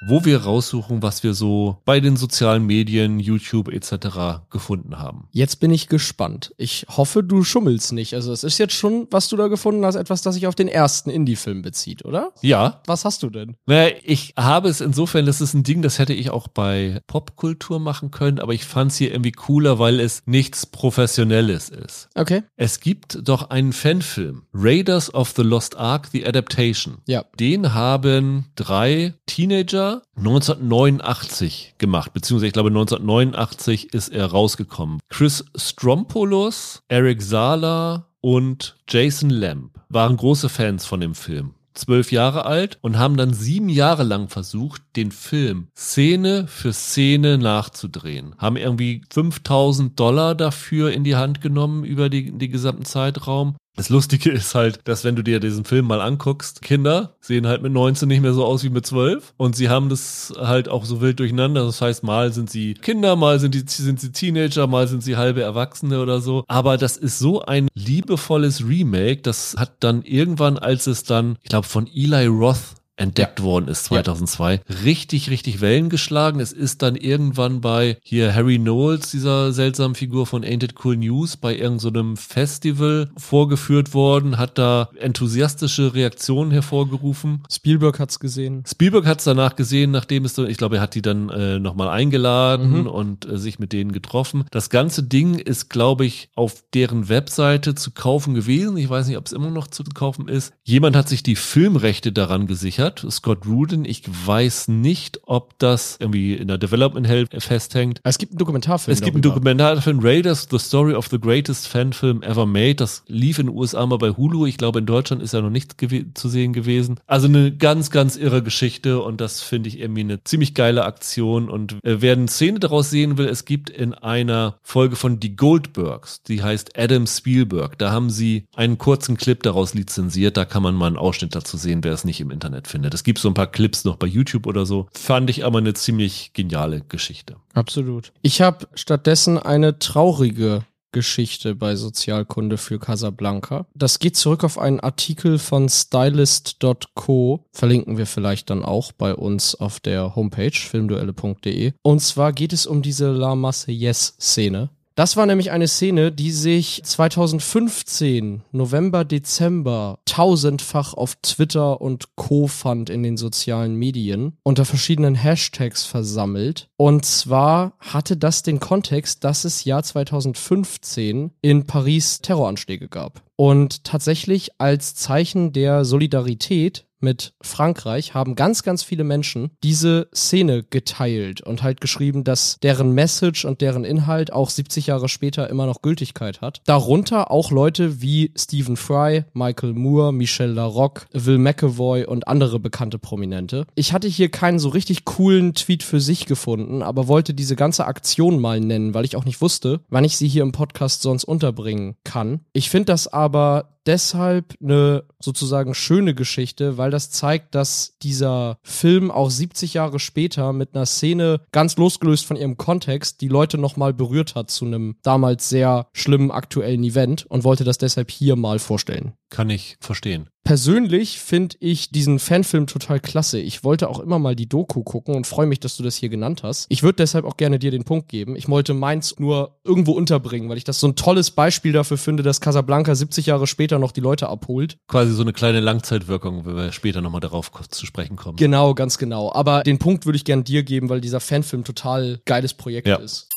wo 0.00 0.24
wir 0.24 0.42
raussuchen, 0.42 1.02
was 1.02 1.22
wir 1.22 1.34
so 1.34 1.78
bei 1.84 2.00
den 2.00 2.16
sozialen 2.16 2.64
Medien, 2.64 3.18
YouTube 3.18 3.68
etc. 3.68 4.42
gefunden 4.50 4.98
haben. 4.98 5.28
Jetzt 5.32 5.56
bin 5.56 5.70
ich 5.70 5.88
gespannt. 5.88 6.52
Ich 6.56 6.86
hoffe, 6.88 7.22
du 7.22 7.42
schummelst 7.42 7.92
nicht. 7.92 8.14
Also 8.14 8.32
es 8.32 8.44
ist 8.44 8.58
jetzt 8.58 8.74
schon, 8.74 9.08
was 9.10 9.28
du 9.28 9.36
da 9.36 9.48
gefunden 9.48 9.84
hast, 9.84 9.96
etwas, 9.96 10.22
das 10.22 10.34
sich 10.34 10.46
auf 10.46 10.54
den 10.54 10.68
ersten 10.68 11.10
Indie-Film 11.10 11.62
bezieht, 11.62 12.04
oder? 12.04 12.32
Ja, 12.42 12.80
Was 12.86 13.04
hast 13.04 13.22
du 13.22 13.30
denn? 13.30 13.56
Naja, 13.66 13.94
ich 14.04 14.34
habe 14.36 14.68
es 14.68 14.80
insofern, 14.80 15.26
das 15.26 15.40
ist 15.40 15.54
ein 15.54 15.62
Ding, 15.62 15.82
das 15.82 15.98
hätte 15.98 16.12
ich 16.12 16.30
auch 16.30 16.48
bei 16.48 17.00
Popkultur 17.06 17.80
machen 17.80 18.10
können, 18.10 18.38
aber 18.38 18.54
ich 18.54 18.64
fand 18.64 18.92
es 18.92 18.98
hier 18.98 19.10
irgendwie 19.10 19.32
cooler, 19.32 19.78
weil 19.78 20.00
es 20.00 20.22
nichts 20.26 20.66
Professionelles 20.66 21.68
ist. 21.68 22.08
Okay. 22.14 22.42
Es 22.56 22.80
gibt 22.80 23.18
doch 23.28 23.50
einen 23.50 23.72
Fanfilm, 23.72 24.42
Raiders 24.52 25.12
of 25.12 25.32
the 25.36 25.42
Lost 25.42 25.76
Ark, 25.76 26.08
The 26.12 26.26
Adaptation. 26.26 26.98
Ja. 27.06 27.24
Den 27.38 27.74
haben 27.74 28.46
drei 28.54 29.14
Teenager 29.26 29.87
1989 30.16 31.74
gemacht, 31.78 32.12
beziehungsweise 32.12 32.46
ich 32.48 32.52
glaube 32.52 32.70
1989 32.70 33.92
ist 33.94 34.08
er 34.08 34.26
rausgekommen. 34.26 35.00
Chris 35.08 35.44
Strompoulos, 35.56 36.82
Eric 36.88 37.22
Sala 37.22 38.06
und 38.20 38.76
Jason 38.88 39.30
Lamb 39.30 39.80
waren 39.88 40.16
große 40.16 40.48
Fans 40.48 40.86
von 40.86 41.00
dem 41.00 41.14
Film 41.14 41.54
zwölf 41.78 42.12
Jahre 42.12 42.44
alt 42.44 42.78
und 42.82 42.98
haben 42.98 43.16
dann 43.16 43.32
sieben 43.32 43.68
Jahre 43.68 44.02
lang 44.02 44.28
versucht, 44.28 44.82
den 44.96 45.12
Film 45.12 45.68
Szene 45.76 46.46
für 46.46 46.72
Szene 46.72 47.38
nachzudrehen. 47.38 48.34
Haben 48.38 48.56
irgendwie 48.56 49.02
5000 49.10 49.98
Dollar 49.98 50.34
dafür 50.34 50.90
in 50.92 51.04
die 51.04 51.16
Hand 51.16 51.40
genommen 51.40 51.84
über 51.84 52.08
die, 52.08 52.36
den 52.36 52.52
gesamten 52.52 52.84
Zeitraum. 52.84 53.56
Das 53.78 53.90
Lustige 53.90 54.32
ist 54.32 54.56
halt, 54.56 54.80
dass 54.88 55.04
wenn 55.04 55.14
du 55.14 55.22
dir 55.22 55.38
diesen 55.38 55.64
Film 55.64 55.86
mal 55.86 56.00
anguckst, 56.00 56.62
Kinder 56.62 57.14
sehen 57.20 57.46
halt 57.46 57.62
mit 57.62 57.72
19 57.72 58.08
nicht 58.08 58.22
mehr 58.22 58.32
so 58.32 58.44
aus 58.44 58.64
wie 58.64 58.70
mit 58.70 58.84
12 58.84 59.34
und 59.36 59.54
sie 59.54 59.68
haben 59.68 59.88
das 59.88 60.32
halt 60.36 60.68
auch 60.68 60.84
so 60.84 61.00
wild 61.00 61.20
durcheinander. 61.20 61.64
Das 61.64 61.80
heißt, 61.80 62.02
mal 62.02 62.32
sind 62.32 62.50
sie 62.50 62.74
Kinder, 62.74 63.14
mal 63.14 63.38
sind, 63.38 63.54
die, 63.54 63.62
sind 63.64 64.00
sie 64.00 64.10
Teenager, 64.10 64.66
mal 64.66 64.88
sind 64.88 65.04
sie 65.04 65.16
halbe 65.16 65.42
Erwachsene 65.42 66.02
oder 66.02 66.20
so. 66.20 66.42
Aber 66.48 66.76
das 66.76 66.96
ist 66.96 67.20
so 67.20 67.42
ein 67.42 67.68
liebevolles 67.72 68.66
Remake, 68.66 69.22
das 69.22 69.54
hat 69.56 69.74
dann 69.78 70.02
irgendwann, 70.02 70.58
als 70.58 70.88
es 70.88 71.04
dann, 71.04 71.38
ich 71.44 71.50
glaube, 71.50 71.68
von 71.68 71.86
Eli 71.86 72.26
Roth 72.26 72.77
entdeckt 72.98 73.38
ja. 73.40 73.44
worden 73.44 73.68
ist 73.68 73.84
2002. 73.84 74.54
Ja. 74.54 74.60
Richtig, 74.84 75.30
richtig 75.30 75.60
Wellen 75.60 75.88
geschlagen. 75.88 76.40
Es 76.40 76.52
ist 76.52 76.82
dann 76.82 76.96
irgendwann 76.96 77.60
bei 77.60 77.96
hier 78.02 78.34
Harry 78.34 78.58
Knowles, 78.58 79.10
dieser 79.10 79.52
seltsamen 79.52 79.94
Figur 79.94 80.26
von 80.26 80.44
Ain't 80.44 80.64
It 80.64 80.74
Cool 80.84 80.96
News, 80.96 81.36
bei 81.36 81.56
irgendeinem 81.56 82.16
so 82.16 82.22
Festival 82.22 83.10
vorgeführt 83.16 83.94
worden, 83.94 84.38
hat 84.38 84.58
da 84.58 84.90
enthusiastische 84.98 85.94
Reaktionen 85.94 86.50
hervorgerufen. 86.50 87.42
Spielberg 87.50 87.98
hat's 88.00 88.20
gesehen. 88.20 88.64
Spielberg 88.66 89.06
hat's 89.06 89.24
danach 89.24 89.56
gesehen, 89.56 89.90
nachdem 89.90 90.24
es 90.24 90.34
so, 90.34 90.44
ich 90.44 90.56
glaube, 90.56 90.76
er 90.76 90.82
hat 90.82 90.94
die 90.94 91.02
dann 91.02 91.28
äh, 91.30 91.58
nochmal 91.58 91.88
eingeladen 91.88 92.80
mhm. 92.80 92.86
und 92.86 93.28
äh, 93.28 93.38
sich 93.38 93.58
mit 93.58 93.72
denen 93.72 93.92
getroffen. 93.92 94.44
Das 94.50 94.70
ganze 94.70 95.02
Ding 95.02 95.36
ist, 95.36 95.70
glaube 95.70 96.04
ich, 96.04 96.30
auf 96.34 96.64
deren 96.74 97.08
Webseite 97.08 97.74
zu 97.74 97.92
kaufen 97.92 98.34
gewesen. 98.34 98.76
Ich 98.76 98.88
weiß 98.88 99.06
nicht, 99.06 99.16
ob 99.16 99.26
es 99.26 99.32
immer 99.32 99.50
noch 99.50 99.68
zu 99.68 99.84
kaufen 99.84 100.28
ist. 100.28 100.52
Jemand 100.64 100.96
hat 100.96 101.08
sich 101.08 101.22
die 101.22 101.36
Filmrechte 101.36 102.12
daran 102.12 102.46
gesichert, 102.46 102.87
Scott 103.10 103.46
Rudin. 103.46 103.84
Ich 103.84 104.02
weiß 104.26 104.68
nicht, 104.68 105.20
ob 105.24 105.58
das 105.58 105.96
irgendwie 106.00 106.34
in 106.34 106.48
der 106.48 106.58
Development 106.58 107.06
Hell 107.06 107.26
festhängt. 107.38 108.00
Es 108.04 108.18
gibt 108.18 108.32
einen 108.32 108.38
Dokumentarfilm. 108.38 108.92
Es 108.92 109.00
gibt 109.00 109.16
darüber. 109.16 109.28
einen 109.28 109.34
Dokumentarfilm, 109.34 110.00
Raiders, 110.00 110.48
The 110.50 110.58
Story 110.58 110.94
of 110.94 111.08
the 111.08 111.20
Greatest 111.20 111.68
Fanfilm 111.68 112.22
Ever 112.22 112.46
Made. 112.46 112.76
Das 112.76 113.02
lief 113.06 113.38
in 113.38 113.46
den 113.46 113.56
USA 113.56 113.86
mal 113.86 113.98
bei 113.98 114.10
Hulu. 114.10 114.46
Ich 114.46 114.56
glaube, 114.56 114.78
in 114.78 114.86
Deutschland 114.86 115.22
ist 115.22 115.32
ja 115.32 115.40
noch 115.40 115.50
nichts 115.50 115.76
zu 116.14 116.28
sehen 116.28 116.52
gewesen. 116.52 117.00
Also 117.06 117.28
eine 117.28 117.54
ganz, 117.54 117.90
ganz 117.90 118.16
irre 118.16 118.42
Geschichte 118.42 119.00
und 119.02 119.20
das 119.20 119.42
finde 119.42 119.68
ich 119.68 119.78
irgendwie 119.78 120.00
eine 120.00 120.24
ziemlich 120.24 120.54
geile 120.54 120.84
Aktion. 120.84 121.48
Und 121.48 121.74
äh, 121.84 122.00
wer 122.00 122.12
eine 122.12 122.28
Szene 122.28 122.58
daraus 122.60 122.90
sehen 122.90 123.18
will, 123.18 123.26
es 123.26 123.44
gibt 123.44 123.70
in 123.70 123.94
einer 123.94 124.58
Folge 124.62 124.96
von 124.96 125.20
Die 125.20 125.36
Goldbergs, 125.36 126.22
die 126.22 126.42
heißt 126.42 126.78
Adam 126.78 127.06
Spielberg, 127.06 127.78
da 127.78 127.90
haben 127.90 128.10
sie 128.10 128.46
einen 128.54 128.78
kurzen 128.78 129.16
Clip 129.16 129.42
daraus 129.42 129.74
lizenziert. 129.74 130.36
Da 130.36 130.44
kann 130.44 130.62
man 130.62 130.74
mal 130.74 130.86
einen 130.86 130.96
Ausschnitt 130.96 131.34
dazu 131.34 131.56
sehen, 131.56 131.84
wer 131.84 131.92
es 131.92 132.04
nicht 132.04 132.20
im 132.20 132.30
Internet 132.30 132.68
findet. 132.68 132.77
Es 132.84 133.04
gibt 133.04 133.18
so 133.18 133.28
ein 133.28 133.34
paar 133.34 133.50
Clips 133.50 133.84
noch 133.84 133.96
bei 133.96 134.06
YouTube 134.06 134.46
oder 134.46 134.66
so. 134.66 134.88
Fand 134.92 135.30
ich 135.30 135.44
aber 135.44 135.58
eine 135.58 135.74
ziemlich 135.74 136.32
geniale 136.32 136.82
Geschichte. 136.88 137.36
Absolut. 137.54 138.12
Ich 138.22 138.40
habe 138.40 138.68
stattdessen 138.74 139.38
eine 139.38 139.78
traurige 139.78 140.64
Geschichte 140.92 141.54
bei 141.54 141.76
Sozialkunde 141.76 142.56
für 142.56 142.78
Casablanca. 142.78 143.66
Das 143.74 143.98
geht 143.98 144.16
zurück 144.16 144.44
auf 144.44 144.58
einen 144.58 144.80
Artikel 144.80 145.38
von 145.38 145.68
stylist.co, 145.68 147.44
verlinken 147.52 147.98
wir 147.98 148.06
vielleicht 148.06 148.50
dann 148.50 148.64
auch 148.64 148.92
bei 148.92 149.14
uns 149.14 149.54
auf 149.54 149.80
der 149.80 150.16
Homepage 150.16 150.50
filmduelle.de. 150.50 151.72
Und 151.82 152.00
zwar 152.00 152.32
geht 152.32 152.52
es 152.52 152.66
um 152.66 152.82
diese 152.82 153.10
La 153.10 153.34
Marseillaise-Szene. 153.34 154.70
Das 154.98 155.16
war 155.16 155.26
nämlich 155.26 155.52
eine 155.52 155.68
Szene, 155.68 156.10
die 156.10 156.32
sich 156.32 156.80
2015, 156.82 158.42
November, 158.50 159.04
Dezember, 159.04 160.00
tausendfach 160.04 160.92
auf 160.92 161.14
Twitter 161.22 161.80
und 161.80 162.16
Co. 162.16 162.48
fand 162.48 162.90
in 162.90 163.04
den 163.04 163.16
sozialen 163.16 163.76
Medien, 163.76 164.38
unter 164.42 164.64
verschiedenen 164.64 165.14
Hashtags 165.14 165.84
versammelt. 165.84 166.68
Und 166.76 167.04
zwar 167.04 167.74
hatte 167.78 168.16
das 168.16 168.42
den 168.42 168.58
Kontext, 168.58 169.22
dass 169.22 169.44
es 169.44 169.62
Jahr 169.62 169.84
2015 169.84 171.30
in 171.42 171.64
Paris 171.68 172.20
Terroranschläge 172.20 172.88
gab. 172.88 173.22
Und 173.40 173.84
tatsächlich 173.84 174.50
als 174.58 174.96
Zeichen 174.96 175.52
der 175.52 175.84
Solidarität 175.84 176.88
mit 177.00 177.32
Frankreich 177.40 178.14
haben 178.14 178.34
ganz, 178.34 178.62
ganz 178.62 178.82
viele 178.82 179.04
Menschen 179.04 179.50
diese 179.62 180.08
Szene 180.14 180.64
geteilt 180.68 181.40
und 181.40 181.62
halt 181.62 181.80
geschrieben, 181.80 182.24
dass 182.24 182.58
deren 182.62 182.92
Message 182.92 183.44
und 183.44 183.60
deren 183.60 183.84
Inhalt 183.84 184.32
auch 184.32 184.50
70 184.50 184.88
Jahre 184.88 185.08
später 185.08 185.48
immer 185.48 185.66
noch 185.66 185.82
Gültigkeit 185.82 186.40
hat. 186.40 186.60
Darunter 186.66 187.30
auch 187.30 187.50
Leute 187.50 188.02
wie 188.02 188.32
Stephen 188.36 188.76
Fry, 188.76 189.24
Michael 189.32 189.74
Moore, 189.74 190.12
Michel 190.12 190.50
Larocque, 190.50 191.06
Will 191.12 191.38
McAvoy 191.38 192.04
und 192.04 192.26
andere 192.26 192.58
bekannte 192.58 192.98
Prominente. 192.98 193.66
Ich 193.74 193.92
hatte 193.92 194.08
hier 194.08 194.30
keinen 194.30 194.58
so 194.58 194.68
richtig 194.68 195.04
coolen 195.04 195.54
Tweet 195.54 195.82
für 195.82 196.00
sich 196.00 196.26
gefunden, 196.26 196.82
aber 196.82 197.08
wollte 197.08 197.34
diese 197.34 197.56
ganze 197.56 197.86
Aktion 197.86 198.40
mal 198.40 198.60
nennen, 198.60 198.94
weil 198.94 199.04
ich 199.04 199.16
auch 199.16 199.24
nicht 199.24 199.40
wusste, 199.40 199.80
wann 199.88 200.04
ich 200.04 200.16
sie 200.16 200.28
hier 200.28 200.42
im 200.42 200.52
Podcast 200.52 201.02
sonst 201.02 201.24
unterbringen 201.24 201.96
kann. 202.04 202.40
Ich 202.52 202.70
finde 202.70 202.86
das 202.86 203.06
aber 203.06 203.27
aber 203.28 203.68
deshalb 203.88 204.54
eine 204.62 205.04
sozusagen 205.18 205.74
schöne 205.74 206.14
Geschichte, 206.14 206.76
weil 206.76 206.90
das 206.90 207.10
zeigt, 207.10 207.54
dass 207.54 207.96
dieser 208.02 208.58
Film 208.62 209.10
auch 209.10 209.30
70 209.30 209.74
Jahre 209.74 209.98
später 209.98 210.52
mit 210.52 210.74
einer 210.74 210.86
Szene 210.86 211.40
ganz 211.50 211.76
losgelöst 211.76 212.26
von 212.26 212.36
ihrem 212.36 212.58
Kontext 212.58 213.20
die 213.22 213.28
Leute 213.28 213.58
nochmal 213.58 213.94
berührt 213.94 214.34
hat 214.34 214.50
zu 214.50 214.66
einem 214.66 214.96
damals 215.02 215.48
sehr 215.48 215.88
schlimmen 215.94 216.30
aktuellen 216.30 216.84
Event 216.84 217.26
und 217.26 217.44
wollte 217.44 217.64
das 217.64 217.78
deshalb 217.78 218.10
hier 218.10 218.36
mal 218.36 218.58
vorstellen. 218.58 219.14
Kann 219.30 219.50
ich 219.50 219.76
verstehen. 219.80 220.28
Persönlich 220.48 221.20
finde 221.20 221.56
ich 221.60 221.90
diesen 221.90 222.18
Fanfilm 222.18 222.66
total 222.66 223.00
klasse. 223.00 223.38
Ich 223.38 223.64
wollte 223.64 223.90
auch 223.90 223.98
immer 223.98 224.18
mal 224.18 224.34
die 224.34 224.48
Doku 224.48 224.82
gucken 224.82 225.14
und 225.14 225.26
freue 225.26 225.46
mich, 225.46 225.60
dass 225.60 225.76
du 225.76 225.82
das 225.82 225.96
hier 225.96 226.08
genannt 226.08 226.42
hast. 226.42 226.64
Ich 226.70 226.82
würde 226.82 226.96
deshalb 226.96 227.26
auch 227.26 227.36
gerne 227.36 227.58
dir 227.58 227.70
den 227.70 227.84
Punkt 227.84 228.08
geben. 228.08 228.34
Ich 228.34 228.48
wollte 228.48 228.72
meins 228.72 229.18
nur 229.18 229.58
irgendwo 229.62 229.92
unterbringen, 229.92 230.48
weil 230.48 230.56
ich 230.56 230.64
das 230.64 230.80
so 230.80 230.88
ein 230.88 230.96
tolles 230.96 231.32
Beispiel 231.32 231.72
dafür 231.72 231.98
finde, 231.98 232.22
dass 232.22 232.40
Casablanca 232.40 232.94
70 232.94 233.26
Jahre 233.26 233.46
später 233.46 233.77
noch 233.78 233.92
die 233.92 234.00
Leute 234.00 234.28
abholt. 234.28 234.78
Quasi 234.88 235.12
so 235.12 235.22
eine 235.22 235.32
kleine 235.32 235.60
Langzeitwirkung, 235.60 236.44
wenn 236.46 236.56
wir 236.56 236.72
später 236.72 237.00
nochmal 237.00 237.20
darauf 237.20 237.50
zu 237.70 237.86
sprechen 237.86 238.16
kommen. 238.16 238.36
Genau, 238.36 238.74
ganz 238.74 238.98
genau. 238.98 239.32
Aber 239.32 239.62
den 239.62 239.78
Punkt 239.78 240.06
würde 240.06 240.16
ich 240.16 240.24
gerne 240.24 240.42
dir 240.42 240.62
geben, 240.62 240.88
weil 240.88 241.00
dieser 241.00 241.20
Fanfilm 241.20 241.64
total 241.64 242.20
geiles 242.24 242.54
Projekt 242.54 242.86
ja. 242.86 242.96
ist. 242.96 243.28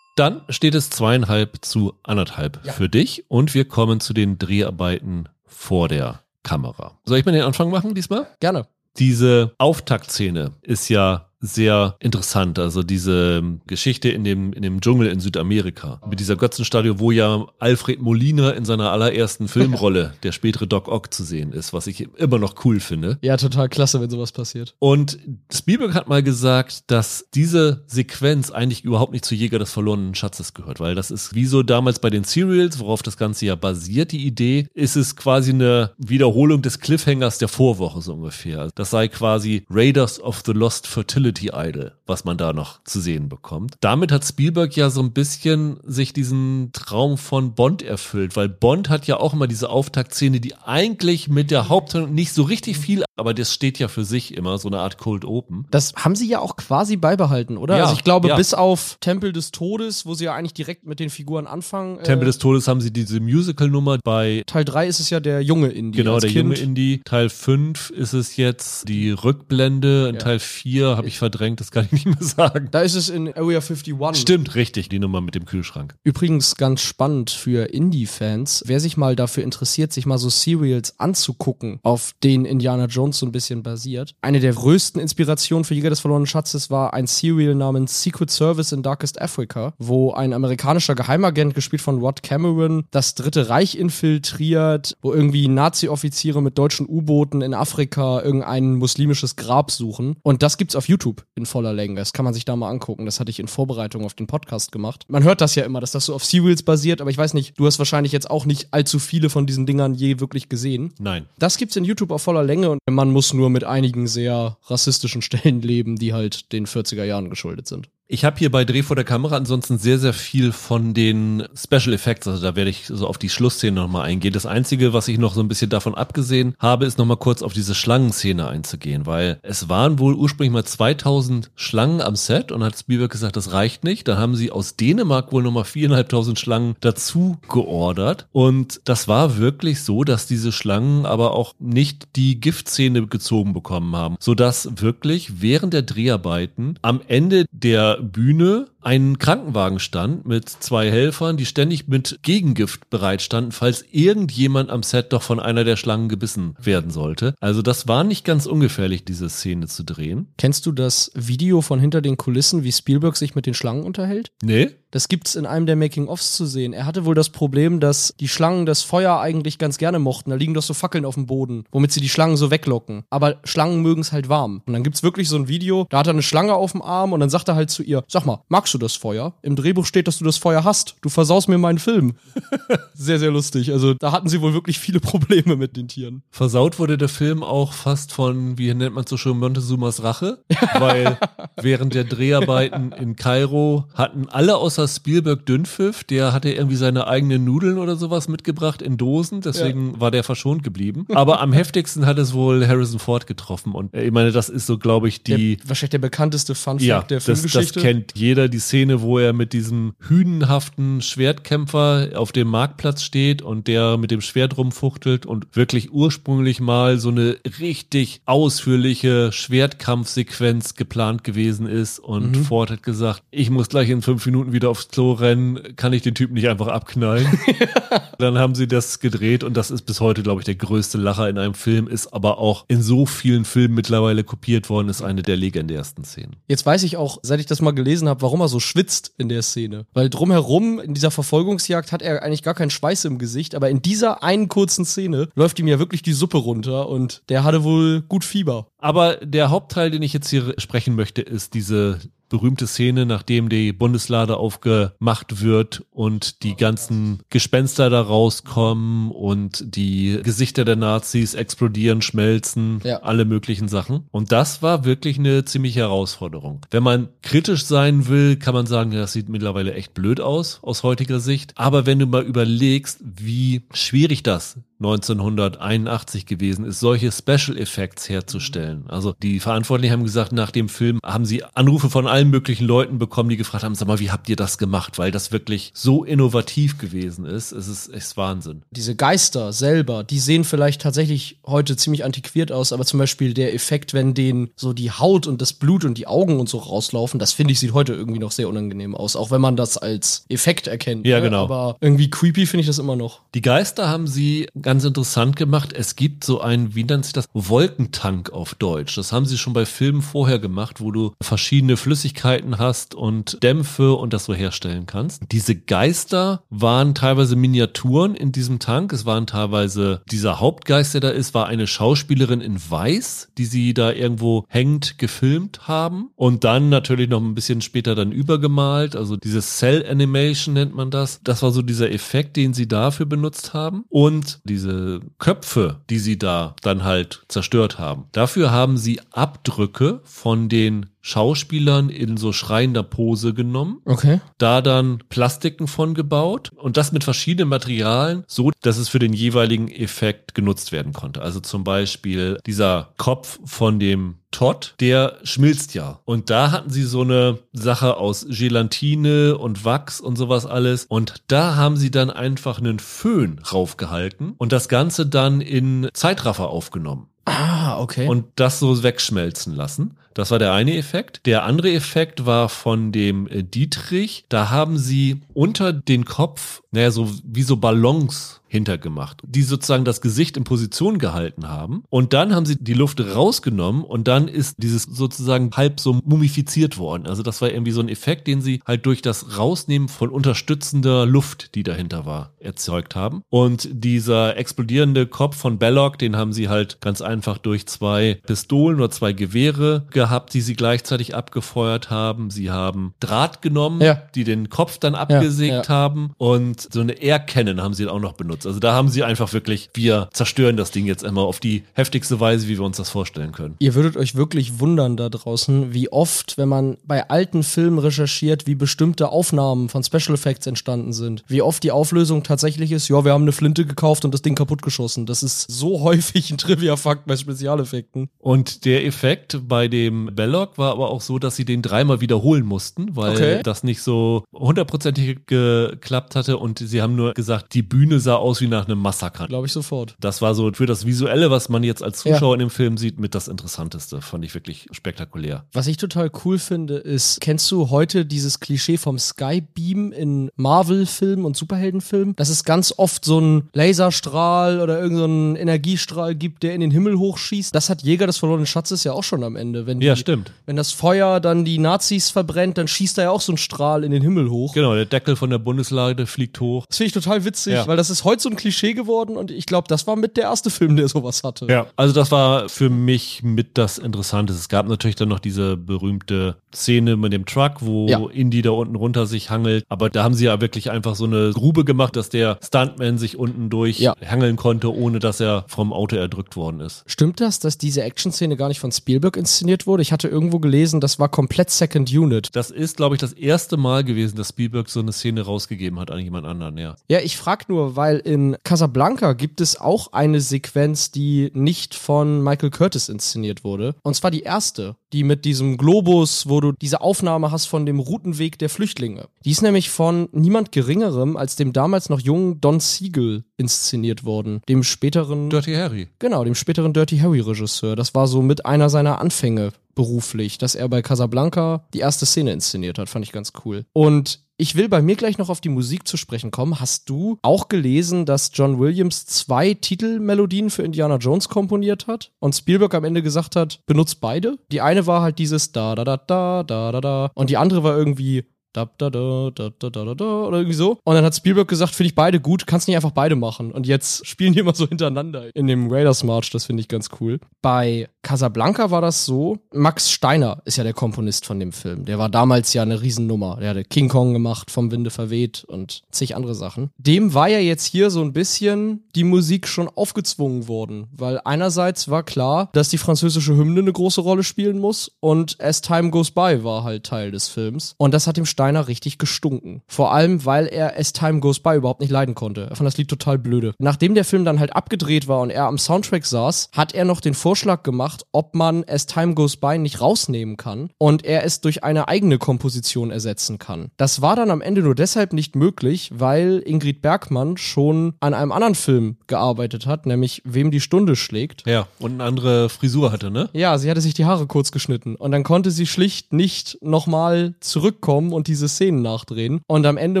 Dann 0.16 0.42
steht 0.48 0.74
es 0.74 0.90
zweieinhalb 0.90 1.64
zu 1.64 1.94
anderthalb 2.02 2.60
ja. 2.64 2.72
für 2.72 2.88
dich 2.88 3.24
und 3.28 3.54
wir 3.54 3.64
kommen 3.64 4.00
zu 4.00 4.12
den 4.12 4.38
Dreharbeiten 4.38 5.28
vor 5.46 5.88
der 5.88 6.20
Kamera. 6.42 6.98
Soll 7.04 7.18
ich 7.18 7.24
mal 7.24 7.32
den 7.32 7.42
Anfang 7.42 7.70
machen 7.70 7.94
diesmal? 7.94 8.26
Gerne. 8.40 8.66
Diese 8.98 9.54
Auftaktszene 9.58 10.52
ist 10.62 10.88
ja 10.88 11.29
sehr 11.40 11.96
interessant. 12.00 12.58
Also 12.58 12.82
diese 12.82 13.42
Geschichte 13.66 14.10
in 14.10 14.24
dem, 14.24 14.52
in 14.52 14.62
dem 14.62 14.80
Dschungel 14.80 15.08
in 15.08 15.20
Südamerika. 15.20 16.00
Mit 16.08 16.20
dieser 16.20 16.36
Götzenstatue, 16.36 16.98
wo 16.98 17.10
ja 17.10 17.46
Alfred 17.58 18.00
Molina 18.00 18.50
in 18.50 18.64
seiner 18.64 18.92
allerersten 18.92 19.48
Filmrolle, 19.48 20.14
der 20.22 20.32
spätere 20.32 20.66
Doc 20.66 20.88
Ock, 20.88 21.12
zu 21.12 21.24
sehen 21.24 21.52
ist, 21.52 21.72
was 21.72 21.86
ich 21.86 22.08
immer 22.18 22.38
noch 22.38 22.64
cool 22.64 22.78
finde. 22.78 23.18
Ja, 23.22 23.36
total 23.36 23.68
klasse, 23.68 24.00
wenn 24.00 24.10
sowas 24.10 24.32
passiert. 24.32 24.74
Und 24.78 25.18
Spielberg 25.52 25.94
hat 25.94 26.08
mal 26.08 26.22
gesagt, 26.22 26.90
dass 26.90 27.26
diese 27.34 27.84
Sequenz 27.86 28.50
eigentlich 28.50 28.84
überhaupt 28.84 29.12
nicht 29.12 29.24
zu 29.24 29.34
Jäger 29.34 29.58
des 29.58 29.72
verlorenen 29.72 30.14
Schatzes 30.14 30.52
gehört, 30.52 30.78
weil 30.78 30.94
das 30.94 31.10
ist 31.10 31.34
wie 31.34 31.46
so 31.46 31.62
damals 31.62 31.98
bei 31.98 32.10
den 32.10 32.24
Serials, 32.24 32.78
worauf 32.78 33.02
das 33.02 33.16
Ganze 33.16 33.46
ja 33.46 33.54
basiert, 33.54 34.12
die 34.12 34.26
Idee, 34.26 34.68
ist 34.74 34.96
es 34.96 35.16
quasi 35.16 35.50
eine 35.50 35.92
Wiederholung 35.96 36.60
des 36.62 36.80
Cliffhangers 36.80 37.38
der 37.38 37.48
Vorwoche 37.48 38.02
so 38.02 38.14
ungefähr. 38.14 38.70
Das 38.74 38.90
sei 38.90 39.08
quasi 39.08 39.64
Raiders 39.70 40.20
of 40.20 40.42
the 40.44 40.52
Lost 40.52 40.86
Fertility 40.86 41.29
Community 41.30 41.50
Idol, 41.54 41.92
was 42.06 42.24
man 42.24 42.36
da 42.36 42.52
noch 42.52 42.82
zu 42.84 43.00
sehen 43.00 43.28
bekommt. 43.28 43.74
Damit 43.80 44.12
hat 44.12 44.24
Spielberg 44.24 44.76
ja 44.76 44.90
so 44.90 45.00
ein 45.00 45.12
bisschen 45.12 45.78
sich 45.84 46.12
diesen 46.12 46.70
Traum 46.72 47.18
von 47.18 47.54
Bond 47.54 47.82
erfüllt, 47.82 48.36
weil 48.36 48.48
Bond 48.48 48.88
hat 48.88 49.06
ja 49.06 49.18
auch 49.18 49.32
immer 49.32 49.46
diese 49.46 49.70
Auftaktszene, 49.70 50.40
die 50.40 50.54
eigentlich 50.56 51.28
mit 51.28 51.50
der 51.50 51.68
Haupthandlung 51.68 52.14
nicht 52.14 52.32
so 52.32 52.42
richtig 52.42 52.78
viel, 52.78 53.04
aber 53.16 53.34
das 53.34 53.54
steht 53.54 53.78
ja 53.78 53.88
für 53.88 54.04
sich 54.04 54.36
immer, 54.36 54.58
so 54.58 54.68
eine 54.68 54.80
Art 54.80 54.98
Cold 54.98 55.24
Open. 55.24 55.66
Das 55.70 55.94
haben 55.96 56.16
sie 56.16 56.28
ja 56.28 56.40
auch 56.40 56.56
quasi 56.56 56.96
beibehalten, 56.96 57.56
oder? 57.56 57.76
Ja, 57.76 57.84
also 57.84 57.94
ich 57.94 58.04
glaube, 58.04 58.28
ja. 58.28 58.36
bis 58.36 58.54
auf 58.54 58.96
Tempel 59.00 59.32
des 59.32 59.52
Todes, 59.52 60.06
wo 60.06 60.14
sie 60.14 60.24
ja 60.24 60.34
eigentlich 60.34 60.54
direkt 60.54 60.86
mit 60.86 61.00
den 61.00 61.10
Figuren 61.10 61.46
anfangen. 61.46 61.98
Äh, 61.98 62.02
Tempel 62.02 62.26
des 62.26 62.38
Todes 62.38 62.66
haben 62.66 62.80
sie 62.80 62.92
diese 62.92 63.20
Musical-Nummer 63.20 63.98
bei. 64.02 64.42
Teil 64.46 64.64
3 64.64 64.86
ist 64.86 65.00
es 65.00 65.10
ja 65.10 65.20
der 65.20 65.42
junge 65.42 65.68
Indie. 65.68 65.98
Genau, 65.98 66.18
der 66.18 66.30
kind. 66.30 66.42
junge 66.42 66.56
Indie. 66.56 67.00
Teil 67.04 67.28
5 67.28 67.90
ist 67.90 68.12
es 68.12 68.36
jetzt 68.36 68.88
die 68.88 69.10
Rückblende. 69.10 70.08
In 70.08 70.14
ja. 70.14 70.20
Teil 70.20 70.38
4 70.38 70.96
habe 70.96 71.08
ich 71.08 71.19
verdrängt, 71.20 71.60
das 71.60 71.70
kann 71.70 71.84
ich 71.84 71.92
nicht 71.92 72.06
mehr 72.06 72.16
sagen. 72.20 72.68
Da 72.70 72.80
ist 72.80 72.94
es 72.94 73.08
in 73.10 73.28
Area 73.28 73.60
51. 73.60 73.94
Stimmt, 74.14 74.54
richtig, 74.54 74.88
die 74.88 74.98
Nummer 74.98 75.20
mit 75.20 75.34
dem 75.34 75.44
Kühlschrank. 75.44 75.94
Übrigens 76.02 76.56
ganz 76.56 76.80
spannend 76.80 77.30
für 77.30 77.66
Indie-Fans, 77.72 78.64
wer 78.66 78.80
sich 78.80 78.96
mal 78.96 79.14
dafür 79.14 79.44
interessiert, 79.44 79.92
sich 79.92 80.06
mal 80.06 80.18
so 80.18 80.30
Serials 80.30 80.98
anzugucken, 80.98 81.78
auf 81.82 82.14
denen 82.24 82.46
Indiana 82.46 82.86
Jones 82.86 83.18
so 83.18 83.26
ein 83.26 83.32
bisschen 83.32 83.62
basiert. 83.62 84.14
Eine 84.22 84.40
der 84.40 84.54
größten 84.54 85.00
Inspirationen 85.00 85.64
für 85.64 85.74
Jäger 85.74 85.90
des 85.90 86.00
verlorenen 86.00 86.26
Schatzes 86.26 86.70
war 86.70 86.94
ein 86.94 87.06
Serial 87.06 87.54
namens 87.54 88.02
Secret 88.02 88.30
Service 88.30 88.72
in 88.72 88.82
Darkest 88.82 89.20
Africa, 89.20 89.74
wo 89.78 90.12
ein 90.12 90.32
amerikanischer 90.32 90.94
Geheimagent, 90.94 91.54
gespielt 91.54 91.82
von 91.82 91.98
Rod 91.98 92.22
Cameron, 92.22 92.84
das 92.90 93.14
Dritte 93.14 93.50
Reich 93.50 93.76
infiltriert, 93.76 94.96
wo 95.02 95.12
irgendwie 95.12 95.48
Nazi-Offiziere 95.48 96.40
mit 96.42 96.56
deutschen 96.56 96.88
U-Booten 96.88 97.42
in 97.42 97.52
Afrika 97.52 98.22
irgendein 98.22 98.76
muslimisches 98.76 99.36
Grab 99.36 99.70
suchen. 99.70 100.16
Und 100.22 100.42
das 100.42 100.56
gibt's 100.56 100.76
auf 100.76 100.88
YouTube. 100.88 101.09
YouTube 101.10 101.26
in 101.34 101.46
voller 101.46 101.72
Länge. 101.72 101.96
Das 101.96 102.12
kann 102.12 102.24
man 102.24 102.34
sich 102.34 102.44
da 102.44 102.56
mal 102.56 102.70
angucken. 102.70 103.06
Das 103.06 103.20
hatte 103.20 103.30
ich 103.30 103.40
in 103.40 103.48
Vorbereitung 103.48 104.04
auf 104.04 104.14
den 104.14 104.26
Podcast 104.26 104.72
gemacht. 104.72 105.04
Man 105.08 105.24
hört 105.24 105.40
das 105.40 105.54
ja 105.54 105.64
immer, 105.64 105.80
dass 105.80 105.92
das 105.92 106.06
so 106.06 106.14
auf 106.14 106.24
Serials 106.24 106.62
basiert, 106.62 107.00
aber 107.00 107.10
ich 107.10 107.18
weiß 107.18 107.34
nicht, 107.34 107.58
du 107.58 107.66
hast 107.66 107.78
wahrscheinlich 107.78 108.12
jetzt 108.12 108.30
auch 108.30 108.46
nicht 108.46 108.68
allzu 108.72 108.98
viele 108.98 109.30
von 109.30 109.46
diesen 109.46 109.66
Dingern 109.66 109.94
je 109.94 110.20
wirklich 110.20 110.48
gesehen. 110.48 110.92
Nein. 110.98 111.26
Das 111.38 111.56
gibt's 111.56 111.76
in 111.76 111.84
YouTube 111.84 112.10
auf 112.10 112.22
voller 112.22 112.42
Länge 112.42 112.70
und 112.70 112.78
man 112.88 113.10
muss 113.10 113.32
nur 113.32 113.50
mit 113.50 113.64
einigen 113.64 114.06
sehr 114.06 114.58
rassistischen 114.66 115.22
Stellen 115.22 115.62
leben, 115.62 115.96
die 115.96 116.12
halt 116.12 116.52
den 116.52 116.66
40er 116.66 117.04
Jahren 117.04 117.30
geschuldet 117.30 117.66
sind. 117.66 117.88
Ich 118.12 118.24
habe 118.24 118.38
hier 118.38 118.50
bei 118.50 118.64
Dreh 118.64 118.82
vor 118.82 118.96
der 118.96 119.04
Kamera 119.04 119.36
ansonsten 119.36 119.78
sehr, 119.78 120.00
sehr 120.00 120.12
viel 120.12 120.50
von 120.50 120.94
den 120.94 121.44
Special 121.54 121.92
Effects, 121.92 122.26
also 122.26 122.42
da 122.42 122.56
werde 122.56 122.68
ich 122.68 122.86
so 122.88 123.06
auf 123.06 123.18
die 123.18 123.28
Schlussszene 123.28 123.80
nochmal 123.80 124.06
eingehen. 124.06 124.32
Das 124.32 124.46
Einzige, 124.46 124.92
was 124.92 125.06
ich 125.06 125.16
noch 125.16 125.32
so 125.32 125.40
ein 125.40 125.46
bisschen 125.46 125.70
davon 125.70 125.94
abgesehen 125.94 126.56
habe, 126.58 126.86
ist 126.86 126.98
nochmal 126.98 127.18
kurz 127.18 127.40
auf 127.40 127.52
diese 127.52 127.76
Schlangenszene 127.76 128.48
einzugehen, 128.48 129.06
weil 129.06 129.38
es 129.44 129.68
waren 129.68 130.00
wohl 130.00 130.14
ursprünglich 130.14 130.52
mal 130.52 130.64
2000 130.64 131.52
Schlangen 131.54 132.00
am 132.00 132.16
Set 132.16 132.50
und 132.50 132.64
hat 132.64 132.76
Spielberg 132.76 133.12
gesagt, 133.12 133.36
das 133.36 133.52
reicht 133.52 133.84
nicht. 133.84 134.08
Dann 134.08 134.18
haben 134.18 134.34
sie 134.34 134.50
aus 134.50 134.74
Dänemark 134.74 135.30
wohl 135.30 135.44
nochmal 135.44 135.62
4.500 135.62 136.36
Schlangen 136.36 136.74
dazu 136.80 137.38
geordert 137.48 138.26
und 138.32 138.80
das 138.86 139.06
war 139.06 139.36
wirklich 139.36 139.84
so, 139.84 140.02
dass 140.02 140.26
diese 140.26 140.50
Schlangen 140.50 141.06
aber 141.06 141.36
auch 141.36 141.54
nicht 141.60 142.08
die 142.16 142.40
Giftszene 142.40 143.06
gezogen 143.06 143.52
bekommen 143.52 143.94
haben, 143.94 144.16
sodass 144.18 144.68
wirklich 144.80 145.40
während 145.40 145.74
der 145.74 145.82
Dreharbeiten 145.82 146.76
am 146.82 147.02
Ende 147.06 147.44
der 147.52 147.99
Bühne 148.00 148.66
ein 148.82 149.18
Krankenwagen 149.18 149.78
stand 149.78 150.26
mit 150.26 150.48
zwei 150.48 150.90
Helfern, 150.90 151.36
die 151.36 151.46
ständig 151.46 151.88
mit 151.88 152.18
Gegengift 152.22 152.90
bereitstanden, 152.90 153.52
falls 153.52 153.84
irgendjemand 153.90 154.70
am 154.70 154.82
Set 154.82 155.12
doch 155.12 155.22
von 155.22 155.40
einer 155.40 155.64
der 155.64 155.76
Schlangen 155.76 156.08
gebissen 156.08 156.56
werden 156.60 156.90
sollte. 156.90 157.34
Also 157.40 157.62
das 157.62 157.88
war 157.88 158.04
nicht 158.04 158.24
ganz 158.24 158.46
ungefährlich, 158.46 159.04
diese 159.04 159.28
Szene 159.28 159.66
zu 159.66 159.84
drehen. 159.84 160.28
Kennst 160.38 160.66
du 160.66 160.72
das 160.72 161.10
Video 161.14 161.60
von 161.60 161.78
hinter 161.78 162.00
den 162.00 162.16
Kulissen, 162.16 162.64
wie 162.64 162.72
Spielberg 162.72 163.16
sich 163.16 163.34
mit 163.34 163.46
den 163.46 163.54
Schlangen 163.54 163.84
unterhält? 163.84 164.30
Nee. 164.42 164.70
Das 164.90 165.06
gibt's 165.06 165.36
in 165.36 165.46
einem 165.46 165.66
der 165.66 165.76
Making-ofs 165.76 166.34
zu 166.36 166.46
sehen. 166.46 166.72
Er 166.72 166.84
hatte 166.84 167.04
wohl 167.04 167.14
das 167.14 167.28
Problem, 167.28 167.78
dass 167.78 168.12
die 168.18 168.26
Schlangen 168.26 168.66
das 168.66 168.82
Feuer 168.82 169.20
eigentlich 169.20 169.58
ganz 169.58 169.78
gerne 169.78 170.00
mochten. 170.00 170.30
Da 170.30 170.36
liegen 170.36 170.54
doch 170.54 170.64
so 170.64 170.74
Fackeln 170.74 171.04
auf 171.04 171.14
dem 171.14 171.26
Boden, 171.26 171.64
womit 171.70 171.92
sie 171.92 172.00
die 172.00 172.08
Schlangen 172.08 172.36
so 172.36 172.50
weglocken. 172.50 173.04
Aber 173.08 173.36
Schlangen 173.44 173.82
mögen 173.82 174.00
es 174.00 174.10
halt 174.10 174.28
warm. 174.28 174.62
Und 174.66 174.72
dann 174.72 174.82
gibt's 174.82 175.04
wirklich 175.04 175.28
so 175.28 175.36
ein 175.36 175.46
Video, 175.46 175.86
da 175.90 175.98
hat 175.98 176.08
er 176.08 176.12
eine 176.12 176.22
Schlange 176.22 176.54
auf 176.54 176.72
dem 176.72 176.82
Arm 176.82 177.12
und 177.12 177.20
dann 177.20 177.30
sagt 177.30 177.48
er 177.48 177.54
halt 177.54 177.70
zu 177.70 177.84
ihr, 177.84 178.02
sag 178.08 178.26
mal, 178.26 178.42
magst 178.48 178.69
du 178.74 178.78
das 178.78 178.96
Feuer? 178.96 179.34
Im 179.42 179.56
Drehbuch 179.56 179.86
steht, 179.86 180.08
dass 180.08 180.18
du 180.18 180.24
das 180.24 180.38
Feuer 180.38 180.64
hast. 180.64 180.96
Du 181.02 181.08
versaust 181.08 181.48
mir 181.48 181.58
meinen 181.58 181.78
Film. 181.78 182.14
sehr, 182.94 183.18
sehr 183.18 183.30
lustig. 183.30 183.72
Also 183.72 183.94
da 183.94 184.12
hatten 184.12 184.28
sie 184.28 184.40
wohl 184.40 184.52
wirklich 184.52 184.78
viele 184.78 185.00
Probleme 185.10 185.56
mit 185.56 185.76
den 185.76 185.88
Tieren. 185.88 186.22
Versaut 186.30 186.78
wurde 186.78 186.98
der 186.98 187.08
Film 187.08 187.42
auch 187.42 187.72
fast 187.72 188.12
von, 188.12 188.58
wie 188.58 188.72
nennt 188.74 188.94
man 188.94 189.06
so 189.06 189.16
schön, 189.16 189.38
Montezumas 189.38 190.02
Rache. 190.02 190.38
Weil 190.78 191.18
während 191.60 191.94
der 191.94 192.04
Dreharbeiten 192.04 192.92
in 192.92 193.16
Kairo 193.16 193.84
hatten 193.94 194.28
alle 194.28 194.56
außer 194.56 194.86
Spielberg 194.88 195.46
Dünnpfiff, 195.46 196.04
der 196.04 196.32
hatte 196.32 196.50
irgendwie 196.50 196.76
seine 196.76 197.06
eigenen 197.06 197.44
Nudeln 197.44 197.78
oder 197.78 197.96
sowas 197.96 198.28
mitgebracht 198.28 198.82
in 198.82 198.96
Dosen, 198.96 199.40
deswegen 199.40 199.94
ja. 199.94 200.00
war 200.00 200.10
der 200.10 200.24
verschont 200.24 200.62
geblieben. 200.62 201.06
Aber 201.12 201.40
am 201.40 201.52
heftigsten 201.52 202.06
hat 202.06 202.18
es 202.18 202.32
wohl 202.32 202.66
Harrison 202.66 202.98
Ford 202.98 203.26
getroffen 203.26 203.72
und 203.72 203.94
äh, 203.94 204.04
ich 204.04 204.12
meine, 204.12 204.32
das 204.32 204.48
ist 204.48 204.66
so, 204.66 204.78
glaube 204.78 205.08
ich, 205.08 205.22
die... 205.22 205.56
Der, 205.56 205.68
wahrscheinlich 205.68 205.90
der 205.90 205.98
bekannteste 205.98 206.54
Fun 206.54 206.78
ja, 206.78 207.02
der 207.02 207.20
Filmgeschichte. 207.20 207.58
Das, 207.58 207.72
das 207.72 207.82
kennt 207.82 208.12
jeder, 208.14 208.48
die 208.48 208.58
Szene, 208.60 209.02
wo 209.02 209.18
er 209.18 209.32
mit 209.32 209.52
diesem 209.52 209.94
hünenhaften 209.98 211.02
Schwertkämpfer 211.02 212.10
auf 212.14 212.32
dem 212.32 212.48
Marktplatz 212.48 213.02
steht 213.02 213.42
und 213.42 213.66
der 213.66 213.96
mit 213.96 214.10
dem 214.10 214.20
Schwert 214.20 214.56
rumfuchtelt 214.56 215.26
und 215.26 215.46
wirklich 215.54 215.92
ursprünglich 215.92 216.60
mal 216.60 216.98
so 216.98 217.08
eine 217.08 217.38
richtig 217.58 218.22
ausführliche 218.26 219.32
Schwertkampfsequenz 219.32 220.74
geplant 220.74 221.24
gewesen 221.24 221.66
ist 221.66 221.98
und 221.98 222.36
mhm. 222.36 222.44
Ford 222.44 222.70
hat 222.70 222.82
gesagt, 222.82 223.22
ich 223.30 223.50
muss 223.50 223.68
gleich 223.68 223.88
in 223.90 224.02
fünf 224.02 224.24
Minuten 224.26 224.52
wieder 224.52 224.70
aufs 224.70 224.88
Klo 224.88 225.12
rennen, 225.12 225.76
kann 225.76 225.92
ich 225.92 226.02
den 226.02 226.14
Typen 226.14 226.34
nicht 226.34 226.48
einfach 226.48 226.68
abknallen. 226.68 227.26
Dann 228.18 228.38
haben 228.38 228.54
sie 228.54 228.68
das 228.68 229.00
gedreht 229.00 229.44
und 229.44 229.56
das 229.56 229.70
ist 229.70 229.82
bis 229.82 230.00
heute, 230.00 230.22
glaube 230.22 230.42
ich, 230.42 230.44
der 230.44 230.54
größte 230.54 230.98
Lacher 230.98 231.28
in 231.28 231.38
einem 231.38 231.54
Film, 231.54 231.88
ist 231.88 232.12
aber 232.12 232.38
auch 232.38 232.64
in 232.68 232.82
so 232.82 233.06
vielen 233.06 233.44
Filmen 233.44 233.74
mittlerweile 233.74 234.24
kopiert 234.24 234.68
worden, 234.68 234.88
ist 234.88 235.02
eine 235.02 235.22
der 235.22 235.36
legendärsten 235.36 236.04
Szenen. 236.04 236.36
Jetzt 236.46 236.66
weiß 236.66 236.82
ich 236.82 236.96
auch, 236.96 237.18
seit 237.22 237.40
ich 237.40 237.46
das 237.46 237.62
mal 237.62 237.70
gelesen 237.72 238.08
habe, 238.08 238.22
warum 238.22 238.40
er 238.40 238.48
so 238.50 238.60
schwitzt 238.60 239.12
in 239.18 239.28
der 239.28 239.42
Szene. 239.42 239.86
Weil 239.92 240.10
drumherum 240.10 240.78
in 240.80 240.94
dieser 240.94 241.10
Verfolgungsjagd 241.10 241.92
hat 241.92 242.02
er 242.02 242.22
eigentlich 242.22 242.42
gar 242.42 242.54
keinen 242.54 242.70
Schweiß 242.70 243.04
im 243.06 243.18
Gesicht, 243.18 243.54
aber 243.54 243.70
in 243.70 243.82
dieser 243.82 244.22
einen 244.22 244.48
kurzen 244.48 244.84
Szene 244.84 245.28
läuft 245.34 245.58
ihm 245.58 245.68
ja 245.68 245.78
wirklich 245.78 246.02
die 246.02 246.12
Suppe 246.12 246.38
runter 246.38 246.88
und 246.88 247.22
der 247.28 247.44
hatte 247.44 247.64
wohl 247.64 248.02
gut 248.02 248.24
Fieber. 248.24 248.66
Aber 248.78 249.16
der 249.16 249.50
Hauptteil, 249.50 249.90
den 249.90 250.02
ich 250.02 250.12
jetzt 250.12 250.28
hier 250.28 250.54
sprechen 250.58 250.94
möchte, 250.94 251.22
ist 251.22 251.54
diese 251.54 251.98
berühmte 252.30 252.66
Szene, 252.66 253.04
nachdem 253.04 253.50
die 253.50 253.74
Bundeslade 253.74 254.38
aufgemacht 254.38 255.42
wird 255.42 255.84
und 255.90 256.42
die 256.42 256.56
ganzen 256.56 257.20
Gespenster 257.28 257.90
da 257.90 258.00
rauskommen 258.00 259.10
und 259.10 259.74
die 259.76 260.20
Gesichter 260.22 260.64
der 260.64 260.76
Nazis 260.76 261.34
explodieren, 261.34 262.00
schmelzen, 262.00 262.80
ja. 262.84 263.02
alle 263.02 263.26
möglichen 263.26 263.68
Sachen. 263.68 264.06
Und 264.10 264.32
das 264.32 264.62
war 264.62 264.86
wirklich 264.86 265.18
eine 265.18 265.44
ziemliche 265.44 265.80
Herausforderung. 265.80 266.64
Wenn 266.70 266.82
man 266.82 267.08
kritisch 267.20 267.66
sein 267.66 268.08
will, 268.08 268.36
kann 268.36 268.54
man 268.54 268.66
sagen, 268.66 268.92
das 268.92 269.12
sieht 269.12 269.28
mittlerweile 269.28 269.74
echt 269.74 269.92
blöd 269.92 270.20
aus, 270.20 270.60
aus 270.62 270.82
heutiger 270.82 271.20
Sicht. 271.20 271.52
Aber 271.56 271.84
wenn 271.84 271.98
du 271.98 272.06
mal 272.06 272.22
überlegst, 272.22 273.00
wie 273.02 273.62
schwierig 273.72 274.22
das 274.22 274.56
1981 274.80 276.26
gewesen 276.26 276.64
ist, 276.64 276.80
solche 276.80 277.12
Special 277.12 277.56
Effects 277.56 278.08
herzustellen. 278.08 278.84
Also 278.88 279.14
die 279.22 279.40
Verantwortlichen 279.40 279.92
haben 279.92 280.04
gesagt, 280.04 280.32
nach 280.32 280.50
dem 280.50 280.68
Film 280.68 280.98
haben 281.04 281.24
sie 281.24 281.44
Anrufe 281.44 281.90
von 281.90 282.06
allen 282.06 282.30
möglichen 282.30 282.66
Leuten 282.66 282.98
bekommen, 282.98 283.28
die 283.28 283.36
gefragt 283.36 283.64
haben, 283.64 283.74
sag 283.74 283.88
mal, 283.88 283.98
wie 283.98 284.10
habt 284.10 284.28
ihr 284.28 284.36
das 284.36 284.58
gemacht? 284.58 284.98
Weil 284.98 285.10
das 285.10 285.32
wirklich 285.32 285.70
so 285.74 286.04
innovativ 286.04 286.78
gewesen 286.78 287.24
ist. 287.26 287.52
Es 287.52 287.68
ist 287.68 287.92
echt 287.92 288.16
Wahnsinn. 288.16 288.62
Diese 288.70 288.96
Geister 288.96 289.52
selber, 289.52 290.04
die 290.04 290.18
sehen 290.18 290.44
vielleicht 290.44 290.82
tatsächlich 290.82 291.38
heute 291.46 291.76
ziemlich 291.76 292.04
antiquiert 292.04 292.50
aus, 292.50 292.72
aber 292.72 292.84
zum 292.84 292.98
Beispiel 292.98 293.34
der 293.34 293.54
Effekt, 293.54 293.94
wenn 293.94 294.14
denen 294.14 294.50
so 294.56 294.72
die 294.72 294.90
Haut 294.90 295.26
und 295.26 295.40
das 295.40 295.52
Blut 295.52 295.84
und 295.84 295.98
die 295.98 296.06
Augen 296.06 296.40
und 296.40 296.48
so 296.48 296.58
rauslaufen, 296.58 297.18
das 297.20 297.32
finde 297.32 297.52
ich 297.52 297.60
sieht 297.60 297.74
heute 297.74 297.92
irgendwie 297.92 298.18
noch 298.18 298.32
sehr 298.32 298.48
unangenehm 298.48 298.94
aus, 298.94 299.16
auch 299.16 299.30
wenn 299.30 299.40
man 299.40 299.56
das 299.56 299.78
als 299.78 300.24
Effekt 300.28 300.66
erkennt. 300.66 301.06
Ja, 301.06 301.18
ne? 301.18 301.24
genau. 301.24 301.44
Aber 301.44 301.76
irgendwie 301.80 302.10
creepy 302.10 302.46
finde 302.46 302.62
ich 302.62 302.66
das 302.66 302.78
immer 302.78 302.96
noch. 302.96 303.20
Die 303.34 303.42
Geister 303.42 303.88
haben 303.88 304.06
sie 304.06 304.48
ganz 304.70 304.84
interessant 304.84 305.34
gemacht. 305.34 305.72
Es 305.72 305.96
gibt 305.96 306.22
so 306.22 306.40
einen, 306.40 306.76
wie 306.76 306.84
nennt 306.84 307.04
sich 307.04 307.12
das? 307.12 307.24
Wolkentank 307.34 308.30
auf 308.30 308.54
Deutsch. 308.54 308.94
Das 308.94 309.10
haben 309.10 309.26
sie 309.26 309.36
schon 309.36 309.52
bei 309.52 309.66
Filmen 309.66 310.00
vorher 310.00 310.38
gemacht, 310.38 310.80
wo 310.80 310.92
du 310.92 311.12
verschiedene 311.20 311.76
Flüssigkeiten 311.76 312.58
hast 312.58 312.94
und 312.94 313.42
Dämpfe 313.42 313.94
und 313.94 314.12
das 314.12 314.26
so 314.26 314.32
herstellen 314.32 314.86
kannst. 314.86 315.24
Diese 315.32 315.56
Geister 315.56 316.44
waren 316.50 316.94
teilweise 316.94 317.34
Miniaturen 317.34 318.14
in 318.14 318.30
diesem 318.30 318.60
Tank. 318.60 318.92
Es 318.92 319.04
waren 319.04 319.26
teilweise 319.26 320.02
dieser 320.08 320.38
Hauptgeist, 320.38 320.94
der 320.94 321.00
da 321.00 321.08
ist, 321.08 321.34
war 321.34 321.48
eine 321.48 321.66
Schauspielerin 321.66 322.40
in 322.40 322.56
Weiß, 322.56 323.30
die 323.38 323.46
sie 323.46 323.74
da 323.74 323.90
irgendwo 323.90 324.44
hängend 324.46 324.98
gefilmt 324.98 325.66
haben 325.66 326.10
und 326.14 326.44
dann 326.44 326.68
natürlich 326.68 327.08
noch 327.08 327.20
ein 327.20 327.34
bisschen 327.34 327.60
später 327.60 327.96
dann 327.96 328.12
übergemalt. 328.12 328.94
Also 328.94 329.16
dieses 329.16 329.56
Cell 329.58 329.84
Animation 329.84 330.54
nennt 330.54 330.76
man 330.76 330.92
das. 330.92 331.20
Das 331.24 331.42
war 331.42 331.50
so 331.50 331.62
dieser 331.62 331.90
Effekt, 331.90 332.36
den 332.36 332.54
sie 332.54 332.68
dafür 332.68 333.06
benutzt 333.06 333.52
haben. 333.52 333.84
Und 333.88 334.38
diese 334.60 335.00
Köpfe, 335.18 335.80
die 335.88 335.98
sie 335.98 336.18
da 336.18 336.54
dann 336.62 336.84
halt 336.84 337.22
zerstört 337.28 337.78
haben. 337.78 338.04
Dafür 338.12 338.50
haben 338.50 338.76
sie 338.76 339.00
Abdrücke 339.10 340.00
von 340.04 340.48
den 340.48 340.86
Schauspielern 341.00 341.88
in 341.88 342.18
so 342.18 342.32
schreiender 342.32 342.82
Pose 342.82 343.32
genommen. 343.32 343.80
Okay. 343.86 344.20
Da 344.36 344.60
dann 344.60 345.02
Plastiken 345.08 345.66
von 345.66 345.94
gebaut 345.94 346.50
und 346.56 346.76
das 346.76 346.92
mit 346.92 347.04
verschiedenen 347.04 347.48
Materialien, 347.48 348.24
so 348.26 348.50
dass 348.60 348.76
es 348.76 348.90
für 348.90 348.98
den 348.98 349.14
jeweiligen 349.14 349.68
Effekt 349.68 350.34
genutzt 350.34 350.72
werden 350.72 350.92
konnte. 350.92 351.22
Also 351.22 351.40
zum 351.40 351.64
Beispiel 351.64 352.38
dieser 352.44 352.92
Kopf 352.98 353.38
von 353.44 353.80
dem 353.80 354.16
Todd, 354.40 354.72
der 354.80 355.18
schmilzt 355.22 355.74
ja. 355.74 356.00
Und 356.06 356.30
da 356.30 356.50
hatten 356.50 356.70
sie 356.70 356.84
so 356.84 357.02
eine 357.02 357.40
Sache 357.52 357.98
aus 357.98 358.24
Gelatine 358.26 359.36
und 359.36 359.66
Wachs 359.66 360.00
und 360.00 360.16
sowas 360.16 360.46
alles. 360.46 360.86
Und 360.86 361.16
da 361.26 361.56
haben 361.56 361.76
sie 361.76 361.90
dann 361.90 362.08
einfach 362.08 362.58
einen 362.58 362.78
Föhn 362.78 363.38
raufgehalten 363.52 364.32
und 364.38 364.52
das 364.52 364.70
Ganze 364.70 365.04
dann 365.04 365.42
in 365.42 365.90
Zeitraffer 365.92 366.48
aufgenommen. 366.48 367.08
Ah, 367.26 367.78
okay. 367.80 368.08
Und 368.08 368.24
das 368.36 368.58
so 368.60 368.82
wegschmelzen 368.82 369.54
lassen. 369.54 369.98
Das 370.20 370.30
war 370.30 370.38
der 370.38 370.52
eine 370.52 370.76
Effekt. 370.76 371.24
Der 371.24 371.44
andere 371.44 371.72
Effekt 371.72 372.26
war 372.26 372.50
von 372.50 372.92
dem 372.92 373.26
äh, 373.26 373.42
Dietrich. 373.42 374.26
Da 374.28 374.50
haben 374.50 374.76
sie 374.76 375.22
unter 375.32 375.72
den 375.72 376.04
Kopf, 376.04 376.62
naja, 376.72 376.90
so 376.90 377.10
wie 377.24 377.42
so 377.42 377.56
Ballons 377.56 378.40
hintergemacht, 378.50 379.22
die 379.24 379.42
sozusagen 379.42 379.84
das 379.84 380.00
Gesicht 380.00 380.36
in 380.36 380.42
Position 380.42 380.98
gehalten 380.98 381.48
haben. 381.48 381.84
Und 381.88 382.12
dann 382.12 382.34
haben 382.34 382.46
sie 382.46 382.56
die 382.56 382.74
Luft 382.74 383.00
rausgenommen 383.00 383.84
und 383.84 384.08
dann 384.08 384.26
ist 384.26 384.56
dieses 384.58 384.82
sozusagen 384.82 385.52
halb 385.52 385.78
so 385.78 386.00
mumifiziert 386.04 386.76
worden. 386.76 387.06
Also 387.06 387.22
das 387.22 387.40
war 387.40 387.50
irgendwie 387.50 387.70
so 387.70 387.80
ein 387.80 387.88
Effekt, 387.88 388.26
den 388.26 388.42
sie 388.42 388.60
halt 388.66 388.86
durch 388.86 389.02
das 389.02 389.38
Rausnehmen 389.38 389.88
von 389.88 390.10
unterstützender 390.10 391.06
Luft, 391.06 391.54
die 391.54 391.62
dahinter 391.62 392.06
war, 392.06 392.32
erzeugt 392.40 392.96
haben. 392.96 393.22
Und 393.30 393.68
dieser 393.72 394.36
explodierende 394.36 395.06
Kopf 395.06 395.36
von 395.36 395.58
Belloc, 395.58 395.98
den 395.98 396.16
haben 396.16 396.32
sie 396.32 396.48
halt 396.48 396.80
ganz 396.80 397.00
einfach 397.00 397.38
durch 397.38 397.68
zwei 397.68 398.18
Pistolen 398.26 398.78
oder 398.78 398.90
zwei 398.90 399.12
Gewehre 399.12 399.86
gehabt, 400.10 400.34
die 400.34 400.40
sie 400.40 400.54
gleichzeitig 400.54 401.14
abgefeuert 401.14 401.88
haben. 401.88 402.30
Sie 402.30 402.50
haben 402.50 402.94
Draht 402.98 403.42
genommen, 403.42 403.80
ja. 403.80 404.02
die 404.16 404.24
den 404.24 404.50
Kopf 404.50 404.78
dann 404.78 404.96
abgesägt 404.96 405.52
ja, 405.52 405.62
ja. 405.62 405.68
haben 405.68 406.10
und 406.18 406.66
so 406.72 406.80
eine 406.80 406.94
Air 406.94 407.20
Cannon 407.20 407.62
haben 407.62 407.74
sie 407.74 407.86
auch 407.86 408.00
noch 408.00 408.14
benutzt. 408.14 408.44
Also 408.44 408.58
da 408.58 408.72
haben 408.72 408.88
sie 408.88 409.04
einfach 409.04 409.32
wirklich, 409.32 409.70
wir 409.74 410.08
zerstören 410.12 410.56
das 410.56 410.72
Ding 410.72 410.84
jetzt 410.84 411.04
einmal 411.04 411.24
auf 411.24 411.38
die 411.38 411.62
heftigste 411.74 412.18
Weise, 412.18 412.48
wie 412.48 412.58
wir 412.58 412.64
uns 412.64 412.76
das 412.76 412.90
vorstellen 412.90 413.30
können. 413.30 413.54
Ihr 413.60 413.76
würdet 413.76 413.96
euch 413.96 414.16
wirklich 414.16 414.58
wundern 414.58 414.96
da 414.96 415.08
draußen, 415.08 415.72
wie 415.72 415.92
oft, 415.92 416.36
wenn 416.36 416.48
man 416.48 416.76
bei 416.84 417.08
alten 417.08 417.44
Filmen 417.44 417.78
recherchiert, 417.78 418.48
wie 418.48 418.56
bestimmte 418.56 419.10
Aufnahmen 419.10 419.68
von 419.68 419.84
Special 419.84 420.14
Effects 420.14 420.48
entstanden 420.48 420.92
sind. 420.92 421.22
Wie 421.28 421.40
oft 421.40 421.62
die 421.62 421.70
Auflösung 421.70 422.24
tatsächlich 422.24 422.72
ist, 422.72 422.88
ja, 422.88 423.04
wir 423.04 423.12
haben 423.12 423.22
eine 423.22 423.32
Flinte 423.32 423.64
gekauft 423.64 424.04
und 424.04 424.12
das 424.12 424.22
Ding 424.22 424.34
kaputt 424.34 424.62
geschossen. 424.62 425.06
Das 425.06 425.22
ist 425.22 425.48
so 425.48 425.80
häufig 425.82 426.32
ein 426.32 426.38
Trivia-Fakt 426.38 427.06
bei 427.06 427.16
Spezialeffekten. 427.16 428.08
Und 428.18 428.64
der 428.64 428.84
Effekt 428.84 429.38
bei 429.46 429.68
dem 429.68 429.89
Belloc 429.90 430.58
war 430.58 430.72
aber 430.72 430.90
auch 430.90 431.00
so, 431.00 431.18
dass 431.18 431.36
sie 431.36 431.44
den 431.44 431.62
dreimal 431.62 432.00
wiederholen 432.00 432.44
mussten, 432.44 432.96
weil 432.96 433.10
Okay. 433.12 433.40
das 433.42 433.62
nicht 433.64 433.82
so 433.82 434.24
hundertprozentig 434.32 435.26
geklappt 435.26 436.14
hatte 436.16 436.36
und 436.38 436.58
sie 436.58 436.82
haben 436.82 436.94
nur 436.96 437.12
gesagt, 437.14 437.54
die 437.54 437.62
Bühne 437.62 438.00
sah 438.00 438.16
aus 438.16 438.40
wie 438.40 438.48
nach 438.48 438.66
einem 438.66 438.78
Massaker. 438.78 439.26
Glaube 439.26 439.46
ich 439.46 439.52
sofort. 439.52 439.96
Das 440.00 440.22
war 440.22 440.34
so 440.34 440.52
für 440.52 440.66
das 440.66 440.86
Visuelle, 440.86 441.30
was 441.30 441.48
man 441.48 441.62
jetzt 441.64 441.82
als 441.82 442.00
Zuschauer 442.00 442.34
in 442.34 442.40
dem 442.40 442.50
Film 442.50 442.76
sieht, 442.76 442.98
mit 443.00 443.14
das 443.14 443.28
Interessanteste. 443.28 444.00
Fand 444.00 444.24
ich 444.24 444.34
wirklich 444.34 444.66
spektakulär. 444.72 445.44
Was 445.52 445.66
ich 445.66 445.76
total 445.76 446.10
cool 446.24 446.38
finde, 446.38 446.76
ist, 446.76 447.20
kennst 447.20 447.50
du 447.50 447.70
heute 447.70 448.04
dieses 448.06 448.40
Klischee 448.40 448.76
vom 448.76 448.98
Skybeam 448.98 449.92
in 449.92 450.30
Marvel-Filmen 450.36 451.24
und 451.24 451.36
Superheldenfilmen? 451.36 452.14
Dass 452.16 452.28
es 452.28 452.44
ganz 452.44 452.74
oft 452.76 453.04
so 453.04 453.18
einen 453.18 453.48
Laserstrahl 453.52 454.60
oder 454.60 454.80
irgendeinen 454.80 455.36
Energiestrahl 455.36 456.14
gibt, 456.14 456.42
der 456.42 456.54
in 456.54 456.60
den 456.60 456.70
Himmel 456.70 456.98
hochschießt. 456.98 457.54
Das 457.54 457.68
hat 457.70 457.82
Jäger 457.82 458.06
des 458.06 458.18
verlorenen 458.18 458.46
Schatzes 458.46 458.84
ja 458.84 458.92
auch 458.92 459.04
schon 459.04 459.24
am 459.24 459.36
Ende. 459.36 459.66
Wenn, 459.66 459.79
die, 459.80 459.86
Ja, 459.86 459.96
stimmt. 459.96 460.32
wenn 460.46 460.56
das 460.56 460.72
Feuer 460.72 461.20
dann 461.20 461.44
die 461.44 461.58
Nazis 461.58 462.10
verbrennt, 462.10 462.58
dann 462.58 462.68
schießt 462.68 462.98
da 462.98 463.02
ja 463.02 463.10
auch 463.10 463.20
so 463.20 463.32
ein 463.32 463.36
Strahl 463.38 463.84
in 463.84 463.90
den 463.90 464.02
Himmel 464.02 464.30
hoch. 464.30 464.52
Genau, 464.54 464.74
der 464.74 464.84
Deckel 464.86 465.16
von 465.16 465.30
der 465.30 465.38
Bundeslade 465.38 466.06
fliegt 466.06 466.40
hoch. 466.40 466.66
Das 466.68 466.76
finde 466.78 466.88
ich 466.88 466.92
total 466.92 467.24
witzig, 467.24 467.54
Ja. 467.54 467.66
weil 467.66 467.76
das 467.76 467.90
ist 467.90 468.04
heute 468.04 468.22
so 468.22 468.28
ein 468.28 468.36
Klischee 468.36 468.74
geworden 468.74 469.16
und 469.16 469.30
ich 469.30 469.46
glaube, 469.46 469.68
das 469.68 469.86
war 469.86 469.96
mit 469.96 470.16
der 470.16 470.24
erste 470.24 470.50
Film, 470.50 470.76
der 470.76 470.88
sowas 470.88 471.22
hatte. 471.24 471.46
Ja. 471.48 471.66
Also 471.76 471.94
das 471.94 472.10
war 472.10 472.48
für 472.48 472.70
mich 472.70 473.22
mit 473.22 473.58
das 473.58 473.78
Interessante. 473.78 474.32
Es 474.32 474.48
gab 474.48 474.68
natürlich 474.68 474.96
dann 474.96 475.08
noch 475.08 475.18
diese 475.20 475.56
berühmte 475.56 476.36
Szene 476.54 476.96
mit 476.96 477.12
dem 477.12 477.24
Truck, 477.26 477.54
wo 477.60 477.86
Ja. 477.88 478.00
Indy 478.12 478.42
da 478.42 478.50
unten 478.50 478.76
runter 478.76 479.06
sich 479.06 479.30
hangelt. 479.30 479.64
Aber 479.68 479.88
da 479.90 480.02
haben 480.04 480.14
sie 480.14 480.26
ja 480.26 480.40
wirklich 480.40 480.70
einfach 480.70 480.94
so 480.94 481.04
eine 481.04 481.30
Grube 481.32 481.64
gemacht, 481.64 481.96
dass 481.96 482.08
der 482.08 482.38
Stuntman 482.44 482.98
sich 482.98 483.16
unten 483.18 483.50
durch 483.50 483.78
Ja. 483.78 483.94
hangeln 484.06 484.36
konnte, 484.36 484.74
ohne 484.74 484.98
dass 484.98 485.20
er 485.20 485.44
vom 485.48 485.72
Auto 485.72 485.96
erdrückt 485.96 486.36
worden 486.36 486.60
ist. 486.60 486.82
Stimmt 486.86 487.20
das, 487.20 487.38
dass 487.38 487.56
diese 487.58 487.82
Action-Szene 487.82 488.36
gar 488.36 488.48
nicht 488.48 488.60
von 488.60 488.72
Spielberg 488.72 489.16
inszeniert 489.16 489.66
wurde? 489.66 489.69
Ich 489.78 489.92
hatte 489.92 490.08
irgendwo 490.08 490.40
gelesen, 490.40 490.80
das 490.80 490.98
war 490.98 491.08
komplett 491.08 491.50
Second 491.50 491.90
Unit. 491.92 492.30
Das 492.32 492.50
ist, 492.50 492.76
glaube 492.76 492.96
ich, 492.96 493.00
das 493.00 493.12
erste 493.12 493.56
Mal 493.56 493.84
gewesen, 493.84 494.16
dass 494.16 494.30
Spielberg 494.30 494.68
so 494.68 494.80
eine 494.80 494.92
Szene 494.92 495.22
rausgegeben 495.22 495.78
hat 495.78 495.92
an 495.92 496.00
jemand 496.00 496.26
anderen, 496.26 496.56
ja. 496.56 496.74
Ja, 496.88 496.98
ich 497.00 497.16
frag 497.16 497.48
nur, 497.48 497.76
weil 497.76 497.98
in 497.98 498.36
Casablanca 498.42 499.12
gibt 499.12 499.40
es 499.40 499.60
auch 499.60 499.92
eine 499.92 500.20
Sequenz, 500.20 500.90
die 500.90 501.30
nicht 501.34 501.74
von 501.74 502.24
Michael 502.24 502.50
Curtis 502.50 502.88
inszeniert 502.88 503.44
wurde. 503.44 503.76
Und 503.82 503.94
zwar 503.94 504.10
die 504.10 504.22
erste, 504.22 504.76
die 504.92 505.04
mit 505.04 505.24
diesem 505.24 505.56
Globus, 505.56 506.28
wo 506.28 506.40
du 506.40 506.52
diese 506.52 506.80
Aufnahme 506.80 507.30
hast 507.30 507.46
von 507.46 507.66
dem 507.66 507.78
Routenweg 507.78 508.38
der 508.38 508.48
Flüchtlinge. 508.48 509.08
Die 509.24 509.30
ist 509.30 509.42
nämlich 509.42 509.70
von 509.70 510.08
niemand 510.12 510.52
Geringerem 510.52 511.16
als 511.16 511.36
dem 511.36 511.52
damals 511.52 511.88
noch 511.88 512.00
jungen 512.00 512.40
Don 512.40 512.60
Siegel 512.60 513.24
inszeniert 513.36 514.04
worden. 514.04 514.42
Dem 514.48 514.62
späteren. 514.62 515.30
Dirty 515.30 515.54
Harry. 515.54 515.88
Genau, 515.98 516.24
dem 516.24 516.34
späteren 516.34 516.72
Dirty 516.72 516.98
Harry 516.98 517.20
Regisseur. 517.20 517.76
Das 517.76 517.94
war 517.94 518.06
so 518.06 518.22
mit 518.22 518.46
einer 518.46 518.68
seiner 518.68 519.00
Anfänge 519.00 519.52
beruflich, 519.74 520.38
dass 520.38 520.54
er 520.54 520.68
bei 520.68 520.82
Casablanca 520.82 521.64
die 521.72 521.78
erste 521.78 522.06
Szene 522.06 522.32
inszeniert 522.32 522.78
hat. 522.78 522.88
Fand 522.88 523.04
ich 523.04 523.12
ganz 523.12 523.32
cool. 523.44 523.64
Und 523.72 524.20
ich 524.40 524.54
will 524.54 524.70
bei 524.70 524.80
mir 524.80 524.96
gleich 524.96 525.18
noch 525.18 525.28
auf 525.28 525.42
die 525.42 525.50
Musik 525.50 525.86
zu 525.86 525.98
sprechen 525.98 526.30
kommen. 526.30 526.60
Hast 526.60 526.88
du 526.88 527.18
auch 527.20 527.48
gelesen, 527.48 528.06
dass 528.06 528.30
John 528.32 528.58
Williams 528.58 529.04
zwei 529.04 529.52
Titelmelodien 529.52 530.48
für 530.48 530.62
Indiana 530.62 530.96
Jones 530.96 531.28
komponiert 531.28 531.86
hat 531.86 532.10
und 532.20 532.34
Spielberg 532.34 532.74
am 532.74 532.84
Ende 532.84 533.02
gesagt 533.02 533.36
hat, 533.36 533.60
benutzt 533.66 534.00
beide? 534.00 534.38
Die 534.50 534.62
eine 534.62 534.86
war 534.86 535.02
halt 535.02 535.18
dieses 535.18 535.52
da 535.52 535.74
da 535.74 535.84
da 535.84 535.98
da 535.98 536.42
da 536.42 536.72
da 536.72 536.80
da 536.80 537.10
und 537.14 537.28
die 537.28 537.36
andere 537.36 537.62
war 537.62 537.76
irgendwie 537.76 538.24
da, 538.52 538.68
da, 538.78 538.90
da, 538.90 539.30
da, 539.32 539.50
da, 539.56 539.70
da, 539.70 539.94
da, 539.94 540.22
oder 540.22 540.38
irgendwie 540.38 540.56
so. 540.56 540.78
Und 540.82 540.94
dann 540.94 541.04
hat 541.04 541.14
Spielberg 541.14 541.46
gesagt, 541.46 541.74
finde 541.74 541.88
ich 541.88 541.94
beide 541.94 542.20
gut, 542.20 542.46
kannst 542.46 542.66
nicht 542.66 542.76
einfach 542.76 542.90
beide 542.90 543.14
machen. 543.14 543.52
Und 543.52 543.66
jetzt 543.66 544.06
spielen 544.06 544.32
die 544.32 544.40
immer 544.40 544.54
so 544.54 544.68
hintereinander 544.68 545.34
in 545.36 545.46
dem 545.46 545.70
Raiders 545.70 546.02
March, 546.02 546.30
das 546.30 546.46
finde 546.46 546.60
ich 546.60 546.68
ganz 546.68 546.88
cool. 547.00 547.20
Bei 547.42 547.88
Casablanca 548.02 548.70
war 548.70 548.80
das 548.80 549.04
so, 549.04 549.38
Max 549.52 549.90
Steiner 549.90 550.42
ist 550.44 550.56
ja 550.56 550.64
der 550.64 550.72
Komponist 550.72 551.26
von 551.26 551.38
dem 551.38 551.52
Film. 551.52 551.84
Der 551.84 551.98
war 551.98 552.08
damals 552.08 552.52
ja 552.52 552.62
eine 552.62 552.82
Riesennummer. 552.82 553.36
Der 553.40 553.50
hatte 553.50 553.64
King 553.64 553.88
Kong 553.88 554.12
gemacht, 554.12 554.50
Vom 554.50 554.70
Winde 554.70 554.90
verweht 554.90 555.44
und 555.44 555.82
zig 555.90 556.16
andere 556.16 556.34
Sachen. 556.34 556.70
Dem 556.78 557.14
war 557.14 557.28
ja 557.28 557.38
jetzt 557.38 557.66
hier 557.66 557.90
so 557.90 558.00
ein 558.02 558.12
bisschen 558.12 558.84
die 558.96 559.04
Musik 559.04 559.46
schon 559.46 559.68
aufgezwungen 559.68 560.48
worden, 560.48 560.88
weil 560.92 561.20
einerseits 561.24 561.88
war 561.88 562.02
klar, 562.02 562.50
dass 562.52 562.68
die 562.68 562.78
französische 562.78 563.36
Hymne 563.36 563.60
eine 563.60 563.72
große 563.72 564.00
Rolle 564.00 564.24
spielen 564.24 564.58
muss 564.58 564.90
und 565.00 565.40
As 565.40 565.60
Time 565.60 565.90
Goes 565.90 566.10
By 566.10 566.42
war 566.42 566.64
halt 566.64 566.84
Teil 566.84 567.10
des 567.10 567.28
Films. 567.28 567.74
Und 567.78 567.94
das 567.94 568.06
hat 568.06 568.16
dem 568.16 568.26
Steiner 568.26 568.39
richtig 568.48 568.98
gestunken. 568.98 569.62
Vor 569.66 569.92
allem, 569.92 570.24
weil 570.24 570.46
er 570.46 570.78
As 570.78 570.92
Time 570.92 571.20
Goes 571.20 571.40
By 571.40 571.56
überhaupt 571.56 571.80
nicht 571.80 571.90
leiden 571.90 572.14
konnte. 572.14 572.46
Er 572.50 572.56
fand 572.56 572.66
das 572.66 572.76
Lied 572.76 572.88
total 572.88 573.18
blöde. 573.18 573.54
Nachdem 573.58 573.94
der 573.94 574.04
Film 574.04 574.24
dann 574.24 574.40
halt 574.40 574.56
abgedreht 574.56 575.08
war 575.08 575.20
und 575.20 575.30
er 575.30 575.44
am 575.44 575.58
Soundtrack 575.58 576.06
saß, 576.06 576.50
hat 576.52 576.74
er 576.74 576.84
noch 576.84 577.00
den 577.00 577.14
Vorschlag 577.14 577.62
gemacht, 577.62 578.04
ob 578.12 578.34
man 578.34 578.64
As 578.66 578.86
Time 578.86 579.14
Goes 579.14 579.36
By 579.36 579.58
nicht 579.58 579.80
rausnehmen 579.80 580.36
kann 580.36 580.70
und 580.78 581.04
er 581.04 581.24
es 581.24 581.40
durch 581.40 581.64
eine 581.64 581.88
eigene 581.88 582.18
Komposition 582.18 582.90
ersetzen 582.90 583.38
kann. 583.38 583.70
Das 583.76 584.02
war 584.02 584.16
dann 584.16 584.30
am 584.30 584.40
Ende 584.40 584.62
nur 584.62 584.74
deshalb 584.74 585.12
nicht 585.12 585.36
möglich, 585.36 585.90
weil 585.92 586.42
Ingrid 586.44 586.82
Bergmann 586.82 587.36
schon 587.36 587.94
an 588.00 588.14
einem 588.14 588.32
anderen 588.32 588.54
Film 588.54 588.96
gearbeitet 589.06 589.66
hat, 589.66 589.86
nämlich 589.86 590.22
Wem 590.24 590.50
die 590.50 590.60
Stunde 590.60 590.96
schlägt. 590.96 591.46
Ja, 591.46 591.66
und 591.78 591.92
eine 591.92 592.04
andere 592.04 592.48
Frisur 592.48 592.92
hatte, 592.92 593.10
ne? 593.10 593.28
Ja, 593.32 593.58
sie 593.58 593.70
hatte 593.70 593.80
sich 593.80 593.94
die 593.94 594.04
Haare 594.04 594.26
kurz 594.26 594.52
geschnitten 594.52 594.96
und 594.96 595.12
dann 595.12 595.24
konnte 595.24 595.50
sie 595.50 595.66
schlicht 595.66 596.12
nicht 596.12 596.58
nochmal 596.62 597.34
zurückkommen 597.40 598.12
und 598.12 598.28
diese 598.30 598.48
Szenen 598.48 598.80
nachdrehen. 598.80 599.40
Und 599.48 599.66
am 599.66 599.76
Ende 599.76 600.00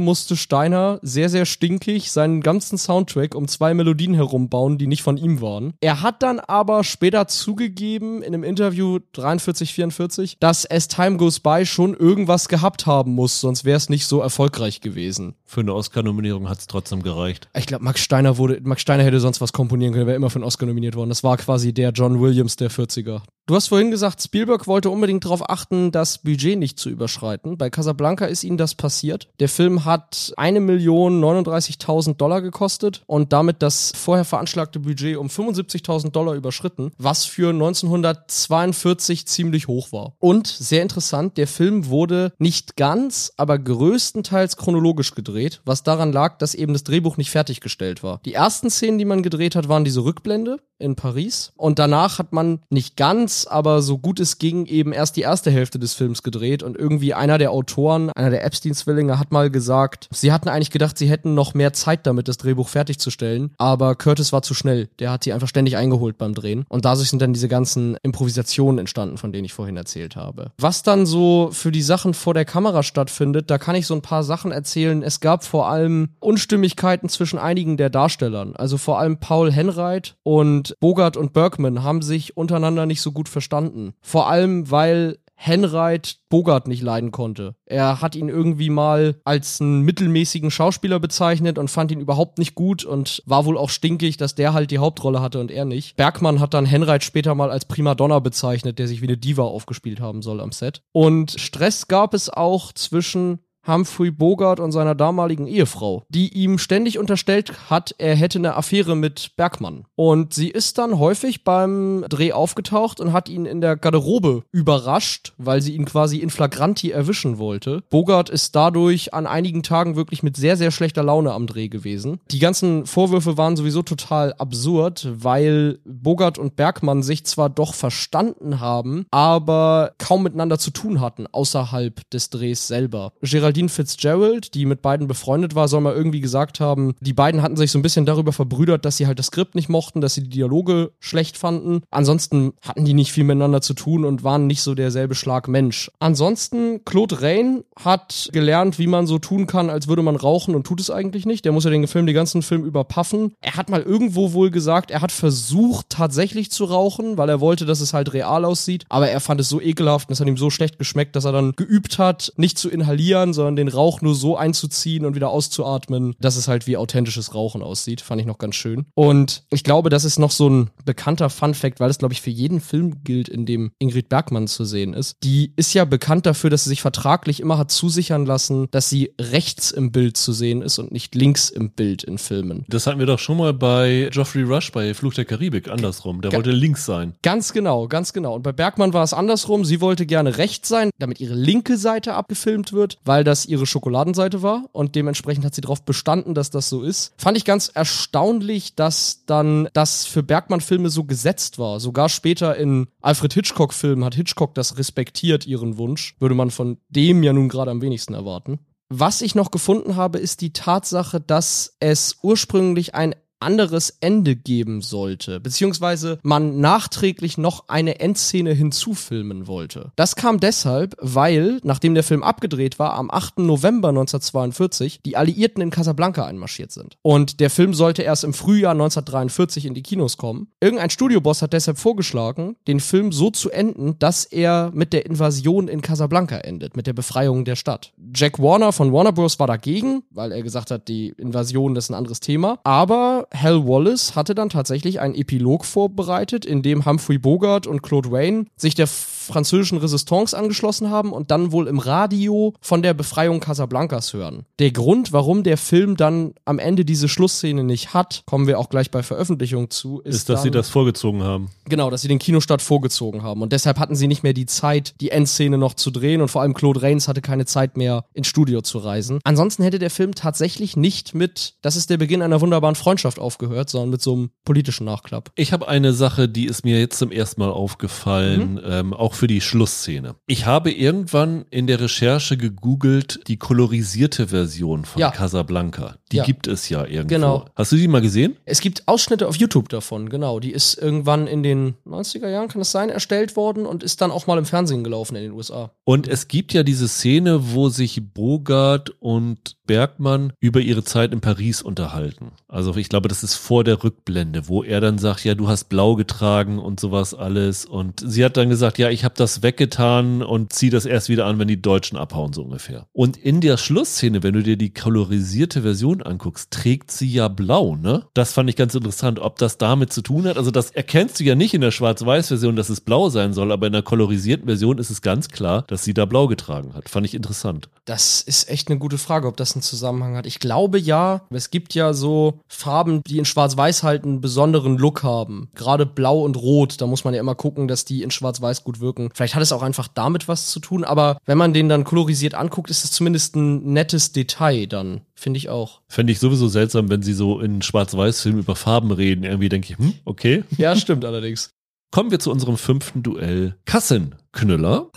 musste 0.00 0.36
Steiner 0.36 1.00
sehr, 1.02 1.30
sehr 1.30 1.46
stinkig 1.46 2.12
seinen 2.12 2.42
ganzen 2.42 2.76
Soundtrack 2.76 3.34
um 3.34 3.48
zwei 3.48 3.72
Melodien 3.72 4.12
herumbauen, 4.12 4.76
die 4.76 4.86
nicht 4.86 5.02
von 5.02 5.16
ihm 5.16 5.40
waren. 5.40 5.72
Er 5.80 6.02
hat 6.02 6.22
dann 6.22 6.38
aber 6.40 6.84
später 6.84 7.26
zugegeben 7.26 8.22
in 8.22 8.34
einem 8.34 8.44
Interview 8.44 8.98
43, 9.14 9.72
44, 9.72 10.36
dass 10.38 10.70
As 10.70 10.88
Time 10.88 11.16
Goes 11.16 11.40
By 11.40 11.64
schon 11.64 11.94
irgendwas 11.94 12.48
gehabt 12.48 12.84
haben 12.84 13.14
muss, 13.14 13.40
sonst 13.40 13.64
wäre 13.64 13.78
es 13.78 13.88
nicht 13.88 14.06
so 14.06 14.20
erfolgreich 14.20 14.82
gewesen. 14.82 15.34
Für 15.46 15.62
eine 15.62 15.72
Oscar-Nominierung 15.72 16.50
hat 16.50 16.58
es 16.58 16.66
trotzdem 16.66 17.02
gereicht. 17.02 17.48
Ich 17.56 17.66
glaube, 17.66 17.84
Max 17.84 18.00
Steiner 18.00 18.36
wurde, 18.36 18.60
Max 18.62 18.82
Steiner 18.82 19.04
hätte 19.04 19.20
sonst 19.20 19.40
was 19.40 19.54
komponieren 19.54 19.94
können, 19.94 20.06
wäre 20.06 20.16
immer 20.16 20.28
für 20.28 20.36
einen 20.36 20.44
Oscar 20.44 20.66
nominiert 20.66 20.96
worden. 20.96 21.08
Das 21.08 21.24
war 21.24 21.38
quasi 21.38 21.72
der 21.72 21.92
John 21.92 22.20
Williams 22.20 22.56
der 22.56 22.70
40er. 22.70 23.22
Du 23.48 23.54
hast 23.54 23.68
vorhin 23.68 23.90
gesagt, 23.90 24.22
Spielberg 24.22 24.66
wollte 24.66 24.90
unbedingt 24.90 25.24
darauf 25.24 25.48
achten, 25.48 25.90
das 25.90 26.18
Budget 26.18 26.58
nicht 26.58 26.78
zu 26.78 26.90
überschreiten. 26.90 27.56
Bei 27.56 27.70
Casablanca 27.70 28.26
ist 28.26 28.44
ihnen 28.44 28.58
das 28.58 28.74
passiert. 28.74 29.28
Der 29.40 29.48
Film 29.48 29.86
hat 29.86 30.34
eine 30.36 30.60
Million 30.60 31.24
39.000 31.24 32.16
Dollar 32.16 32.42
gekostet 32.42 33.04
und 33.06 33.32
damit 33.32 33.62
das 33.62 33.90
vorher 33.96 34.26
veranschlagte 34.26 34.80
Budget 34.80 35.16
um 35.16 35.28
75.000 35.28 36.10
Dollar 36.10 36.34
überschritten, 36.34 36.92
was 36.98 37.24
für 37.24 37.48
1942 37.48 39.26
ziemlich 39.26 39.66
hoch 39.66 39.92
war. 39.92 40.12
Und 40.18 40.46
sehr 40.46 40.82
interessant, 40.82 41.38
der 41.38 41.46
Film 41.46 41.86
wurde 41.86 42.34
nicht 42.36 42.76
ganz, 42.76 43.32
aber 43.38 43.58
größtenteils 43.58 44.58
chronologisch 44.58 45.14
gedreht, 45.14 45.62
was 45.64 45.82
daran 45.82 46.12
lag, 46.12 46.36
dass 46.36 46.54
eben 46.54 46.74
das 46.74 46.84
Drehbuch 46.84 47.16
nicht 47.16 47.30
fertiggestellt 47.30 48.02
war. 48.02 48.20
Die 48.26 48.34
ersten 48.34 48.68
Szenen, 48.68 48.98
die 48.98 49.06
man 49.06 49.22
gedreht 49.22 49.56
hat, 49.56 49.70
waren 49.70 49.86
diese 49.86 50.04
Rückblende 50.04 50.58
in 50.78 50.96
Paris 50.96 51.52
und 51.56 51.78
danach 51.78 52.18
hat 52.18 52.32
man 52.32 52.60
nicht 52.70 52.96
ganz, 52.96 53.37
aber 53.46 53.82
so 53.82 53.98
gut 53.98 54.20
es 54.20 54.38
ging, 54.38 54.66
eben 54.66 54.92
erst 54.92 55.16
die 55.16 55.22
erste 55.22 55.50
Hälfte 55.50 55.78
des 55.78 55.94
Films 55.94 56.22
gedreht 56.22 56.62
und 56.62 56.76
irgendwie 56.76 57.14
einer 57.14 57.38
der 57.38 57.52
Autoren, 57.52 58.10
einer 58.10 58.30
der 58.30 58.44
Epstein-Zwillinge 58.44 59.18
hat 59.18 59.32
mal 59.32 59.50
gesagt, 59.50 60.08
sie 60.12 60.32
hatten 60.32 60.48
eigentlich 60.48 60.70
gedacht, 60.70 60.98
sie 60.98 61.08
hätten 61.08 61.34
noch 61.34 61.54
mehr 61.54 61.72
Zeit 61.72 62.06
damit, 62.06 62.28
das 62.28 62.38
Drehbuch 62.38 62.68
fertigzustellen, 62.68 63.52
aber 63.58 63.94
Curtis 63.94 64.32
war 64.32 64.42
zu 64.42 64.54
schnell. 64.54 64.88
Der 64.98 65.10
hat 65.10 65.24
sie 65.24 65.32
einfach 65.32 65.48
ständig 65.48 65.76
eingeholt 65.76 66.18
beim 66.18 66.34
Drehen 66.34 66.64
und 66.68 66.84
dadurch 66.84 67.10
sind 67.10 67.22
dann 67.22 67.32
diese 67.32 67.48
ganzen 67.48 67.96
Improvisationen 68.02 68.78
entstanden, 68.78 69.18
von 69.18 69.32
denen 69.32 69.44
ich 69.44 69.52
vorhin 69.52 69.76
erzählt 69.76 70.16
habe. 70.16 70.52
Was 70.58 70.82
dann 70.82 71.06
so 71.06 71.50
für 71.52 71.72
die 71.72 71.82
Sachen 71.82 72.14
vor 72.14 72.34
der 72.34 72.44
Kamera 72.44 72.82
stattfindet, 72.82 73.50
da 73.50 73.58
kann 73.58 73.76
ich 73.76 73.86
so 73.86 73.94
ein 73.94 74.02
paar 74.02 74.22
Sachen 74.22 74.52
erzählen. 74.52 75.02
Es 75.02 75.20
gab 75.20 75.44
vor 75.44 75.68
allem 75.68 76.10
Unstimmigkeiten 76.20 77.08
zwischen 77.08 77.38
einigen 77.38 77.76
der 77.76 77.90
Darstellern. 77.90 78.54
Also 78.56 78.78
vor 78.78 78.98
allem 78.98 79.18
Paul 79.18 79.52
Henreit 79.52 80.16
und 80.22 80.76
Bogart 80.80 81.16
und 81.16 81.32
Bergman 81.32 81.82
haben 81.82 82.02
sich 82.02 82.36
untereinander 82.36 82.86
nicht 82.86 83.00
so 83.00 83.12
gut 83.12 83.27
verstanden. 83.28 83.94
Vor 84.00 84.28
allem, 84.28 84.70
weil 84.70 85.18
Henreit 85.40 86.16
Bogart 86.28 86.66
nicht 86.66 86.82
leiden 86.82 87.12
konnte. 87.12 87.54
Er 87.64 88.00
hat 88.00 88.16
ihn 88.16 88.28
irgendwie 88.28 88.70
mal 88.70 89.14
als 89.24 89.60
einen 89.60 89.82
mittelmäßigen 89.82 90.50
Schauspieler 90.50 90.98
bezeichnet 90.98 91.58
und 91.58 91.70
fand 91.70 91.92
ihn 91.92 92.00
überhaupt 92.00 92.38
nicht 92.38 92.56
gut 92.56 92.84
und 92.84 93.22
war 93.24 93.44
wohl 93.44 93.56
auch 93.56 93.70
stinkig, 93.70 94.16
dass 94.16 94.34
der 94.34 94.52
halt 94.52 94.72
die 94.72 94.78
Hauptrolle 94.78 95.22
hatte 95.22 95.38
und 95.38 95.52
er 95.52 95.64
nicht. 95.64 95.96
Bergmann 95.96 96.40
hat 96.40 96.54
dann 96.54 96.66
Henreit 96.66 97.04
später 97.04 97.36
mal 97.36 97.52
als 97.52 97.66
Primadonna 97.66 98.18
bezeichnet, 98.18 98.80
der 98.80 98.88
sich 98.88 99.00
wie 99.00 99.06
eine 99.06 99.16
Diva 99.16 99.44
aufgespielt 99.44 100.00
haben 100.00 100.22
soll 100.22 100.40
am 100.40 100.50
Set. 100.50 100.82
Und 100.90 101.36
Stress 101.38 101.86
gab 101.86 102.14
es 102.14 102.28
auch 102.28 102.72
zwischen 102.72 103.38
Humphrey 103.68 104.10
Bogart 104.10 104.58
und 104.58 104.72
seiner 104.72 104.94
damaligen 104.94 105.46
Ehefrau, 105.46 106.04
die 106.08 106.32
ihm 106.34 106.58
ständig 106.58 106.98
unterstellt 106.98 107.52
hat, 107.70 107.94
er 107.98 108.16
hätte 108.16 108.38
eine 108.38 108.56
Affäre 108.56 108.96
mit 108.96 109.32
Bergmann. 109.36 109.84
Und 109.94 110.34
sie 110.34 110.48
ist 110.48 110.78
dann 110.78 110.98
häufig 110.98 111.44
beim 111.44 112.04
Dreh 112.08 112.32
aufgetaucht 112.32 113.00
und 113.00 113.12
hat 113.12 113.28
ihn 113.28 113.44
in 113.44 113.60
der 113.60 113.76
Garderobe 113.76 114.44
überrascht, 114.50 115.34
weil 115.36 115.60
sie 115.60 115.74
ihn 115.74 115.84
quasi 115.84 116.18
in 116.18 116.30
flagranti 116.30 116.90
erwischen 116.90 117.38
wollte. 117.38 117.82
Bogart 117.90 118.30
ist 118.30 118.56
dadurch 118.56 119.12
an 119.14 119.26
einigen 119.26 119.62
Tagen 119.62 119.96
wirklich 119.96 120.22
mit 120.22 120.36
sehr, 120.36 120.56
sehr 120.56 120.70
schlechter 120.70 121.02
Laune 121.02 121.32
am 121.32 121.46
Dreh 121.46 121.68
gewesen. 121.68 122.20
Die 122.30 122.38
ganzen 122.38 122.86
Vorwürfe 122.86 123.36
waren 123.36 123.56
sowieso 123.56 123.82
total 123.82 124.32
absurd, 124.34 125.08
weil 125.12 125.78
Bogart 125.84 126.38
und 126.38 126.56
Bergmann 126.56 127.02
sich 127.02 127.24
zwar 127.26 127.50
doch 127.50 127.74
verstanden 127.74 128.60
haben, 128.60 129.06
aber 129.10 129.92
kaum 129.98 130.22
miteinander 130.22 130.58
zu 130.58 130.70
tun 130.70 131.00
hatten, 131.00 131.26
außerhalb 131.26 132.08
des 132.10 132.30
Drehs 132.30 132.68
selber. 132.68 133.12
Geraldine 133.20 133.57
Fitzgerald, 133.66 134.54
die 134.54 134.66
mit 134.66 134.82
beiden 134.82 135.08
befreundet 135.08 135.56
war, 135.56 135.66
soll 135.66 135.80
mal 135.80 135.94
irgendwie 135.94 136.20
gesagt 136.20 136.60
haben, 136.60 136.94
die 137.00 137.12
beiden 137.12 137.42
hatten 137.42 137.56
sich 137.56 137.72
so 137.72 137.78
ein 137.78 137.82
bisschen 137.82 138.06
darüber 138.06 138.32
verbrüdert, 138.32 138.84
dass 138.84 138.96
sie 138.96 139.08
halt 139.08 139.18
das 139.18 139.26
Skript 139.26 139.56
nicht 139.56 139.68
mochten, 139.68 140.00
dass 140.00 140.14
sie 140.14 140.22
die 140.22 140.28
Dialoge 140.28 140.92
schlecht 141.00 141.36
fanden. 141.36 141.80
Ansonsten 141.90 142.52
hatten 142.62 142.84
die 142.84 142.94
nicht 142.94 143.12
viel 143.12 143.24
miteinander 143.24 143.60
zu 143.60 143.74
tun 143.74 144.04
und 144.04 144.22
waren 144.22 144.46
nicht 144.46 144.62
so 144.62 144.74
derselbe 144.74 145.16
Schlag 145.16 145.48
Mensch. 145.48 145.90
Ansonsten, 145.98 146.84
Claude 146.84 147.22
Rain 147.22 147.64
hat 147.76 148.28
gelernt, 148.32 148.78
wie 148.78 148.86
man 148.86 149.06
so 149.06 149.18
tun 149.18 149.46
kann, 149.46 149.70
als 149.70 149.88
würde 149.88 150.02
man 150.02 150.16
rauchen 150.16 150.54
und 150.54 150.64
tut 150.64 150.80
es 150.80 150.90
eigentlich 150.90 151.26
nicht. 151.26 151.44
Der 151.44 151.52
muss 151.52 151.64
ja 151.64 151.70
den 151.70 151.88
Film 151.88 152.06
den 152.06 152.14
ganzen 152.14 152.42
Film 152.42 152.64
überpaffen. 152.64 153.32
Er 153.40 153.56
hat 153.56 153.70
mal 153.70 153.82
irgendwo 153.82 154.32
wohl 154.32 154.50
gesagt, 154.50 154.90
er 154.90 155.00
hat 155.00 155.12
versucht 155.12 155.88
tatsächlich 155.88 156.50
zu 156.50 156.64
rauchen, 156.64 157.16
weil 157.16 157.28
er 157.28 157.40
wollte, 157.40 157.64
dass 157.64 157.80
es 157.80 157.94
halt 157.94 158.12
real 158.12 158.44
aussieht, 158.44 158.84
aber 158.88 159.08
er 159.08 159.20
fand 159.20 159.40
es 159.40 159.48
so 159.48 159.60
ekelhaft 159.60 160.08
und 160.08 160.12
es 160.12 160.20
hat 160.20 160.28
ihm 160.28 160.36
so 160.36 160.50
schlecht 160.50 160.78
geschmeckt, 160.78 161.16
dass 161.16 161.24
er 161.24 161.32
dann 161.32 161.52
geübt 161.52 161.98
hat, 161.98 162.32
nicht 162.36 162.58
zu 162.58 162.68
inhalieren, 162.68 163.32
sondern 163.32 163.47
den 163.56 163.68
Rauch 163.68 164.00
nur 164.00 164.14
so 164.14 164.36
einzuziehen 164.36 165.04
und 165.04 165.14
wieder 165.14 165.30
auszuatmen, 165.30 166.14
dass 166.20 166.36
es 166.36 166.48
halt 166.48 166.66
wie 166.66 166.76
authentisches 166.76 167.34
Rauchen 167.34 167.62
aussieht. 167.62 168.00
Fand 168.00 168.20
ich 168.20 168.26
noch 168.26 168.38
ganz 168.38 168.54
schön. 168.54 168.86
Und 168.94 169.42
ich 169.50 169.64
glaube, 169.64 169.90
das 169.90 170.04
ist 170.04 170.18
noch 170.18 170.30
so 170.30 170.48
ein 170.48 170.70
bekannter 170.84 171.30
Fun 171.30 171.54
Fact, 171.54 171.80
weil 171.80 171.90
es 171.90 171.98
glaube 171.98 172.14
ich 172.14 172.20
für 172.20 172.30
jeden 172.30 172.60
Film 172.60 173.04
gilt, 173.04 173.28
in 173.28 173.46
dem 173.46 173.72
Ingrid 173.78 174.08
Bergmann 174.08 174.48
zu 174.48 174.64
sehen 174.64 174.94
ist. 174.94 175.16
Die 175.22 175.52
ist 175.56 175.74
ja 175.74 175.84
bekannt 175.84 176.26
dafür, 176.26 176.50
dass 176.50 176.64
sie 176.64 176.70
sich 176.70 176.82
vertraglich 176.82 177.40
immer 177.40 177.58
hat 177.58 177.70
zusichern 177.70 178.26
lassen, 178.26 178.68
dass 178.70 178.88
sie 178.88 179.14
rechts 179.20 179.70
im 179.70 179.92
Bild 179.92 180.16
zu 180.16 180.32
sehen 180.32 180.62
ist 180.62 180.78
und 180.78 180.92
nicht 180.92 181.14
links 181.14 181.50
im 181.50 181.70
Bild 181.70 182.04
in 182.04 182.18
Filmen. 182.18 182.64
Das 182.68 182.86
hatten 182.86 182.98
wir 182.98 183.06
doch 183.06 183.18
schon 183.18 183.38
mal 183.38 183.52
bei 183.52 184.08
Geoffrey 184.12 184.42
Rush 184.42 184.72
bei 184.72 184.94
Fluch 184.94 185.14
der 185.14 185.24
Karibik 185.24 185.68
andersrum. 185.68 186.20
Der 186.20 186.30
Ga 186.30 186.38
wollte 186.38 186.50
links 186.50 186.84
sein. 186.84 187.14
Ganz 187.22 187.52
genau, 187.52 187.88
ganz 187.88 188.12
genau. 188.12 188.34
Und 188.34 188.42
bei 188.42 188.52
Bergmann 188.52 188.92
war 188.92 189.04
es 189.04 189.12
andersrum. 189.12 189.64
Sie 189.64 189.80
wollte 189.80 190.06
gerne 190.06 190.38
rechts 190.38 190.68
sein, 190.68 190.90
damit 190.98 191.20
ihre 191.20 191.34
linke 191.34 191.76
Seite 191.76 192.14
abgefilmt 192.14 192.72
wird, 192.72 192.98
weil 193.04 193.24
das 193.28 193.46
ihre 193.46 193.66
Schokoladenseite 193.66 194.42
war. 194.42 194.64
Und 194.72 194.94
dementsprechend 194.94 195.44
hat 195.44 195.54
sie 195.54 195.60
darauf 195.60 195.82
bestanden, 195.82 196.34
dass 196.34 196.50
das 196.50 196.68
so 196.68 196.82
ist. 196.82 197.12
Fand 197.18 197.36
ich 197.36 197.44
ganz 197.44 197.70
erstaunlich, 197.72 198.74
dass 198.74 199.24
dann 199.26 199.68
das 199.74 200.06
für 200.06 200.22
Bergmann-Filme 200.22 200.88
so 200.88 201.04
gesetzt 201.04 201.58
war. 201.58 201.78
Sogar 201.78 202.08
später 202.08 202.56
in 202.56 202.88
Alfred 203.00 203.34
Hitchcock-Filmen 203.34 204.04
hat 204.04 204.14
Hitchcock 204.14 204.54
das 204.54 204.78
respektiert, 204.78 205.46
ihren 205.46 205.76
Wunsch. 205.78 206.16
Würde 206.18 206.34
man 206.34 206.50
von 206.50 206.78
dem 206.88 207.22
ja 207.22 207.32
nun 207.32 207.48
gerade 207.48 207.70
am 207.70 207.82
wenigsten 207.82 208.14
erwarten. 208.14 208.58
Was 208.88 209.20
ich 209.20 209.34
noch 209.34 209.50
gefunden 209.50 209.96
habe, 209.96 210.18
ist 210.18 210.40
die 210.40 210.54
Tatsache, 210.54 211.20
dass 211.20 211.76
es 211.78 212.16
ursprünglich 212.22 212.94
ein 212.94 213.14
anderes 213.40 213.96
Ende 214.00 214.36
geben 214.36 214.80
sollte, 214.80 215.40
beziehungsweise 215.40 216.18
man 216.22 216.60
nachträglich 216.60 217.38
noch 217.38 217.68
eine 217.68 218.00
Endszene 218.00 218.52
hinzufilmen 218.52 219.46
wollte. 219.46 219.92
Das 219.96 220.16
kam 220.16 220.40
deshalb, 220.40 220.96
weil, 221.00 221.60
nachdem 221.62 221.94
der 221.94 222.04
Film 222.04 222.22
abgedreht 222.22 222.78
war, 222.78 222.94
am 222.94 223.10
8. 223.10 223.38
November 223.38 223.88
1942 223.88 225.00
die 225.04 225.16
Alliierten 225.16 225.62
in 225.62 225.70
Casablanca 225.70 226.24
einmarschiert 226.24 226.72
sind. 226.72 226.96
Und 227.02 227.40
der 227.40 227.50
Film 227.50 227.74
sollte 227.74 228.02
erst 228.02 228.24
im 228.24 228.34
Frühjahr 228.34 228.72
1943 228.72 229.66
in 229.66 229.74
die 229.74 229.82
Kinos 229.82 230.16
kommen. 230.16 230.48
Irgendein 230.60 230.90
Studioboss 230.90 231.42
hat 231.42 231.52
deshalb 231.52 231.78
vorgeschlagen, 231.78 232.56
den 232.66 232.80
Film 232.80 233.12
so 233.12 233.30
zu 233.30 233.50
enden, 233.50 233.98
dass 233.98 234.24
er 234.24 234.70
mit 234.74 234.92
der 234.92 235.06
Invasion 235.06 235.68
in 235.68 235.82
Casablanca 235.82 236.38
endet, 236.38 236.76
mit 236.76 236.86
der 236.86 236.92
Befreiung 236.92 237.44
der 237.44 237.56
Stadt. 237.56 237.92
Jack 238.14 238.38
Warner 238.38 238.72
von 238.72 238.92
Warner 238.92 239.12
Bros. 239.12 239.38
war 239.38 239.46
dagegen, 239.46 240.02
weil 240.10 240.32
er 240.32 240.42
gesagt 240.42 240.70
hat, 240.70 240.88
die 240.88 241.08
Invasion 241.10 241.76
ist 241.76 241.90
ein 241.90 241.94
anderes 241.94 242.20
Thema. 242.20 242.58
Aber 242.64 243.27
Hal 243.34 243.66
Wallace 243.66 244.16
hatte 244.16 244.34
dann 244.34 244.48
tatsächlich 244.48 245.00
einen 245.00 245.14
Epilog 245.14 245.64
vorbereitet, 245.64 246.44
in 246.44 246.62
dem 246.62 246.86
Humphrey 246.86 247.18
Bogart 247.18 247.66
und 247.66 247.82
Claude 247.82 248.10
Wayne 248.10 248.46
sich 248.56 248.74
der 248.74 248.86
französischen 249.28 249.78
Resistance 249.78 250.36
angeschlossen 250.36 250.90
haben 250.90 251.12
und 251.12 251.30
dann 251.30 251.52
wohl 251.52 251.68
im 251.68 251.78
Radio 251.78 252.54
von 252.60 252.82
der 252.82 252.94
Befreiung 252.94 253.40
Casablancas 253.40 254.12
hören. 254.12 254.44
Der 254.58 254.72
Grund, 254.72 255.12
warum 255.12 255.42
der 255.42 255.56
Film 255.56 255.96
dann 255.96 256.34
am 256.44 256.58
Ende 256.58 256.84
diese 256.84 257.08
Schlussszene 257.08 257.62
nicht 257.62 257.94
hat, 257.94 258.22
kommen 258.26 258.46
wir 258.46 258.58
auch 258.58 258.68
gleich 258.68 258.90
bei 258.90 259.02
Veröffentlichung 259.02 259.70
zu, 259.70 260.00
ist, 260.00 260.16
ist 260.16 260.28
dass 260.28 260.40
dann, 260.40 260.44
sie 260.44 260.50
das 260.50 260.68
vorgezogen 260.68 261.22
haben. 261.22 261.50
Genau, 261.66 261.90
dass 261.90 262.02
sie 262.02 262.08
den 262.08 262.18
Kinostart 262.18 262.62
vorgezogen 262.62 263.22
haben 263.22 263.42
und 263.42 263.52
deshalb 263.52 263.78
hatten 263.78 263.94
sie 263.94 264.08
nicht 264.08 264.22
mehr 264.22 264.32
die 264.32 264.46
Zeit, 264.46 264.94
die 265.00 265.10
Endszene 265.10 265.58
noch 265.58 265.74
zu 265.74 265.90
drehen 265.90 266.20
und 266.20 266.28
vor 266.28 266.42
allem 266.42 266.54
Claude 266.54 266.82
Rains 266.82 267.08
hatte 267.08 267.20
keine 267.20 267.46
Zeit 267.46 267.76
mehr 267.76 268.04
ins 268.14 268.26
Studio 268.26 268.62
zu 268.62 268.78
reisen. 268.78 269.20
Ansonsten 269.24 269.62
hätte 269.62 269.78
der 269.78 269.90
Film 269.90 270.14
tatsächlich 270.14 270.76
nicht 270.76 271.14
mit, 271.14 271.54
das 271.62 271.76
ist 271.76 271.90
der 271.90 271.98
Beginn 271.98 272.22
einer 272.22 272.40
wunderbaren 272.40 272.74
Freundschaft 272.74 273.18
aufgehört, 273.18 273.70
sondern 273.70 273.90
mit 273.90 274.02
so 274.02 274.14
einem 274.14 274.30
politischen 274.44 274.84
Nachklapp. 274.84 275.30
Ich 275.34 275.52
habe 275.52 275.68
eine 275.68 275.92
Sache, 275.92 276.28
die 276.28 276.46
ist 276.46 276.64
mir 276.64 276.80
jetzt 276.80 276.98
zum 276.98 277.10
ersten 277.10 277.40
Mal 277.40 277.50
aufgefallen, 277.50 278.54
mhm. 278.54 278.60
ähm, 278.64 278.94
auch 278.94 279.14
für 279.18 279.26
die 279.26 279.40
Schlussszene. 279.40 280.14
Ich 280.26 280.46
habe 280.46 280.70
irgendwann 280.70 281.44
in 281.50 281.66
der 281.66 281.80
Recherche 281.80 282.36
gegoogelt 282.36 283.20
die 283.26 283.36
kolorisierte 283.36 284.28
Version 284.28 284.84
von 284.84 285.00
ja. 285.00 285.10
Casablanca. 285.10 285.96
Die 286.12 286.16
ja. 286.16 286.24
gibt 286.24 286.46
es 286.46 286.68
ja 286.68 286.84
irgendwo. 286.84 287.14
Genau. 287.14 287.44
Hast 287.54 287.72
du 287.72 287.76
die 287.76 287.88
mal 287.88 288.00
gesehen? 288.00 288.36
Es 288.44 288.60
gibt 288.60 288.86
Ausschnitte 288.86 289.28
auf 289.28 289.36
YouTube 289.36 289.68
davon, 289.68 290.08
genau. 290.08 290.40
Die 290.40 290.52
ist 290.52 290.78
irgendwann 290.78 291.26
in 291.26 291.42
den 291.42 291.74
90er 291.86 292.28
Jahren, 292.28 292.48
kann 292.48 292.62
es 292.62 292.70
sein, 292.70 292.88
erstellt 292.88 293.36
worden 293.36 293.66
und 293.66 293.82
ist 293.82 294.00
dann 294.00 294.10
auch 294.10 294.26
mal 294.26 294.38
im 294.38 294.44
Fernsehen 294.44 294.84
gelaufen 294.84 295.16
in 295.16 295.22
den 295.22 295.32
USA. 295.32 295.70
Und 295.84 296.08
es 296.08 296.28
gibt 296.28 296.52
ja 296.52 296.62
diese 296.62 296.88
Szene, 296.88 297.52
wo 297.52 297.68
sich 297.68 298.00
Bogart 298.12 298.90
und 299.00 299.56
Bergmann 299.68 300.32
über 300.40 300.60
ihre 300.60 300.82
Zeit 300.82 301.12
in 301.12 301.20
Paris 301.20 301.62
unterhalten. 301.62 302.32
Also 302.48 302.74
ich 302.76 302.88
glaube, 302.88 303.08
das 303.08 303.22
ist 303.22 303.34
vor 303.34 303.62
der 303.62 303.84
Rückblende, 303.84 304.48
wo 304.48 304.64
er 304.64 304.80
dann 304.80 304.98
sagt, 304.98 305.24
ja, 305.24 305.34
du 305.34 305.46
hast 305.46 305.68
blau 305.68 305.94
getragen 305.94 306.58
und 306.58 306.80
sowas 306.80 307.14
alles. 307.14 307.66
Und 307.66 308.02
sie 308.04 308.24
hat 308.24 308.36
dann 308.36 308.48
gesagt, 308.48 308.78
ja, 308.78 308.88
ich 308.88 309.04
habe 309.04 309.14
das 309.16 309.42
weggetan 309.42 310.22
und 310.22 310.52
zieh 310.52 310.70
das 310.70 310.86
erst 310.86 311.08
wieder 311.10 311.26
an, 311.26 311.38
wenn 311.38 311.48
die 311.48 311.60
Deutschen 311.60 311.98
abhauen, 311.98 312.32
so 312.32 312.42
ungefähr. 312.42 312.86
Und 312.92 313.16
in 313.16 313.40
der 313.40 313.58
Schlussszene, 313.58 314.22
wenn 314.22 314.32
du 314.32 314.42
dir 314.42 314.56
die 314.56 314.72
kolorisierte 314.72 315.62
Version 315.62 315.97
anguckst, 316.02 316.50
trägt 316.50 316.90
sie 316.90 317.10
ja 317.10 317.28
blau, 317.28 317.76
ne? 317.76 318.06
Das 318.14 318.32
fand 318.32 318.50
ich 318.50 318.56
ganz 318.56 318.74
interessant, 318.74 319.18
ob 319.18 319.38
das 319.38 319.58
damit 319.58 319.92
zu 319.92 320.02
tun 320.02 320.26
hat. 320.26 320.36
Also 320.36 320.50
das 320.50 320.70
erkennst 320.70 321.20
du 321.20 321.24
ja 321.24 321.34
nicht 321.34 321.54
in 321.54 321.60
der 321.60 321.70
Schwarz-Weiß-Version, 321.70 322.56
dass 322.56 322.68
es 322.68 322.80
blau 322.80 323.08
sein 323.08 323.32
soll, 323.32 323.52
aber 323.52 323.66
in 323.66 323.72
der 323.72 323.82
kolorisierten 323.82 324.46
Version 324.46 324.78
ist 324.78 324.90
es 324.90 325.02
ganz 325.02 325.28
klar, 325.28 325.62
dass 325.68 325.84
sie 325.84 325.94
da 325.94 326.04
blau 326.04 326.26
getragen 326.26 326.74
hat. 326.74 326.88
Fand 326.88 327.06
ich 327.06 327.14
interessant. 327.14 327.68
Das 327.84 328.20
ist 328.20 328.48
echt 328.48 328.68
eine 328.68 328.78
gute 328.78 328.98
Frage, 328.98 329.26
ob 329.28 329.36
das 329.36 329.54
einen 329.54 329.62
Zusammenhang 329.62 330.16
hat. 330.16 330.26
Ich 330.26 330.40
glaube 330.40 330.78
ja. 330.78 331.22
Es 331.30 331.50
gibt 331.50 331.74
ja 331.74 331.92
so 331.92 332.40
Farben, 332.48 333.02
die 333.06 333.18
in 333.18 333.24
Schwarz-Weiß 333.24 333.82
halt 333.82 334.04
einen 334.04 334.20
besonderen 334.20 334.76
Look 334.78 335.02
haben. 335.02 335.48
Gerade 335.54 335.86
blau 335.86 336.20
und 336.22 336.36
rot, 336.36 336.80
da 336.80 336.86
muss 336.86 337.04
man 337.04 337.14
ja 337.14 337.20
immer 337.20 337.34
gucken, 337.34 337.68
dass 337.68 337.84
die 337.84 338.02
in 338.02 338.10
Schwarz-Weiß 338.10 338.64
gut 338.64 338.80
wirken. 338.80 339.10
Vielleicht 339.14 339.34
hat 339.34 339.42
es 339.42 339.52
auch 339.52 339.62
einfach 339.62 339.88
damit 339.88 340.28
was 340.28 340.48
zu 340.48 340.60
tun, 340.60 340.84
aber 340.84 341.18
wenn 341.24 341.38
man 341.38 341.52
den 341.52 341.68
dann 341.68 341.84
kolorisiert 341.84 342.34
anguckt, 342.34 342.70
ist 342.70 342.84
es 342.84 342.90
zumindest 342.90 343.36
ein 343.36 343.72
nettes 343.72 344.12
Detail 344.12 344.66
dann. 344.66 345.00
Finde 345.18 345.38
ich 345.38 345.48
auch. 345.48 345.80
Fände 345.88 346.12
ich 346.12 346.20
sowieso 346.20 346.46
seltsam, 346.46 346.90
wenn 346.90 347.02
sie 347.02 347.12
so 347.12 347.40
in 347.40 347.60
Schwarz-Weiß-Filmen 347.60 348.38
über 348.38 348.54
Farben 348.54 348.92
reden. 348.92 349.24
Irgendwie 349.24 349.48
denke 349.48 349.72
ich, 349.72 349.76
hm, 349.76 349.94
okay. 350.04 350.44
Ja, 350.56 350.76
stimmt 350.76 351.04
allerdings. 351.04 351.50
Kommen 351.90 352.12
wir 352.12 352.20
zu 352.20 352.30
unserem 352.30 352.56
fünften 352.56 353.02
Duell. 353.02 353.56
Kassenknüller. 353.64 354.92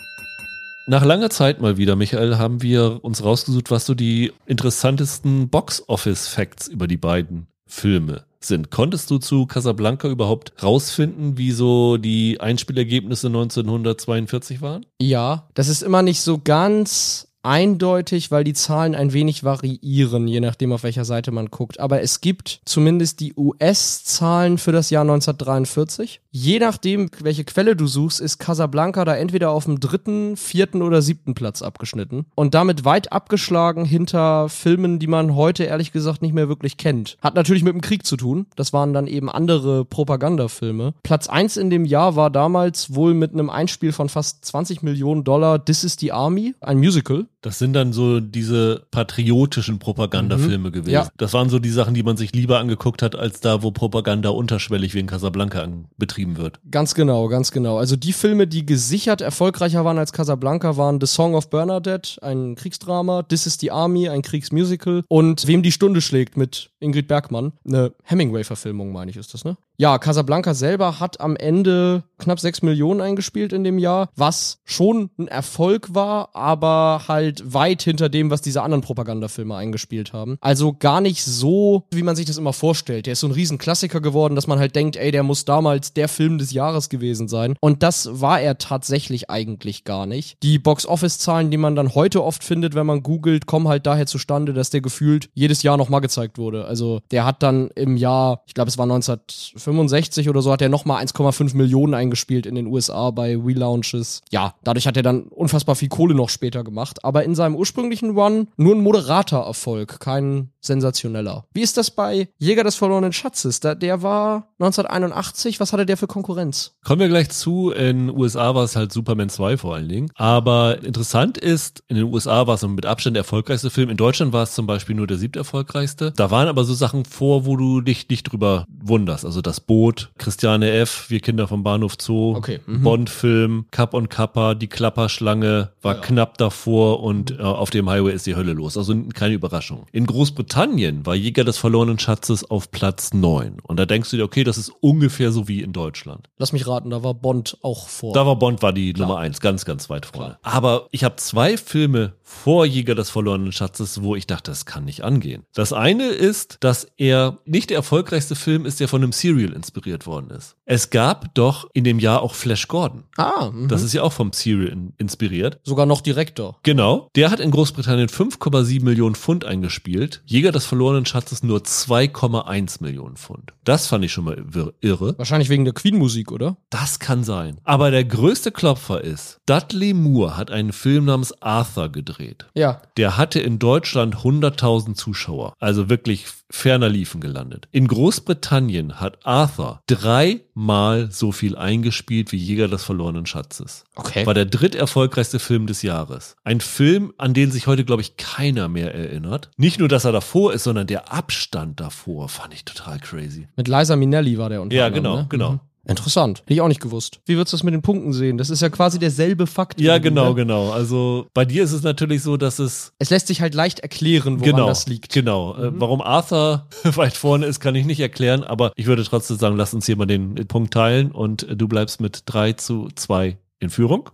Nach 0.85 1.03
langer 1.03 1.31
Zeit 1.31 1.59
mal 1.59 1.77
wieder, 1.77 1.95
Michael, 1.95 2.37
haben 2.37 2.61
wir 2.61 3.03
uns 3.03 3.23
rausgesucht, 3.23 3.71
was 3.71 3.87
so 3.87 3.95
die 3.95 4.31
interessantesten 4.45 5.49
Box-Office-Facts 5.49 6.67
über 6.67 6.85
die 6.85 6.97
beiden 6.97 7.47
Filme 7.65 8.25
sind. 8.41 8.69
Konntest 8.69 9.09
du 9.09 9.17
zu 9.17 9.47
Casablanca 9.47 10.07
überhaupt 10.07 10.53
rausfinden, 10.61 11.39
wie 11.39 11.51
so 11.51 11.97
die 11.97 12.39
Einspielergebnisse 12.39 13.25
1942 13.25 14.61
waren? 14.61 14.85
Ja, 15.01 15.47
das 15.55 15.67
ist 15.67 15.81
immer 15.81 16.03
nicht 16.03 16.21
so 16.21 16.39
ganz 16.43 17.30
eindeutig, 17.43 18.31
weil 18.31 18.43
die 18.43 18.53
Zahlen 18.53 18.95
ein 18.95 19.13
wenig 19.13 19.43
variieren, 19.43 20.27
je 20.27 20.39
nachdem, 20.39 20.71
auf 20.71 20.83
welcher 20.83 21.05
Seite 21.05 21.31
man 21.31 21.47
guckt. 21.47 21.79
Aber 21.79 22.01
es 22.01 22.21
gibt 22.21 22.61
zumindest 22.65 23.19
die 23.19 23.33
US-Zahlen 23.35 24.57
für 24.57 24.71
das 24.71 24.89
Jahr 24.89 25.01
1943. 25.01 26.21
Je 26.31 26.59
nachdem, 26.59 27.09
welche 27.19 27.43
Quelle 27.43 27.75
du 27.75 27.87
suchst, 27.87 28.19
ist 28.19 28.37
Casablanca 28.37 29.05
da 29.05 29.15
entweder 29.15 29.51
auf 29.51 29.65
dem 29.65 29.79
dritten, 29.79 30.37
vierten 30.37 30.81
oder 30.81 31.01
siebten 31.01 31.33
Platz 31.33 31.61
abgeschnitten. 31.61 32.25
Und 32.35 32.53
damit 32.53 32.85
weit 32.85 33.11
abgeschlagen 33.11 33.85
hinter 33.85 34.49
Filmen, 34.49 34.99
die 34.99 35.07
man 35.07 35.35
heute 35.35 35.63
ehrlich 35.63 35.91
gesagt 35.91 36.21
nicht 36.21 36.33
mehr 36.33 36.47
wirklich 36.47 36.77
kennt. 36.77 37.17
Hat 37.21 37.35
natürlich 37.35 37.63
mit 37.63 37.73
dem 37.73 37.81
Krieg 37.81 38.05
zu 38.05 38.17
tun. 38.17 38.45
Das 38.55 38.73
waren 38.73 38.93
dann 38.93 39.07
eben 39.07 39.29
andere 39.29 39.85
Propagandafilme. 39.85 40.93
Platz 41.03 41.27
eins 41.27 41.57
in 41.57 41.69
dem 41.69 41.85
Jahr 41.85 42.15
war 42.15 42.29
damals 42.29 42.95
wohl 42.95 43.13
mit 43.13 43.33
einem 43.33 43.49
Einspiel 43.49 43.91
von 43.91 44.09
fast 44.09 44.45
20 44.45 44.83
Millionen 44.83 45.23
Dollar 45.23 45.63
This 45.63 45.83
is 45.83 45.97
the 45.99 46.11
Army, 46.11 46.53
ein 46.61 46.77
Musical 46.77 47.25
Das 47.41 47.57
sind 47.59 47.73
dann 47.73 47.91
so 47.91 48.19
diese 48.19 48.83
patriotischen 48.91 49.79
Propagandafilme 49.79 50.69
Mhm. 50.69 50.73
gewesen. 50.73 50.91
Ja. 50.93 51.07
Das 51.17 51.33
waren 51.33 51.49
so 51.49 51.57
die 51.59 51.69
Sachen, 51.69 51.93
die 51.95 52.03
man 52.03 52.15
sich 52.17 52.33
lieber 52.33 52.59
angeguckt 52.59 53.01
hat, 53.01 53.15
als 53.15 53.39
da, 53.41 53.63
wo 53.63 53.71
Propaganda 53.71 54.29
unterschwellig 54.29 54.93
wegen 54.93 55.07
Casablanca 55.07 55.61
an- 55.63 55.85
betrieben 55.97 56.37
wird. 56.37 56.59
Ganz 56.69 56.93
genau, 56.93 57.27
ganz 57.29 57.51
genau. 57.51 57.77
Also 57.77 57.95
die 57.95 58.13
Filme, 58.13 58.45
die 58.47 58.65
gesichert 58.65 59.21
erfolgreicher 59.21 59.83
waren 59.83 59.97
als 59.97 60.13
Casablanca, 60.13 60.77
waren 60.77 60.99
The 61.01 61.07
Song 61.07 61.33
of 61.35 61.49
Bernadette, 61.49 62.21
ein 62.21 62.55
Kriegsdrama, 62.55 63.23
This 63.23 63.47
is 63.47 63.57
the 63.59 63.71
Army, 63.71 64.07
ein 64.07 64.21
Kriegsmusical 64.21 65.03
und 65.07 65.47
Wem 65.47 65.63
die 65.63 65.71
Stunde 65.71 66.01
schlägt 66.01 66.37
mit 66.37 66.69
Ingrid 66.79 67.07
Bergmann, 67.07 67.53
eine 67.65 67.91
Hemingway-Verfilmung, 68.03 68.91
meine 68.91 69.11
ich, 69.11 69.17
ist 69.17 69.33
das, 69.33 69.43
ne? 69.45 69.57
Ja, 69.77 69.97
Casablanca 69.97 70.53
selber 70.53 70.99
hat 70.99 71.19
am 71.19 71.35
Ende 71.35 72.03
knapp 72.21 72.39
6 72.39 72.61
Millionen 72.61 73.01
eingespielt 73.01 73.51
in 73.51 73.63
dem 73.63 73.77
Jahr, 73.77 74.09
was 74.15 74.59
schon 74.63 75.09
ein 75.17 75.27
Erfolg 75.27 75.93
war, 75.93 76.35
aber 76.35 77.03
halt 77.07 77.53
weit 77.53 77.81
hinter 77.81 78.07
dem, 78.09 78.29
was 78.29 78.41
diese 78.41 78.61
anderen 78.61 78.81
Propagandafilme 78.81 79.55
eingespielt 79.55 80.13
haben. 80.13 80.37
Also 80.39 80.73
gar 80.73 81.01
nicht 81.01 81.23
so, 81.23 81.87
wie 81.91 82.03
man 82.03 82.15
sich 82.15 82.25
das 82.25 82.37
immer 82.37 82.53
vorstellt. 82.53 83.05
Der 83.05 83.13
ist 83.13 83.21
so 83.21 83.27
ein 83.27 83.33
Riesenklassiker 83.33 83.99
geworden, 83.99 84.35
dass 84.35 84.47
man 84.47 84.59
halt 84.59 84.75
denkt, 84.75 84.95
ey, 84.95 85.11
der 85.11 85.23
muss 85.23 85.45
damals 85.45 85.93
der 85.93 86.07
Film 86.07 86.37
des 86.37 86.51
Jahres 86.51 86.89
gewesen 86.89 87.27
sein. 87.27 87.55
Und 87.59 87.83
das 87.83 88.21
war 88.21 88.39
er 88.39 88.57
tatsächlich 88.57 89.29
eigentlich 89.29 89.83
gar 89.83 90.05
nicht. 90.05 90.37
Die 90.43 90.59
Box-Office-Zahlen, 90.59 91.51
die 91.51 91.57
man 91.57 91.75
dann 91.75 91.95
heute 91.95 92.23
oft 92.23 92.43
findet, 92.43 92.75
wenn 92.75 92.85
man 92.85 93.03
googelt, 93.03 93.45
kommen 93.47 93.67
halt 93.67 93.85
daher 93.85 94.05
zustande, 94.05 94.53
dass 94.53 94.69
der 94.69 94.81
gefühlt 94.81 95.29
jedes 95.33 95.63
Jahr 95.63 95.77
nochmal 95.77 96.01
gezeigt 96.01 96.37
wurde. 96.37 96.65
Also 96.65 97.01
der 97.11 97.25
hat 97.25 97.43
dann 97.43 97.69
im 97.75 97.97
Jahr, 97.97 98.43
ich 98.45 98.53
glaube 98.53 98.69
es 98.69 98.77
war 98.77 98.83
1965 98.83 100.29
oder 100.29 100.41
so, 100.41 100.51
hat 100.51 100.61
er 100.61 100.69
nochmal 100.69 101.03
1,5 101.03 101.57
Millionen 101.57 101.93
eingespielt 101.93 102.10
in 102.45 102.55
den 102.55 102.67
USA 102.67 103.11
bei 103.11 103.37
Relaunches. 103.37 104.21
Ja, 104.31 104.55
dadurch 104.63 104.87
hat 104.87 104.97
er 104.97 105.03
dann 105.03 105.23
unfassbar 105.23 105.75
viel 105.75 105.89
Kohle 105.89 106.15
noch 106.15 106.29
später 106.29 106.63
gemacht. 106.63 107.03
Aber 107.03 107.23
in 107.23 107.35
seinem 107.35 107.55
ursprünglichen 107.55 108.17
Run 108.17 108.47
nur 108.57 108.75
ein 108.75 108.81
moderater 108.81 109.39
Erfolg, 109.39 109.99
kein 109.99 110.49
sensationeller. 110.61 111.45
Wie 111.53 111.61
ist 111.61 111.77
das 111.77 111.91
bei 111.91 112.29
Jäger 112.37 112.63
des 112.63 112.75
verlorenen 112.75 113.13
Schatzes? 113.13 113.59
Da, 113.59 113.75
der 113.75 114.03
war 114.03 114.47
1981. 114.59 115.59
Was 115.59 115.73
hatte 115.73 115.85
der 115.85 115.97
für 115.97 116.07
Konkurrenz? 116.07 116.75
Kommen 116.83 117.01
wir 117.01 117.09
gleich 117.09 117.29
zu. 117.29 117.71
In 117.71 118.09
USA 118.09 118.53
war 118.55 118.63
es 118.63 118.75
halt 118.75 118.91
Superman 118.91 119.29
2 119.29 119.57
vor 119.57 119.75
allen 119.75 119.89
Dingen. 119.89 120.11
Aber 120.15 120.83
interessant 120.83 121.37
ist, 121.37 121.83
in 121.87 121.95
den 121.95 122.05
USA 122.05 122.47
war 122.47 122.55
es 122.55 122.61
mit 122.67 122.85
Abstand 122.85 123.15
der 123.15 123.21
erfolgreichste 123.21 123.69
Film. 123.69 123.89
In 123.89 123.97
Deutschland 123.97 124.33
war 124.33 124.43
es 124.43 124.53
zum 124.53 124.67
Beispiel 124.67 124.95
nur 124.95 125.07
der 125.07 125.17
siebte 125.17 125.39
erfolgreichste. 125.39 126.11
Da 126.15 126.29
waren 126.31 126.47
aber 126.47 126.63
so 126.63 126.73
Sachen 126.73 127.05
vor, 127.05 127.45
wo 127.45 127.57
du 127.57 127.81
dich 127.81 128.07
nicht 128.09 128.23
drüber 128.23 128.65
wunderst. 128.69 129.25
Also 129.25 129.41
das 129.41 129.59
Boot, 129.59 130.11
Christiane 130.17 130.71
F., 130.71 131.05
Wir 131.09 131.19
Kinder 131.19 131.47
vom 131.47 131.63
Bahnhof 131.63 131.97
Zoo, 132.01 132.35
Okay, 132.35 132.59
mhm. 132.65 132.83
Bond-Film, 132.83 133.65
Cup 133.71 133.93
und 133.93 134.09
Kappa, 134.09 134.55
die 134.55 134.67
Klapperschlange 134.67 135.71
war 135.81 135.95
Ja. 135.95 136.01
knapp 136.01 136.37
davor 136.37 137.01
und 137.03 137.31
äh, 137.31 137.41
auf 137.41 137.69
dem 137.69 137.89
Highway 137.89 138.13
ist 138.13 138.25
die 138.25 138.35
Hölle 138.35 138.53
los. 138.53 138.77
Also 138.77 138.95
keine 139.13 139.33
Überraschung. 139.35 139.85
In 139.91 140.05
Großbritannien 140.05 141.05
war 141.05 141.15
Jäger 141.15 141.43
des 141.43 141.57
verlorenen 141.57 141.99
Schatzes 141.99 142.49
auf 142.49 142.71
Platz 142.71 143.13
9. 143.13 143.57
Und 143.63 143.79
da 143.79 143.85
denkst 143.85 144.09
du 144.11 144.17
dir, 144.17 144.23
okay, 144.23 144.43
das 144.43 144.57
ist 144.57 144.71
ungefähr 144.81 145.31
so 145.31 145.47
wie 145.47 145.61
in 145.61 145.73
Deutschland. 145.73 146.29
Lass 146.37 146.53
mich 146.53 146.67
raten, 146.67 146.89
da 146.89 147.03
war 147.03 147.13
Bond 147.13 147.57
auch 147.61 147.87
vor. 147.87 148.13
Da 148.13 148.25
war 148.25 148.35
Bond 148.37 148.61
war 148.61 148.73
die 148.73 148.93
Nummer 148.93 149.17
eins, 149.17 149.39
ganz, 149.41 149.65
ganz 149.65 149.89
weit 149.89 150.05
vorne. 150.05 150.37
Aber 150.41 150.87
ich 150.91 151.03
habe 151.03 151.15
zwei 151.17 151.57
Filme 151.57 152.13
vor 152.31 152.65
Jäger 152.65 152.95
des 152.95 153.09
verlorenen 153.09 153.51
Schatzes, 153.51 154.01
wo 154.01 154.15
ich 154.15 154.25
dachte, 154.25 154.49
das 154.49 154.65
kann 154.65 154.85
nicht 154.85 155.03
angehen. 155.03 155.43
Das 155.53 155.73
eine 155.73 156.07
ist, 156.07 156.57
dass 156.61 156.87
er 156.97 157.37
nicht 157.45 157.69
der 157.69 157.77
erfolgreichste 157.77 158.35
Film 158.35 158.65
ist, 158.65 158.79
der 158.79 158.87
von 158.87 159.03
einem 159.03 159.11
Serial 159.11 159.53
inspiriert 159.53 160.07
worden 160.07 160.31
ist. 160.31 160.55
Es 160.65 160.89
gab 160.89 161.35
doch 161.35 161.69
in 161.73 161.83
dem 161.83 161.99
Jahr 161.99 162.21
auch 162.21 162.33
Flash 162.33 162.67
Gordon. 162.67 163.03
ah, 163.17 163.51
mhm. 163.53 163.67
Das 163.67 163.83
ist 163.83 163.93
ja 163.93 164.01
auch 164.01 164.13
vom 164.13 164.33
Serial 164.33 164.69
in, 164.69 164.93
inspiriert. 164.97 165.59
sogar 165.63 165.85
noch 165.85 166.01
direkter. 166.01 166.55
Genau. 166.63 167.09
Der 167.15 167.29
hat 167.29 167.39
in 167.39 167.51
Großbritannien 167.51 168.07
5,7 168.07 168.83
Millionen 168.83 169.15
Pfund 169.15 169.45
eingespielt. 169.45 170.23
Jäger 170.25 170.51
des 170.51 170.65
verlorenen 170.65 171.05
Schatzes 171.05 171.43
nur 171.43 171.59
2,1 171.59 172.81
Millionen 172.81 173.17
Pfund. 173.17 173.53
Das 173.63 173.87
fand 173.87 174.05
ich 174.05 174.13
schon 174.13 174.23
mal 174.23 174.43
irre. 174.81 175.17
Wahrscheinlich 175.17 175.49
wegen 175.49 175.65
der 175.65 175.73
Queen-Musik, 175.73 176.31
oder? 176.31 176.57
Das 176.69 176.99
kann 176.99 177.23
sein. 177.23 177.59
Aber 177.63 177.91
der 177.91 178.05
größte 178.05 178.51
Klopfer 178.51 179.01
ist, 179.03 179.39
Dudley 179.45 179.93
Moore 179.93 180.37
hat 180.37 180.49
einen 180.49 180.73
Film 180.73 181.05
namens 181.05 181.39
Arthur 181.41 181.89
gedreht. 181.89 182.20
Ja. 182.53 182.81
Der 182.97 183.17
hatte 183.17 183.39
in 183.39 183.59
Deutschland 183.59 184.17
100.000 184.17 184.95
Zuschauer, 184.95 185.53
also 185.59 185.89
wirklich 185.89 186.25
ferner 186.49 186.89
liefen 186.89 187.21
gelandet. 187.21 187.67
In 187.71 187.87
Großbritannien 187.87 188.99
hat 188.99 189.25
Arthur 189.25 189.81
dreimal 189.87 191.11
so 191.11 191.31
viel 191.31 191.55
eingespielt 191.55 192.31
wie 192.31 192.37
Jäger 192.37 192.67
des 192.67 192.83
verlorenen 192.83 193.25
Schatzes. 193.25 193.85
Okay. 193.95 194.25
War 194.25 194.33
der 194.33 194.45
dritterfolgreichste 194.45 195.39
Film 195.39 195.67
des 195.67 195.81
Jahres. 195.81 196.35
Ein 196.43 196.61
Film, 196.61 197.13
an 197.17 197.33
den 197.33 197.51
sich 197.51 197.67
heute, 197.67 197.85
glaube 197.85 198.01
ich, 198.01 198.17
keiner 198.17 198.67
mehr 198.67 198.93
erinnert. 198.93 199.49
Nicht 199.57 199.79
nur, 199.79 199.87
dass 199.87 200.05
er 200.05 200.11
davor 200.11 200.53
ist, 200.53 200.63
sondern 200.63 200.87
der 200.87 201.11
Abstand 201.13 201.79
davor 201.79 202.29
fand 202.29 202.53
ich 202.53 202.65
total 202.65 202.99
crazy. 202.99 203.47
Mit 203.55 203.67
Liza 203.67 203.95
Minnelli 203.95 204.37
war 204.37 204.49
der 204.49 204.61
unter 204.61 204.75
Ja, 204.75 204.89
genau, 204.89 205.17
ne? 205.17 205.25
genau. 205.29 205.51
Mhm. 205.53 205.59
Interessant. 205.87 206.41
Hätte 206.41 206.53
ich 206.53 206.61
auch 206.61 206.67
nicht 206.67 206.81
gewusst. 206.81 207.21
Wie 207.25 207.35
würdest 207.35 207.53
du 207.53 207.57
das 207.57 207.63
mit 207.63 207.73
den 207.73 207.81
Punkten 207.81 208.13
sehen? 208.13 208.37
Das 208.37 208.49
ist 208.49 208.61
ja 208.61 208.69
quasi 208.69 208.99
derselbe 208.99 209.47
Fakt. 209.47 209.81
Ja, 209.81 209.97
genau, 209.97 210.29
ne? 210.29 210.35
genau. 210.35 210.71
Also 210.71 211.27
bei 211.33 211.43
dir 211.43 211.63
ist 211.63 211.71
es 211.71 211.81
natürlich 211.81 212.21
so, 212.21 212.37
dass 212.37 212.59
es 212.59 212.93
Es 212.99 213.09
lässt 213.09 213.27
sich 213.27 213.41
halt 213.41 213.55
leicht 213.55 213.79
erklären, 213.79 214.39
woran 214.39 214.51
genau, 214.51 214.67
das 214.67 214.87
liegt. 214.87 215.11
Genau. 215.13 215.55
Äh, 215.55 215.71
warum 215.73 216.01
Arthur 216.01 216.67
weit 216.83 217.17
vorne 217.17 217.47
ist, 217.47 217.59
kann 217.59 217.75
ich 217.75 217.85
nicht 217.85 217.99
erklären, 217.99 218.43
aber 218.43 218.71
ich 218.75 218.85
würde 218.85 219.03
trotzdem 219.03 219.37
sagen, 219.37 219.57
lass 219.57 219.73
uns 219.73 219.85
hier 219.85 219.95
mal 219.95 220.05
den 220.05 220.35
Punkt 220.47 220.73
teilen 220.73 221.11
und 221.11 221.43
äh, 221.43 221.55
du 221.55 221.67
bleibst 221.67 221.99
mit 221.99 222.23
3 222.25 222.53
zu 222.53 222.89
2 222.93 223.37
in 223.59 223.69
Führung. 223.69 224.09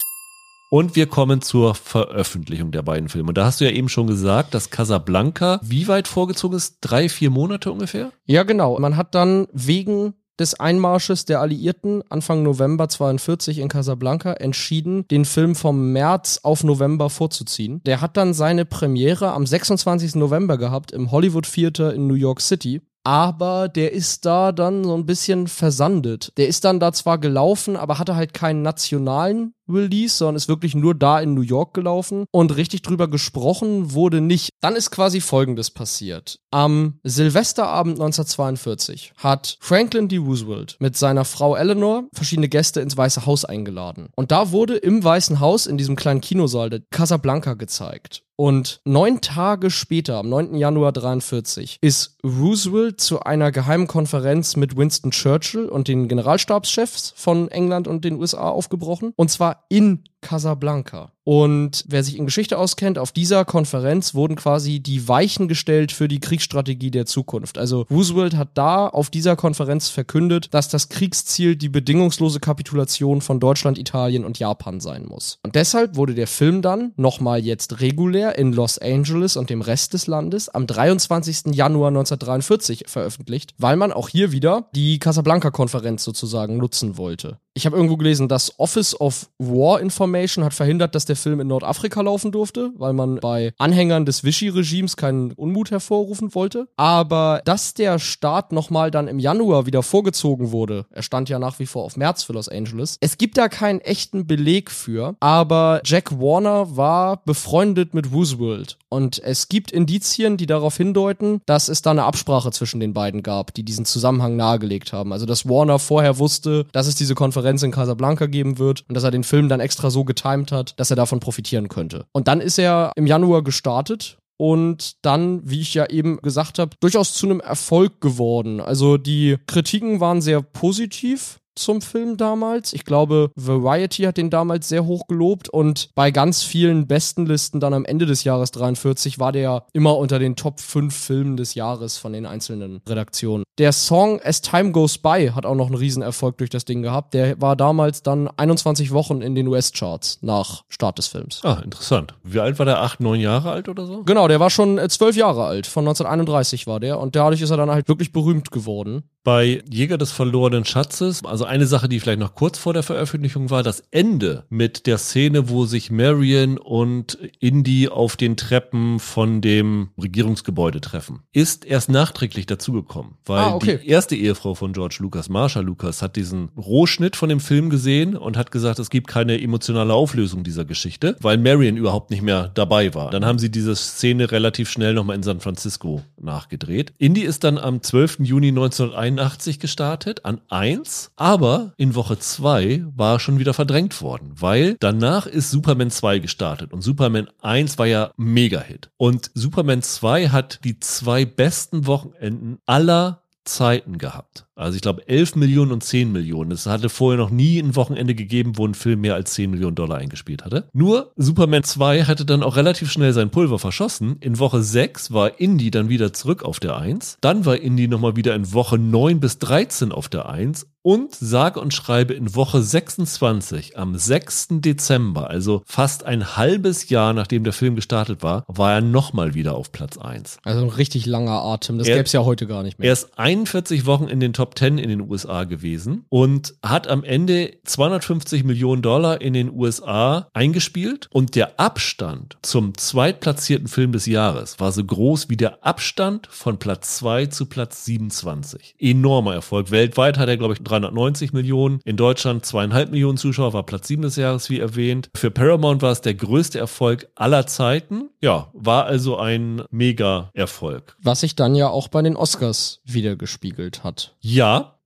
Und 0.70 0.98
wir 0.98 1.08
kommen 1.08 1.42
zur 1.42 1.76
Veröffentlichung 1.76 2.72
der 2.72 2.82
beiden 2.82 3.08
Filme. 3.08 3.30
Und 3.30 3.38
da 3.38 3.46
hast 3.46 3.62
du 3.62 3.66
ja 3.66 3.72
eben 3.72 3.88
schon 3.88 4.06
gesagt, 4.06 4.54
dass 4.54 4.70
Casablanca 4.70 5.62
wie 5.64 5.88
weit 5.88 6.10
vorgezogen 6.10 6.58
ist? 6.58 6.80
Drei, 6.82 7.08
vier 7.08 7.30
Monate 7.30 7.72
ungefähr? 7.72 8.12
Ja, 8.26 8.44
genau. 8.44 8.78
Man 8.78 8.98
hat 8.98 9.16
dann 9.16 9.48
wegen 9.54 10.14
des 10.40 10.60
Einmarsches 10.60 11.26
der 11.26 11.42
Alliierten 11.42 12.04
Anfang 12.10 12.44
November 12.44 12.90
42 12.90 13.60
in 13.60 13.68
Casablanca 13.68 14.34
entschieden, 14.34 15.08
den 15.10 15.26
Film 15.26 15.56
vom 15.56 15.92
März 15.92 16.40
auf 16.44 16.64
November 16.64 17.10
vorzuziehen. 17.10 17.82
Der 17.86 18.02
hat 18.02 18.18
dann 18.18 18.34
seine 18.34 18.66
Premiere 18.66 19.32
am 19.32 19.46
26. 19.46 20.16
November 20.16 20.58
gehabt 20.58 20.92
im 20.92 21.12
Hollywood 21.12 21.52
Theater 21.52 21.94
in 21.94 22.08
New 22.08 22.16
York 22.16 22.42
City. 22.42 22.82
Aber 23.08 23.70
der 23.70 23.94
ist 23.94 24.26
da 24.26 24.52
dann 24.52 24.84
so 24.84 24.94
ein 24.94 25.06
bisschen 25.06 25.48
versandet. 25.48 26.34
Der 26.36 26.50
ist 26.50 26.66
dann 26.66 26.82
da 26.82 26.92
zwar 26.92 27.20
gelaufen, 27.20 27.78
aber 27.78 28.00
hatte 28.00 28.18
halt 28.18 28.34
keinen 28.34 28.64
nationalen 28.64 29.54
Release, 29.70 30.18
sondern 30.18 30.36
ist 30.36 30.50
wirklich 30.50 30.76
nur 30.76 30.94
da 30.94 31.22
in 31.22 31.34
New 31.34 31.40
York 31.40 31.74
gelaufen 31.74 32.26
und 32.32 32.58
richtig 32.58 32.82
drüber 32.82 33.08
gesprochen 33.08 33.94
wurde 33.94 34.20
nicht. 34.20 34.50
Dann 34.60 34.76
ist 34.76 34.92
quasi 34.92 35.22
Folgendes 35.22 35.72
passiert. 35.72 36.40
Am 36.52 37.00
Silvesterabend 37.04 37.94
1942 37.94 39.14
hat 39.16 39.58
Franklin 39.62 40.10
D. 40.10 40.18
Roosevelt 40.18 40.76
mit 40.80 40.98
seiner 40.98 41.24
Frau 41.24 41.56
Eleanor 41.56 42.04
verschiedene 42.14 42.50
Gäste 42.50 42.82
ins 42.82 42.98
Weiße 42.98 43.26
Haus 43.26 43.46
eingeladen. 43.46 44.10
Und 44.18 44.34
da 44.34 44.52
wurde 44.52 44.76
im 44.76 45.02
Weißen 45.02 45.40
Haus 45.40 45.66
in 45.66 45.78
diesem 45.78 45.96
kleinen 45.96 46.20
Kinosaal 46.20 46.70
der 46.70 46.82
Casablanca 46.92 47.54
gezeigt. 47.54 48.24
Und 48.40 48.82
neun 48.86 49.20
Tage 49.22 49.72
später, 49.72 50.18
am 50.18 50.30
9. 50.30 50.56
Januar 50.56 50.92
43, 50.92 51.80
ist 51.82 52.18
Roosevelt 52.24 53.02
zu 53.02 53.22
einer 53.22 53.52
geheimen 53.52 53.88
Konferenz 53.88 54.56
mit 54.56 54.78
Winston 54.78 55.10
Churchill 55.10 55.66
und 55.66 55.88
den 55.88 56.08
Generalstabschefs 56.08 57.14
von 57.16 57.50
England 57.50 57.88
und 57.88 58.06
den 58.06 58.20
USA 58.20 58.48
aufgebrochen. 58.50 59.12
Und 59.16 59.32
zwar 59.32 59.66
in 59.70 60.04
Casablanca. 60.22 61.12
Und 61.24 61.84
wer 61.90 62.06
sich 62.06 62.18
in 62.18 62.26
Geschichte 62.26 62.58
auskennt, 62.58 62.98
auf 62.98 63.12
dieser 63.12 63.44
Konferenz 63.44 64.14
wurden 64.14 64.38
quasi 64.38 64.80
die 64.80 65.10
Weichen 65.10 65.50
gestellt 65.50 65.92
für 65.92 66.08
die 66.08 66.22
Kriegsstrategie 66.22 66.90
der 66.90 67.06
Zukunft. 67.06 67.58
Also 67.58 67.86
Roosevelt 67.92 68.38
hat 68.38 68.52
da 68.54 68.88
auf 68.88 69.10
dieser 69.10 69.36
Konferenz 69.36 69.90
verkündet, 69.90 70.54
dass 70.54 70.70
das 70.70 70.88
Kriegsziel 70.88 71.58
die 71.58 71.68
bedingungslose 71.68 72.40
Kapitulation 72.40 73.20
von 73.20 73.42
Deutschland, 73.42 73.78
Italien 73.78 74.24
und 74.24 74.40
Japan 74.40 74.80
sein 74.80 75.06
muss. 75.06 75.40
Und 75.44 75.56
deshalb 75.56 75.98
wurde 75.98 76.16
der 76.16 76.28
Film 76.28 76.62
dann 76.62 76.94
nochmal 76.96 77.44
jetzt 77.44 77.82
regulär 77.82 78.38
in 78.38 78.54
Los 78.54 78.78
Angeles 78.78 79.36
und 79.36 79.50
dem 79.50 79.62
Rest 79.62 79.94
des 79.94 80.08
Landes 80.08 80.48
am 80.48 80.66
23. 80.66 81.54
Januar 81.54 81.90
1943 81.90 82.86
veröffentlicht, 82.88 83.54
weil 83.58 83.76
man 83.76 83.92
auch 83.92 84.08
hier 84.08 84.32
wieder 84.32 84.70
die 84.74 84.98
Casablanca-Konferenz 85.00 86.06
sozusagen 86.06 86.56
nutzen 86.56 86.98
wollte. 86.98 87.40
Ich 87.58 87.66
habe 87.66 87.76
irgendwo 87.76 87.98
gelesen, 87.98 88.28
das 88.28 88.60
Office 88.60 89.02
of 89.02 89.32
War 89.40 89.82
Information 89.82 90.46
hat 90.46 90.54
verhindert, 90.54 90.94
dass 90.94 91.06
der 91.06 91.16
Film 91.16 91.40
in 91.40 91.48
Nordafrika 91.48 92.02
laufen 92.02 92.32
durfte, 92.32 92.70
weil 92.78 92.94
man 92.94 93.16
bei 93.16 93.52
Anhängern 93.58 94.06
des 94.06 94.24
Vichy-Regimes 94.24 94.96
keinen 94.96 95.32
Unmut 95.32 95.72
hervorrufen 95.72 96.36
wollte. 96.36 96.68
Aber 96.78 97.42
dass 97.46 97.74
der 97.74 97.98
Start 97.98 98.52
nochmal 98.52 98.92
dann 98.92 99.08
im 99.08 99.18
Januar 99.18 99.66
wieder 99.66 99.82
vorgezogen 99.82 100.52
wurde, 100.52 100.86
er 100.92 101.02
stand 101.02 101.30
ja 101.30 101.40
nach 101.40 101.58
wie 101.58 101.66
vor 101.66 101.84
auf 101.84 101.98
März 101.98 102.22
für 102.22 102.34
Los 102.34 102.48
Angeles. 102.48 102.98
Es 103.02 103.18
gibt 103.18 103.40
da 103.40 103.50
keinen 103.50 103.82
echten 103.82 104.28
Beleg 104.28 104.70
für, 104.70 105.16
aber 105.20 105.82
Jack 105.84 106.12
Warner 106.20 106.78
war 106.78 107.24
befreundet 107.26 107.96
mit 107.96 108.12
Roosevelt 108.12 108.78
und 108.90 109.20
es 109.24 109.50
gibt 109.50 109.72
Indizien, 109.72 110.38
die 110.38 110.46
darauf 110.46 110.78
hindeuten, 110.78 111.42
dass 111.48 111.70
es 111.70 111.82
da 111.82 111.90
eine 111.92 112.04
Absprache 112.04 112.52
zwischen 112.52 112.80
den 112.80 112.94
beiden 112.94 113.24
gab, 113.24 113.54
die 113.56 113.64
diesen 113.64 113.86
Zusammenhang 113.86 114.36
nahegelegt 114.36 114.94
haben. 114.94 115.12
Also 115.12 115.26
dass 115.26 115.50
Warner 115.50 115.80
vorher 115.80 116.20
wusste, 116.20 116.68
dass 116.72 116.86
es 116.86 116.96
diese 116.96 117.16
Konferenz 117.16 117.47
Konferenz 117.48 117.64
in 117.64 117.72
Casablanca 117.72 118.26
geben 118.26 118.60
wird 118.60 118.84
und 118.90 118.96
dass 118.96 119.06
er 119.06 119.12
den 119.12 119.24
Film 119.24 119.48
dann 119.48 119.62
extra 119.62 119.90
so 119.90 120.04
getimed 120.04 120.52
hat, 120.52 120.74
dass 120.78 120.90
er 120.90 120.98
davon 120.98 121.22
profitieren 121.22 121.70
könnte. 121.70 122.06
Und 122.12 122.28
dann 122.28 122.42
ist 122.42 122.60
er 122.60 122.92
im 122.98 123.08
Januar 123.08 123.42
gestartet 123.42 124.18
und 124.38 124.98
dann, 125.02 125.50
wie 125.50 125.62
ich 125.62 125.74
ja 125.74 125.90
eben 125.90 126.18
gesagt 126.18 126.60
habe, 126.60 126.76
durchaus 126.82 127.14
zu 127.14 127.26
einem 127.26 127.40
Erfolg 127.40 128.02
geworden. 128.02 128.60
Also 128.60 128.98
die 128.98 129.38
Kritiken 129.48 130.02
waren 130.02 130.22
sehr 130.22 130.42
positiv 130.42 131.40
zum 131.56 131.82
Film 131.82 132.18
damals. 132.18 132.74
Ich 132.74 132.84
glaube, 132.84 133.32
Variety 133.36 134.04
hat 134.04 134.18
den 134.18 134.30
damals 134.30 134.68
sehr 134.68 134.86
hoch 134.86 135.08
gelobt 135.08 135.48
und 135.48 135.90
bei 135.96 136.12
ganz 136.12 136.44
vielen 136.44 136.86
Bestenlisten 136.86 137.62
dann 137.62 137.74
am 137.74 137.86
Ende 137.86 138.06
des 138.06 138.26
Jahres 138.26 138.52
43 138.52 139.20
war 139.20 139.32
der 139.32 139.66
immer 139.72 139.98
unter 139.98 140.20
den 140.20 140.36
Top 140.36 140.60
5 140.60 140.94
Filmen 140.94 141.38
des 141.38 141.56
Jahres 141.56 141.98
von 141.98 142.12
den 142.12 142.26
einzelnen 142.26 142.82
Redaktionen. 142.88 143.44
Der 143.58 143.72
Song 143.72 144.22
As 144.24 144.42
Time 144.42 144.72
Goes 144.72 145.00
By 145.00 145.32
hat 145.34 145.48
auch 145.48 145.56
noch 145.56 145.66
einen 145.66 145.76
Riesenerfolg 145.76 146.38
durch 146.38 146.52
das 146.52 146.64
Ding 146.64 146.84
gehabt. 146.84 147.16
Der 147.16 147.42
war 147.42 147.56
damals 147.56 148.04
dann 148.04 148.28
21 148.38 148.92
Wochen 148.92 149.22
in 149.22 149.34
den 149.34 149.48
US-Charts 149.48 150.20
nach 150.22 150.64
Start 150.70 151.00
des 151.00 151.08
Films. 151.08 151.42
Ah, 151.44 151.62
interessant. 151.64 152.14
Wie 152.24 152.40
alt 152.40 152.60
war 152.60 152.68
der? 152.68 152.82
Acht, 152.84 153.00
neun 153.00 153.20
Jahre 153.20 153.50
alt 153.50 153.68
oder 153.68 153.88
so? 153.88 154.04
Genau, 154.04 154.28
der 154.28 154.40
war 154.40 154.52
schon 154.52 154.78
äh, 154.78 154.88
zwölf 154.90 155.16
Jahre 155.16 155.46
alt. 155.46 155.66
Von 155.66 155.86
1931 155.88 156.68
war 156.68 156.80
der 156.80 157.00
und 157.00 157.16
dadurch 157.16 157.42
ist 157.42 157.50
er 157.50 157.58
dann 157.58 157.72
halt 157.72 157.88
wirklich 157.88 158.12
berühmt 158.12 158.52
geworden 158.52 159.04
bei 159.28 159.62
Jäger 159.70 159.98
des 159.98 160.14
verlorenen 160.14 160.64
Schatzes, 160.64 161.26
also 161.26 161.44
eine 161.44 161.68
Sache, 161.68 161.90
die 161.90 162.00
vielleicht 162.00 162.22
noch 162.22 162.34
kurz 162.34 162.58
vor 162.58 162.72
der 162.72 162.82
Veröffentlichung 162.82 163.50
war, 163.50 163.62
das 163.62 163.84
Ende 163.92 164.46
mit 164.48 164.88
der 164.88 164.98
Szene, 164.98 165.50
wo 165.50 165.66
sich 165.66 165.92
Marion 165.92 166.58
und 166.58 167.16
Indy 167.42 167.90
auf 167.90 168.16
den 168.16 168.38
Treppen 168.38 169.00
von 169.00 169.42
dem 169.42 169.90
Regierungsgebäude 170.02 170.80
treffen, 170.80 171.24
ist 171.34 171.66
erst 171.66 171.90
nachträglich 171.90 172.46
dazugekommen, 172.46 173.16
weil 173.26 173.44
ah, 173.48 173.56
okay. 173.56 173.80
die 173.82 173.90
erste 173.90 174.16
Ehefrau 174.16 174.56
von 174.56 174.74
George 174.74 174.98
Lucas, 175.00 175.30
Marsha 175.30 175.60
Lucas, 175.60 176.02
hat 176.02 176.16
diesen 176.16 176.50
Rohschnitt 176.58 177.16
von 177.16 177.30
dem 177.30 177.40
Film 177.40 177.70
gesehen 177.70 178.16
und 178.16 178.38
hat 178.38 178.52
gesagt, 178.52 178.80
es 178.80 178.90
gibt 178.90 179.08
keine 179.08 179.42
emotionale 179.42 179.94
Auflösung 179.94 180.44
dieser 180.44 180.66
Geschichte, 180.66 181.16
weil 181.22 181.38
Marion 181.38 181.78
überhaupt 181.78 182.12
nicht 182.12 182.22
mehr 182.22 182.52
dabei 182.54 182.94
war. 182.94 183.12
Dann 183.12 183.26
haben 183.26 183.40
sie 183.40 183.50
diese 183.50 183.76
Szene 183.76 184.32
relativ 184.32 184.70
schnell 184.70 184.94
nochmal 184.94 185.16
in 185.16 185.24
San 185.24 185.40
Francisco 185.40 186.02
nachgedreht. 186.20 186.94
Indy 186.98 187.22
ist 187.22 187.44
dann 187.44 187.58
am 187.58 187.82
12. 187.82 188.20
Juni 188.20 188.50
1991 188.50 189.18
81 189.18 189.60
gestartet, 189.60 190.26
an 190.26 190.42
1, 190.50 191.12
aber 191.16 191.74
in 191.78 191.96
Woche 191.96 192.20
2 192.20 192.86
war 192.96 193.16
er 193.16 193.20
schon 193.20 193.40
wieder 193.40 193.54
verdrängt 193.54 194.02
worden, 194.02 194.32
weil 194.36 194.76
danach 194.80 195.26
ist 195.26 195.52
Superman 195.52 195.92
2 195.92 196.20
gestartet 196.20 196.74
und 196.74 196.82
Superman 196.82 197.28
1 197.42 197.78
war 197.78 197.88
ja 197.88 198.12
Mega-Hit. 198.18 198.90
Und 198.98 199.32
Superman 199.34 199.82
2 199.82 200.30
hat 200.30 200.60
die 200.64 200.80
zwei 200.80 201.26
besten 201.26 201.88
Wochenenden 201.88 202.60
aller 202.66 203.24
Zeiten 203.48 203.98
gehabt. 203.98 204.47
Also 204.58 204.76
ich 204.76 204.82
glaube 204.82 205.08
11 205.08 205.36
Millionen 205.36 205.72
und 205.72 205.84
10 205.84 206.12
Millionen. 206.12 206.52
Es 206.52 206.66
hatte 206.66 206.90
vorher 206.90 207.18
noch 207.18 207.30
nie 207.30 207.60
ein 207.60 207.76
Wochenende 207.76 208.16
gegeben, 208.16 208.54
wo 208.56 208.68
ein 208.68 208.74
Film 208.74 209.02
mehr 209.02 209.16
als 209.16 209.34
10 209.34 209.52
Millionen 209.52 209.76
Dollar 209.76 209.98
eingespielt 209.98 210.44
hatte. 210.44 210.70
Nur 210.74 211.12
Superman 211.16 211.64
2 211.64 212.04
hatte 212.04 212.26
dann 212.26 212.44
auch 212.44 212.56
relativ 212.56 212.92
schnell 212.92 213.14
sein 213.14 213.30
Pulver 213.30 213.60
verschossen. 213.60 214.18
In 214.20 214.40
Woche 214.40 214.64
6 214.64 215.12
war 215.14 215.40
Indy 215.40 215.72
dann 215.72 215.90
wieder 215.90 216.14
zurück 216.14 216.44
auf 216.44 216.60
der 216.60 216.78
1. 216.78 217.18
Dann 217.22 217.46
war 217.46 217.58
Indy 217.58 217.88
nochmal 217.88 218.16
wieder 218.16 218.36
in 218.36 218.54
Woche 218.54 218.78
9 218.78 219.20
bis 219.20 219.40
13 219.40 219.92
auf 219.92 220.10
der 220.10 220.28
1 220.28 220.66
und 220.88 221.14
sage 221.14 221.60
und 221.60 221.74
schreibe 221.74 222.14
in 222.14 222.34
Woche 222.34 222.62
26 222.62 223.78
am 223.78 223.98
6. 223.98 224.48
Dezember, 224.52 225.30
also 225.30 225.62
fast 225.66 226.06
ein 226.06 226.38
halbes 226.38 226.88
Jahr 226.88 227.12
nachdem 227.12 227.44
der 227.44 227.52
Film 227.52 227.76
gestartet 227.76 228.24
war, 228.24 228.46
war 228.48 228.76
er 228.76 228.80
nochmal 228.82 229.34
wieder 229.34 229.56
auf 229.56 229.74
Platz 229.74 229.98
1. 229.98 230.38
Also 230.46 230.62
ein 230.62 230.70
richtig 230.70 231.06
langer 231.06 231.42
Atem, 231.42 231.78
das 231.78 231.88
gäbe 231.88 232.04
es 232.04 232.14
ja 232.14 232.24
heute 232.24 232.48
gar 232.48 232.64
nicht 232.64 232.80
mehr. 232.80 232.88
Er 232.88 232.94
ist 232.94 233.20
41 233.20 233.86
Wochen 233.86 234.06
in 234.06 234.22
den 234.22 234.32
Top 234.32 234.47
10 234.56 234.78
in 234.78 234.90
den 234.90 235.02
USA 235.02 235.44
gewesen 235.44 236.06
und 236.10 236.56
hat 236.64 236.88
am 236.88 237.04
Ende 237.04 237.54
250 237.64 238.44
Millionen 238.44 238.82
Dollar 238.82 239.22
in 239.22 239.34
den 239.34 239.52
USA 239.52 240.28
eingespielt 240.34 241.08
und 241.12 241.36
der 241.36 241.60
Abstand 241.60 242.38
zum 242.42 242.78
zweitplatzierten 242.78 243.68
Film 243.68 243.92
des 243.92 244.06
Jahres 244.06 244.60
war 244.60 244.72
so 244.72 244.84
groß 244.84 245.30
wie 245.30 245.38
der 245.38 245.66
Abstand 245.66 246.28
von 246.30 246.60
Platz 246.60 246.98
2 246.98 247.28
zu 247.28 247.46
Platz 247.46 247.86
27. 247.86 248.76
Enormer 248.80 249.34
Erfolg. 249.34 249.72
Weltweit 249.72 250.18
hat 250.18 250.30
er, 250.30 250.38
glaube 250.38 250.54
ich, 250.54 250.64
390 250.64 251.34
Millionen. 251.34 251.80
In 251.86 251.98
Deutschland 251.98 252.46
zweieinhalb 252.46 252.92
Millionen 252.92 253.18
Zuschauer, 253.18 253.54
war 253.54 253.64
Platz 253.64 253.88
7 253.88 254.02
des 254.02 254.16
Jahres, 254.16 254.50
wie 254.50 254.60
erwähnt. 254.60 255.10
Für 255.16 255.32
Paramount 255.32 255.82
war 255.82 255.92
es 255.92 256.02
der 256.02 256.14
größte 256.14 256.60
Erfolg 256.60 257.10
aller 257.16 257.48
Zeiten. 257.48 258.10
Ja, 258.22 258.50
war 258.54 258.86
also 258.86 259.18
ein 259.18 259.64
Mega-Erfolg. 259.70 260.96
Was 261.02 261.22
sich 261.22 261.36
dann 261.36 261.56
ja 261.56 261.70
auch 261.70 261.88
bei 261.88 262.02
den 262.02 262.16
Oscars 262.16 262.82
wieder 262.86 263.16
gespiegelt 263.16 263.84
hat. 263.84 264.16
Ja, 264.20 264.37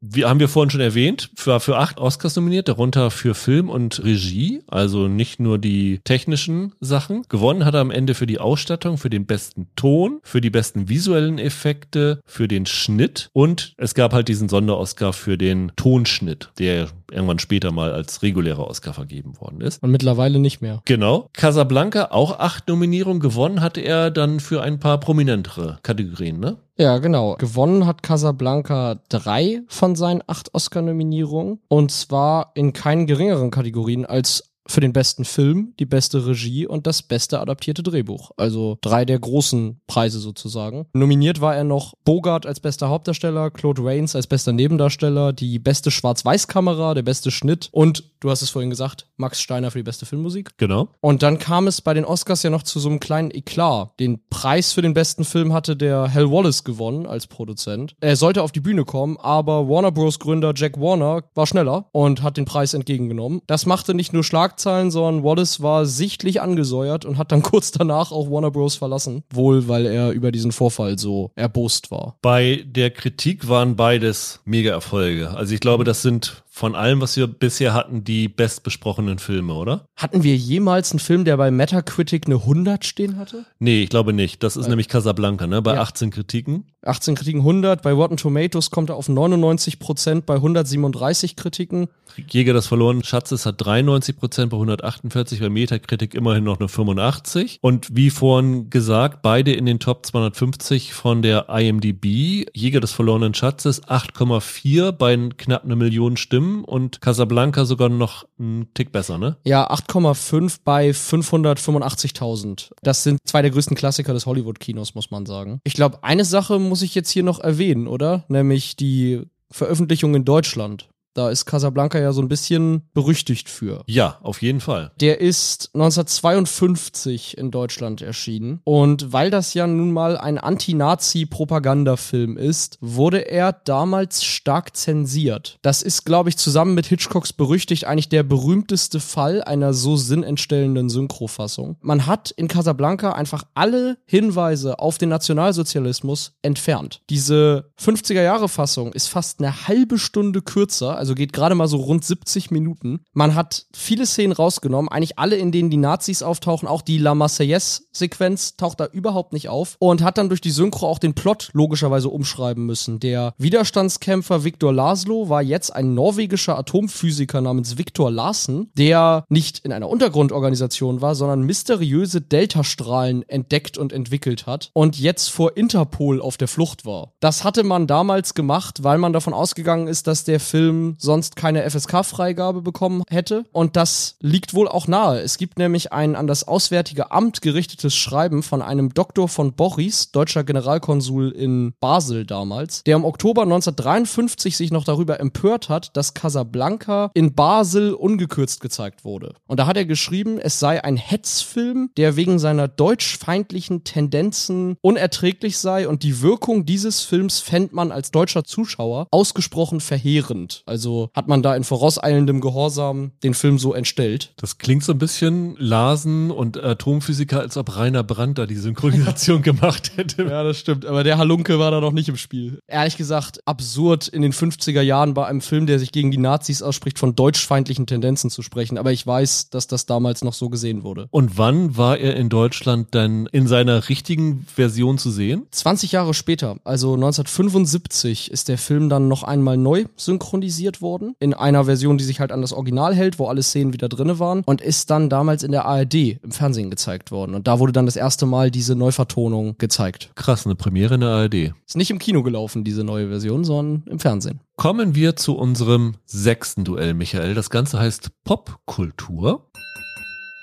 wie 0.02 0.26
haben 0.26 0.40
wir 0.40 0.50
vorhin 0.50 0.72
schon 0.72 0.82
erwähnt, 0.82 1.30
war 1.46 1.60
für 1.60 1.78
acht 1.78 2.00
Oscars 2.00 2.36
nominiert, 2.36 2.68
darunter 2.68 3.12
für 3.12 3.36
Film 3.36 3.70
und 3.70 4.04
Regie, 4.04 4.64
also 4.68 5.08
nicht 5.08 5.40
nur 5.40 5.60
die 5.60 6.00
technischen 6.04 6.74
Sachen. 6.80 7.22
Gewonnen 7.30 7.66
hat 7.66 7.76
er 7.76 7.82
am 7.82 7.92
Ende 7.92 8.16
für 8.16 8.26
die 8.26 8.40
Ausstattung, 8.40 8.98
für 8.98 9.12
den 9.12 9.28
besten 9.28 9.68
Ton, 9.76 10.20
für 10.24 10.42
die 10.42 10.50
besten 10.50 10.90
visuellen 10.90 11.38
Effekte, 11.38 12.20
für 12.26 12.48
den 12.48 12.66
Schnitt 12.66 13.30
und 13.32 13.76
es 13.78 13.94
gab 13.94 14.14
halt 14.14 14.28
diesen 14.28 14.50
Sonderoscar 14.50 15.14
für 15.14 15.38
den 15.38 15.72
Tonschnitt, 15.76 16.50
der 16.58 16.88
irgendwann 17.12 17.40
später 17.40 17.72
mal 17.72 17.92
als 17.92 18.24
regulärer 18.24 18.66
Oscar 18.66 18.94
vergeben 18.94 19.40
worden 19.40 19.62
ist. 19.62 19.84
Und 19.84 19.92
mittlerweile 19.92 20.40
nicht 20.40 20.62
mehr. 20.62 20.82
Genau. 20.86 21.30
Casablanca, 21.34 22.06
auch 22.12 22.40
acht 22.40 22.68
Nominierungen 22.68 23.20
gewonnen 23.20 23.62
hatte 23.62 23.82
er 23.82 24.10
dann 24.10 24.40
für 24.40 24.64
ein 24.64 24.80
paar 24.80 25.00
prominentere 25.00 25.78
Kategorien, 25.84 26.40
ne? 26.40 26.58
Ja, 26.82 26.98
genau. 26.98 27.36
Gewonnen 27.36 27.86
hat 27.86 28.02
Casablanca 28.02 28.96
drei 29.08 29.62
von 29.68 29.96
seinen 29.96 30.24
acht 30.26 30.56
Oscar-Nominierungen. 30.56 31.60
Und 31.68 31.92
zwar 31.92 32.54
in 32.56 32.74
keinen 32.74 33.06
geringeren 33.06 33.52
Kategorien 33.52 34.04
als 34.04 34.51
für 34.72 34.82
den 34.82 34.94
besten 34.94 35.26
Film, 35.26 35.74
die 35.80 35.86
beste 35.86 36.26
Regie 36.26 36.66
und 36.66 36.88
das 36.88 37.02
beste 37.02 37.40
adaptierte 37.40 37.84
Drehbuch. 37.84 38.32
Also 38.38 38.78
drei 38.82 39.06
der 39.06 39.20
großen 39.20 39.82
Preise 39.88 40.20
sozusagen. 40.20 40.88
Nominiert 40.94 41.42
war 41.42 41.56
er 41.56 41.64
noch 41.64 41.94
Bogart 42.04 42.46
als 42.46 42.60
bester 42.60 42.90
Hauptdarsteller, 42.90 43.52
Claude 43.52 43.84
Rains 43.84 44.16
als 44.16 44.28
bester 44.28 44.54
Nebendarsteller, 44.54 45.34
die 45.34 45.60
beste 45.60 45.92
Schwarz-Weiß-Kamera, 45.92 46.94
der 46.94 47.04
beste 47.04 47.32
Schnitt 47.32 47.70
und, 47.72 48.04
du 48.20 48.30
hast 48.30 48.42
es 48.42 48.50
vorhin 48.50 48.70
gesagt, 48.70 49.08
Max 49.18 49.42
Steiner 49.42 49.72
für 49.72 49.80
die 49.80 49.84
beste 49.84 50.06
Filmmusik. 50.06 50.52
Genau. 50.58 50.90
Und 51.02 51.24
dann 51.24 51.40
kam 51.40 51.68
es 51.68 51.82
bei 51.82 51.94
den 51.94 52.06
Oscars 52.06 52.44
ja 52.44 52.50
noch 52.50 52.64
zu 52.64 52.80
so 52.80 52.90
einem 52.90 53.00
kleinen 53.00 53.32
Eklat. 53.32 54.00
Den 54.00 54.20
Preis 54.30 54.72
für 54.72 54.82
den 54.82 54.94
besten 54.94 55.26
Film 55.26 55.54
hatte 55.54 55.76
der 55.76 56.14
Hal 56.14 56.32
Wallace 56.32 56.64
gewonnen 56.64 57.06
als 57.06 57.28
Produzent. 57.28 57.96
Er 58.00 58.16
sollte 58.16 58.44
auf 58.44 58.52
die 58.52 58.60
Bühne 58.60 58.86
kommen, 58.86 59.18
aber 59.18 59.68
Warner 59.68 59.92
Bros. 59.92 60.20
Gründer 60.20 60.54
Jack 60.56 60.80
Warner 60.80 61.24
war 61.36 61.48
schneller 61.48 61.90
und 61.92 62.22
hat 62.22 62.38
den 62.38 62.46
Preis 62.46 62.74
entgegengenommen. 62.74 63.42
Das 63.48 63.66
machte 63.66 63.94
nicht 63.94 64.14
nur 64.14 64.24
Schlag 64.24 64.60
Schlagzeilen, 64.62 64.92
sondern 64.92 65.24
Wallace 65.24 65.62
war 65.62 65.86
sichtlich 65.86 66.42
angesäuert 66.42 67.06
und 67.06 67.18
hat 67.18 67.32
dann 67.32 67.42
kurz 67.52 67.72
danach 67.72 68.12
auch 68.12 68.30
Warner 68.30 68.52
Bros. 68.52 68.76
verlassen. 68.76 69.24
Wohl, 69.34 69.68
weil 69.68 69.86
er 69.86 70.12
über 70.12 70.32
diesen 70.32 70.52
Vorfall 70.52 70.98
so 70.98 71.32
erbost 71.36 71.92
war. 71.92 72.18
Bei 72.22 72.64
der 72.66 72.92
Kritik 72.92 73.48
waren 73.50 73.76
beides 73.76 74.40
Mega-Erfolge. 74.46 75.32
Also 75.32 75.54
ich 75.54 75.60
glaube, 75.60 75.84
das 75.84 76.02
sind 76.02 76.44
von 76.54 76.76
allem, 76.76 77.00
was 77.00 77.16
wir 77.16 77.28
bisher 77.28 77.74
hatten, 77.74 78.04
die 78.04 78.28
bestbesprochenen 78.28 79.20
Filme, 79.20 79.54
oder? 79.54 79.86
Hatten 79.96 80.22
wir 80.22 80.36
jemals 80.36 80.92
einen 80.92 81.00
Film, 81.00 81.24
der 81.24 81.38
bei 81.38 81.50
Metacritic 81.50 82.26
eine 82.26 82.36
100 82.36 82.84
stehen 82.84 83.18
hatte? 83.18 83.46
Nee, 83.60 83.84
ich 83.84 83.90
glaube 83.90 84.12
nicht. 84.12 84.44
Das 84.44 84.58
ist 84.58 84.66
Weil, 84.66 84.72
nämlich 84.72 84.90
Casablanca, 84.90 85.48
ne? 85.48 85.62
Bei 85.62 85.76
ja. 85.76 85.82
18 85.82 86.12
Kritiken. 86.12 86.66
18 86.84 87.16
Kritiken 87.16 87.40
100. 87.40 87.82
Bei 87.82 87.94
Rotten 87.94 88.18
Tomatoes 88.18 88.70
kommt 88.70 88.90
er 88.90 88.98
auf 88.98 89.08
99 89.08 89.80
Prozent 89.80 90.26
bei 90.26 90.36
137 90.36 91.38
Kritiken. 91.38 91.88
Jäger 92.30 92.54
des 92.54 92.68
verlorenen 92.68 93.06
Schatzes 93.06 93.46
hat 93.46 93.56
93 93.60 94.18
Prozent 94.18 94.50
bei 94.50 94.58
148, 94.58 95.40
bei 95.40 95.50
Metacritic 95.50 96.14
immerhin 96.14 96.44
noch 96.44 96.60
eine 96.60 96.68
85. 96.68 97.60
Und 97.62 97.96
wie 97.96 98.10
vorhin 98.10 98.70
gesagt, 98.70 99.22
beide 99.22 99.54
in 99.54 99.66
den 99.66 99.80
Top 99.80 100.06
250 100.06 100.94
von 100.94 101.22
der 101.22 101.48
IMDb. 101.48 102.46
Jäger 102.54 102.82
des 102.82 102.92
verlorenen 102.92 103.34
Schatzes 103.34 103.84
8,4 103.84 104.92
bei 104.92 105.16
knapp 105.38 105.64
einer 105.64 105.78
Million 105.78 106.18
Stimmen. 106.18 106.41
Stimmen 106.42 106.64
und 106.66 107.02
Casablanca 107.02 107.66
sogar 107.66 107.90
noch 107.90 108.26
einen 108.40 108.74
Tick 108.74 108.92
besser, 108.92 109.18
ne? 109.18 109.38
Ja, 109.44 109.70
8,5 109.70 110.60
bei 110.64 110.90
585.000. 110.90 112.72
Das 112.82 113.04
sind 113.04 113.20
zwei 113.26 113.42
der 113.42 113.52
größten 113.52 113.78
Klassiker 113.78 114.14
des 114.14 114.26
Hollywood-Kinos, 114.26 114.96
muss 114.96 115.12
man 115.12 115.26
sagen. 115.26 115.60
Ich 115.64 115.74
glaube, 115.74 116.04
eine 116.04 116.26
Sache 116.26 116.60
muss 116.60 116.82
ich 116.82 116.96
jetzt 116.96 117.12
hier 117.12 117.24
noch 117.24 117.40
erwähnen, 117.40 117.88
oder? 117.88 118.26
Nämlich 118.28 118.76
die 118.76 119.22
Veröffentlichung 119.52 120.16
in 120.16 120.26
Deutschland. 120.26 120.90
Da 121.14 121.30
ist 121.30 121.46
Casablanca 121.46 122.00
ja 122.00 122.14
so 122.14 122.22
ein 122.22 122.30
bisschen 122.30 122.84
berüchtigt 122.94 123.50
für. 123.50 123.84
Ja, 123.86 124.18
auf 124.22 124.42
jeden 124.42 124.62
Fall. 124.62 124.92
Der 125.02 125.20
ist 125.20 125.70
1952 125.74 127.38
in 127.38 127.52
Deutschland 127.52 128.02
erschienen. 128.02 128.62
Und 128.64 129.12
weil 129.12 129.30
das 129.30 129.54
ja 129.54 129.68
nun 129.68 129.92
mal 129.92 130.18
ein 130.18 130.38
Anti-Nazi-Propagandafilm 130.38 132.38
ist, 132.38 132.78
wurde 132.80 133.30
er 133.30 133.52
damals 133.52 134.24
stark 134.24 134.76
zensiert. 134.76 135.58
Das 135.62 135.82
ist, 135.82 136.06
glaube 136.06 136.30
ich, 136.30 136.38
zusammen 136.38 136.76
mit 136.76 136.86
Hitchcocks 136.86 137.34
berüchtigt 137.34 137.88
eigentlich 137.88 138.10
der 138.10 138.24
berühmteste 138.24 139.00
Fall 139.00 139.44
einer 139.44 139.74
so 139.74 139.98
sinnentstellenden 139.98 140.90
Synchrofassung. 140.90 141.78
Man 141.82 142.06
hat 142.06 142.32
in 142.32 142.48
Casablanca 142.48 143.12
einfach 143.12 143.44
alle 143.54 143.98
Hinweise 144.06 144.80
auf 144.80 144.98
den 144.98 145.10
Nationalsozialismus 145.10 146.34
entfernt. 146.42 147.02
Diese 147.10 147.72
50er-Jahre-Fassung 147.80 148.94
ist 148.94 149.08
fast 149.08 149.40
eine 149.40 149.68
halbe 149.68 149.98
Stunde 149.98 150.42
kürzer 150.42 151.01
also 151.02 151.16
geht 151.16 151.34
gerade 151.34 151.56
mal 151.56 151.68
so 151.68 151.78
rund 151.78 152.06
70 152.06 152.52
Minuten. 152.52 153.02
Man 153.12 153.34
hat 153.34 153.66
viele 153.74 154.06
Szenen 154.06 154.34
rausgenommen, 154.34 154.88
eigentlich 154.88 155.18
alle, 155.18 155.36
in 155.36 155.52
denen 155.52 155.72
die 155.72 155.78
Nazis 155.78 156.22
auftauchen, 156.22 156.68
auch 156.68 156.84
die 156.84 157.00
La 157.00 157.16
Marseillaise-Sequenz 157.16 158.56
taucht 158.56 158.80
da 158.80 158.86
überhaupt 158.86 159.34
nicht 159.34 159.50
auf 159.50 159.78
und 159.80 160.04
hat 160.04 160.20
dann 160.20 160.30
durch 160.30 160.42
die 160.42 160.52
Synchro 160.52 160.88
auch 160.88 161.00
den 161.00 161.16
Plot 161.16 161.50
logischerweise 161.54 162.08
umschreiben 162.10 162.68
müssen. 162.68 163.00
Der 163.00 163.34
Widerstandskämpfer 163.40 164.44
Viktor 164.44 164.72
Laszlo 164.72 165.28
war 165.28 165.42
jetzt 165.42 165.76
ein 165.76 165.96
norwegischer 165.96 166.56
Atomphysiker 166.56 167.42
namens 167.42 167.80
Viktor 167.80 168.12
Larsen, 168.12 168.70
der 168.78 169.26
nicht 169.28 169.58
in 169.66 169.74
einer 169.74 169.90
Untergrundorganisation 169.90 171.02
war, 171.02 171.16
sondern 171.16 171.42
mysteriöse 171.42 172.22
Deltastrahlen 172.22 173.28
entdeckt 173.28 173.80
und 173.80 173.92
entwickelt 173.92 174.46
hat 174.46 174.70
und 174.74 175.00
jetzt 175.00 175.30
vor 175.30 175.58
Interpol 175.58 176.22
auf 176.22 176.38
der 176.38 176.48
Flucht 176.48 176.86
war. 176.86 177.14
Das 177.22 177.44
hatte 177.44 177.64
man 177.64 177.88
damals 177.88 178.36
gemacht, 178.36 178.84
weil 178.84 179.00
man 179.00 179.14
davon 179.14 179.34
ausgegangen 179.34 179.88
ist, 179.88 180.06
dass 180.06 180.26
der 180.26 180.40
Film 180.40 180.91
sonst 180.98 181.36
keine 181.36 181.70
FSK-Freigabe 181.70 182.62
bekommen 182.62 183.04
hätte. 183.10 183.46
Und 183.52 183.76
das 183.76 184.16
liegt 184.20 184.54
wohl 184.54 184.68
auch 184.68 184.88
nahe. 184.88 185.20
Es 185.22 185.38
gibt 185.38 185.58
nämlich 185.58 185.92
ein 185.94 186.16
an 186.16 186.28
das 186.28 186.48
Auswärtige 186.48 187.12
Amt 187.12 187.42
gerichtetes 187.42 187.96
Schreiben 187.96 188.44
von 188.44 188.62
einem 188.62 188.94
Doktor 188.94 189.28
von 189.28 189.54
Boris, 189.54 190.12
deutscher 190.12 190.44
Generalkonsul 190.44 191.30
in 191.32 191.74
Basel 191.80 192.26
damals, 192.26 192.84
der 192.84 192.96
im 192.96 193.06
Oktober 193.06 193.44
1953 193.44 194.58
sich 194.58 194.72
noch 194.72 194.84
darüber 194.84 195.20
empört 195.20 195.70
hat, 195.70 195.96
dass 195.96 196.14
Casablanca 196.14 197.12
in 197.14 197.34
Basel 197.34 197.94
ungekürzt 197.94 198.62
gezeigt 198.62 199.06
wurde. 199.06 199.34
Und 199.48 199.60
da 199.60 199.68
hat 199.68 199.78
er 199.78 199.86
geschrieben, 199.86 200.40
es 200.40 200.60
sei 200.60 200.84
ein 200.84 200.98
Hetzfilm, 200.98 201.92
der 201.98 202.16
wegen 202.16 202.40
seiner 202.40 202.68
deutschfeindlichen 202.68 203.84
Tendenzen 203.84 204.78
unerträglich 204.82 205.58
sei 205.58 205.88
und 205.88 206.04
die 206.04 206.22
Wirkung 206.22 206.66
dieses 206.66 207.02
Films 207.02 207.40
fände 207.40 207.76
man 207.76 207.92
als 207.92 208.12
deutscher 208.12 208.44
Zuschauer 208.44 209.08
ausgesprochen 209.12 209.80
verheerend. 209.80 210.64
Also 210.66 210.81
hat 211.14 211.28
man 211.28 211.42
da 211.42 211.56
in 211.56 211.64
vorauseilendem 211.64 212.42
Gehorsam 212.42 213.12
den 213.24 213.34
Film 213.34 213.60
so 213.60 213.74
entstellt. 213.74 214.34
Das 214.38 214.58
klingt 214.58 214.84
so 214.84 214.94
ein 214.94 214.98
bisschen 214.98 215.56
Larsen 215.58 216.32
und 216.32 216.62
Atomphysiker, 216.62 217.40
als 217.40 217.58
ob 217.58 217.76
Rainer 217.76 218.04
Brandt 218.04 218.38
da 218.38 218.46
die 218.46 218.56
Synchronisation 218.56 219.42
gemacht 219.42 219.92
hätte. 219.96 220.24
Ja, 220.24 220.44
das 220.44 220.60
stimmt. 220.60 220.86
Aber 220.86 221.04
der 221.04 221.18
Halunke 221.18 221.60
war 221.60 221.72
da 221.72 221.82
noch 221.82 221.92
nicht 221.92 222.10
im 222.10 222.18
Spiel. 222.18 222.60
Ehrlich 222.68 222.98
gesagt, 222.98 223.40
absurd 223.46 224.08
in 224.08 224.22
den 224.22 224.34
50er 224.34 224.82
Jahren 224.82 225.14
bei 225.14 225.26
einem 225.26 225.42
Film, 225.42 225.66
der 225.66 225.80
sich 225.80 225.92
gegen 225.92 226.12
die 226.12 226.18
Nazis 226.18 226.62
ausspricht, 226.62 227.00
von 227.00 227.16
deutschfeindlichen 227.16 227.88
Tendenzen 227.88 228.30
zu 228.30 228.42
sprechen. 228.42 228.78
Aber 228.78 228.92
ich 228.92 229.06
weiß, 229.06 229.50
dass 229.50 229.68
das 229.68 229.86
damals 229.86 230.24
noch 230.24 230.34
so 230.34 230.50
gesehen 230.50 230.84
wurde. 230.84 231.08
Und 231.12 231.38
wann 231.38 231.78
war 231.78 231.98
er 231.98 232.16
in 232.16 232.30
Deutschland 232.30 232.90
dann 232.92 233.28
in 233.28 233.48
seiner 233.48 233.90
richtigen 233.90 234.46
Version 234.54 234.98
zu 234.98 235.12
sehen? 235.12 235.48
20 235.52 235.92
Jahre 235.92 236.14
später, 236.14 236.58
also 236.64 236.94
1975, 236.94 238.32
ist 238.32 238.48
der 238.48 238.58
Film 238.58 238.90
dann 238.90 239.08
noch 239.08 239.24
einmal 239.24 239.58
neu 239.58 239.86
synchronisiert 239.96 240.71
worden. 240.80 241.16
In 241.20 241.34
einer 241.34 241.66
Version, 241.66 241.98
die 241.98 242.04
sich 242.04 242.20
halt 242.20 242.32
an 242.32 242.42
das 242.42 242.54
Original 242.54 242.94
hält, 242.94 243.18
wo 243.18 243.26
alle 243.26 243.42
Szenen 243.42 243.74
wieder 243.74 243.90
drinne 243.90 244.20
waren. 244.20 244.44
Und 244.46 244.62
ist 244.62 244.92
dann 244.92 245.10
damals 245.10 245.42
in 245.42 245.52
der 245.52 245.66
ARD 245.66 246.20
im 246.22 246.32
Fernsehen 246.32 246.70
gezeigt 246.70 247.10
worden. 247.10 247.34
Und 247.34 247.48
da 247.48 247.58
wurde 247.58 247.74
dann 247.74 247.88
das 247.88 247.96
erste 247.96 248.28
Mal 248.28 248.52
diese 248.52 248.76
Neuvertonung 248.76 249.56
gezeigt. 249.58 250.12
Krass, 250.14 250.46
eine 250.46 250.56
Premiere 250.56 250.94
in 250.94 251.02
der 251.02 251.10
ARD. 251.10 251.54
Ist 251.66 251.78
nicht 251.78 251.90
im 251.90 251.98
Kino 251.98 252.22
gelaufen, 252.22 252.64
diese 252.64 252.84
neue 252.84 253.10
Version, 253.10 253.44
sondern 253.44 253.84
im 253.92 253.98
Fernsehen. 253.98 254.40
Kommen 254.56 254.94
wir 254.94 255.16
zu 255.16 255.36
unserem 255.36 255.96
sechsten 256.06 256.64
Duell, 256.64 256.94
Michael. 256.94 257.34
Das 257.34 257.50
Ganze 257.50 257.80
heißt 257.80 258.12
Popkultur. 258.24 259.48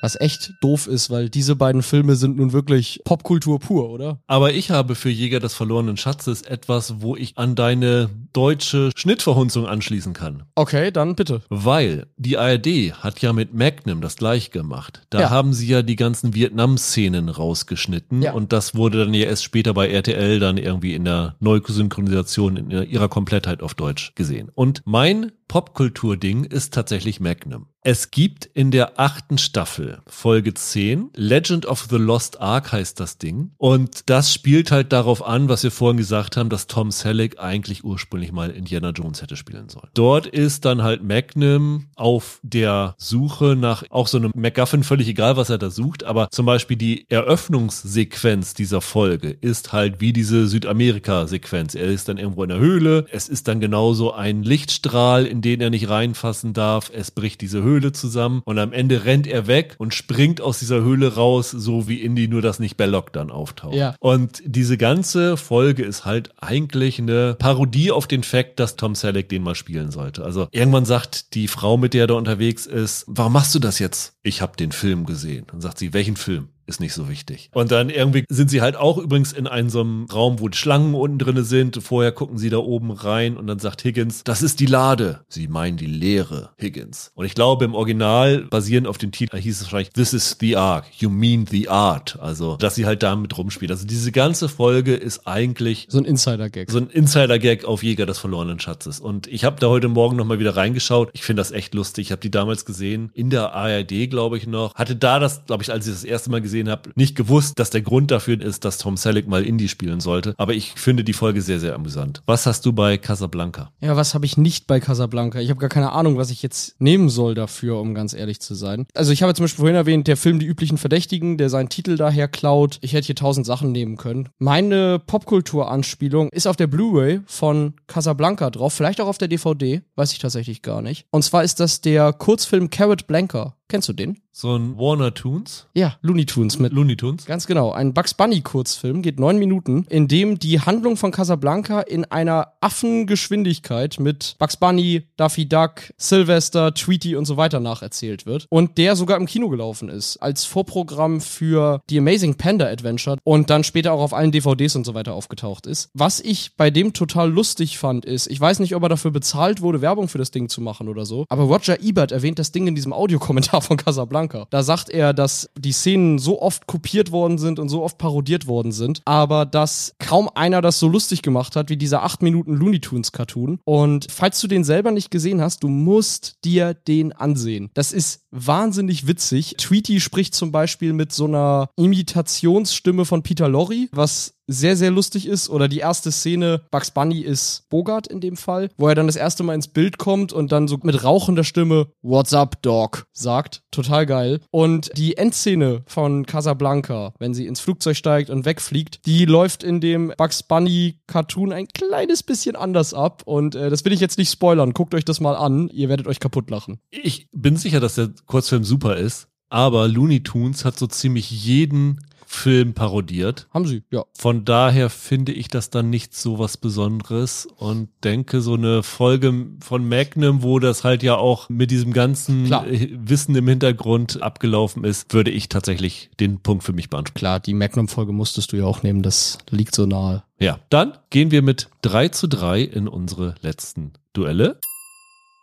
Was 0.01 0.21
echt 0.21 0.53
doof 0.61 0.87
ist, 0.87 1.11
weil 1.11 1.29
diese 1.29 1.57
beiden 1.57 1.83
Filme 1.83 2.17
sind 2.17 2.37
nun 2.37 2.53
wirklich 2.53 3.01
Popkultur 3.05 3.59
pur, 3.59 3.91
oder? 3.91 4.21
Aber 4.27 4.53
ich 4.53 4.71
habe 4.71 4.95
für 4.95 5.11
Jäger 5.11 5.41
des 5.41 5.55
verlorenen 5.55 5.97
Schatzes 5.97 6.43
etwas, 6.43 7.01
wo 7.01 7.17
ich 7.17 7.37
an 7.37 7.55
deine 7.55 8.09
deutsche 8.33 8.91
Schnittverhunzung 8.95 9.67
anschließen 9.67 10.13
kann. 10.13 10.45
Okay, 10.55 10.91
dann 10.91 11.17
bitte. 11.17 11.43
Weil 11.49 12.07
die 12.17 12.39
ARD 12.39 12.93
hat 13.03 13.21
ja 13.21 13.33
mit 13.33 13.55
Magnum 13.55 14.01
das 14.01 14.17
gleich 14.17 14.51
gemacht. 14.51 15.03
Da 15.11 15.21
ja. 15.21 15.31
haben 15.31 15.53
sie 15.53 15.67
ja 15.67 15.83
die 15.83 15.97
ganzen 15.97 16.35
Vietnam-Szenen 16.35 17.29
rausgeschnitten 17.29 18.23
ja. 18.23 18.33
und 18.33 18.53
das 18.53 18.75
wurde 18.75 19.05
dann 19.05 19.15
ja 19.15 19.27
erst 19.27 19.45
später 19.45 19.75
bei 19.75 19.89
RTL 19.89 20.39
dann 20.39 20.57
irgendwie 20.57 20.95
in 20.95 21.05
der 21.05 21.35
Neusynchronisation 21.41 22.57
in 22.57 22.71
ihrer 22.71 23.09
Komplettheit 23.09 23.63
auf 23.63 23.75
Deutsch 23.75 24.13
gesehen. 24.15 24.51
Und 24.55 24.83
mein 24.85 25.33
Popkultur-Ding 25.49 26.45
ist 26.45 26.75
tatsächlich 26.75 27.21
Magnum. 27.21 27.67
Es 27.83 28.11
gibt 28.11 28.45
in 28.45 28.71
der 28.71 28.99
achten 29.01 29.39
Staffel, 29.39 30.01
Folge 30.07 30.53
10, 30.53 31.11
Legend 31.15 31.65
of 31.65 31.87
the 31.89 31.97
Lost 31.97 32.39
Ark 32.41 32.73
heißt 32.73 33.01
das 33.01 33.17
Ding. 33.17 33.53
Und 33.57 34.11
das 34.11 34.35
spielt 34.35 34.71
halt 34.71 34.93
darauf 34.93 35.25
an, 35.25 35.49
was 35.49 35.63
wir 35.63 35.71
vorhin 35.71 35.97
gesagt 35.97 36.37
haben, 36.37 36.51
dass 36.51 36.67
Tom 36.67 36.91
Selleck 36.91 37.39
eigentlich 37.39 37.85
ursprünglich 37.85 38.31
mal 38.31 38.51
Indiana 38.51 38.91
Jones 38.91 39.23
hätte 39.23 39.37
spielen 39.37 39.71
sollen. 39.71 39.89
Dort 39.95 40.27
ist 40.27 40.67
dann 40.67 40.83
halt 40.83 41.03
Magnum 41.03 41.87
auf 41.95 42.41
der 42.43 42.95
Suche 42.99 43.57
nach 43.57 43.85
auch 43.91 44.09
so 44.09 44.19
einem 44.19 44.33
MacGuffin, 44.35 44.83
völlig 44.83 45.09
egal, 45.09 45.39
was 45.39 45.49
er 45.49 45.59
da 45.59 45.71
sucht, 45.71 46.05
aber 46.05 46.31
zum 46.31 46.45
Beispiel 46.45 46.77
die 46.77 47.09
Eröffnungssequenz 47.09 48.55
dieser 48.55 48.81
Folge 48.81 49.31
ist 49.31 49.73
halt 49.73 50.01
wie 50.01 50.13
diese 50.13 50.47
Südamerika-Sequenz. 50.49 51.75
Er 51.75 51.87
ist 51.87 52.09
dann 52.09 52.19
irgendwo 52.19 52.43
in 52.43 52.51
der 52.51 52.59
Höhle, 52.59 53.07
es 53.11 53.29
ist 53.29 53.49
dann 53.49 53.61
genauso 53.61 54.13
ein 54.13 54.43
Lichtstrahl, 54.43 55.25
in 55.25 55.38
den 55.43 55.61
er 55.61 55.71
nicht 55.71 55.89
reinfassen 55.89 56.53
darf, 56.53 56.91
es 56.95 57.11
bricht 57.11 57.41
diese 57.41 57.63
Höhle 57.63 57.69
Höhle 57.69 57.93
zusammen 57.93 58.43
und 58.45 58.59
am 58.59 58.73
Ende 58.73 59.05
rennt 59.05 59.27
er 59.27 59.47
weg 59.47 59.75
und 59.79 59.95
springt 59.95 60.41
aus 60.41 60.59
dieser 60.59 60.83
Höhle 60.83 61.15
raus, 61.15 61.51
so 61.51 61.89
wie 61.89 62.01
Indy, 62.03 62.29
nur 62.29 62.43
dass 62.43 62.59
nicht 62.59 62.77
Belloc 62.77 63.13
dann 63.13 63.31
auftaucht. 63.31 63.75
Ja. 63.75 63.95
Und 64.01 64.43
diese 64.45 64.77
ganze 64.77 65.37
Folge 65.37 65.85
ist 65.85 66.05
halt 66.05 66.31
eigentlich 66.39 66.99
eine 66.99 67.35
Parodie 67.39 67.91
auf 67.91 68.07
den 68.07 68.23
Fakt, 68.23 68.59
dass 68.59 68.77
Tom 68.77 68.95
Selleck 68.95 69.29
den 69.29 69.43
mal 69.43 69.55
spielen 69.55 69.91
sollte. 69.91 70.25
Also 70.25 70.49
irgendwann 70.51 70.85
sagt 70.85 71.35
die 71.35 71.49
Frau, 71.49 71.77
mit 71.77 71.95
der 71.95 72.05
er 72.05 72.07
da 72.09 72.15
unterwegs 72.15 72.67
ist, 72.67 73.05
warum 73.07 73.33
machst 73.33 73.55
du 73.55 73.59
das 73.59 73.79
jetzt? 73.79 74.15
Ich 74.23 74.43
habe 74.43 74.57
den 74.57 74.73
Film 74.73 75.07
gesehen. 75.07 75.47
Dann 75.51 75.61
sagt 75.61 75.79
sie, 75.79 75.93
welchen 75.93 76.17
Film? 76.17 76.49
Ist 76.69 76.81
nicht 76.81 76.93
so 76.93 77.09
wichtig. 77.09 77.51
Und 77.53 77.73
dann 77.73 77.91
irgendwie 77.91 78.25
sind 78.29 78.51
sie 78.51 78.61
halt 78.61 78.77
auch 78.77 78.99
übrigens 78.99 79.33
in 79.33 79.47
einem 79.47 79.71
so 79.71 79.81
einem 79.81 80.07
Raum, 80.07 80.39
wo 80.39 80.49
die 80.49 80.59
Schlangen 80.59 80.95
unten 80.95 81.19
drinne 81.19 81.43
sind. 81.43 81.83
Vorher 81.83 82.13
gucken 82.13 82.39
sie 82.39 82.51
da 82.51 82.59
oben 82.59 82.91
rein 82.91 83.37
und 83.37 83.47
dann 83.47 83.59
sagt 83.59 83.85
Higgins, 83.85 84.23
das 84.25 84.43
ist 84.43 84.61
die 84.61 84.67
Lade. 84.67 85.21
Sie 85.29 85.49
meinen 85.49 85.79
die 85.79 85.87
Leere, 85.87 86.51
Higgins. 86.61 87.11
Und 87.15 87.25
ich 87.25 87.35
glaube, 87.35 87.65
im 87.65 87.75
Original, 87.75 88.47
basierend 88.51 88.87
auf 88.87 88.99
dem 88.99 89.13
Titel, 89.13 89.39
hieß 89.39 89.57
es 89.57 89.63
wahrscheinlich, 89.65 89.91
This 89.91 90.13
is 90.13 90.37
the 90.41 90.57
Ark. 90.57 90.85
You 90.99 91.09
mean 91.09 91.47
the 91.47 91.69
art. 91.69 92.19
Also, 92.21 92.57
dass 92.57 92.75
sie 92.75 92.87
halt 92.87 93.03
damit 93.03 93.37
rumspielt. 93.37 93.71
Also 93.71 93.87
diese 93.87 94.13
ganze 94.13 94.49
Folge 94.49 94.95
ist 94.95 95.27
eigentlich 95.27 95.87
so 95.89 95.99
ein 95.99 96.05
Insider-Gag. 96.05 96.71
So 96.71 96.79
ein 96.79 96.91
Insider-Gag 96.91 97.65
auf 97.65 97.83
Jäger 97.83 98.05
des 98.05 98.19
verlorenen 98.19 98.61
Schatzes. 98.61 99.01
Und 99.01 99.27
ich 99.27 99.45
habe 99.45 99.57
da 99.59 99.69
heute 99.69 99.89
Morgen 99.89 100.17
nochmal 100.17 100.39
wieder 100.39 100.57
reingeschaut. 100.57 101.11
Ich 101.15 101.23
finde 101.23 101.41
das 101.41 101.51
echt 101.51 101.75
lustig. 101.75 102.09
Ich 102.09 102.13
habe 102.13 102.21
die 102.21 102.31
damals 102.31 102.67
gesehen, 102.67 103.11
in 103.15 103.31
der 103.31 103.55
ARD, 103.55 104.11
glaube 104.11 104.37
ich 104.37 104.47
noch. 104.47 104.75
Hatte 104.75 104.97
da 104.97 105.19
das, 105.19 105.47
glaube 105.47 105.63
ich, 105.63 105.73
als 105.73 105.87
ich 105.87 105.95
das 105.95 106.05
erste 106.05 106.31
Mal 106.31 106.43
gesehen 106.43 106.58
gesehen 106.59 106.71
habe, 106.71 106.91
nicht 106.95 107.17
gewusst, 107.17 107.59
dass 107.59 107.71
der 107.71 107.83
Grund 107.83 108.11
dafür 108.11 108.41
ist, 108.41 108.65
dass 108.65 108.79
Tom 108.79 108.97
Selleck 108.97 109.29
mal 109.29 109.45
Indie 109.45 109.69
spielen 109.69 110.01
sollte. 110.01 110.35
Aber 110.37 110.55
ich 110.55 110.73
finde 110.73 111.05
die 111.05 111.13
Folge 111.13 111.41
sehr, 111.43 111.61
sehr 111.61 111.75
amüsant. 111.75 112.23
Was 112.27 112.47
hast 112.47 112.67
du 112.67 112.73
bei 112.73 112.99
Casablanca? 112.99 113.71
Ja, 113.81 113.97
was 113.97 114.15
habe 114.15 114.27
ich 114.27 114.37
nicht 114.37 114.67
bei 114.67 114.81
Casablanca? 114.81 115.41
Ich 115.41 115.51
habe 115.51 115.61
gar 115.61 115.69
keine 115.69 115.93
Ahnung, 115.93 116.17
was 116.17 116.31
ich 116.31 116.43
jetzt 116.43 116.81
nehmen 116.81 117.09
soll 117.09 117.35
dafür, 117.35 117.81
um 117.81 117.95
ganz 117.95 118.13
ehrlich 118.13 118.41
zu 118.41 118.55
sein. 118.55 118.87
Also 118.95 119.13
ich 119.13 119.23
habe 119.23 119.35
zum 119.35 119.45
Beispiel 119.45 119.61
vorhin 119.61 119.77
erwähnt, 119.77 120.07
der 120.09 120.17
Film 120.17 120.39
Die 120.39 120.47
üblichen 120.47 120.79
Verdächtigen, 120.79 121.39
der 121.39 121.49
seinen 121.49 121.69
Titel 121.69 121.97
daher 121.97 122.29
klaut. 122.29 122.79
Ich 122.81 122.93
hätte 122.93 123.07
hier 123.07 123.15
tausend 123.15 123.47
Sachen 123.47 123.73
nehmen 123.73 123.97
können. 123.97 124.29
Meine 124.39 124.99
Popkultur-Anspielung 124.99 126.29
ist 126.31 126.47
auf 126.47 126.57
der 126.57 126.67
Blu-ray 126.67 127.21
von 127.27 127.75
Casablanca 127.87 128.51
drauf, 128.51 128.75
vielleicht 128.75 129.01
auch 129.01 129.07
auf 129.07 129.19
der 129.19 129.29
DVD, 129.29 129.83
weiß 129.97 130.13
ich 130.13 130.19
tatsächlich 130.19 130.63
gar 130.63 130.83
nicht. 130.83 131.07
Und 131.11 131.23
zwar 131.23 131.45
ist 131.45 131.61
das 131.61 131.81
der 131.81 132.13
Kurzfilm 132.13 132.71
Carrot 132.71 133.07
Blanca. 133.07 133.55
Kennst 133.71 133.87
du 133.87 133.93
den? 133.93 134.19
So 134.33 134.57
ein 134.57 134.79
Warner 134.79 135.13
Tunes? 135.13 135.67
Ja, 135.75 135.97
Looney 136.01 136.25
Tunes 136.25 136.59
mit. 136.59 136.73
Looney 136.73 136.97
Tunes? 136.97 137.27
Ganz 137.27 137.47
genau. 137.47 137.73
Ein 137.73 137.93
Bugs 137.93 138.15
Bunny 138.15 138.41
Kurzfilm, 138.41 139.03
geht 139.03 139.21
neun 139.21 139.39
Minuten, 139.39 139.85
in 139.91 140.09
dem 140.09 140.39
die 140.39 140.61
Handlung 140.61 140.97
von 140.97 141.11
Casablanca 141.11 141.81
in 141.81 142.07
einer 142.07 142.53
Affengeschwindigkeit 142.61 144.01
mit 144.01 144.37
Bugs 144.39 144.57
Bunny, 144.57 145.03
Daffy 145.19 145.47
Duck, 145.47 145.93
Sylvester, 145.99 146.73
Tweety 146.73 147.15
und 147.15 147.27
so 147.27 147.37
weiter 147.37 147.61
nacherzählt 147.61 148.25
wird. 148.25 148.47
Und 148.49 148.79
der 148.79 148.97
sogar 148.97 149.19
im 149.19 149.27
Kino 149.27 149.51
gelaufen 149.51 149.91
ist. 149.91 150.17
Als 150.19 150.47
Vorprogramm 150.47 151.21
für 151.21 151.83
die 151.91 151.99
Amazing 151.99 152.37
Panda 152.37 152.69
Adventure 152.69 153.19
und 153.25 153.51
dann 153.51 153.65
später 153.65 153.93
auch 153.93 154.01
auf 154.01 154.15
allen 154.15 154.33
DVDs 154.33 154.77
und 154.77 154.87
so 154.87 154.95
weiter 154.95 155.13
aufgetaucht 155.13 155.67
ist. 155.67 155.91
Was 155.93 156.21
ich 156.21 156.57
bei 156.57 156.71
dem 156.71 156.95
total 156.95 157.31
lustig 157.31 157.77
fand, 157.77 158.07
ist, 158.07 158.29
ich 158.29 158.41
weiß 158.41 158.61
nicht, 158.61 158.75
ob 158.75 158.83
er 158.85 158.89
dafür 158.89 159.11
bezahlt 159.11 159.61
wurde, 159.61 159.83
Werbung 159.83 160.09
für 160.09 160.19
das 160.19 160.31
Ding 160.31 160.49
zu 160.49 160.63
machen 160.63 160.89
oder 160.89 161.05
so, 161.05 161.27
aber 161.29 161.43
Roger 161.43 161.83
Ebert 161.83 162.13
erwähnt 162.13 162.39
das 162.39 162.53
Ding 162.53 162.67
in 162.67 162.75
diesem 162.75 162.95
Audiokommentar 162.95 163.58
von 163.63 163.77
Casablanca. 163.77 164.47
Da 164.51 164.63
sagt 164.63 164.91
er, 164.91 165.13
dass 165.13 165.51
die 165.59 165.73
Szenen 165.73 166.19
so 166.19 166.41
oft 166.41 166.67
kopiert 166.67 167.13
worden 167.13 167.39
sind 167.39 167.59
und 167.59 167.69
so 167.69 167.83
oft 167.83 167.99
parodiert 167.99 168.47
worden 168.47 168.73
sind, 168.73 169.03
aber 169.05 169.47
dass 169.47 169.95
kaum 169.99 170.29
einer 170.35 170.63
das 170.63 170.79
so 170.79 170.89
lustig 170.89 171.23
gemacht 171.23 171.57
hat 171.57 171.71
wie 171.71 171.77
dieser 171.77 172.03
8 172.03 172.23
Minuten 172.23 172.55
Looney 172.55 172.81
Tunes 172.81 173.13
Cartoon. 173.13 173.61
Und 173.65 174.07
falls 174.11 174.41
du 174.41 174.47
den 174.47 174.65
selber 174.65 174.91
nicht 174.91 175.11
gesehen 175.11 175.41
hast, 175.41 175.63
du 175.63 175.69
musst 175.69 176.45
dir 176.45 176.75
den 176.75 177.13
ansehen. 177.13 177.71
Das 177.75 177.93
ist 177.93 178.23
wahnsinnig 178.31 179.07
witzig. 179.07 179.55
Tweety 179.59 180.01
spricht 180.01 180.35
zum 180.35 180.53
Beispiel 180.53 180.93
mit 180.93 181.13
so 181.13 181.25
einer 181.25 181.71
Imitationsstimme 181.77 183.05
von 183.05 183.23
Peter 183.23 183.49
Lorre, 183.49 183.89
was 183.93 184.35
sehr, 184.49 184.77
sehr 184.77 184.91
lustig 184.91 185.27
ist. 185.27 185.49
Oder 185.49 185.69
die 185.69 185.79
erste 185.79 186.11
Szene, 186.11 186.63
Bugs 186.71 186.91
Bunny 186.91 187.21
ist 187.21 187.69
Bogart 187.69 188.09
in 188.09 188.21
dem 188.21 188.37
Fall, 188.37 188.71
wo 188.77 188.89
er 188.89 188.95
dann 188.95 189.07
das 189.07 189.17
erste 189.17 189.45
Mal 189.45 189.55
ins 189.55 189.69
Bild 189.69 189.99
kommt 189.99 190.33
und 190.33 190.51
dann 190.51 190.67
so 190.67 190.79
mit 190.83 191.05
rauchender 191.05 191.45
Stimme 191.45 191.89
What's 192.03 192.33
up, 192.33 192.61
Dog? 192.63 193.07
sagt. 193.13 193.63
Total 193.71 194.07
geil. 194.07 194.41
Und 194.51 194.91
die 194.97 195.17
Endszene 195.17 195.83
von 195.87 196.27
Casablanca, 196.27 197.13
wenn 197.19 197.35
sie 197.35 197.47
ins 197.47 197.61
Flugzeug 197.61 197.97
steigt 197.97 198.31
und 198.31 198.45
wegfliegt, 198.47 199.07
die 199.07 199.27
läuft 199.27 199.63
in 199.63 199.81
dem 199.81 200.13
Bugs 200.17 200.43
Bunny 200.43 200.99
Cartoon 201.07 201.53
ein 201.53 201.69
kleines 201.69 202.23
bisschen 202.23 202.57
anders 202.57 202.95
ab. 202.95 203.23
Und 203.27 203.55
äh, 203.55 203.71
das 203.71 203.85
will 203.85 203.93
ich 203.93 204.01
jetzt 204.01 204.19
nicht 204.19 204.33
spoilern. 204.33 204.73
Guckt 204.73 204.95
euch 204.95 205.05
das 205.05 205.21
mal 205.21 205.37
an. 205.37 205.69
Ihr 205.69 205.89
werdet 205.89 206.07
euch 206.07 206.21
kaputt 206.21 206.51
lachen. 206.51 206.79
Ich 206.91 207.29
bin 207.33 207.57
sicher, 207.57 207.81
dass 207.81 207.97
der 207.97 208.11
Kurzfilm 208.27 208.65
super 208.65 208.97
ist. 208.97 209.29
Aber 209.51 209.89
Looney 209.89 210.23
Tunes 210.23 210.65
hat 210.65 210.79
so 210.79 210.87
ziemlich 210.87 211.31
jeden 211.31 212.01
Film 212.31 212.75
parodiert. 212.75 213.49
Haben 213.55 213.67
sie, 213.67 213.83
ja. 213.91 214.05
Von 214.13 214.45
daher 214.45 214.91
finde 214.91 215.33
ich 215.33 215.49
das 215.49 215.71
dann 215.71 215.89
nicht 215.89 216.15
so 216.15 216.39
was 216.39 216.59
Besonderes 216.59 217.49
und 217.57 217.89
denke, 218.05 218.43
so 218.43 218.53
eine 218.53 218.83
Folge 218.83 219.47
von 219.61 219.89
Magnum, 219.89 220.43
wo 220.43 220.59
das 220.59 220.85
halt 220.85 221.03
ja 221.03 221.17
auch 221.17 221.49
mit 221.49 221.71
diesem 221.71 221.95
ganzen 221.95 222.45
Klar. 222.45 222.67
Wissen 222.69 223.35
im 223.35 223.49
Hintergrund 223.49 224.23
abgelaufen 224.23 224.85
ist, 224.85 225.15
würde 225.15 225.31
ich 225.31 225.49
tatsächlich 225.49 226.11
den 226.21 226.41
Punkt 226.41 226.65
für 226.65 226.75
mich 226.75 226.91
beantworten. 226.91 227.19
Klar, 227.19 227.41
die 227.41 227.55
Magnum-Folge 227.55 228.13
musstest 228.13 228.53
du 228.53 228.59
ja 228.59 228.67
auch 228.67 228.83
nehmen, 228.83 229.03
das 229.03 229.39
liegt 229.49 229.75
so 229.75 229.87
nahe. 229.87 230.23
Ja, 230.39 230.61
dann 230.69 230.99
gehen 231.09 231.31
wir 231.31 231.41
mit 231.41 231.71
3 231.83 232.09
zu 232.09 232.29
3 232.29 232.61
in 232.61 232.89
unsere 232.89 233.37
letzten 233.41 233.95
Duelle. 234.13 234.61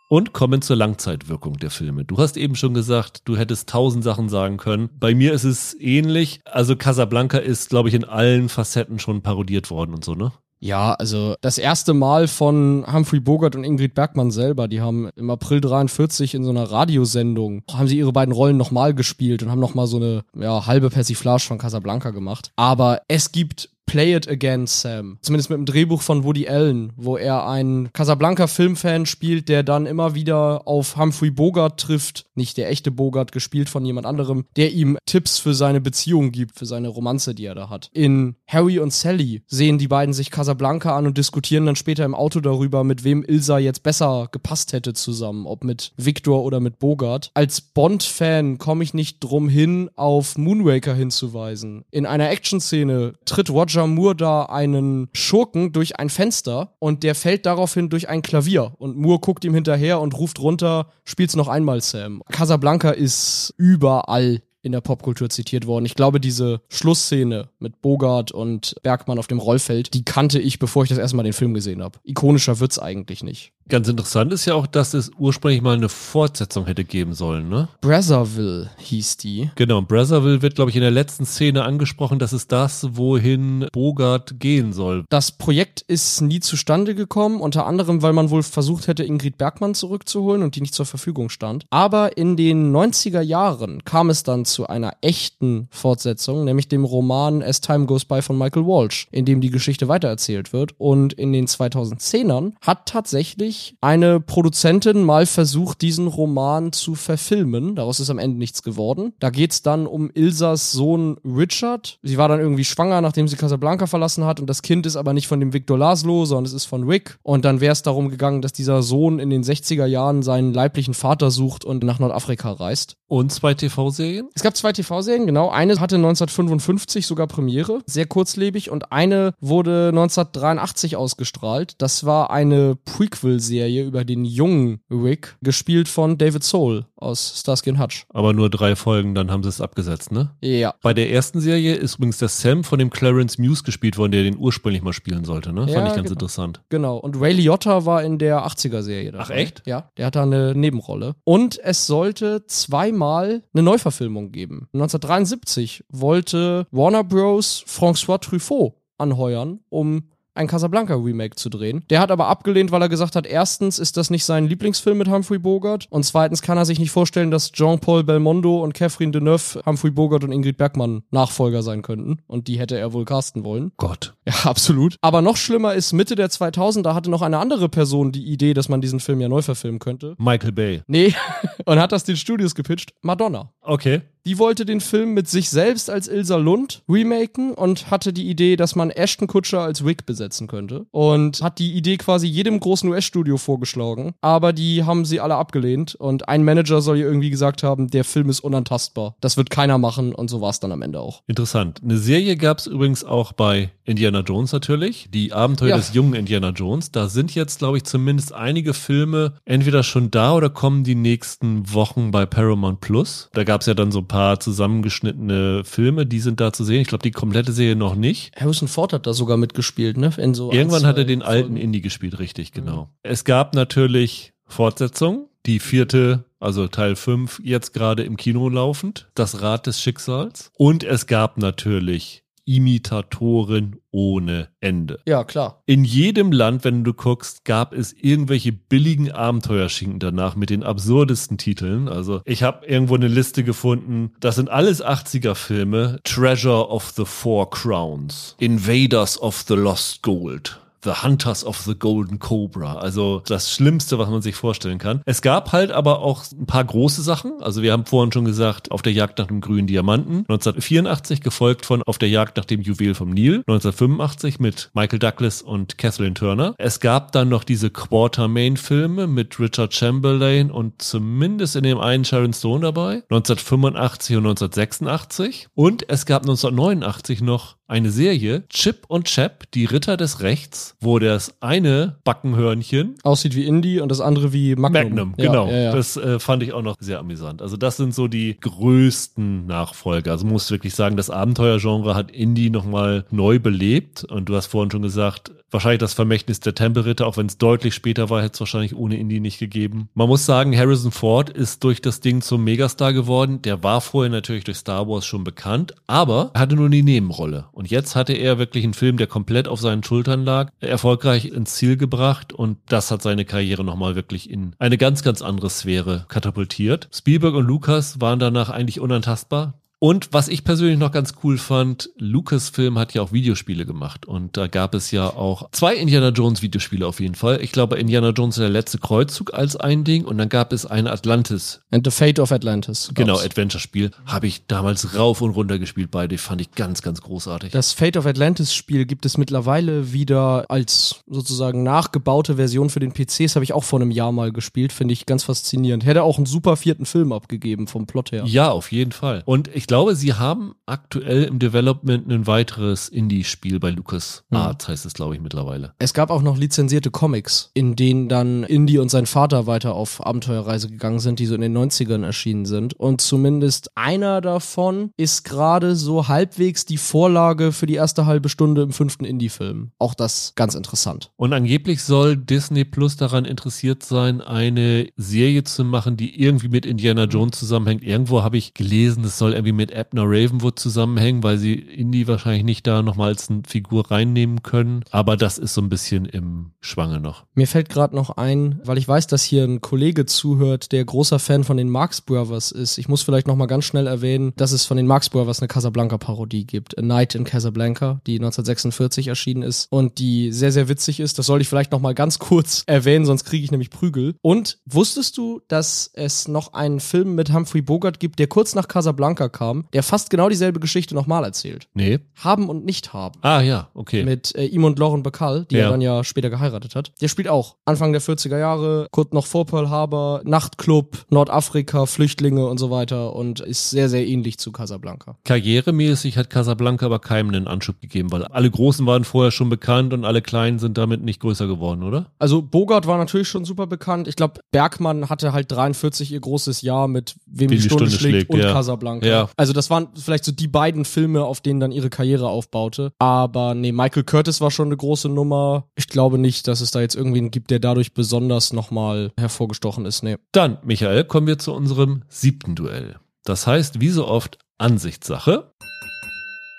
Und 0.08 0.32
kommen 0.32 0.62
zur 0.62 0.76
Langzeitwirkung 0.76 1.58
der 1.58 1.70
Filme. 1.70 2.04
Du 2.04 2.18
hast 2.18 2.36
eben 2.36 2.54
schon 2.54 2.74
gesagt, 2.74 3.22
du 3.24 3.36
hättest 3.36 3.68
tausend 3.68 4.04
Sachen 4.04 4.28
sagen 4.28 4.56
können. 4.56 4.88
Bei 5.00 5.16
mir 5.16 5.32
ist 5.32 5.42
es 5.42 5.76
ähnlich. 5.80 6.40
Also 6.44 6.76
Casablanca 6.76 7.38
ist, 7.38 7.70
glaube 7.70 7.88
ich, 7.88 7.94
in 7.94 8.04
allen 8.04 8.48
Facetten 8.48 9.00
schon 9.00 9.22
parodiert 9.22 9.68
worden 9.70 9.94
und 9.94 10.04
so, 10.04 10.14
ne? 10.14 10.32
Ja, 10.58 10.94
also 10.94 11.34
das 11.42 11.58
erste 11.58 11.92
Mal 11.92 12.28
von 12.28 12.86
Humphrey 12.90 13.20
Bogart 13.20 13.56
und 13.56 13.64
Ingrid 13.64 13.94
Bergmann 13.94 14.30
selber. 14.30 14.68
Die 14.68 14.80
haben 14.80 15.10
im 15.16 15.28
April 15.28 15.60
43 15.60 16.34
in 16.34 16.44
so 16.44 16.50
einer 16.50 16.70
Radiosendung, 16.70 17.62
haben 17.70 17.88
sie 17.88 17.98
ihre 17.98 18.12
beiden 18.12 18.32
Rollen 18.32 18.56
nochmal 18.56 18.94
gespielt 18.94 19.42
und 19.42 19.50
haben 19.50 19.60
nochmal 19.60 19.86
so 19.86 19.98
eine 19.98 20.22
ja, 20.34 20.66
halbe 20.66 20.88
Persiflage 20.88 21.42
von 21.42 21.58
Casablanca 21.58 22.10
gemacht. 22.10 22.52
Aber 22.56 23.02
es 23.08 23.32
gibt 23.32 23.70
Play 23.86 24.14
It 24.16 24.28
Again, 24.28 24.66
Sam. 24.66 25.18
Zumindest 25.22 25.48
mit 25.48 25.58
dem 25.58 25.64
Drehbuch 25.64 26.02
von 26.02 26.24
Woody 26.24 26.48
Allen, 26.48 26.92
wo 26.96 27.16
er 27.16 27.46
einen 27.46 27.92
Casablanca-Filmfan 27.92 29.06
spielt, 29.06 29.48
der 29.48 29.62
dann 29.62 29.86
immer 29.86 30.14
wieder 30.14 30.66
auf 30.66 30.96
Humphrey 30.96 31.30
Bogart 31.30 31.80
trifft. 31.80 32.26
Nicht 32.34 32.56
der 32.56 32.68
echte 32.68 32.90
Bogart, 32.90 33.30
gespielt 33.32 33.68
von 33.68 33.84
jemand 33.84 34.06
anderem, 34.06 34.44
der 34.56 34.72
ihm 34.72 34.98
Tipps 35.06 35.38
für 35.38 35.54
seine 35.54 35.80
Beziehung 35.80 36.32
gibt, 36.32 36.58
für 36.58 36.66
seine 36.66 36.88
Romanze, 36.88 37.34
die 37.34 37.46
er 37.46 37.54
da 37.54 37.70
hat. 37.70 37.88
In 37.92 38.34
Harry 38.48 38.80
und 38.80 38.92
Sally 38.92 39.42
sehen 39.46 39.78
die 39.78 39.88
beiden 39.88 40.12
sich 40.12 40.30
Casablanca 40.30 40.96
an 40.96 41.06
und 41.06 41.16
diskutieren 41.16 41.64
dann 41.64 41.76
später 41.76 42.04
im 42.04 42.14
Auto 42.14 42.40
darüber, 42.40 42.82
mit 42.82 43.04
wem 43.04 43.22
Ilsa 43.22 43.58
jetzt 43.58 43.84
besser 43.84 44.28
gepasst 44.32 44.72
hätte 44.72 44.94
zusammen, 44.94 45.46
ob 45.46 45.62
mit 45.64 45.92
Victor 45.96 46.42
oder 46.42 46.58
mit 46.58 46.80
Bogart. 46.80 47.30
Als 47.34 47.60
Bond-Fan 47.60 48.58
komme 48.58 48.82
ich 48.82 48.94
nicht 48.94 49.20
drum 49.20 49.48
hin, 49.48 49.90
auf 49.94 50.36
Moonraker 50.36 50.94
hinzuweisen. 50.94 51.84
In 51.92 52.04
einer 52.04 52.30
Action-Szene 52.30 53.14
tritt 53.24 53.48
Roger 53.48 53.75
Moore 53.84 54.16
da 54.16 54.44
einen 54.44 55.08
Schurken 55.12 55.72
durch 55.72 55.98
ein 55.98 56.08
Fenster 56.08 56.74
und 56.78 57.02
der 57.02 57.14
fällt 57.14 57.46
daraufhin 57.46 57.90
durch 57.90 58.08
ein 58.08 58.22
Klavier 58.22 58.72
und 58.78 58.96
Moore 58.96 59.20
guckt 59.20 59.44
ihm 59.44 59.54
hinterher 59.54 60.00
und 60.00 60.16
ruft 60.16 60.40
runter, 60.40 60.88
spiel's 61.04 61.36
noch 61.36 61.48
einmal, 61.48 61.80
Sam. 61.80 62.22
Casablanca 62.30 62.90
ist 62.90 63.52
überall 63.58 64.40
in 64.62 64.72
der 64.72 64.80
Popkultur 64.80 65.30
zitiert 65.30 65.66
worden. 65.66 65.86
Ich 65.86 65.94
glaube, 65.94 66.20
diese 66.20 66.60
Schlussszene 66.68 67.50
mit 67.60 67.80
Bogart 67.82 68.32
und 68.32 68.74
Bergmann 68.82 69.18
auf 69.18 69.28
dem 69.28 69.38
Rollfeld, 69.38 69.94
die 69.94 70.04
kannte 70.04 70.40
ich, 70.40 70.58
bevor 70.58 70.82
ich 70.82 70.88
das 70.88 70.98
erste 70.98 71.16
Mal 71.16 71.22
den 71.22 71.32
Film 71.32 71.54
gesehen 71.54 71.82
habe. 71.82 72.00
Ikonischer 72.02 72.58
wird's 72.58 72.78
eigentlich 72.78 73.22
nicht. 73.22 73.52
Ganz 73.68 73.88
interessant 73.88 74.32
ist 74.32 74.44
ja 74.44 74.54
auch, 74.54 74.68
dass 74.68 74.94
es 74.94 75.10
ursprünglich 75.18 75.60
mal 75.60 75.74
eine 75.74 75.88
Fortsetzung 75.88 76.66
hätte 76.66 76.84
geben 76.84 77.14
sollen, 77.14 77.48
ne? 77.48 77.68
Brazzaville 77.80 78.70
hieß 78.78 79.16
die. 79.16 79.50
Genau, 79.56 79.82
Brazzaville 79.82 80.40
wird, 80.40 80.54
glaube 80.54 80.70
ich, 80.70 80.76
in 80.76 80.82
der 80.82 80.92
letzten 80.92 81.26
Szene 81.26 81.64
angesprochen, 81.64 82.20
das 82.20 82.32
ist 82.32 82.52
das, 82.52 82.86
wohin 82.92 83.66
Bogart 83.72 84.38
gehen 84.38 84.72
soll. 84.72 85.04
Das 85.08 85.32
Projekt 85.32 85.80
ist 85.82 86.20
nie 86.20 86.38
zustande 86.38 86.94
gekommen, 86.94 87.40
unter 87.40 87.66
anderem, 87.66 88.02
weil 88.02 88.12
man 88.12 88.30
wohl 88.30 88.44
versucht 88.44 88.86
hätte, 88.86 89.02
Ingrid 89.02 89.36
Bergmann 89.36 89.74
zurückzuholen 89.74 90.44
und 90.44 90.54
die 90.54 90.60
nicht 90.60 90.74
zur 90.74 90.86
Verfügung 90.86 91.28
stand. 91.28 91.64
Aber 91.70 92.16
in 92.16 92.36
den 92.36 92.72
90er 92.74 93.20
Jahren 93.20 93.84
kam 93.84 94.10
es 94.10 94.22
dann 94.22 94.44
zu 94.44 94.68
einer 94.68 94.94
echten 95.00 95.66
Fortsetzung, 95.70 96.44
nämlich 96.44 96.68
dem 96.68 96.84
Roman 96.84 97.42
As 97.42 97.60
Time 97.60 97.86
Goes 97.86 98.04
By 98.04 98.22
von 98.22 98.38
Michael 98.38 98.64
Walsh, 98.64 99.08
in 99.10 99.24
dem 99.24 99.40
die 99.40 99.50
Geschichte 99.50 99.88
weitererzählt 99.88 100.52
wird. 100.52 100.74
Und 100.78 101.14
in 101.14 101.32
den 101.32 101.48
2010ern 101.48 102.52
hat 102.60 102.86
tatsächlich 102.86 103.55
eine 103.80 104.20
Produzentin 104.20 105.04
mal 105.04 105.26
versucht, 105.26 105.80
diesen 105.82 106.06
Roman 106.06 106.72
zu 106.72 106.94
verfilmen. 106.94 107.74
Daraus 107.74 108.00
ist 108.00 108.10
am 108.10 108.18
Ende 108.18 108.38
nichts 108.38 108.62
geworden. 108.62 109.12
Da 109.18 109.30
geht's 109.30 109.62
dann 109.62 109.86
um 109.86 110.10
Ilsas 110.12 110.72
Sohn 110.72 111.18
Richard. 111.24 111.98
Sie 112.02 112.18
war 112.18 112.28
dann 112.28 112.40
irgendwie 112.40 112.64
schwanger, 112.64 113.00
nachdem 113.00 113.28
sie 113.28 113.36
Casablanca 113.36 113.86
verlassen 113.86 114.24
hat 114.24 114.40
und 114.40 114.48
das 114.48 114.62
Kind 114.62 114.86
ist 114.86 114.96
aber 114.96 115.12
nicht 115.12 115.28
von 115.28 115.40
dem 115.40 115.52
Victor 115.52 115.78
Laszlo, 115.78 116.24
sondern 116.24 116.44
es 116.44 116.52
ist 116.52 116.64
von 116.66 116.84
Rick. 116.84 117.18
Und 117.22 117.44
dann 117.44 117.60
wäre 117.60 117.72
es 117.72 117.82
darum 117.82 118.08
gegangen, 118.08 118.42
dass 118.42 118.52
dieser 118.52 118.82
Sohn 118.82 119.18
in 119.18 119.30
den 119.30 119.42
60er 119.42 119.86
Jahren 119.86 120.22
seinen 120.22 120.52
leiblichen 120.52 120.94
Vater 120.94 121.30
sucht 121.30 121.64
und 121.64 121.82
nach 121.84 121.98
Nordafrika 121.98 122.52
reist. 122.52 122.96
Und 123.08 123.32
zwei 123.32 123.54
TV-Serien? 123.54 124.28
Es 124.34 124.42
gab 124.42 124.56
zwei 124.56 124.72
TV-Serien, 124.72 125.26
genau. 125.26 125.48
Eine 125.48 125.78
hatte 125.80 125.96
1955 125.96 127.06
sogar 127.06 127.26
Premiere, 127.26 127.80
sehr 127.86 128.06
kurzlebig, 128.06 128.70
und 128.70 128.92
eine 128.92 129.32
wurde 129.40 129.88
1983 129.88 130.96
ausgestrahlt. 130.96 131.74
Das 131.78 132.04
war 132.04 132.30
eine 132.30 132.76
Prequel-Serie 132.84 133.45
über 133.50 134.04
den 134.04 134.24
jungen 134.24 134.80
Rick, 134.90 135.36
gespielt 135.42 135.88
von 135.88 136.18
David 136.18 136.44
Soul 136.44 136.86
aus 136.96 137.40
Starsky 137.40 137.74
Hutch. 137.76 138.06
Aber 138.12 138.32
nur 138.32 138.50
drei 138.50 138.76
Folgen, 138.76 139.14
dann 139.14 139.30
haben 139.30 139.42
sie 139.42 139.48
es 139.48 139.60
abgesetzt, 139.60 140.12
ne? 140.12 140.30
Ja. 140.40 140.74
Bei 140.82 140.94
der 140.94 141.10
ersten 141.10 141.40
Serie 141.40 141.74
ist 141.74 141.96
übrigens 141.96 142.18
der 142.18 142.28
Sam 142.28 142.64
von 142.64 142.78
dem 142.78 142.90
Clarence 142.90 143.38
Muse 143.38 143.62
gespielt 143.62 143.98
worden, 143.98 144.12
der 144.12 144.22
den 144.22 144.36
ursprünglich 144.38 144.82
mal 144.82 144.92
spielen 144.92 145.24
sollte, 145.24 145.52
ne? 145.52 145.62
Ja, 145.62 145.74
Fand 145.74 145.88
ich 145.88 145.94
ganz 145.94 145.96
genau. 145.96 146.12
interessant. 146.12 146.62
Genau. 146.68 146.96
Und 146.96 147.20
Ray 147.20 147.34
Liotta 147.34 147.84
war 147.86 148.02
in 148.02 148.18
der 148.18 148.46
80er-Serie 148.46 149.12
dabei. 149.12 149.24
Ach, 149.24 149.30
echt? 149.30 149.62
Ja. 149.66 149.90
Der 149.96 150.06
hat 150.06 150.16
da 150.16 150.22
eine 150.22 150.54
Nebenrolle. 150.54 151.14
Und 151.24 151.58
es 151.62 151.86
sollte 151.86 152.46
zweimal 152.46 153.42
eine 153.52 153.62
Neuverfilmung 153.62 154.32
geben. 154.32 154.68
1973 154.72 155.84
wollte 155.90 156.66
Warner 156.70 157.04
Bros. 157.04 157.64
François 157.66 158.20
Truffaut 158.20 158.74
anheuern, 158.98 159.60
um 159.68 160.08
ein 160.36 160.46
Casablanca-Remake 160.46 161.36
zu 161.36 161.48
drehen. 161.48 161.84
Der 161.90 162.00
hat 162.00 162.10
aber 162.10 162.28
abgelehnt, 162.28 162.70
weil 162.70 162.82
er 162.82 162.88
gesagt 162.88 163.16
hat, 163.16 163.26
erstens 163.26 163.78
ist 163.78 163.96
das 163.96 164.10
nicht 164.10 164.24
sein 164.24 164.46
Lieblingsfilm 164.46 164.98
mit 164.98 165.08
Humphrey 165.08 165.38
Bogart 165.38 165.86
und 165.90 166.04
zweitens 166.04 166.42
kann 166.42 166.58
er 166.58 166.64
sich 166.64 166.78
nicht 166.78 166.90
vorstellen, 166.90 167.30
dass 167.30 167.52
Jean-Paul 167.52 168.04
Belmondo 168.04 168.62
und 168.62 168.74
Catherine 168.74 169.12
Deneuve 169.12 169.62
Humphrey 169.66 169.90
Bogart 169.90 170.24
und 170.24 170.32
Ingrid 170.32 170.56
Bergmann 170.56 171.02
Nachfolger 171.10 171.62
sein 171.62 171.82
könnten 171.82 172.18
und 172.26 172.48
die 172.48 172.58
hätte 172.58 172.78
er 172.78 172.92
wohl 172.92 173.04
casten 173.04 173.44
wollen. 173.44 173.72
Gott. 173.76 174.14
Ja, 174.26 174.34
absolut. 174.44 174.96
Aber 175.00 175.22
noch 175.22 175.36
schlimmer 175.36 175.74
ist, 175.74 175.92
Mitte 175.92 176.14
der 176.14 176.28
2000er 176.28 176.94
hatte 176.94 177.10
noch 177.10 177.22
eine 177.22 177.38
andere 177.38 177.68
Person 177.68 178.12
die 178.12 178.24
Idee, 178.24 178.54
dass 178.54 178.68
man 178.68 178.80
diesen 178.80 179.00
Film 179.00 179.20
ja 179.20 179.28
neu 179.28 179.42
verfilmen 179.42 179.78
könnte. 179.78 180.14
Michael 180.18 180.52
Bay. 180.52 180.82
Nee, 180.86 181.14
und 181.64 181.78
hat 181.78 181.92
das 181.92 182.04
den 182.04 182.16
Studios 182.16 182.54
gepitcht. 182.54 182.92
Madonna. 183.02 183.52
Okay. 183.62 184.02
Die 184.26 184.38
wollte 184.40 184.66
den 184.66 184.80
Film 184.80 185.14
mit 185.14 185.28
sich 185.28 185.50
selbst 185.50 185.88
als 185.88 186.08
Ilsa 186.08 186.34
Lund 186.36 186.82
remaken 186.88 187.52
und 187.54 187.92
hatte 187.92 188.12
die 188.12 188.28
Idee, 188.28 188.56
dass 188.56 188.74
man 188.74 188.90
Ashton 188.90 189.28
Kutcher 189.28 189.60
als 189.60 189.84
Rick 189.84 190.04
besetzen 190.04 190.48
könnte. 190.48 190.86
Und 190.90 191.42
hat 191.42 191.60
die 191.60 191.74
Idee 191.74 191.96
quasi 191.96 192.26
jedem 192.26 192.58
großen 192.58 192.88
US-Studio 192.90 193.36
vorgeschlagen. 193.36 194.14
Aber 194.22 194.52
die 194.52 194.82
haben 194.82 195.04
sie 195.04 195.20
alle 195.20 195.36
abgelehnt. 195.36 195.94
Und 195.94 196.28
ein 196.28 196.42
Manager 196.42 196.80
soll 196.82 196.96
ihr 196.98 197.06
irgendwie 197.06 197.30
gesagt 197.30 197.62
haben, 197.62 197.86
der 197.86 198.02
Film 198.02 198.28
ist 198.28 198.40
unantastbar. 198.40 199.14
Das 199.20 199.36
wird 199.36 199.48
keiner 199.48 199.78
machen. 199.78 200.12
Und 200.12 200.28
so 200.28 200.40
war 200.40 200.50
es 200.50 200.58
dann 200.58 200.72
am 200.72 200.82
Ende 200.82 200.98
auch. 200.98 201.22
Interessant. 201.28 201.80
Eine 201.84 201.96
Serie 201.96 202.36
gab 202.36 202.58
es 202.58 202.66
übrigens 202.66 203.04
auch 203.04 203.32
bei 203.32 203.70
Indiana 203.84 204.20
Jones 204.22 204.50
natürlich. 204.50 205.06
Die 205.14 205.32
Abenteuer 205.32 205.68
Ja. 205.68 205.76
des 205.76 205.94
jungen 205.94 206.14
Indiana 206.14 206.50
Jones. 206.50 206.90
Da 206.90 207.08
sind 207.08 207.32
jetzt, 207.36 207.60
glaube 207.60 207.76
ich, 207.76 207.84
zumindest 207.84 208.32
einige 208.32 208.74
Filme 208.74 209.34
entweder 209.44 209.84
schon 209.84 210.10
da 210.10 210.34
oder 210.34 210.50
kommen 210.50 210.82
die 210.82 210.96
nächsten 210.96 211.72
Wochen 211.72 212.10
bei 212.10 212.26
Paramount 212.26 212.80
Plus. 212.80 213.30
Da 213.32 213.44
gab 213.44 213.60
es 213.60 213.68
ja 213.68 213.74
dann 213.74 213.92
so 213.92 214.00
ein 214.00 214.08
paar 214.08 214.15
zusammengeschnittene 214.38 215.62
Filme, 215.64 216.06
die 216.06 216.20
sind 216.20 216.40
da 216.40 216.52
zu 216.52 216.64
sehen. 216.64 216.80
Ich 216.80 216.88
glaube, 216.88 217.02
die 217.02 217.10
komplette 217.10 217.52
Serie 217.52 217.76
noch 217.76 217.94
nicht. 217.94 218.32
Harrison 218.36 218.68
Ford 218.68 218.92
hat 218.92 219.06
da 219.06 219.12
sogar 219.12 219.36
mitgespielt, 219.36 219.96
ne? 219.96 220.12
So 220.34 220.52
Irgendwann 220.52 220.86
hat 220.86 220.98
er 220.98 221.04
den 221.04 221.22
alten 221.22 221.48
Folgen. 221.48 221.56
Indie 221.56 221.80
gespielt, 221.80 222.18
richtig, 222.18 222.52
genau. 222.52 222.90
Es 223.02 223.24
gab 223.24 223.54
natürlich 223.54 224.32
Fortsetzungen. 224.46 225.26
Die 225.46 225.60
vierte, 225.60 226.24
also 226.40 226.66
Teil 226.66 226.96
5, 226.96 227.40
jetzt 227.44 227.72
gerade 227.72 228.02
im 228.02 228.16
Kino 228.16 228.48
laufend. 228.48 229.08
Das 229.14 229.42
Rad 229.42 229.68
des 229.68 229.80
Schicksals. 229.80 230.50
Und 230.56 230.82
es 230.82 231.06
gab 231.06 231.38
natürlich 231.38 232.24
Imitatoren 232.46 233.76
ohne 233.90 234.48
Ende. 234.60 235.00
Ja, 235.06 235.24
klar. 235.24 235.62
In 235.66 235.84
jedem 235.84 236.32
Land, 236.32 236.64
wenn 236.64 236.84
du 236.84 236.94
guckst, 236.94 237.44
gab 237.44 237.72
es 237.72 237.92
irgendwelche 237.92 238.52
billigen 238.52 239.10
Abenteuerschinken 239.10 239.98
danach 239.98 240.36
mit 240.36 240.50
den 240.50 240.62
absurdesten 240.62 241.38
Titeln. 241.38 241.88
Also 241.88 242.22
ich 242.24 242.42
habe 242.42 242.64
irgendwo 242.66 242.94
eine 242.94 243.08
Liste 243.08 243.44
gefunden. 243.44 244.12
Das 244.20 244.36
sind 244.36 244.48
alles 244.48 244.82
80er 244.84 245.34
Filme. 245.34 245.98
Treasure 246.04 246.68
of 246.68 246.90
the 246.96 247.04
Four 247.04 247.50
Crowns. 247.50 248.36
Invaders 248.38 249.20
of 249.20 249.44
the 249.48 249.54
Lost 249.54 250.02
Gold. 250.02 250.60
The 250.86 251.02
Hunters 251.02 251.44
of 251.44 251.58
the 251.58 251.74
Golden 251.74 252.20
Cobra. 252.20 252.76
Also 252.76 253.20
das 253.26 253.52
Schlimmste, 253.52 253.98
was 253.98 254.08
man 254.08 254.22
sich 254.22 254.36
vorstellen 254.36 254.78
kann. 254.78 255.02
Es 255.04 255.20
gab 255.20 255.50
halt 255.50 255.72
aber 255.72 255.98
auch 255.98 256.22
ein 256.30 256.46
paar 256.46 256.64
große 256.64 257.02
Sachen. 257.02 257.42
Also 257.42 257.60
wir 257.60 257.72
haben 257.72 257.86
vorhin 257.86 258.12
schon 258.12 258.24
gesagt, 258.24 258.70
auf 258.70 258.82
der 258.82 258.92
Jagd 258.92 259.18
nach 259.18 259.26
dem 259.26 259.40
grünen 259.40 259.66
Diamanten. 259.66 260.18
1984 260.28 261.20
gefolgt 261.20 261.66
von 261.66 261.82
Auf 261.82 261.98
der 261.98 262.08
Jagd 262.08 262.36
nach 262.36 262.44
dem 262.44 262.60
Juwel 262.60 262.94
vom 262.94 263.10
Nil. 263.10 263.42
1985 263.48 264.38
mit 264.38 264.70
Michael 264.74 265.00
Douglas 265.00 265.42
und 265.42 265.76
Kathleen 265.76 266.14
Turner. 266.14 266.54
Es 266.56 266.78
gab 266.78 267.10
dann 267.10 267.28
noch 267.28 267.42
diese 267.42 267.70
Quartermain-Filme 267.70 269.08
mit 269.08 269.40
Richard 269.40 269.74
Chamberlain 269.74 270.52
und 270.52 270.80
zumindest 270.80 271.56
in 271.56 271.64
dem 271.64 271.80
einen 271.80 272.04
Sharon 272.04 272.32
Stone 272.32 272.60
dabei. 272.60 273.02
1985 273.10 274.16
und 274.18 274.26
1986. 274.26 275.48
Und 275.54 275.88
es 275.90 276.06
gab 276.06 276.22
1989 276.22 277.22
noch 277.22 277.55
eine 277.68 277.90
Serie, 277.90 278.44
Chip 278.48 278.84
und 278.88 279.06
Chap, 279.06 279.50
die 279.52 279.64
Ritter 279.64 279.96
des 279.96 280.20
Rechts, 280.20 280.76
wo 280.80 280.98
das 280.98 281.34
eine 281.40 281.96
Backenhörnchen 282.04 282.94
aussieht 283.02 283.34
wie 283.34 283.44
Indie 283.44 283.80
und 283.80 283.90
das 283.90 284.00
andere 284.00 284.32
wie 284.32 284.54
Magnum. 284.54 284.82
Magnum, 284.82 285.14
genau. 285.16 285.48
Ja, 285.48 285.56
ja. 285.56 285.74
Das 285.74 285.96
äh, 285.96 286.18
fand 286.18 286.42
ich 286.42 286.52
auch 286.52 286.62
noch 286.62 286.76
sehr 286.78 286.98
amüsant. 286.98 287.42
Also 287.42 287.56
das 287.56 287.76
sind 287.76 287.94
so 287.94 288.08
die 288.08 288.36
größten 288.40 289.46
Nachfolger. 289.46 290.12
Also 290.12 290.26
muss 290.26 290.50
wirklich 290.50 290.74
sagen, 290.74 290.96
das 290.96 291.10
Abenteuergenre 291.10 291.94
hat 291.94 292.10
Indie 292.10 292.50
nochmal 292.50 293.04
neu 293.10 293.38
belebt 293.38 294.04
und 294.04 294.28
du 294.28 294.36
hast 294.36 294.46
vorhin 294.46 294.70
schon 294.70 294.82
gesagt, 294.82 295.32
wahrscheinlich 295.50 295.80
das 295.80 295.94
Vermächtnis 295.94 296.40
der 296.40 296.54
Tempelritter, 296.54 297.06
auch 297.06 297.16
wenn 297.16 297.26
es 297.26 297.38
deutlich 297.38 297.74
später 297.74 298.10
war, 298.10 298.22
hätte 298.22 298.34
es 298.34 298.40
wahrscheinlich 298.40 298.76
ohne 298.76 298.98
Indie 298.98 299.20
nicht 299.20 299.38
gegeben. 299.38 299.88
Man 299.94 300.08
muss 300.08 300.26
sagen, 300.26 300.56
Harrison 300.56 300.92
Ford 300.92 301.30
ist 301.30 301.64
durch 301.64 301.80
das 301.80 302.00
Ding 302.00 302.20
zum 302.20 302.44
Megastar 302.44 302.92
geworden. 302.92 303.42
Der 303.42 303.62
war 303.62 303.80
vorher 303.80 304.10
natürlich 304.10 304.44
durch 304.44 304.58
Star 304.58 304.88
Wars 304.88 305.06
schon 305.06 305.24
bekannt, 305.24 305.74
aber 305.86 306.30
er 306.34 306.40
hatte 306.40 306.56
nur 306.56 306.68
die 306.68 306.82
Nebenrolle. 306.82 307.46
Und 307.56 307.70
jetzt 307.70 307.96
hatte 307.96 308.12
er 308.12 308.36
wirklich 308.36 308.64
einen 308.64 308.74
Film, 308.74 308.98
der 308.98 309.06
komplett 309.06 309.48
auf 309.48 309.60
seinen 309.60 309.82
Schultern 309.82 310.26
lag, 310.26 310.52
erfolgreich 310.60 311.24
ins 311.24 311.54
Ziel 311.54 311.78
gebracht 311.78 312.34
und 312.34 312.58
das 312.68 312.90
hat 312.90 313.00
seine 313.00 313.24
Karriere 313.24 313.64
nochmal 313.64 313.96
wirklich 313.96 314.28
in 314.28 314.54
eine 314.58 314.76
ganz, 314.76 315.02
ganz 315.02 315.22
andere 315.22 315.48
Sphäre 315.48 316.04
katapultiert. 316.08 316.90
Spielberg 316.92 317.34
und 317.34 317.46
Lucas 317.46 317.98
waren 317.98 318.18
danach 318.18 318.50
eigentlich 318.50 318.78
unantastbar. 318.78 319.54
Und 319.78 320.08
was 320.12 320.28
ich 320.28 320.42
persönlich 320.42 320.78
noch 320.78 320.90
ganz 320.90 321.12
cool 321.22 321.36
fand, 321.36 321.90
Lucasfilm 321.98 322.78
hat 322.78 322.94
ja 322.94 323.02
auch 323.02 323.12
Videospiele 323.12 323.66
gemacht 323.66 324.06
und 324.06 324.38
da 324.38 324.46
gab 324.46 324.74
es 324.74 324.90
ja 324.90 325.08
auch 325.10 325.50
zwei 325.50 325.74
Indiana 325.74 326.08
Jones 326.08 326.40
Videospiele 326.40 326.86
auf 326.86 326.98
jeden 326.98 327.14
Fall. 327.14 327.42
Ich 327.42 327.52
glaube 327.52 327.76
Indiana 327.76 328.10
Jones 328.10 328.36
der 328.36 328.48
letzte 328.48 328.78
Kreuzzug 328.78 329.34
als 329.34 329.54
ein 329.54 329.84
Ding 329.84 330.06
und 330.06 330.16
dann 330.16 330.30
gab 330.30 330.54
es 330.54 330.64
ein 330.64 330.86
Atlantis. 330.86 331.60
And 331.70 331.84
the 331.84 331.90
Fate 331.90 332.18
of 332.18 332.32
Atlantis. 332.32 332.90
Genau, 332.94 333.18
Adventure 333.18 333.60
Spiel 333.60 333.90
habe 334.06 334.26
ich 334.26 334.46
damals 334.46 334.96
rauf 334.96 335.20
und 335.20 335.32
runter 335.32 335.58
gespielt 335.58 335.90
beide, 335.90 336.16
fand 336.16 336.40
ich 336.40 336.52
ganz 336.52 336.80
ganz 336.80 337.02
großartig. 337.02 337.52
Das 337.52 337.74
Fate 337.74 337.98
of 337.98 338.06
Atlantis 338.06 338.54
Spiel 338.54 338.86
gibt 338.86 339.04
es 339.04 339.18
mittlerweile 339.18 339.92
wieder 339.92 340.46
als 340.48 341.02
sozusagen 341.06 341.62
nachgebaute 341.62 342.36
Version 342.36 342.70
für 342.70 342.80
den 342.80 342.94
PC. 342.94 343.24
Das 343.24 343.36
habe 343.36 343.44
ich 343.44 343.52
auch 343.52 343.64
vor 343.64 343.78
einem 343.80 343.90
Jahr 343.90 344.12
mal 344.12 344.32
gespielt, 344.32 344.72
finde 344.72 344.94
ich 344.94 345.04
ganz 345.04 345.24
faszinierend. 345.24 345.84
Hätte 345.84 346.02
auch 346.02 346.16
einen 346.16 346.24
super 346.24 346.56
vierten 346.56 346.86
Film 346.86 347.12
abgegeben 347.12 347.66
vom 347.66 347.86
Plot 347.86 348.12
her. 348.12 348.24
Ja, 348.24 348.50
auf 348.50 348.72
jeden 348.72 348.92
Fall. 348.92 349.22
Und 349.26 349.54
ich 349.54 349.65
ich 349.66 349.68
glaube, 349.68 349.96
sie 349.96 350.14
haben 350.14 350.54
aktuell 350.64 351.24
im 351.24 351.40
Development 351.40 352.08
ein 352.08 352.28
weiteres 352.28 352.88
Indie-Spiel 352.88 353.58
bei 353.58 353.70
Lucas 353.70 354.22
mhm. 354.30 354.36
Arts, 354.36 354.68
heißt 354.68 354.86
es, 354.86 354.94
glaube 354.94 355.16
ich, 355.16 355.20
mittlerweile. 355.20 355.72
Es 355.80 355.92
gab 355.92 356.10
auch 356.10 356.22
noch 356.22 356.38
lizenzierte 356.38 356.92
Comics, 356.92 357.50
in 357.52 357.74
denen 357.74 358.08
dann 358.08 358.44
Indy 358.44 358.78
und 358.78 358.92
sein 358.92 359.06
Vater 359.06 359.48
weiter 359.48 359.74
auf 359.74 360.06
Abenteuerreise 360.06 360.70
gegangen 360.70 361.00
sind, 361.00 361.18
die 361.18 361.26
so 361.26 361.34
in 361.34 361.40
den 361.40 361.58
90ern 361.58 362.04
erschienen 362.04 362.46
sind. 362.46 362.74
Und 362.74 363.00
zumindest 363.00 363.76
einer 363.76 364.20
davon 364.20 364.92
ist 364.96 365.24
gerade 365.24 365.74
so 365.74 366.06
halbwegs 366.06 366.64
die 366.64 366.78
Vorlage 366.78 367.50
für 367.50 367.66
die 367.66 367.74
erste 367.74 368.06
halbe 368.06 368.28
Stunde 368.28 368.62
im 368.62 368.70
fünften 368.70 369.04
Indie-Film. 369.04 369.72
Auch 369.80 369.94
das 369.94 370.34
ganz 370.36 370.54
interessant. 370.54 371.10
Und 371.16 371.32
angeblich 371.32 371.82
soll 371.82 372.16
Disney 372.16 372.64
Plus 372.64 372.96
daran 372.96 373.24
interessiert 373.24 373.82
sein, 373.82 374.20
eine 374.20 374.90
Serie 374.96 375.42
zu 375.42 375.64
machen, 375.64 375.96
die 375.96 376.22
irgendwie 376.22 376.50
mit 376.50 376.66
Indiana 376.66 377.06
Jones 377.06 377.36
zusammenhängt. 377.36 377.82
Irgendwo 377.82 378.22
habe 378.22 378.36
ich 378.36 378.54
gelesen, 378.54 379.02
es 379.02 379.18
soll 379.18 379.32
irgendwie 379.32 379.55
mit 379.56 379.74
Abner 379.74 380.04
Ravenwood 380.04 380.58
zusammenhängen, 380.58 381.22
weil 381.22 381.38
sie 381.38 381.54
Indy 381.54 382.06
wahrscheinlich 382.06 382.44
nicht 382.44 382.66
da 382.66 382.82
nochmal 382.82 383.08
als 383.08 383.30
eine 383.30 383.42
Figur 383.46 383.90
reinnehmen 383.90 384.42
können. 384.42 384.84
Aber 384.90 385.16
das 385.16 385.38
ist 385.38 385.54
so 385.54 385.60
ein 385.60 385.68
bisschen 385.68 386.04
im 386.04 386.52
Schwange 386.60 387.00
noch. 387.00 387.24
Mir 387.34 387.46
fällt 387.46 387.68
gerade 387.68 387.94
noch 387.94 388.16
ein, 388.16 388.60
weil 388.64 388.78
ich 388.78 388.86
weiß, 388.86 389.06
dass 389.06 389.22
hier 389.22 389.44
ein 389.44 389.60
Kollege 389.60 390.06
zuhört, 390.06 390.72
der 390.72 390.84
großer 390.84 391.18
Fan 391.18 391.44
von 391.44 391.56
den 391.56 391.70
Marx 391.70 392.00
Brothers 392.00 392.52
ist. 392.52 392.78
Ich 392.78 392.88
muss 392.88 393.02
vielleicht 393.02 393.26
nochmal 393.26 393.46
ganz 393.46 393.64
schnell 393.64 393.86
erwähnen, 393.86 394.32
dass 394.36 394.52
es 394.52 394.64
von 394.64 394.76
den 394.76 394.86
Marx 394.86 395.08
Brothers 395.10 395.40
eine 395.40 395.48
Casablanca-Parodie 395.48 396.46
gibt. 396.46 396.78
A 396.78 396.82
Night 396.82 397.14
in 397.14 397.24
Casablanca, 397.24 398.00
die 398.06 398.16
1946 398.16 399.08
erschienen 399.08 399.42
ist 399.42 399.66
und 399.70 399.98
die 399.98 400.32
sehr, 400.32 400.52
sehr 400.52 400.68
witzig 400.68 401.00
ist. 401.00 401.18
Das 401.18 401.26
sollte 401.26 401.42
ich 401.42 401.48
vielleicht 401.48 401.72
nochmal 401.72 401.94
ganz 401.94 402.18
kurz 402.18 402.64
erwähnen, 402.66 403.06
sonst 403.06 403.24
kriege 403.24 403.44
ich 403.44 403.50
nämlich 403.50 403.70
Prügel. 403.70 404.14
Und 404.22 404.58
wusstest 404.66 405.16
du, 405.16 405.40
dass 405.48 405.90
es 405.94 406.28
noch 406.28 406.52
einen 406.52 406.80
Film 406.80 407.14
mit 407.14 407.32
Humphrey 407.32 407.62
Bogart 407.62 408.00
gibt, 408.00 408.18
der 408.18 408.26
kurz 408.26 408.54
nach 408.54 408.68
Casablanca 408.68 409.28
kam? 409.28 409.45
Haben, 409.46 409.66
der 409.72 409.82
fast 409.82 410.10
genau 410.10 410.28
dieselbe 410.28 410.60
Geschichte 410.60 410.94
nochmal 410.94 411.24
erzählt. 411.24 411.68
Nee. 411.74 412.00
Haben 412.16 412.48
und 412.48 412.64
nicht 412.64 412.92
haben. 412.92 413.18
Ah 413.22 413.40
ja, 413.40 413.68
okay. 413.74 414.04
Mit 414.04 414.34
äh, 414.34 414.44
ihm 414.44 414.64
und 414.64 414.78
Lauren 414.78 415.02
Bacall, 415.02 415.46
die 415.50 415.56
ja. 415.56 415.64
er 415.64 415.70
dann 415.70 415.80
ja 415.80 416.04
später 416.04 416.30
geheiratet 416.30 416.74
hat. 416.74 416.92
Der 417.00 417.08
spielt 417.08 417.28
auch 417.28 417.56
Anfang 417.64 417.92
der 417.92 418.02
40er 418.02 418.38
Jahre, 418.38 418.88
kurz 418.90 419.12
noch 419.12 419.26
vor 419.26 419.46
Pearl 419.46 419.70
Harbor, 419.70 420.22
Nachtclub, 420.24 421.06
Nordafrika, 421.10 421.86
Flüchtlinge 421.86 422.46
und 422.46 422.58
so 422.58 422.70
weiter 422.70 423.14
und 423.14 423.40
ist 423.40 423.70
sehr, 423.70 423.88
sehr 423.88 424.06
ähnlich 424.06 424.38
zu 424.38 424.52
Casablanca. 424.52 425.16
Karrieremäßig 425.24 426.18
hat 426.18 426.30
Casablanca 426.30 426.86
aber 426.86 426.98
keinem 426.98 427.28
einen 427.28 427.46
Anschub 427.46 427.80
gegeben, 427.80 428.10
weil 428.12 428.24
alle 428.24 428.50
Großen 428.50 428.86
waren 428.86 429.04
vorher 429.04 429.30
schon 429.30 429.48
bekannt 429.48 429.92
und 429.92 430.04
alle 430.04 430.22
Kleinen 430.22 430.58
sind 430.58 430.78
damit 430.78 431.02
nicht 431.02 431.20
größer 431.20 431.46
geworden, 431.46 431.82
oder? 431.82 432.12
Also 432.18 432.42
Bogart 432.42 432.86
war 432.86 432.98
natürlich 432.98 433.28
schon 433.28 433.44
super 433.44 433.66
bekannt. 433.66 434.08
Ich 434.08 434.16
glaube, 434.16 434.40
Bergmann 434.50 435.08
hatte 435.08 435.32
halt 435.32 435.50
43 435.52 436.12
ihr 436.12 436.20
großes 436.20 436.62
Jahr 436.62 436.88
mit 436.88 437.16
Wem 437.26 437.48
die, 437.48 437.56
die 437.56 437.62
Stunde, 437.62 437.86
Stunde 437.86 437.98
schlägt, 437.98 438.14
schlägt, 438.14 438.30
und 438.30 438.40
ja. 438.40 438.52
Casablanca. 438.52 439.06
Ja. 439.06 439.28
Also 439.38 439.52
das 439.52 439.68
waren 439.68 439.88
vielleicht 439.94 440.24
so 440.24 440.32
die 440.32 440.48
beiden 440.48 440.84
Filme, 440.84 441.24
auf 441.24 441.40
denen 441.40 441.60
dann 441.60 441.72
ihre 441.72 441.90
Karriere 441.90 442.28
aufbaute. 442.28 442.92
Aber 442.98 443.54
nee, 443.54 443.70
Michael 443.72 444.04
Curtis 444.04 444.40
war 444.40 444.50
schon 444.50 444.68
eine 444.68 444.76
große 444.76 445.10
Nummer. 445.10 445.68
Ich 445.76 445.88
glaube 445.88 446.16
nicht, 446.16 446.48
dass 446.48 446.62
es 446.62 446.70
da 446.70 446.80
jetzt 446.80 446.96
irgendwen 446.96 447.30
gibt, 447.30 447.50
der 447.50 447.58
dadurch 447.58 447.92
besonders 447.92 448.54
nochmal 448.54 449.12
hervorgestochen 449.18 449.84
ist. 449.84 450.02
Nee. 450.02 450.16
Dann, 450.32 450.58
Michael, 450.62 451.04
kommen 451.04 451.26
wir 451.26 451.38
zu 451.38 451.52
unserem 451.52 452.02
siebten 452.08 452.54
Duell. 452.54 452.96
Das 453.24 453.46
heißt, 453.46 453.80
wie 453.80 453.90
so 453.90 454.08
oft, 454.08 454.38
Ansichtssache. 454.56 455.52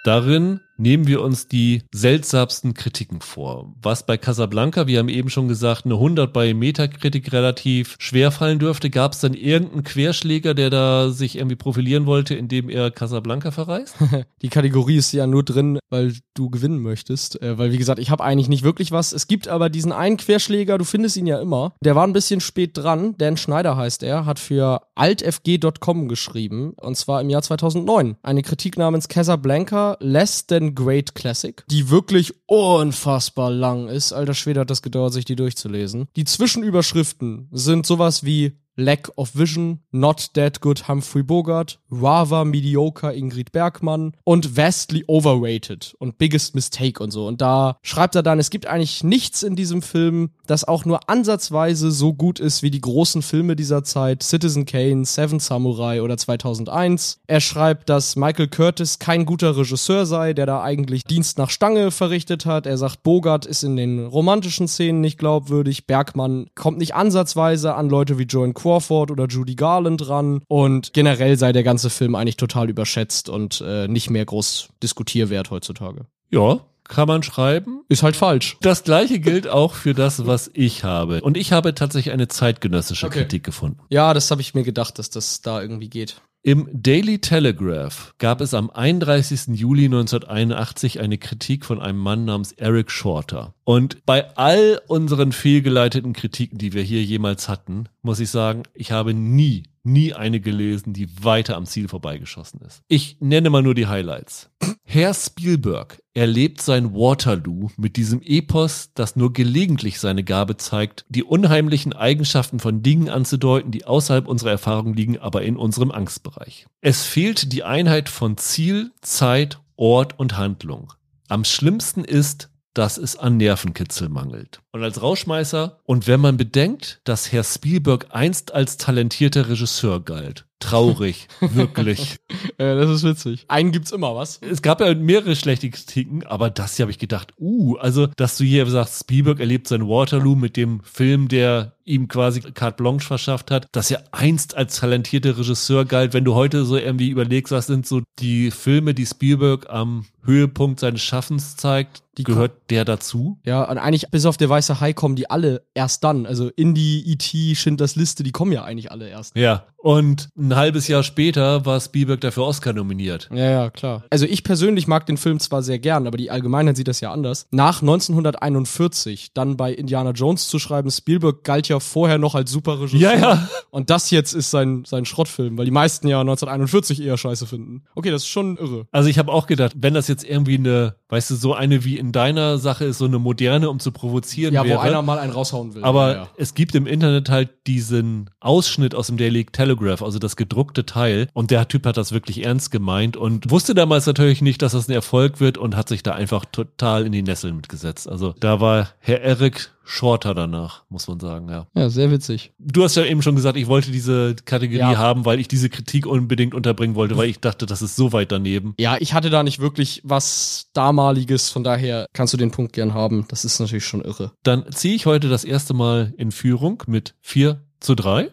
Darin 0.04 0.60
nehmen 0.78 1.08
wir 1.08 1.22
uns 1.22 1.48
die 1.48 1.84
seltsamsten 1.94 2.74
Kritiken 2.74 3.22
vor. 3.22 3.74
Was 3.82 4.06
bei 4.06 4.18
Casablanca, 4.18 4.88
wir 4.88 5.00
haben 5.00 5.10
eben 5.10 5.30
schon 5.30 5.48
gesagt, 5.48 5.86
eine 5.86 5.96
100 5.96 6.32
bei 6.32 6.54
Metakritik 6.54 7.32
relativ 7.32 7.96
schwer 8.00 8.32
fallen 8.32 8.60
dürfte. 8.60 8.90
Gab 8.90 9.14
es 9.14 9.20
dann 9.20 9.34
irgendeinen 9.34 9.84
Querschläger, 9.84 10.54
der 10.54 10.70
da 10.70 11.10
sich 11.10 11.38
irgendwie 11.38 11.56
profilieren 11.56 12.06
wollte, 12.06 12.36
indem 12.36 12.70
er 12.70 12.92
Casablanca 12.92 13.52
verreist? 13.52 13.96
die 14.42 14.50
Kategorie 14.50 14.98
ist 14.98 15.12
ja 15.12 15.28
nur 15.28 15.44
drin, 15.44 15.80
weil 15.90 16.14
du 16.34 16.50
gewinnen 16.50 16.80
möchtest. 16.80 17.42
Äh, 17.42 17.58
weil, 17.58 17.72
wie 17.72 17.78
gesagt, 17.78 18.00
ich 18.00 18.10
habe 18.10 18.24
eigentlich 18.24 18.50
nicht 18.50 18.64
wirklich 18.64 18.92
was. 18.92 19.14
Es 19.14 19.28
gibt 19.28 19.48
aber 19.48 19.70
diesen 19.70 19.92
einen 19.92 20.18
Querschläger, 20.18 20.78
du 20.78 20.86
findest 20.86 21.18
ihn 21.18 21.28
ja 21.28 21.40
immer. 21.40 21.74
Der 21.84 21.96
war 21.96 22.06
ein 22.06 22.14
bisschen 22.14 22.42
spät 22.42 22.78
dran. 22.78 23.16
Dan 23.18 23.38
Schneider 23.38 23.76
heißt 23.76 24.04
er, 24.04 24.26
hat 24.26 24.40
für 24.40 24.82
altfg.com 24.96 26.08
geschrieben. 26.08 26.74
Und 26.80 26.96
zwar 26.98 27.22
im 27.22 27.30
Jahr 27.30 27.42
2009. 27.42 28.18
Eine 28.22 28.42
Kritik 28.44 28.78
namens 28.78 29.08
Casablanca 29.08 29.98
Less 30.00 30.48
Than 30.48 30.67
Great 30.76 31.16
Classic, 31.16 31.64
die 31.70 31.90
wirklich 31.90 32.34
unfassbar 32.46 33.52
lang 33.52 33.88
ist. 33.88 34.14
Alter 34.14 34.34
Schwede 34.34 34.62
hat 34.62 34.70
das 34.70 34.82
gedauert, 34.82 35.14
sich 35.14 35.26
die 35.26 35.36
durchzulesen. 35.36 36.08
Die 36.16 36.26
Zwischenüberschriften 36.26 37.50
sind 37.52 37.86
sowas 37.86 38.24
wie 38.24 38.58
Lack 38.80 39.12
of 39.18 39.36
Vision, 39.36 39.80
Not 39.92 40.36
That 40.36 40.62
Good 40.62 40.88
Humphrey 40.88 41.24
Bogart, 41.24 41.80
Rather 41.90 42.46
Mediocre 42.46 43.12
Ingrid 43.12 43.52
Bergmann 43.52 44.14
und 44.24 44.56
Vastly 44.56 45.04
Overrated 45.08 45.96
und 45.98 46.20
Biggest 46.20 46.54
Mistake 46.54 47.02
und 47.02 47.10
so. 47.10 47.26
Und 47.26 47.42
da 47.42 47.78
schreibt 47.82 48.16
er 48.16 48.22
dann, 48.22 48.38
es 48.38 48.52
gibt 48.52 48.68
eigentlich 48.68 49.04
nichts 49.04 49.42
in 49.42 49.56
diesem 49.56 49.82
Film, 49.82 50.30
das 50.46 50.64
auch 50.64 50.86
nur 50.86 51.10
ansatzweise 51.10 51.90
so 51.90 52.14
gut 52.14 52.40
ist 52.40 52.62
wie 52.62 52.70
die 52.70 52.80
großen 52.80 53.24
Filme 53.24 53.56
dieser 53.56 53.84
Zeit, 53.84 54.22
Citizen 54.22 54.66
Kane, 54.66 55.06
Seven 55.06 55.40
Samurai 55.40 56.04
oder 56.04 56.16
2001. 56.16 57.20
Er 57.26 57.42
schreibt, 57.42 57.90
dass 57.90 58.16
Michael 58.16 58.48
Curtis 58.48 59.00
kein 59.00 59.26
guter 59.26 59.58
Regisseur 59.58 60.06
sei, 60.06 60.34
der 60.34 60.46
da 60.46 60.62
eigentlich 60.62 61.04
Dienst 61.04 61.40
nach 61.40 61.50
Stange 61.50 61.90
verrichtet 61.90 62.46
hat. 62.46 62.68
Er 62.68 62.78
sagt, 62.78 63.02
Bogart 63.02 63.48
ist 63.48 63.64
in 63.64 63.76
den 63.76 64.06
romantischen 64.06 64.68
Szenen 64.68 65.02
nicht 65.02 65.18
glaubwürdig, 65.18 65.88
Bergmann 65.88 66.46
kommt 66.54 66.78
nicht 66.78 66.94
ansatzweise 66.94 67.74
an 67.74 67.90
Leute 67.90 68.20
wie 68.20 68.24
Joan 68.24 68.54
Crawford 68.68 69.12
oder 69.12 69.28
Judy 69.28 69.56
Garland 69.56 70.10
ran 70.10 70.42
und 70.50 70.94
generell 70.94 71.38
sei 71.38 71.54
der 71.54 71.64
ganze 71.64 71.90
Film 71.90 72.16
eigentlich 72.16 72.36
total 72.38 72.70
überschätzt 72.70 73.30
und 73.30 73.64
äh, 73.66 73.88
nicht 73.88 74.10
mehr 74.10 74.26
groß 74.26 74.70
diskutierwert 74.84 75.52
heutzutage. 75.52 76.06
Ja, 76.30 76.60
kann 76.84 77.08
man 77.08 77.24
schreiben. 77.24 77.82
Ist 77.90 78.04
halt 78.04 78.16
falsch. 78.16 78.58
Das 78.62 78.84
gleiche 78.84 79.20
gilt 79.20 79.48
auch 79.48 79.74
für 79.74 79.94
das, 79.94 80.26
was 80.26 80.50
ich 80.54 80.84
habe. 80.84 81.22
Und 81.22 81.38
ich 81.38 81.52
habe 81.52 81.76
tatsächlich 81.76 82.14
eine 82.14 82.28
zeitgenössische 82.28 83.08
Okay. 83.08 83.20
Kritik 83.20 83.44
gefunden. 83.44 83.80
Ja, 83.90 84.14
das 84.14 84.32
habe 84.32 84.42
ich 84.42 84.54
mir 84.54 84.64
gedacht, 84.64 85.00
dass 85.00 85.10
das 85.10 85.42
da 85.42 85.62
irgendwie 85.62 85.90
geht. 85.90 86.22
Im 86.48 86.70
Daily 86.72 87.20
Telegraph 87.20 88.16
gab 88.20 88.40
es 88.40 88.54
am 88.54 88.70
31. 88.70 89.60
Juli 89.60 89.84
1981 89.84 91.02
eine 91.02 91.18
Kritik 91.18 91.66
von 91.66 91.82
einem 91.82 92.00
Mann 92.00 92.24
namens 92.24 92.54
Eric 92.54 92.90
Shorter. 92.90 93.54
Und 93.66 94.06
bei 94.06 94.34
all 94.38 94.80
unseren 94.88 95.34
fehlgeleiteten 95.34 96.14
Kritiken, 96.14 96.58
die 96.58 96.72
wir 96.72 96.84
hier 96.84 97.04
jemals 97.04 97.50
hatten, 97.50 97.90
muss 98.02 98.22
ich 98.22 98.30
sagen, 98.30 98.64
ich 98.74 98.94
habe 98.94 99.14
nie, 99.14 99.64
nie 99.84 100.14
eine 100.14 100.40
gelesen, 100.40 100.94
die 100.94 101.10
weiter 101.22 101.58
am 101.58 101.66
Ziel 101.66 101.90
vorbeigeschossen 101.90 102.62
ist. 102.62 102.82
Ich 102.88 103.18
nenne 103.20 103.50
mal 103.50 103.62
nur 103.62 103.76
die 103.76 103.88
Highlights. 103.88 104.50
Herr 104.86 105.14
Spielberg 105.14 106.02
erlebt 106.18 106.62
sein 106.62 106.94
Waterloo 106.94 107.70
mit 107.78 107.96
diesem 107.96 108.22
Epos, 108.24 108.90
das 108.96 109.16
nur 109.16 109.34
gelegentlich 109.34 110.00
seine 110.00 110.24
Gabe 110.24 110.58
zeigt, 110.58 111.06
die 111.10 111.24
unheimlichen 111.24 111.94
Eigenschaften 111.94 112.60
von 112.60 112.82
Dingen 112.82 113.08
anzudeuten, 113.08 113.72
die 113.72 113.86
außerhalb 113.86 114.28
unserer 114.28 114.50
Erfahrung 114.50 114.96
liegen, 114.96 115.20
aber 115.20 115.44
in 115.44 115.56
unserem 115.56 115.92
Angstbereich. 115.92 116.66
Es 116.82 117.04
fehlt 117.04 117.54
die 117.54 117.64
Einheit 117.64 118.10
von 118.10 118.36
Ziel, 118.38 118.92
Zeit, 119.02 119.60
Ort 119.76 120.20
und 120.20 120.38
Handlung. 120.38 120.92
Am 121.28 121.44
schlimmsten 121.44 122.04
ist, 122.04 122.50
dass 122.78 122.98
es 122.98 123.16
an 123.16 123.38
Nervenkitzel 123.38 124.10
mangelt. 124.10 124.62
Und 124.72 124.84
als 124.84 125.02
Rauschmeißer, 125.02 125.80
und 125.86 126.08
wenn 126.08 126.20
man 126.20 126.38
bedenkt, 126.38 127.02
dass 127.06 127.32
Herr 127.32 127.44
Spielberg 127.44 128.08
einst 128.12 128.54
als 128.54 128.78
talentierter 128.78 129.50
Regisseur 129.50 130.00
galt, 130.00 130.46
traurig, 130.60 131.28
wirklich. 131.42 132.18
Äh, 132.60 132.76
das 132.76 132.90
ist 132.90 133.04
witzig. 133.04 133.46
Einen 133.50 133.72
gibt's 133.72 133.92
immer, 133.92 134.16
was? 134.16 134.40
Es 134.42 134.64
gab 134.64 134.82
ja 134.82 134.94
mehrere 134.96 135.36
schlechte 135.36 135.70
Kritiken, 135.70 136.26
aber 136.26 136.50
das 136.50 136.76
hier 136.76 136.84
habe 136.84 136.92
ich 136.92 136.98
gedacht, 136.98 137.34
uh, 137.40 137.76
also, 137.76 138.08
dass 138.08 138.38
du 138.38 138.46
hier 138.46 138.66
sagst, 138.66 139.02
Spielberg 139.02 139.40
erlebt 139.40 139.68
sein 139.68 139.88
Waterloo 139.88 140.36
mit 140.36 140.58
dem 140.58 140.82
Film, 140.82 141.28
der 141.28 141.74
ihm 141.86 142.08
quasi 142.08 142.42
carte 142.42 142.78
blanche 142.78 143.06
verschafft 143.06 143.52
hat, 143.52 143.68
dass 143.74 143.92
er 143.92 144.04
einst 144.12 144.58
als 144.58 144.80
talentierter 144.80 145.38
Regisseur 145.38 145.86
galt. 145.86 146.14
Wenn 146.14 146.26
du 146.26 146.34
heute 146.34 146.66
so 146.66 146.78
irgendwie 146.78 147.10
überlegst, 147.10 147.52
was 147.52 147.68
sind 147.68 147.86
so 147.86 148.02
die 148.18 148.50
Filme, 148.50 148.96
die 148.96 149.06
Spielberg 149.06 149.70
am 149.70 150.06
Höhepunkt 150.24 150.80
seines 150.80 151.02
Schaffens 151.04 151.58
zeigt, 151.58 152.02
Die 152.18 152.24
gehört 152.24 152.70
der 152.70 152.86
dazu? 152.86 153.40
Ja, 153.46 153.64
und 153.64 153.78
eigentlich 153.78 154.10
bis 154.10 154.26
auf 154.26 154.38
der 154.38 154.50
weiße 154.50 154.80
Hai 154.80 154.94
kommen 154.94 155.16
die 155.16 155.30
alle 155.30 155.64
erst 155.74 156.04
dann. 156.04 156.26
Also 156.26 156.50
Indie, 156.56 157.04
E.T., 157.06 157.56
Schindlers 157.56 157.96
Liste, 157.96 158.24
die 158.24 158.32
kommen 158.32 158.52
ja 158.52 158.64
eigentlich 158.64 158.92
alle 158.92 159.08
erst. 159.08 159.36
Ja. 159.36 159.66
Und 159.78 160.30
ein 160.36 160.56
halbes 160.56 160.88
Jahr 160.88 161.04
später 161.04 161.66
war 161.66 161.80
Spielberg 161.80 162.20
dafür 162.20 162.46
Oscar 162.46 162.74
nominiert. 162.74 163.30
Ja, 163.32 163.50
ja, 163.50 163.70
klar. 163.70 164.04
Also 164.10 164.26
ich 164.26 164.44
persönlich 164.44 164.88
mag 164.88 165.06
den 165.06 165.18
Film 165.18 165.40
zwar 165.40 165.62
sehr 165.62 165.80
gern, 165.80 166.08
aber 166.08 166.18
die 166.18 166.32
Allgemeinheit 166.32 166.76
sieht 166.76 166.88
das 166.88 167.00
ja 167.00 167.14
anders. 167.14 167.48
Nach 167.52 167.82
1941 167.82 169.34
dann 169.34 169.56
bei 169.56 169.72
Indiana 169.72 170.12
Jones 170.12 170.50
zu 170.50 170.60
schreiben, 170.60 170.90
Spielberg 170.92 171.44
galt 171.44 171.70
ja 171.70 171.80
vorher 171.80 172.18
noch 172.18 172.36
als 172.36 172.52
Superregisseur. 172.52 173.00
Ja, 173.00 173.18
ja. 173.18 173.50
Und 173.70 173.90
das 173.90 174.10
jetzt 174.12 174.34
ist 174.34 174.52
sein, 174.52 174.84
sein 174.86 175.06
Schrottfilm, 175.06 175.58
weil 175.58 175.66
die 175.66 175.72
meisten 175.72 176.08
ja 176.08 176.20
1941 176.20 177.02
eher 177.02 177.18
scheiße 177.18 177.46
finden. 177.46 177.84
Okay, 177.96 178.10
das 178.10 178.24
ist 178.24 178.30
schon 178.30 178.58
irre. 178.58 178.88
Also 178.92 179.10
ich 179.10 179.20
habe 179.20 179.32
auch 179.32 179.48
gedacht, 179.48 179.74
wenn 179.78 179.94
das 179.94 180.08
jetzt 180.08 180.24
irgendwie 180.24 180.56
eine, 180.56 180.96
weißt 181.10 181.30
du, 181.30 181.36
so 181.36 181.54
eine 181.54 181.86
wie 181.86 181.98
in 181.98 182.07
deiner 182.12 182.58
Sache 182.58 182.86
ist, 182.86 182.98
so 182.98 183.06
eine 183.06 183.20
moderne, 183.20 183.70
um 183.70 183.80
zu 183.80 183.92
provozieren 183.92 184.54
Ja, 184.54 184.64
wäre. 184.64 184.78
wo 184.78 184.82
einer 184.82 185.02
mal 185.02 185.20
einen 185.20 185.32
raushauen 185.34 185.76
will. 185.76 185.84
aber 185.84 186.16
ja, 186.16 186.28
es 186.38 186.54
gibt 186.54 186.76
im 186.76 186.88
Internet 186.88 187.30
halt 187.30 187.50
diesen 187.68 188.30
Ausschnitt 188.40 188.96
aus 188.96 189.08
dem 189.08 189.18
Daily 189.18 189.46
Telegraph, 189.46 190.02
also 190.02 190.20
das 190.20 190.36
gedruckte 190.36 190.86
Teil. 190.86 191.28
Und 191.34 191.52
der 191.52 191.68
Typ 191.68 191.86
hat 191.86 191.98
das 191.98 192.12
wirklich 192.12 192.44
ernst 192.46 192.72
gemeint 192.72 193.18
und 193.18 193.50
wusste 193.52 193.74
damals 193.76 194.06
natürlich 194.06 194.42
nicht, 194.42 194.62
dass 194.62 194.72
das 194.74 194.88
ein 194.88 194.94
Erfolg 194.94 195.40
wird 195.40 195.58
und 195.58 195.76
hat 195.76 195.90
sich 195.90 196.04
da 196.04 196.14
einfach 196.14 196.46
total 196.46 197.06
in 197.06 197.12
die 197.12 197.22
Nesseln 197.24 197.56
mitgesetzt. 197.56 198.08
Also 198.10 198.34
da 198.40 198.60
war 198.62 198.90
Herr 199.00 199.22
Eric 199.22 199.72
Shorter 199.90 200.34
danach, 200.34 200.84
muss 200.90 201.08
man 201.08 201.20
sagen, 201.20 201.48
ja. 201.50 201.66
ja, 201.74 201.90
sehr 201.90 202.12
witzig. 202.12 202.52
Du 202.60 202.84
hast 202.84 202.96
ja 202.96 203.06
eben 203.06 203.22
schon 203.22 203.36
gesagt, 203.36 203.58
ich 203.58 203.68
wollte 203.68 203.90
diese 203.90 204.36
Kategorie 204.44 204.80
Ja. 204.80 204.98
haben, 204.98 205.24
weil 205.26 205.40
ich 205.40 205.48
diese 205.48 205.70
Kritik 205.70 206.06
unbedingt 206.06 206.54
unterbringen 206.54 206.96
wollte, 206.96 207.16
weil 207.16 207.30
ich 207.30 207.40
dachte, 207.40 207.66
das 207.66 207.82
ist 207.82 207.96
so 207.96 208.12
weit 208.12 208.32
daneben. 208.34 208.74
Ja, 208.78 208.98
ich 209.00 209.14
hatte 209.14 209.30
da 209.30 209.44
nicht 209.44 209.60
wirklich 209.60 210.02
was 210.04 210.68
damaliges, 210.74 211.50
von 211.50 211.64
daher 211.64 212.06
kannst 212.14 212.34
du 212.34 212.38
den 212.38 212.52
Punkt 212.52 212.74
gern 212.74 212.94
haben. 212.94 213.26
Das 213.30 213.46
ist 213.46 213.60
natürlich 213.60 213.86
schon 213.86 214.02
irre. 214.02 214.34
Dann 214.44 214.70
ziehe 214.72 214.94
ich 214.94 215.06
heute 215.06 215.30
das 215.30 215.46
erste 215.46 215.74
Mal 215.74 216.14
in 216.18 216.32
Führung 216.32 216.84
mit 216.88 217.16
4 217.22 217.62
zu 217.80 217.96
3. 217.96 218.30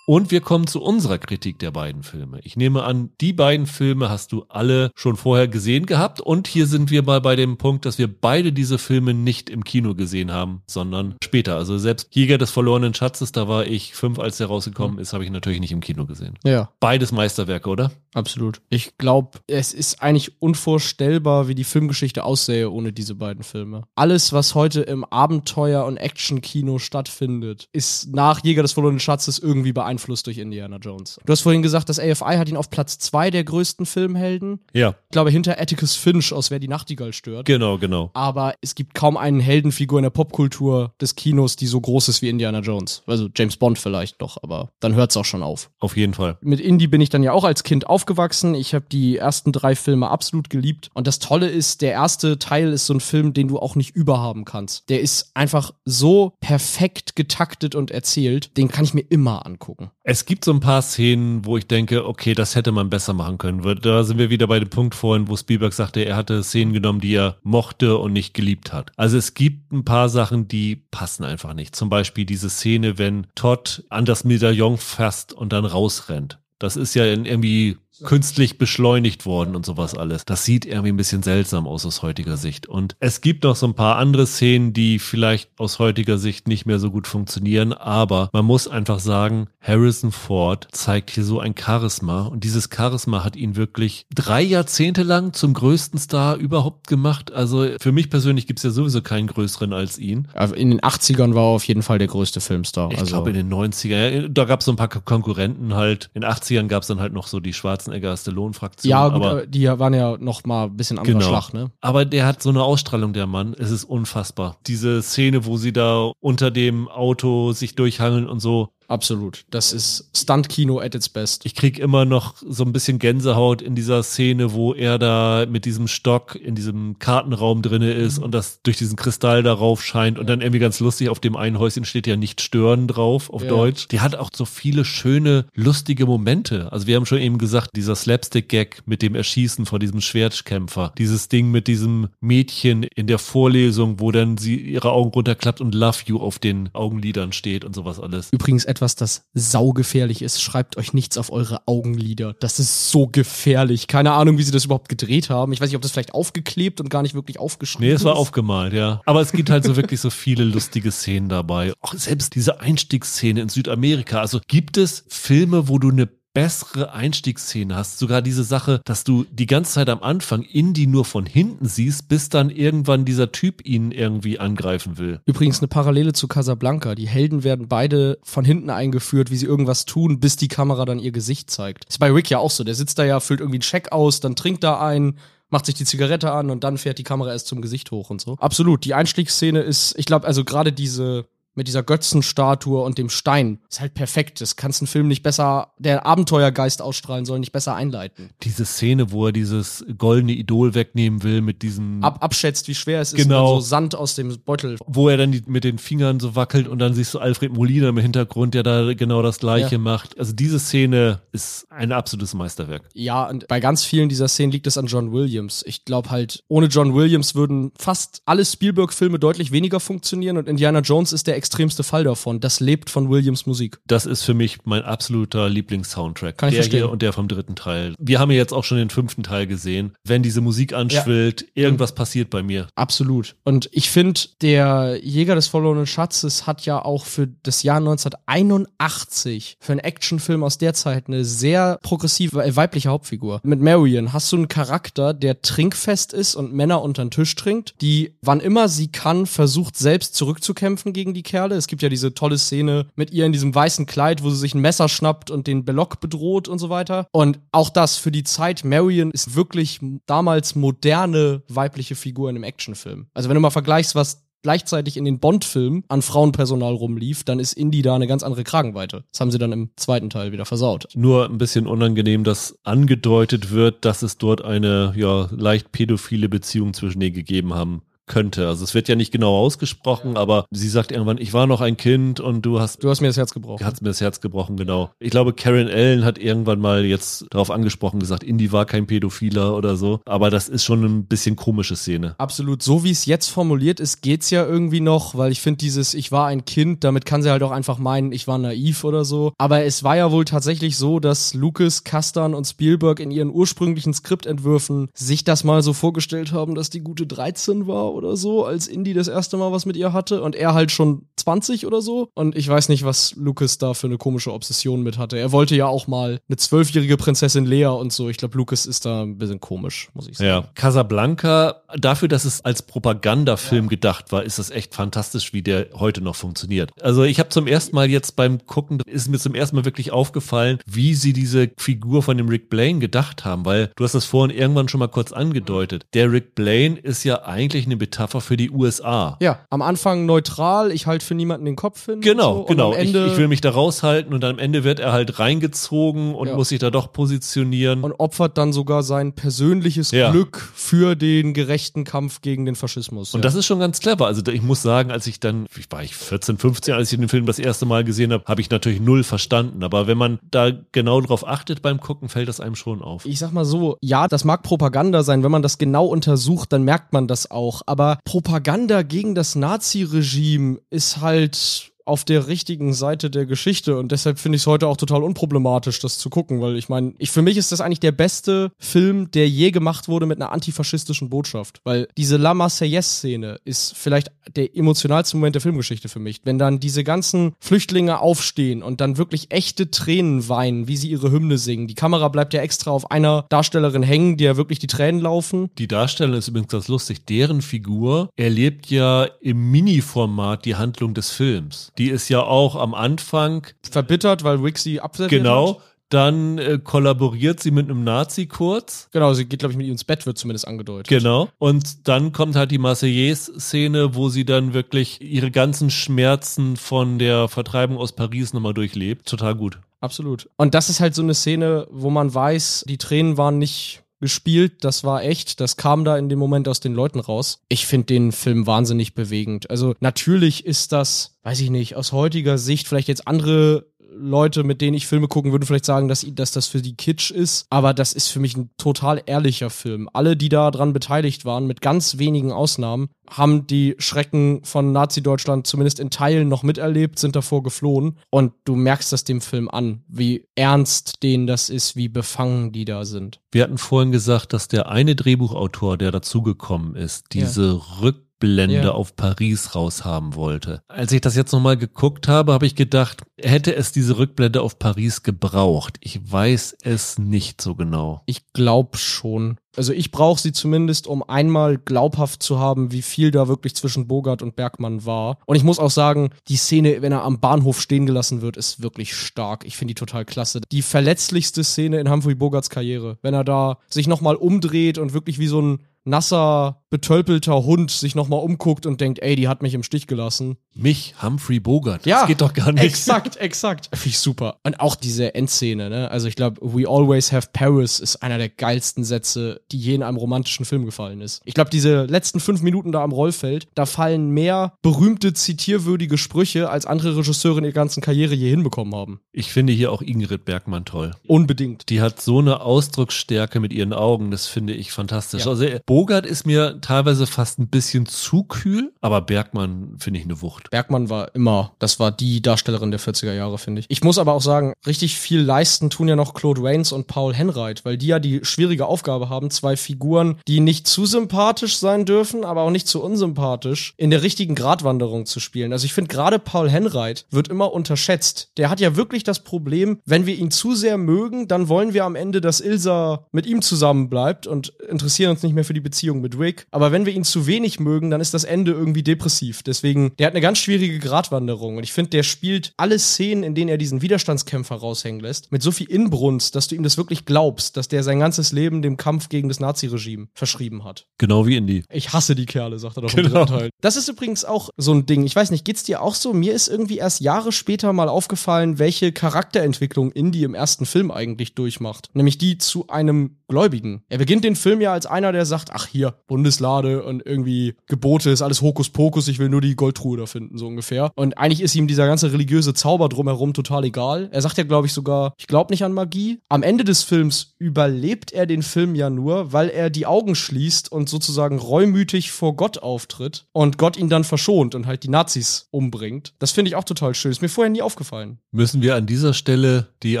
Und 0.10 0.32
wir 0.32 0.40
kommen 0.40 0.66
zu 0.66 0.82
unserer 0.82 1.18
Kritik 1.18 1.60
der 1.60 1.70
beiden 1.70 2.02
Filme. 2.02 2.40
Ich 2.42 2.56
nehme 2.56 2.82
an, 2.82 3.10
die 3.20 3.32
beiden 3.32 3.66
Filme 3.66 4.10
hast 4.10 4.32
du 4.32 4.44
alle 4.48 4.90
schon 4.96 5.14
vorher 5.14 5.46
gesehen 5.46 5.86
gehabt. 5.86 6.20
Und 6.20 6.48
hier 6.48 6.66
sind 6.66 6.90
wir 6.90 7.04
mal 7.04 7.20
bei 7.20 7.36
dem 7.36 7.58
Punkt, 7.58 7.86
dass 7.86 7.96
wir 7.96 8.08
beide 8.08 8.52
diese 8.52 8.78
Filme 8.78 9.14
nicht 9.14 9.48
im 9.48 9.62
Kino 9.62 9.94
gesehen 9.94 10.32
haben, 10.32 10.62
sondern 10.66 11.14
später. 11.22 11.54
Also 11.54 11.78
selbst 11.78 12.08
Jäger 12.10 12.38
des 12.38 12.50
verlorenen 12.50 12.92
Schatzes, 12.92 13.30
da 13.30 13.46
war 13.46 13.68
ich 13.68 13.94
fünf, 13.94 14.18
als 14.18 14.38
der 14.38 14.48
rausgekommen 14.48 14.98
ist, 14.98 15.12
habe 15.12 15.22
ich 15.22 15.30
natürlich 15.30 15.60
nicht 15.60 15.70
im 15.70 15.80
Kino 15.80 16.06
gesehen. 16.06 16.36
Ja, 16.44 16.70
Beides 16.80 17.12
Meisterwerke, 17.12 17.70
oder? 17.70 17.92
absolut. 18.12 18.60
Ich 18.68 18.98
glaube, 18.98 19.38
es 19.46 19.72
ist 19.72 20.02
eigentlich 20.02 20.42
unvorstellbar, 20.42 21.46
wie 21.46 21.54
die 21.54 21.62
Filmgeschichte 21.62 22.24
aussähe 22.24 22.68
ohne 22.68 22.92
diese 22.92 23.14
beiden 23.14 23.44
Filme. 23.44 23.84
Alles, 23.94 24.32
was 24.32 24.56
heute 24.56 24.80
im 24.80 25.04
Abenteuer- 25.04 25.84
und 25.84 25.98
Action-Kino 25.98 26.80
stattfindet, 26.80 27.68
ist 27.72 28.12
nach 28.12 28.42
Jäger 28.42 28.62
des 28.62 28.72
verlorenen 28.72 28.98
Schatzes 28.98 29.38
irgendwie 29.38 29.72
beeinflusst 29.72 29.99
durch 30.08 30.38
Indiana 30.38 30.76
Jones. 30.76 31.20
Du 31.24 31.32
hast 31.32 31.40
vorhin 31.42 31.62
gesagt, 31.62 31.88
das 31.88 31.98
AFI 31.98 32.36
hat 32.36 32.48
ihn 32.48 32.56
auf 32.56 32.70
Platz 32.70 32.98
zwei 32.98 33.30
der 33.30 33.44
größten 33.44 33.86
Filmhelden. 33.86 34.60
Ja, 34.72 34.94
Ich 35.04 35.12
glaube, 35.12 35.30
hinter 35.30 35.60
Atticus 35.60 35.94
Finch 35.96 36.32
aus 36.32 36.50
Wer 36.50 36.58
die 36.58 36.68
Nachtigall 36.68 37.12
stört. 37.12 37.46
genau, 37.46 37.78
genau. 37.78 38.10
aber 38.14 38.54
es 38.60 38.74
gibt 38.74 38.94
kaum 38.94 39.16
einen 39.16 39.40
Heldenfigur 39.40 39.98
in 39.98 40.04
der 40.04 40.10
Popkultur 40.10 40.92
des 41.00 41.14
Kinos, 41.16 41.56
die 41.56 41.66
so 41.66 41.80
groß 41.80 42.08
ist 42.08 42.22
wie 42.22 42.28
Indiana 42.28 42.60
Jones. 42.60 43.02
Also 43.06 43.28
James 43.34 43.56
Bond 43.56 43.78
vielleicht 43.78 44.20
noch, 44.20 44.42
aber 44.42 44.70
dann 44.80 44.94
hört's 44.94 45.16
auch 45.16 45.24
schon 45.24 45.42
auf. 45.42 45.70
Auf 45.78 45.96
jeden 45.96 46.14
Fall. 46.14 46.38
Mit 46.40 46.60
Indie 46.60 46.86
bin 46.86 47.00
ich 47.00 47.08
dann 47.10 47.22
ja 47.22 47.32
auch 47.32 47.44
als 47.44 47.62
Kind 47.62 47.86
aufgewachsen. 47.86 48.54
Ich 48.54 48.74
habe 48.74 48.86
die 48.90 49.16
ersten 49.18 49.52
drei 49.52 49.74
Filme 49.76 50.08
absolut 50.08 50.50
geliebt. 50.50 50.90
Und 50.94 51.06
das 51.06 51.18
Tolle 51.18 51.48
ist, 51.48 51.82
der 51.82 51.92
erste 51.92 52.38
Teil 52.38 52.72
ist 52.72 52.86
so 52.86 52.94
ein 52.94 53.00
Film, 53.00 53.32
den 53.32 53.48
du 53.48 53.58
auch 53.58 53.76
nicht 53.76 53.94
überhaben 53.94 54.44
kannst. 54.44 54.88
Der 54.88 55.00
ist 55.00 55.30
einfach 55.34 55.72
so 55.84 56.34
perfekt 56.40 57.16
getaktet 57.16 57.74
und 57.74 57.90
erzählt, 57.90 58.56
den 58.56 58.68
kann 58.68 58.84
ich 58.84 58.94
mir 58.94 59.04
immer 59.08 59.46
angucken. 59.46 59.89
Es 60.02 60.24
gibt 60.24 60.44
so 60.44 60.52
ein 60.52 60.60
paar 60.60 60.82
Szenen, 60.82 61.44
wo 61.44 61.56
ich 61.56 61.66
denke, 61.66 62.06
okay, 62.06 62.34
das 62.34 62.56
hätte 62.56 62.72
man 62.72 62.90
besser 62.90 63.12
machen 63.12 63.38
können. 63.38 63.62
Da 63.82 64.02
sind 64.04 64.18
wir 64.18 64.30
wieder 64.30 64.46
bei 64.46 64.58
dem 64.58 64.70
Punkt 64.70 64.94
vorhin, 64.94 65.28
wo 65.28 65.36
Spielberg 65.36 65.72
sagte, 65.72 66.00
er 66.00 66.16
hatte 66.16 66.42
Szenen 66.42 66.72
genommen, 66.72 67.00
die 67.00 67.14
er 67.14 67.36
mochte 67.42 67.96
und 67.98 68.12
nicht 68.12 68.34
geliebt 68.34 68.72
hat. 68.72 68.92
Also 68.96 69.18
es 69.18 69.34
gibt 69.34 69.72
ein 69.72 69.84
paar 69.84 70.08
Sachen, 70.08 70.48
die 70.48 70.76
passen 70.90 71.24
einfach 71.24 71.54
nicht. 71.54 71.76
Zum 71.76 71.88
Beispiel 71.88 72.24
diese 72.24 72.50
Szene, 72.50 72.98
wenn 72.98 73.26
Todd 73.34 73.84
an 73.88 74.04
das 74.04 74.24
Medaillon 74.24 74.78
fasst 74.78 75.32
und 75.32 75.52
dann 75.52 75.64
rausrennt. 75.64 76.38
Das 76.58 76.76
ist 76.76 76.94
ja 76.94 77.04
irgendwie 77.04 77.78
künstlich 78.04 78.58
beschleunigt 78.58 79.26
worden 79.26 79.56
und 79.56 79.66
sowas 79.66 79.94
alles. 79.94 80.24
Das 80.24 80.44
sieht 80.44 80.66
irgendwie 80.66 80.88
ein 80.90 80.96
bisschen 80.96 81.22
seltsam 81.22 81.66
aus 81.66 81.86
aus 81.86 82.02
heutiger 82.02 82.36
Sicht. 82.36 82.66
Und 82.66 82.96
es 83.00 83.20
gibt 83.20 83.44
noch 83.44 83.56
so 83.56 83.66
ein 83.66 83.74
paar 83.74 83.96
andere 83.96 84.26
Szenen, 84.26 84.72
die 84.72 84.98
vielleicht 84.98 85.50
aus 85.58 85.78
heutiger 85.78 86.18
Sicht 86.18 86.48
nicht 86.48 86.66
mehr 86.66 86.78
so 86.78 86.90
gut 86.90 87.06
funktionieren, 87.06 87.72
aber 87.72 88.30
man 88.32 88.44
muss 88.44 88.68
einfach 88.68 89.00
sagen, 89.00 89.48
Harrison 89.60 90.12
Ford 90.12 90.68
zeigt 90.72 91.10
hier 91.10 91.24
so 91.24 91.40
ein 91.40 91.54
Charisma 91.56 92.22
und 92.22 92.44
dieses 92.44 92.68
Charisma 92.74 93.24
hat 93.24 93.36
ihn 93.36 93.56
wirklich 93.56 94.06
drei 94.14 94.42
Jahrzehnte 94.42 95.02
lang 95.02 95.32
zum 95.32 95.52
größten 95.54 95.98
Star 95.98 96.36
überhaupt 96.36 96.86
gemacht. 96.86 97.32
Also 97.32 97.66
für 97.80 97.92
mich 97.92 98.10
persönlich 98.10 98.46
gibt's 98.46 98.62
ja 98.62 98.70
sowieso 98.70 99.02
keinen 99.02 99.26
größeren 99.26 99.72
als 99.72 99.98
ihn. 99.98 100.28
Also 100.34 100.54
In 100.54 100.70
den 100.70 100.80
80ern 100.80 101.34
war 101.34 101.44
er 101.44 101.54
auf 101.56 101.64
jeden 101.64 101.82
Fall 101.82 101.98
der 101.98 102.08
größte 102.08 102.40
Filmstar. 102.40 102.90
Ich 102.92 102.98
also, 102.98 103.10
glaube 103.10 103.30
in 103.30 103.36
den 103.36 103.52
90er, 103.52 104.08
ja, 104.08 104.28
da 104.28 104.44
gab's 104.44 104.64
so 104.64 104.72
ein 104.72 104.76
paar 104.76 104.88
Konkurrenten 104.88 105.74
halt. 105.74 106.10
In 106.14 106.22
den 106.22 106.30
80ern 106.30 106.66
gab's 106.66 106.86
dann 106.86 107.00
halt 107.00 107.12
noch 107.12 107.26
so 107.26 107.40
die 107.40 107.52
Schwarzenegger 107.90 108.16
Stallone-Fraktion. 108.16 108.90
ja, 108.90 109.08
gut, 109.08 109.16
aber 109.16 109.30
aber 109.30 109.46
die 109.46 109.66
waren 109.66 109.94
ja 109.94 110.16
noch 110.18 110.44
mal 110.44 110.64
ein 110.64 110.76
bisschen 110.76 110.98
anderer 110.98 111.18
Genau. 111.18 111.28
Schlag, 111.28 111.52
ne? 111.54 111.70
Aber 111.80 112.04
der 112.04 112.26
hat 112.26 112.42
so 112.42 112.50
eine 112.50 112.62
Ausstrahlung, 112.62 113.12
der 113.12 113.26
Mann. 113.26 113.54
Es 113.58 113.70
ist 113.70 113.84
unfassbar. 113.84 114.56
Diese 114.66 115.02
Szene, 115.02 115.44
wo 115.44 115.56
sie 115.56 115.72
da 115.72 116.12
unter 116.20 116.50
dem 116.50 116.88
Auto 116.88 117.52
sich 117.52 117.74
durchhangeln 117.74 118.26
und 118.28 118.40
so. 118.40 118.68
Absolut. 118.90 119.44
Das 119.50 119.72
ist 119.72 120.10
Stunt-Kino 120.16 120.80
at 120.80 120.96
its 120.96 121.08
best. 121.08 121.46
Ich 121.46 121.54
krieg 121.54 121.78
immer 121.78 122.04
noch 122.04 122.34
so 122.44 122.64
ein 122.64 122.72
bisschen 122.72 122.98
Gänsehaut 122.98 123.62
in 123.62 123.76
dieser 123.76 124.02
Szene, 124.02 124.52
wo 124.52 124.74
er 124.74 124.98
da 124.98 125.46
mit 125.48 125.64
diesem 125.64 125.86
Stock 125.86 126.34
in 126.34 126.56
diesem 126.56 126.98
Kartenraum 126.98 127.62
drinne 127.62 127.92
ist 127.92 128.18
und 128.18 128.32
das 128.32 128.62
durch 128.62 128.78
diesen 128.78 128.96
Kristall 128.96 129.44
darauf 129.44 129.84
scheint 129.84 130.18
und 130.18 130.28
dann 130.28 130.40
irgendwie 130.40 130.58
ganz 130.58 130.80
lustig 130.80 131.08
auf 131.08 131.20
dem 131.20 131.36
einen 131.36 131.58
Häuschen 131.60 131.84
steht 131.84 132.08
ja 132.08 132.16
nicht 132.16 132.40
stören 132.40 132.88
drauf 132.88 133.30
auf 133.30 133.44
Ja. 133.44 133.48
Deutsch. 133.50 133.86
Die 133.88 134.00
hat 134.00 134.16
auch 134.16 134.30
so 134.34 134.44
viele 134.44 134.84
schöne, 134.84 135.46
lustige 135.54 136.06
Momente. 136.06 136.72
Also 136.72 136.88
wir 136.88 136.96
haben 136.96 137.06
schon 137.06 137.18
eben 137.18 137.38
gesagt, 137.38 137.76
dieser 137.76 137.94
Slapstick-Gag 137.94 138.82
mit 138.86 139.02
dem 139.02 139.14
Erschießen 139.14 139.66
vor 139.66 139.78
diesem 139.78 140.00
Schwertkämpfer. 140.00 140.92
Dieses 140.98 141.28
Ding 141.28 141.52
mit 141.52 141.68
diesem 141.68 142.08
Mädchen 142.20 142.82
in 142.82 143.06
der 143.06 143.20
Vorlesung, 143.20 144.00
wo 144.00 144.10
dann 144.10 144.36
sie 144.36 144.56
ihre 144.56 144.90
Augen 144.90 145.10
runterklappt 145.10 145.60
und 145.60 145.76
Love 145.76 145.98
You 146.06 146.18
auf 146.18 146.40
den 146.40 146.70
Augenlidern 146.72 147.32
steht 147.32 147.64
und 147.64 147.74
sowas 147.76 148.00
alles. 148.00 148.30
Übrigens 148.32 148.64
etwas, 148.64 148.79
etwas, 148.80 148.94
das 148.96 149.24
saugefährlich 149.34 150.22
ist. 150.22 150.40
Schreibt 150.40 150.76
euch 150.78 150.94
nichts 150.94 151.18
auf 151.18 151.30
eure 151.30 151.66
Augenlider. 151.66 152.34
Das 152.40 152.58
ist 152.58 152.90
so 152.90 153.06
gefährlich. 153.06 153.86
Keine 153.88 154.12
Ahnung, 154.12 154.38
wie 154.38 154.42
sie 154.42 154.52
das 154.52 154.64
überhaupt 154.64 154.88
gedreht 154.88 155.28
haben. 155.28 155.52
Ich 155.52 155.60
weiß 155.60 155.68
nicht, 155.68 155.76
ob 155.76 155.82
das 155.82 155.90
vielleicht 155.90 156.14
aufgeklebt 156.14 156.80
und 156.80 156.88
gar 156.88 157.02
nicht 157.02 157.14
wirklich 157.14 157.38
aufgeschrieben 157.38 157.86
Nee, 157.88 157.92
es 157.92 158.04
war 158.04 158.14
ist. 158.14 158.18
aufgemalt, 158.18 158.72
ja. 158.72 159.02
Aber 159.04 159.20
es 159.20 159.32
gibt 159.32 159.50
halt 159.50 159.64
so 159.64 159.76
wirklich 159.76 160.00
so 160.00 160.08
viele 160.10 160.44
lustige 160.44 160.90
Szenen 160.90 161.28
dabei. 161.28 161.72
Auch 161.80 161.94
selbst 161.94 162.34
diese 162.34 162.60
Einstiegsszene 162.60 163.40
in 163.42 163.48
Südamerika. 163.50 164.20
Also 164.20 164.40
gibt 164.48 164.76
es 164.78 165.04
Filme, 165.08 165.68
wo 165.68 165.78
du 165.78 165.90
eine 165.90 166.08
bessere 166.32 166.92
Einstiegsszene 166.92 167.74
hast. 167.74 167.98
Sogar 167.98 168.22
diese 168.22 168.44
Sache, 168.44 168.80
dass 168.84 169.04
du 169.04 169.24
die 169.30 169.46
ganze 169.46 169.72
Zeit 169.72 169.88
am 169.88 170.02
Anfang 170.02 170.42
Indy 170.42 170.86
nur 170.86 171.04
von 171.04 171.26
hinten 171.26 171.66
siehst, 171.66 172.08
bis 172.08 172.28
dann 172.28 172.50
irgendwann 172.50 173.04
dieser 173.04 173.32
Typ 173.32 173.66
ihn 173.66 173.90
irgendwie 173.90 174.38
angreifen 174.38 174.98
will. 174.98 175.20
Übrigens 175.26 175.60
eine 175.60 175.68
Parallele 175.68 176.12
zu 176.12 176.28
Casablanca. 176.28 176.94
Die 176.94 177.08
Helden 177.08 177.42
werden 177.42 177.68
beide 177.68 178.18
von 178.22 178.44
hinten 178.44 178.70
eingeführt, 178.70 179.30
wie 179.30 179.36
sie 179.36 179.46
irgendwas 179.46 179.84
tun, 179.84 180.20
bis 180.20 180.36
die 180.36 180.48
Kamera 180.48 180.84
dann 180.84 180.98
ihr 180.98 181.12
Gesicht 181.12 181.50
zeigt. 181.50 181.84
Ist 181.86 181.98
bei 181.98 182.10
Rick 182.10 182.30
ja 182.30 182.38
auch 182.38 182.50
so. 182.50 182.64
Der 182.64 182.74
sitzt 182.74 182.98
da 182.98 183.04
ja, 183.04 183.20
füllt 183.20 183.40
irgendwie 183.40 183.56
einen 183.56 183.62
Scheck 183.62 183.92
aus, 183.92 184.20
dann 184.20 184.36
trinkt 184.36 184.62
da 184.62 184.80
ein, 184.80 185.18
macht 185.50 185.66
sich 185.66 185.74
die 185.74 185.84
Zigarette 185.84 186.30
an 186.32 186.50
und 186.50 186.62
dann 186.62 186.78
fährt 186.78 186.98
die 186.98 187.04
Kamera 187.04 187.32
erst 187.32 187.48
zum 187.48 187.60
Gesicht 187.60 187.90
hoch 187.90 188.10
und 188.10 188.20
so. 188.20 188.36
Absolut. 188.38 188.84
Die 188.84 188.94
Einstiegsszene 188.94 189.60
ist, 189.60 189.98
ich 189.98 190.06
glaube, 190.06 190.26
also 190.26 190.44
gerade 190.44 190.72
diese 190.72 191.26
mit 191.54 191.66
dieser 191.68 191.82
Götzenstatue 191.82 192.80
und 192.82 192.98
dem 192.98 193.08
Stein 193.10 193.58
ist 193.68 193.80
halt 193.80 193.94
perfekt. 193.94 194.40
Das 194.40 194.56
kannst 194.56 194.80
einen 194.82 194.86
Film 194.86 195.08
nicht 195.08 195.22
besser, 195.22 195.72
der 195.78 196.06
Abenteuergeist 196.06 196.80
ausstrahlen 196.82 197.24
soll, 197.24 197.38
nicht 197.40 197.52
besser 197.52 197.74
einleiten. 197.74 198.30
Diese 198.42 198.64
Szene, 198.64 199.10
wo 199.12 199.26
er 199.26 199.32
dieses 199.32 199.84
goldene 199.98 200.32
Idol 200.32 200.74
wegnehmen 200.74 201.22
will 201.22 201.40
mit 201.40 201.62
diesem 201.62 202.02
Ab, 202.04 202.18
abschätzt, 202.22 202.68
wie 202.68 202.74
schwer 202.74 203.00
es 203.00 203.12
ist, 203.12 203.16
Genau. 203.22 203.54
und 203.54 203.54
dann 203.56 203.62
so 203.62 203.68
Sand 203.68 203.94
aus 203.94 204.14
dem 204.14 204.38
Beutel. 204.44 204.76
wo 204.86 205.08
er 205.08 205.16
dann 205.16 205.32
die, 205.32 205.42
mit 205.46 205.64
den 205.64 205.78
Fingern 205.78 206.20
so 206.20 206.36
wackelt 206.36 206.68
und 206.68 206.78
dann 206.78 206.94
siehst 206.94 207.14
du 207.14 207.18
Alfred 207.18 207.52
Molina 207.52 207.88
im 207.88 207.98
Hintergrund, 207.98 208.54
der 208.54 208.62
da 208.62 208.94
genau 208.94 209.22
das 209.22 209.38
gleiche 209.38 209.74
Ja. 209.76 209.78
macht. 209.78 210.18
Also 210.18 210.32
diese 210.32 210.58
Szene 210.58 211.20
ist 211.32 211.66
ein 211.70 211.92
absolutes 211.92 212.34
Meisterwerk. 212.34 212.88
Ja, 212.94 213.28
und 213.28 213.48
bei 213.48 213.60
ganz 213.60 213.84
vielen 213.84 214.08
dieser 214.08 214.28
Szenen 214.28 214.52
liegt 214.52 214.66
es 214.66 214.78
an 214.78 214.86
John 214.86 215.12
Williams. 215.12 215.62
Ich 215.66 215.84
glaube 215.84 216.10
halt, 216.10 216.42
ohne 216.48 216.66
John 216.66 216.94
Williams 216.94 217.34
würden 217.34 217.72
fast 217.78 218.22
alle 218.24 218.44
Spielberg-Filme 218.44 219.18
deutlich 219.18 219.50
weniger 219.52 219.80
funktionieren 219.80 220.36
und 220.36 220.48
Indiana 220.48 220.80
Jones 220.80 221.12
ist 221.12 221.26
der 221.26 221.39
extremste 221.40 221.82
Fall 221.82 222.04
davon. 222.04 222.38
Das 222.40 222.60
lebt 222.60 222.90
von 222.90 223.08
Williams 223.08 223.46
Musik. 223.46 223.78
Das 223.86 224.04
ist 224.04 224.24
für 224.24 224.34
mich 224.34 224.58
mein 224.64 224.82
absoluter 224.82 225.48
Lieblingssoundtrack. 225.48 226.36
Kann 226.36 226.50
ich 226.50 226.56
der 226.56 226.62
verstehen. 226.64 226.80
hier 226.80 226.90
und 226.90 227.00
der 227.00 227.14
vom 227.14 227.28
dritten 227.28 227.54
Teil. 227.54 227.94
Wir 227.98 228.18
haben 228.18 228.30
ja 228.30 228.36
jetzt 228.36 228.52
auch 228.52 228.64
schon 228.64 228.76
den 228.76 228.90
fünften 228.90 229.22
Teil 229.22 229.46
gesehen. 229.46 229.94
Wenn 230.04 230.22
diese 230.22 230.42
Musik 230.42 230.74
anschwillt, 230.74 231.46
irgendwas 231.54 231.94
passiert 231.94 232.28
bei 232.28 232.42
mir. 232.42 232.68
Absolut. 232.74 233.36
Und 233.42 233.70
ich 233.72 233.88
finde, 233.88 234.20
der 234.42 234.98
Jäger 235.02 235.34
des 235.34 235.46
verlorenen 235.46 235.86
Schatzes 235.86 236.46
hat 236.46 236.66
ja 236.66 236.84
auch 236.84 237.06
für 237.06 237.26
das 237.42 237.62
Jahr 237.62 237.78
1981, 237.78 239.56
für 239.60 239.72
einen 239.72 239.80
Actionfilm 239.80 240.44
aus 240.44 240.58
der 240.58 240.74
Zeit, 240.74 241.08
eine 241.08 241.24
sehr 241.24 241.78
progressive 241.82 242.44
äh, 242.44 242.54
weibliche 242.54 242.90
Hauptfigur. 242.90 243.40
Mit 243.44 243.60
Marion 243.62 244.12
hast 244.12 244.30
du 244.30 244.36
einen 244.36 244.48
Charakter, 244.48 245.14
der 245.14 245.40
trinkfest 245.40 246.12
ist 246.12 246.34
und 246.34 246.52
Männer 246.52 246.82
unter 246.82 247.02
den 247.02 247.10
Tisch 247.10 247.34
trinkt, 247.34 247.74
die, 247.80 248.14
wann 248.20 248.40
immer 248.40 248.68
sie 248.68 248.88
kann, 248.88 249.24
versucht 249.24 249.76
selbst 249.78 250.14
zurückzukämpfen 250.14 250.92
gegen 250.92 251.14
die 251.14 251.22
Kerle. 251.30 251.54
Es 251.54 251.68
gibt 251.68 251.82
ja 251.82 251.88
diese 251.88 252.12
tolle 252.12 252.38
Szene 252.38 252.86
mit 252.96 253.12
ihr 253.12 253.24
in 253.24 253.32
diesem 253.32 253.54
weißen 253.54 253.86
Kleid, 253.86 254.24
wo 254.24 254.30
sie 254.30 254.36
sich 254.36 254.54
ein 254.54 254.60
Messer 254.60 254.88
schnappt 254.88 255.30
und 255.30 255.46
den 255.46 255.64
Belloc 255.64 256.00
bedroht 256.00 256.48
und 256.48 256.58
so 256.58 256.70
weiter. 256.70 257.06
Und 257.12 257.38
auch 257.52 257.70
das 257.70 257.96
für 257.96 258.10
die 258.10 258.24
Zeit, 258.24 258.64
Marion 258.64 259.12
ist 259.12 259.36
wirklich 259.36 259.78
damals 260.06 260.56
moderne 260.56 261.42
weibliche 261.48 261.94
Figur 261.94 262.28
in 262.28 262.36
einem 262.36 262.44
Actionfilm. 262.44 263.06
Also 263.14 263.28
wenn 263.28 263.36
du 263.36 263.40
mal 263.40 263.50
vergleichst, 263.50 263.94
was 263.94 264.24
gleichzeitig 264.42 264.96
in 264.96 265.04
den 265.04 265.18
Bond-Filmen 265.20 265.84
an 265.88 266.02
Frauenpersonal 266.02 266.74
rumlief, 266.74 267.24
dann 267.24 267.38
ist 267.38 267.52
Indy 267.52 267.82
da 267.82 267.94
eine 267.94 268.06
ganz 268.06 268.22
andere 268.22 268.42
Kragenweite. 268.42 269.04
Das 269.12 269.20
haben 269.20 269.30
sie 269.30 269.38
dann 269.38 269.52
im 269.52 269.70
zweiten 269.76 270.10
Teil 270.10 270.32
wieder 270.32 270.46
versaut. 270.46 270.88
Nur 270.94 271.26
ein 271.26 271.38
bisschen 271.38 271.66
unangenehm, 271.66 272.24
dass 272.24 272.58
angedeutet 272.64 273.50
wird, 273.50 273.84
dass 273.84 274.02
es 274.02 274.18
dort 274.18 274.42
eine 274.42 274.94
ja 274.96 275.28
leicht 275.30 275.72
pädophile 275.72 276.28
Beziehung 276.28 276.74
zwischen 276.74 277.00
denen 277.00 277.14
gegeben 277.14 277.54
haben 277.54 277.82
könnte. 278.10 278.48
Also 278.48 278.64
es 278.64 278.74
wird 278.74 278.88
ja 278.88 278.96
nicht 278.96 279.12
genau 279.12 279.38
ausgesprochen, 279.38 280.16
aber 280.16 280.44
sie 280.50 280.68
sagt 280.68 280.90
irgendwann, 280.92 281.16
ich 281.18 281.32
war 281.32 281.46
noch 281.46 281.60
ein 281.60 281.76
Kind 281.76 282.20
und 282.20 282.42
du 282.42 282.60
hast 282.60 282.82
Du 282.82 282.90
hast 282.90 283.00
mir 283.00 283.06
das 283.06 283.16
Herz 283.16 283.32
gebrochen. 283.32 283.64
hat's 283.64 283.80
mir 283.80 283.88
das 283.88 284.00
Herz 284.00 284.20
gebrochen, 284.20 284.56
genau. 284.56 284.90
Ich 284.98 285.10
glaube, 285.10 285.32
Karen 285.32 285.68
Allen 285.68 286.04
hat 286.04 286.18
irgendwann 286.18 286.60
mal 286.60 286.84
jetzt 286.84 287.26
darauf 287.30 287.50
angesprochen, 287.50 288.00
gesagt, 288.00 288.24
Indy 288.24 288.50
war 288.52 288.66
kein 288.66 288.86
Pädophiler 288.86 289.56
oder 289.56 289.76
so. 289.76 290.00
Aber 290.04 290.28
das 290.28 290.48
ist 290.48 290.64
schon 290.64 290.84
ein 290.84 291.06
bisschen 291.06 291.36
komische 291.36 291.76
Szene. 291.76 292.16
Absolut. 292.18 292.62
So 292.62 292.82
wie 292.82 292.90
es 292.90 293.06
jetzt 293.06 293.28
formuliert 293.28 293.78
ist, 293.78 294.02
geht's 294.02 294.30
ja 294.30 294.44
irgendwie 294.44 294.80
noch, 294.80 295.16
weil 295.16 295.30
ich 295.30 295.40
finde 295.40 295.58
dieses 295.58 295.94
Ich 295.94 296.10
war 296.10 296.26
ein 296.26 296.44
Kind, 296.44 296.82
damit 296.82 297.06
kann 297.06 297.22
sie 297.22 297.30
halt 297.30 297.44
auch 297.44 297.52
einfach 297.52 297.78
meinen, 297.78 298.10
ich 298.10 298.26
war 298.26 298.38
naiv 298.38 298.82
oder 298.82 299.04
so. 299.04 299.32
Aber 299.38 299.62
es 299.62 299.84
war 299.84 299.96
ja 299.96 300.10
wohl 300.10 300.24
tatsächlich 300.24 300.76
so, 300.76 300.98
dass 300.98 301.32
Lucas, 301.34 301.84
Kastan 301.84 302.34
und 302.34 302.44
Spielberg 302.46 302.98
in 302.98 303.12
ihren 303.12 303.30
ursprünglichen 303.30 303.94
Skriptentwürfen 303.94 304.88
sich 304.94 305.22
das 305.22 305.44
mal 305.44 305.62
so 305.62 305.72
vorgestellt 305.72 306.32
haben, 306.32 306.56
dass 306.56 306.70
die 306.70 306.80
gute 306.80 307.06
13 307.06 307.68
war 307.68 307.92
oder 308.00 308.16
so, 308.16 308.44
als 308.44 308.66
Indy 308.66 308.94
das 308.94 309.08
erste 309.08 309.36
Mal 309.36 309.52
was 309.52 309.66
mit 309.66 309.76
ihr 309.76 309.92
hatte 309.92 310.22
und 310.22 310.34
er 310.34 310.54
halt 310.54 310.72
schon 310.72 311.06
20 311.16 311.66
oder 311.66 311.82
so. 311.82 312.08
Und 312.14 312.34
ich 312.34 312.48
weiß 312.48 312.70
nicht, 312.70 312.84
was 312.84 313.14
Lucas 313.16 313.58
da 313.58 313.74
für 313.74 313.86
eine 313.86 313.98
komische 313.98 314.32
Obsession 314.32 314.82
mit 314.82 314.96
hatte. 314.98 315.18
Er 315.18 315.32
wollte 315.32 315.54
ja 315.54 315.66
auch 315.66 315.86
mal 315.86 316.20
eine 316.28 316.36
zwölfjährige 316.36 316.96
Prinzessin 316.96 317.44
Lea 317.44 317.66
und 317.66 317.92
so. 317.92 318.08
Ich 318.08 318.16
glaube, 318.16 318.36
Lucas 318.38 318.66
ist 318.66 318.86
da 318.86 319.02
ein 319.02 319.18
bisschen 319.18 319.40
komisch, 319.40 319.90
muss 319.92 320.08
ich 320.08 320.16
sagen. 320.16 320.28
Ja, 320.28 320.50
Casablanca, 320.54 321.59
dafür, 321.78 322.08
dass 322.08 322.24
es 322.24 322.44
als 322.44 322.62
Propagandafilm 322.62 323.68
gedacht 323.68 324.12
war, 324.12 324.22
ist 324.24 324.38
das 324.38 324.50
echt 324.50 324.74
fantastisch, 324.74 325.32
wie 325.32 325.42
der 325.42 325.66
heute 325.74 326.00
noch 326.00 326.16
funktioniert. 326.16 326.70
Also 326.82 327.04
ich 327.04 327.18
habe 327.18 327.28
zum 327.28 327.46
ersten 327.46 327.74
Mal 327.76 327.88
jetzt 327.88 328.16
beim 328.16 328.44
Gucken, 328.46 328.80
ist 328.86 329.08
mir 329.08 329.18
zum 329.18 329.34
ersten 329.34 329.56
Mal 329.56 329.64
wirklich 329.64 329.92
aufgefallen, 329.92 330.58
wie 330.66 330.94
sie 330.94 331.12
diese 331.12 331.50
Figur 331.58 332.02
von 332.02 332.16
dem 332.16 332.28
Rick 332.28 332.50
Blaine 332.50 332.78
gedacht 332.80 333.24
haben, 333.24 333.44
weil 333.44 333.70
du 333.76 333.84
hast 333.84 333.94
das 333.94 334.04
vorhin 334.04 334.36
irgendwann 334.36 334.68
schon 334.68 334.78
mal 334.80 334.88
kurz 334.88 335.12
angedeutet. 335.12 335.84
Der 335.94 336.10
Rick 336.10 336.34
Blaine 336.34 336.78
ist 336.78 337.04
ja 337.04 337.22
eigentlich 337.24 337.66
eine 337.66 337.76
Metapher 337.76 338.20
für 338.20 338.36
die 338.36 338.50
USA. 338.50 339.16
Ja, 339.20 339.40
am 339.50 339.62
Anfang 339.62 340.06
neutral, 340.06 340.72
ich 340.72 340.86
halt 340.86 341.02
für 341.02 341.14
niemanden 341.14 341.46
den 341.46 341.56
Kopf 341.56 341.86
hin. 341.86 342.00
Genau, 342.00 342.38
so, 342.38 342.44
genau. 342.44 342.74
Ich, 342.74 342.94
ich 342.94 343.16
will 343.16 343.28
mich 343.28 343.40
da 343.40 343.50
raushalten 343.50 344.12
und 344.14 344.24
am 344.24 344.38
Ende 344.38 344.64
wird 344.64 344.80
er 344.80 344.92
halt 344.92 345.18
reingezogen 345.18 346.14
und 346.14 346.28
Ja. 346.28 346.36
muss 346.36 346.48
sich 346.50 346.58
da 346.58 346.70
doch 346.70 346.92
positionieren. 346.92 347.82
und 347.82 347.92
opfert 347.98 348.36
dann 348.38 348.52
sogar 348.52 348.82
sein 348.82 349.12
persönliches 349.12 349.90
Ja. 349.90 350.10
Glück 350.10 350.50
für 350.54 350.94
den 350.96 351.34
gerechten 351.34 351.59
Kampf 351.84 352.20
gegen 352.20 352.44
den 352.44 352.54
Faschismus. 352.54 353.14
Und 353.14 353.24
das 353.24 353.34
ist 353.34 353.46
schon 353.46 353.60
ganz 353.60 353.80
clever. 353.80 354.06
Also 354.06 354.22
ich 354.30 354.42
muss 354.42 354.62
sagen, 354.62 354.90
als 354.90 355.06
ich 355.06 355.20
dann, 355.20 355.46
ich 355.56 355.70
war 355.70 355.82
ich 355.82 355.94
14, 355.94 356.38
15, 356.38 356.74
als 356.74 356.92
ich 356.92 356.98
den 356.98 357.08
Film 357.08 357.26
das 357.26 357.38
erste 357.38 357.66
Mal 357.66 357.84
gesehen 357.84 358.12
habe, 358.12 358.24
habe 358.26 358.40
ich 358.40 358.50
natürlich 358.50 358.80
null 358.80 359.04
verstanden. 359.04 359.62
Aber 359.62 359.86
wenn 359.86 359.98
man 359.98 360.18
da 360.30 360.50
genau 360.72 361.00
drauf 361.00 361.26
achtet 361.26 361.62
beim 361.62 361.80
Gucken, 361.80 362.08
fällt 362.08 362.28
das 362.28 362.40
einem 362.40 362.56
schon 362.56 362.82
auf. 362.82 363.06
ich 363.06 363.18
sag 363.18 363.32
mal 363.32 363.44
so, 363.44 363.76
ja, 363.80 364.08
das 364.08 364.24
mag 364.24 364.42
Propaganda 364.42 365.02
sein. 365.02 365.22
Wenn 365.22 365.30
man 365.30 365.42
das 365.42 365.58
genau 365.58 365.86
untersucht, 365.86 366.52
dann 366.52 366.62
merkt 366.62 366.92
man 366.92 367.06
das 367.06 367.30
auch. 367.30 367.62
Aber 367.66 367.98
Propaganda 368.04 368.82
gegen 368.82 369.14
das 369.14 369.34
Nazi-Regime 369.34 370.60
ist 370.70 371.00
halt 371.00 371.70
auf 371.90 372.04
der 372.04 372.28
richtigen 372.28 372.72
Seite 372.72 373.10
der 373.10 373.26
Geschichte 373.26 373.76
und 373.76 373.90
deshalb 373.90 374.20
finde 374.20 374.36
ich 374.36 374.42
es 374.42 374.46
heute 374.46 374.68
auch 374.68 374.76
total 374.76 375.02
unproblematisch, 375.02 375.80
das 375.80 375.98
zu 375.98 376.08
gucken, 376.08 376.40
weil 376.40 376.56
ich 376.56 376.68
meine, 376.68 376.94
ich 376.98 377.10
für 377.10 377.20
mich 377.20 377.36
ist 377.36 377.50
das 377.50 377.60
eigentlich 377.60 377.80
der 377.80 377.90
beste 377.90 378.52
Film, 378.58 379.10
der 379.10 379.28
je 379.28 379.50
gemacht 379.50 379.88
wurde 379.88 380.06
mit 380.06 380.20
einer 380.20 380.30
antifaschistischen 380.30 381.10
Botschaft, 381.10 381.60
weil 381.64 381.88
diese 381.96 382.16
La 382.16 382.32
Marseillaise-Szene 382.32 383.40
ist 383.44 383.76
vielleicht 383.76 384.12
der 384.36 384.56
emotionalste 384.56 385.16
Moment 385.16 385.34
der 385.34 385.42
Filmgeschichte 385.42 385.88
für 385.88 385.98
mich, 385.98 386.20
wenn 386.22 386.38
dann 386.38 386.60
diese 386.60 386.84
ganzen 386.84 387.32
Flüchtlinge 387.40 387.98
aufstehen 387.98 388.62
und 388.62 388.80
dann 388.80 388.96
wirklich 388.96 389.32
echte 389.32 389.70
Tränen 389.70 390.28
weinen, 390.28 390.68
wie 390.68 390.76
sie 390.76 390.90
ihre 390.90 391.10
Hymne 391.10 391.38
singen. 391.38 391.66
Die 391.66 391.74
Kamera 391.74 392.06
bleibt 392.06 392.34
ja 392.34 392.40
extra 392.40 392.70
auf 392.70 392.90
einer 392.92 393.26
Darstellerin 393.30 393.82
hängen, 393.82 394.16
die 394.16 394.24
ja 394.24 394.36
wirklich 394.36 394.60
die 394.60 394.68
Tränen 394.68 395.00
laufen. 395.00 395.50
Die 395.58 395.66
Darstellung 395.66 396.16
ist 396.16 396.28
übrigens 396.28 396.52
ganz 396.52 396.68
lustig. 396.68 397.04
Deren 397.06 397.42
Figur 397.42 398.10
erlebt 398.14 398.70
ja 398.70 399.08
im 399.20 399.50
Mini-Format 399.50 400.44
die 400.44 400.54
Handlung 400.54 400.94
des 400.94 401.10
Films. 401.10 401.72
Die 401.80 401.88
ist 401.88 402.10
ja 402.10 402.22
auch 402.22 402.56
am 402.56 402.74
Anfang, 402.74 403.46
Verbittert, 403.62 404.22
weil 404.22 404.36
Rick 404.36 404.58
sie 404.58 404.82
abserviert 404.82 405.22
genau, 405.22 405.56
hat. 405.56 405.64
dann 405.88 406.36
äh, 406.36 406.58
kollaboriert 406.62 407.40
sie 407.40 407.50
mit 407.50 407.70
einem 407.70 407.84
Nazi 407.84 408.26
kurz. 408.26 408.90
Genau, 408.92 409.14
sie 409.14 409.24
geht, 409.24 409.38
glaube 409.38 409.52
ich, 409.52 409.56
mit 409.56 409.66
ihm 409.66 409.72
ins 409.72 409.84
Bett, 409.84 410.04
wird 410.04 410.18
zumindest 410.18 410.46
angedeutet. 410.46 410.88
Genau. 410.88 411.30
Und 411.38 411.88
dann 411.88 412.12
kommt 412.12 412.36
halt 412.36 412.50
die 412.50 412.58
Marseillaise-Szene, 412.58 413.94
wo 413.94 414.10
sie 414.10 414.26
dann 414.26 414.52
wirklich 414.52 415.00
ihre 415.00 415.30
ganzen 415.30 415.70
Schmerzen 415.70 416.58
von 416.58 416.98
der 416.98 417.28
Vertreibung 417.28 417.78
aus 417.78 417.92
Paris 417.92 418.34
nochmal 418.34 418.52
durchlebt. 418.52 419.08
Total 419.08 419.34
gut. 419.34 419.58
Absolut. 419.80 420.28
Und 420.36 420.52
das 420.52 420.68
ist 420.68 420.80
halt 420.80 420.94
so 420.94 421.00
eine 421.00 421.14
Szene, 421.14 421.66
wo 421.70 421.88
man 421.88 422.12
weiß, 422.12 422.66
die 422.68 422.76
Tränen 422.76 423.16
waren 423.16 423.38
nicht 423.38 423.79
gespielt, 424.00 424.64
das 424.64 424.82
war 424.82 425.02
echt, 425.02 425.40
das 425.40 425.56
kam 425.56 425.84
da 425.84 425.96
in 425.96 426.08
dem 426.08 426.18
Moment 426.18 426.48
aus 426.48 426.60
den 426.60 426.74
Leuten 426.74 427.00
raus. 427.00 427.42
Ich 427.48 427.66
finde 427.66 427.86
den 427.86 428.12
Film 428.12 428.46
wahnsinnig 428.46 428.94
bewegend. 428.94 429.50
Also 429.50 429.74
natürlich 429.80 430.46
ist 430.46 430.72
das, 430.72 431.18
weiß 431.22 431.40
ich 431.40 431.50
nicht, 431.50 431.76
aus 431.76 431.92
heutiger 431.92 432.38
Sicht 432.38 432.66
vielleicht 432.66 432.88
jetzt 432.88 433.06
andere 433.06 433.69
Leute, 433.92 434.44
mit 434.44 434.60
denen 434.60 434.74
ich 434.74 434.86
Filme 434.86 435.08
gucken, 435.08 435.32
würden 435.32 435.44
vielleicht 435.44 435.64
sagen, 435.64 435.88
dass, 435.88 436.06
dass 436.14 436.32
das 436.32 436.46
für 436.46 436.62
die 436.62 436.76
Kitsch 436.76 437.10
ist, 437.10 437.46
aber 437.50 437.74
das 437.74 437.92
ist 437.92 438.08
für 438.08 438.20
mich 438.20 438.36
ein 438.36 438.50
total 438.56 439.02
ehrlicher 439.06 439.50
Film. 439.50 439.88
Alle, 439.92 440.16
die 440.16 440.28
da 440.28 440.50
dran 440.50 440.72
beteiligt 440.72 441.24
waren, 441.24 441.46
mit 441.46 441.60
ganz 441.60 441.98
wenigen 441.98 442.32
Ausnahmen, 442.32 442.88
haben 443.08 443.46
die 443.46 443.74
Schrecken 443.78 444.44
von 444.44 444.72
Nazi-Deutschland 444.72 445.46
zumindest 445.46 445.80
in 445.80 445.90
Teilen 445.90 446.28
noch 446.28 446.42
miterlebt, 446.42 446.98
sind 446.98 447.16
davor 447.16 447.42
geflohen. 447.42 447.98
Und 448.10 448.32
du 448.44 448.54
merkst 448.54 448.92
das 448.92 449.04
dem 449.04 449.20
Film 449.20 449.48
an, 449.48 449.82
wie 449.88 450.26
ernst 450.36 451.02
denen 451.02 451.26
das 451.26 451.50
ist, 451.50 451.74
wie 451.74 451.88
befangen 451.88 452.52
die 452.52 452.64
da 452.64 452.84
sind. 452.84 453.20
Wir 453.32 453.42
hatten 453.42 453.58
vorhin 453.58 453.90
gesagt, 453.90 454.32
dass 454.32 454.48
der 454.48 454.68
eine 454.68 454.94
Drehbuchautor, 454.94 455.76
der 455.76 455.90
dazugekommen 455.90 456.76
ist, 456.76 457.06
diese 457.12 457.46
ja. 457.46 457.80
Rück 457.80 458.09
Blende 458.20 458.62
ja. 458.62 458.70
auf 458.70 458.94
Paris 458.94 459.56
raushaben 459.56 460.14
wollte. 460.14 460.62
Als 460.68 460.92
ich 460.92 461.00
das 461.00 461.16
jetzt 461.16 461.32
nochmal 461.32 461.56
geguckt 461.56 462.06
habe, 462.06 462.32
habe 462.32 462.46
ich 462.46 462.54
gedacht, 462.54 463.02
hätte 463.18 463.56
es 463.56 463.72
diese 463.72 463.98
Rückblende 463.98 464.42
auf 464.42 464.58
Paris 464.58 465.02
gebraucht? 465.02 465.78
Ich 465.80 466.12
weiß 466.12 466.56
es 466.62 466.98
nicht 466.98 467.40
so 467.40 467.56
genau. 467.56 468.02
Ich 468.06 468.32
glaube 468.32 468.78
schon. 468.78 469.38
Also 469.56 469.72
ich 469.72 469.90
brauche 469.90 470.20
sie 470.20 470.32
zumindest, 470.32 470.86
um 470.86 471.02
einmal 471.02 471.58
glaubhaft 471.58 472.22
zu 472.22 472.38
haben, 472.38 472.70
wie 472.70 472.82
viel 472.82 473.10
da 473.10 473.26
wirklich 473.26 473.56
zwischen 473.56 473.88
Bogart 473.88 474.22
und 474.22 474.36
Bergmann 474.36 474.86
war. 474.86 475.18
Und 475.26 475.36
ich 475.36 475.42
muss 475.42 475.58
auch 475.58 475.70
sagen, 475.70 476.10
die 476.28 476.36
Szene, 476.36 476.82
wenn 476.82 476.92
er 476.92 477.02
am 477.02 477.18
Bahnhof 477.18 477.60
stehen 477.60 477.86
gelassen 477.86 478.22
wird, 478.22 478.36
ist 478.36 478.62
wirklich 478.62 478.94
stark. 478.94 479.44
Ich 479.44 479.56
finde 479.56 479.74
die 479.74 479.78
total 479.78 480.04
klasse. 480.04 480.40
Die 480.52 480.62
verletzlichste 480.62 481.42
Szene 481.42 481.80
in 481.80 481.90
Humphrey 481.90 482.14
Bogarts 482.14 482.50
Karriere. 482.50 482.98
Wenn 483.02 483.14
er 483.14 483.24
da 483.24 483.58
sich 483.68 483.88
nochmal 483.88 484.14
umdreht 484.14 484.78
und 484.78 484.92
wirklich 484.92 485.18
wie 485.18 485.26
so 485.26 485.40
ein 485.40 485.58
nasser, 485.84 486.59
betölpelter 486.70 487.44
Hund 487.44 487.70
sich 487.70 487.94
nochmal 487.94 488.20
umguckt 488.20 488.64
und 488.64 488.80
denkt, 488.80 489.00
ey, 489.00 489.16
die 489.16 489.28
hat 489.28 489.42
mich 489.42 489.54
im 489.54 489.62
Stich 489.62 489.88
gelassen. 489.88 490.36
Mich, 490.54 490.94
Humphrey 491.02 491.40
Bogart. 491.40 491.84
Ja, 491.84 492.00
das 492.00 492.08
geht 492.08 492.20
doch 492.20 492.32
gar 492.32 492.52
nicht. 492.52 492.64
Exakt, 492.64 493.16
exakt. 493.16 493.68
Finde 493.72 493.88
ich 493.88 493.98
super. 493.98 494.38
Und 494.44 494.60
auch 494.60 494.76
diese 494.76 495.14
Endszene, 495.14 495.68
ne? 495.68 495.90
Also 495.90 496.06
ich 496.06 496.16
glaube, 496.16 496.40
We 496.42 496.68
Always 496.68 497.12
Have 497.12 497.28
Paris 497.32 497.80
ist 497.80 497.96
einer 497.96 498.18
der 498.18 498.28
geilsten 498.28 498.84
Sätze, 498.84 499.40
die 499.50 499.58
je 499.58 499.74
in 499.74 499.82
einem 499.82 499.96
romantischen 499.96 500.44
Film 500.44 500.64
gefallen 500.64 501.00
ist. 501.00 501.22
Ich 501.24 501.34
glaube, 501.34 501.50
diese 501.50 501.84
letzten 501.84 502.20
fünf 502.20 502.42
Minuten 502.42 502.72
da 502.72 502.82
am 502.82 502.92
Rollfeld, 502.92 503.48
da 503.54 503.66
fallen 503.66 504.10
mehr 504.10 504.54
berühmte, 504.62 505.12
zitierwürdige 505.12 505.98
Sprüche, 505.98 506.50
als 506.50 506.66
andere 506.66 506.96
Regisseure 506.96 507.38
in 507.38 507.44
ihrer 507.44 507.52
ganzen 507.52 507.80
Karriere 507.80 508.14
je 508.14 508.30
hinbekommen 508.30 508.74
haben. 508.74 509.00
Ich 509.12 509.32
finde 509.32 509.52
hier 509.52 509.72
auch 509.72 509.82
Ingrid 509.82 510.24
Bergmann 510.24 510.64
toll. 510.64 510.92
Unbedingt. 511.06 511.68
Die 511.68 511.80
hat 511.80 512.00
so 512.00 512.18
eine 512.18 512.42
Ausdrucksstärke 512.42 513.40
mit 513.40 513.52
ihren 513.52 513.72
Augen, 513.72 514.10
das 514.10 514.26
finde 514.26 514.54
ich 514.54 514.70
fantastisch. 514.70 515.24
Ja. 515.24 515.30
Also 515.30 515.46
Bogart 515.66 516.06
ist 516.06 516.26
mir 516.26 516.59
teilweise 516.60 517.06
fast 517.06 517.38
ein 517.38 517.48
bisschen 517.48 517.86
zu 517.86 518.24
kühl, 518.24 518.72
aber 518.80 519.00
Bergmann 519.00 519.76
finde 519.78 520.00
ich 520.00 520.06
eine 520.06 520.20
Wucht. 520.20 520.50
Bergmann 520.50 520.90
war 520.90 521.14
immer, 521.14 521.52
das 521.60 521.78
war 521.78 521.92
die 521.92 522.20
Darstellerin 522.20 522.72
der 522.72 522.80
40er 522.80 523.12
Jahre, 523.12 523.38
finde 523.38 523.60
ich. 523.60 523.66
Ich 523.68 523.84
muss 523.84 523.98
aber 523.98 524.12
auch 524.14 524.22
sagen, 524.22 524.54
richtig 524.66 524.98
viel 524.98 525.20
leisten 525.20 525.70
tun 525.70 525.88
ja 525.88 525.94
noch 525.94 526.14
Claude 526.14 526.42
Rains 526.42 526.72
und 526.72 526.88
Paul 526.88 527.14
Henreit, 527.14 527.64
weil 527.64 527.78
die 527.78 527.86
ja 527.86 528.00
die 528.00 528.20
schwierige 528.24 528.66
Aufgabe 528.66 529.08
haben, 529.08 529.30
zwei 529.30 529.56
Figuren, 529.56 530.18
die 530.26 530.40
nicht 530.40 530.66
zu 530.66 530.86
sympathisch 530.86 531.58
sein 531.58 531.84
dürfen, 531.84 532.24
aber 532.24 532.42
auch 532.42 532.50
nicht 532.50 532.66
zu 532.66 532.82
unsympathisch, 532.82 533.74
in 533.76 533.90
der 533.90 534.02
richtigen 534.02 534.34
Gratwanderung 534.34 535.06
zu 535.06 535.20
spielen. 535.20 535.52
Also 535.52 535.66
ich 535.66 535.72
finde 535.72 535.88
gerade 535.88 536.18
Paul 536.18 536.50
Henreit 536.50 537.06
wird 537.10 537.28
immer 537.28 537.52
unterschätzt. 537.52 538.32
Der 538.36 538.50
hat 538.50 538.58
ja 538.58 538.74
wirklich 538.74 539.04
das 539.04 539.22
Problem, 539.22 539.78
wenn 539.84 540.06
wir 540.06 540.16
ihn 540.16 540.32
zu 540.32 540.54
sehr 540.54 540.78
mögen, 540.78 541.28
dann 541.28 541.48
wollen 541.48 541.74
wir 541.74 541.84
am 541.84 541.94
Ende, 541.94 542.20
dass 542.20 542.40
Ilsa 542.40 543.06
mit 543.12 543.26
ihm 543.26 543.40
zusammen 543.40 543.88
bleibt 543.88 544.26
und 544.26 544.52
interessieren 544.68 545.12
uns 545.12 545.22
nicht 545.22 545.34
mehr 545.34 545.44
für 545.44 545.54
die 545.54 545.60
die 545.60 545.68
Beziehung 545.68 546.00
mit 546.00 546.18
Rick. 546.18 546.46
Aber 546.50 546.72
wenn 546.72 546.86
wir 546.86 546.92
ihn 546.92 547.04
zu 547.04 547.26
wenig 547.26 547.60
mögen, 547.60 547.90
dann 547.90 548.00
ist 548.00 548.14
das 548.14 548.24
Ende 548.24 548.52
irgendwie 548.52 548.82
depressiv. 548.82 549.42
Deswegen, 549.42 549.92
der 549.98 550.06
hat 550.06 550.14
eine 550.14 550.20
ganz 550.20 550.38
schwierige 550.38 550.78
Gratwanderung. 550.78 551.56
Und 551.56 551.62
ich 551.62 551.72
finde, 551.72 551.90
der 551.90 552.02
spielt 552.02 552.52
alle 552.56 552.78
Szenen, 552.78 553.22
in 553.22 553.34
denen 553.34 553.48
er 553.48 553.58
diesen 553.58 553.82
Widerstandskämpfer 553.82 554.56
raushängen 554.56 555.00
lässt, 555.00 555.30
mit 555.30 555.42
so 555.42 555.52
viel 555.52 555.70
Inbrunst, 555.70 556.34
dass 556.34 556.48
du 556.48 556.56
ihm 556.56 556.62
das 556.62 556.76
wirklich 556.76 557.04
glaubst, 557.04 557.56
dass 557.56 557.68
der 557.68 557.82
sein 557.82 558.00
ganzes 558.00 558.32
Leben 558.32 558.62
dem 558.62 558.76
Kampf 558.76 559.08
gegen 559.08 559.28
das 559.28 559.40
Naziregime 559.40 560.08
verschrieben 560.14 560.64
hat. 560.64 560.86
Genau 560.98 561.26
wie 561.26 561.36
Indy. 561.36 561.64
Ich 561.70 561.92
hasse 561.92 562.14
die 562.14 562.26
Kerle, 562.26 562.58
sagt 562.58 562.76
er 562.78 562.82
doch 562.82 562.94
genau. 562.94 563.06
im 563.06 563.12
dritten 563.12 563.38
Teil. 563.38 563.50
Das 563.60 563.76
ist 563.76 563.88
übrigens 563.88 564.24
auch 564.24 564.50
so 564.56 564.72
ein 564.72 564.86
Ding. 564.86 565.04
Ich 565.04 565.14
weiß 565.14 565.30
nicht, 565.30 565.44
geht's 565.44 565.62
dir 565.62 565.82
auch 565.82 565.94
so? 565.94 566.12
Mir 566.12 566.32
ist 566.34 566.48
irgendwie 566.48 566.78
erst 566.78 567.00
Jahre 567.00 567.30
später 567.32 567.72
mal 567.72 567.88
aufgefallen, 567.88 568.58
welche 568.58 568.92
Charakterentwicklung 568.92 569.92
Indy 569.92 570.24
im 570.24 570.34
ersten 570.34 570.66
Film 570.66 570.90
eigentlich 570.90 571.34
durchmacht. 571.34 571.90
Nämlich 571.94 572.18
die 572.18 572.38
zu 572.38 572.66
einem 572.68 573.16
Gläubigen. 573.30 573.82
Er 573.88 573.98
beginnt 573.98 574.24
den 574.24 574.36
Film 574.36 574.60
ja 574.60 574.72
als 574.72 574.86
einer, 574.86 575.12
der 575.12 575.24
sagt, 575.24 575.50
ach 575.52 575.66
hier, 575.66 575.94
Bundeslade 576.06 576.82
und 576.82 577.06
irgendwie 577.06 577.54
Gebote 577.66 578.10
ist 578.10 578.22
alles 578.22 578.42
Hokuspokus, 578.42 579.08
ich 579.08 579.18
will 579.18 579.28
nur 579.28 579.40
die 579.40 579.56
Goldtruhe 579.56 579.96
da 579.96 580.06
finden, 580.06 580.36
so 580.36 580.46
ungefähr. 580.46 580.90
Und 580.96 581.16
eigentlich 581.16 581.40
ist 581.40 581.54
ihm 581.54 581.68
dieser 581.68 581.86
ganze 581.86 582.12
religiöse 582.12 582.52
Zauber 582.54 582.88
drumherum 582.88 583.32
total 583.32 583.64
egal. 583.64 584.08
Er 584.12 584.20
sagt 584.20 584.36
ja, 584.36 584.44
glaube 584.44 584.66
ich, 584.66 584.72
sogar, 584.72 585.14
ich 585.16 585.28
glaube 585.28 585.52
nicht 585.52 585.64
an 585.64 585.72
Magie. 585.72 586.18
Am 586.28 586.42
Ende 586.42 586.64
des 586.64 586.82
Films 586.82 587.34
überlebt 587.38 588.12
er 588.12 588.26
den 588.26 588.42
Film 588.42 588.74
ja 588.74 588.90
nur, 588.90 589.32
weil 589.32 589.48
er 589.48 589.70
die 589.70 589.86
Augen 589.86 590.14
schließt 590.14 590.70
und 590.70 590.88
sozusagen 590.88 591.38
reumütig 591.38 592.10
vor 592.10 592.34
Gott 592.36 592.58
auftritt 592.58 593.26
und 593.32 593.58
Gott 593.58 593.76
ihn 593.76 593.88
dann 593.88 594.04
verschont 594.04 594.54
und 594.56 594.66
halt 594.66 594.82
die 594.82 594.90
Nazis 594.90 595.46
umbringt. 595.52 596.14
Das 596.18 596.32
finde 596.32 596.48
ich 596.48 596.56
auch 596.56 596.64
total 596.64 596.94
schön. 596.94 597.12
Ist 597.12 597.22
mir 597.22 597.28
vorher 597.28 597.50
nie 597.50 597.62
aufgefallen. 597.62 598.18
Müssen 598.32 598.60
wir 598.60 598.74
an 598.74 598.86
dieser 598.86 599.14
Stelle 599.14 599.68
die 599.84 600.00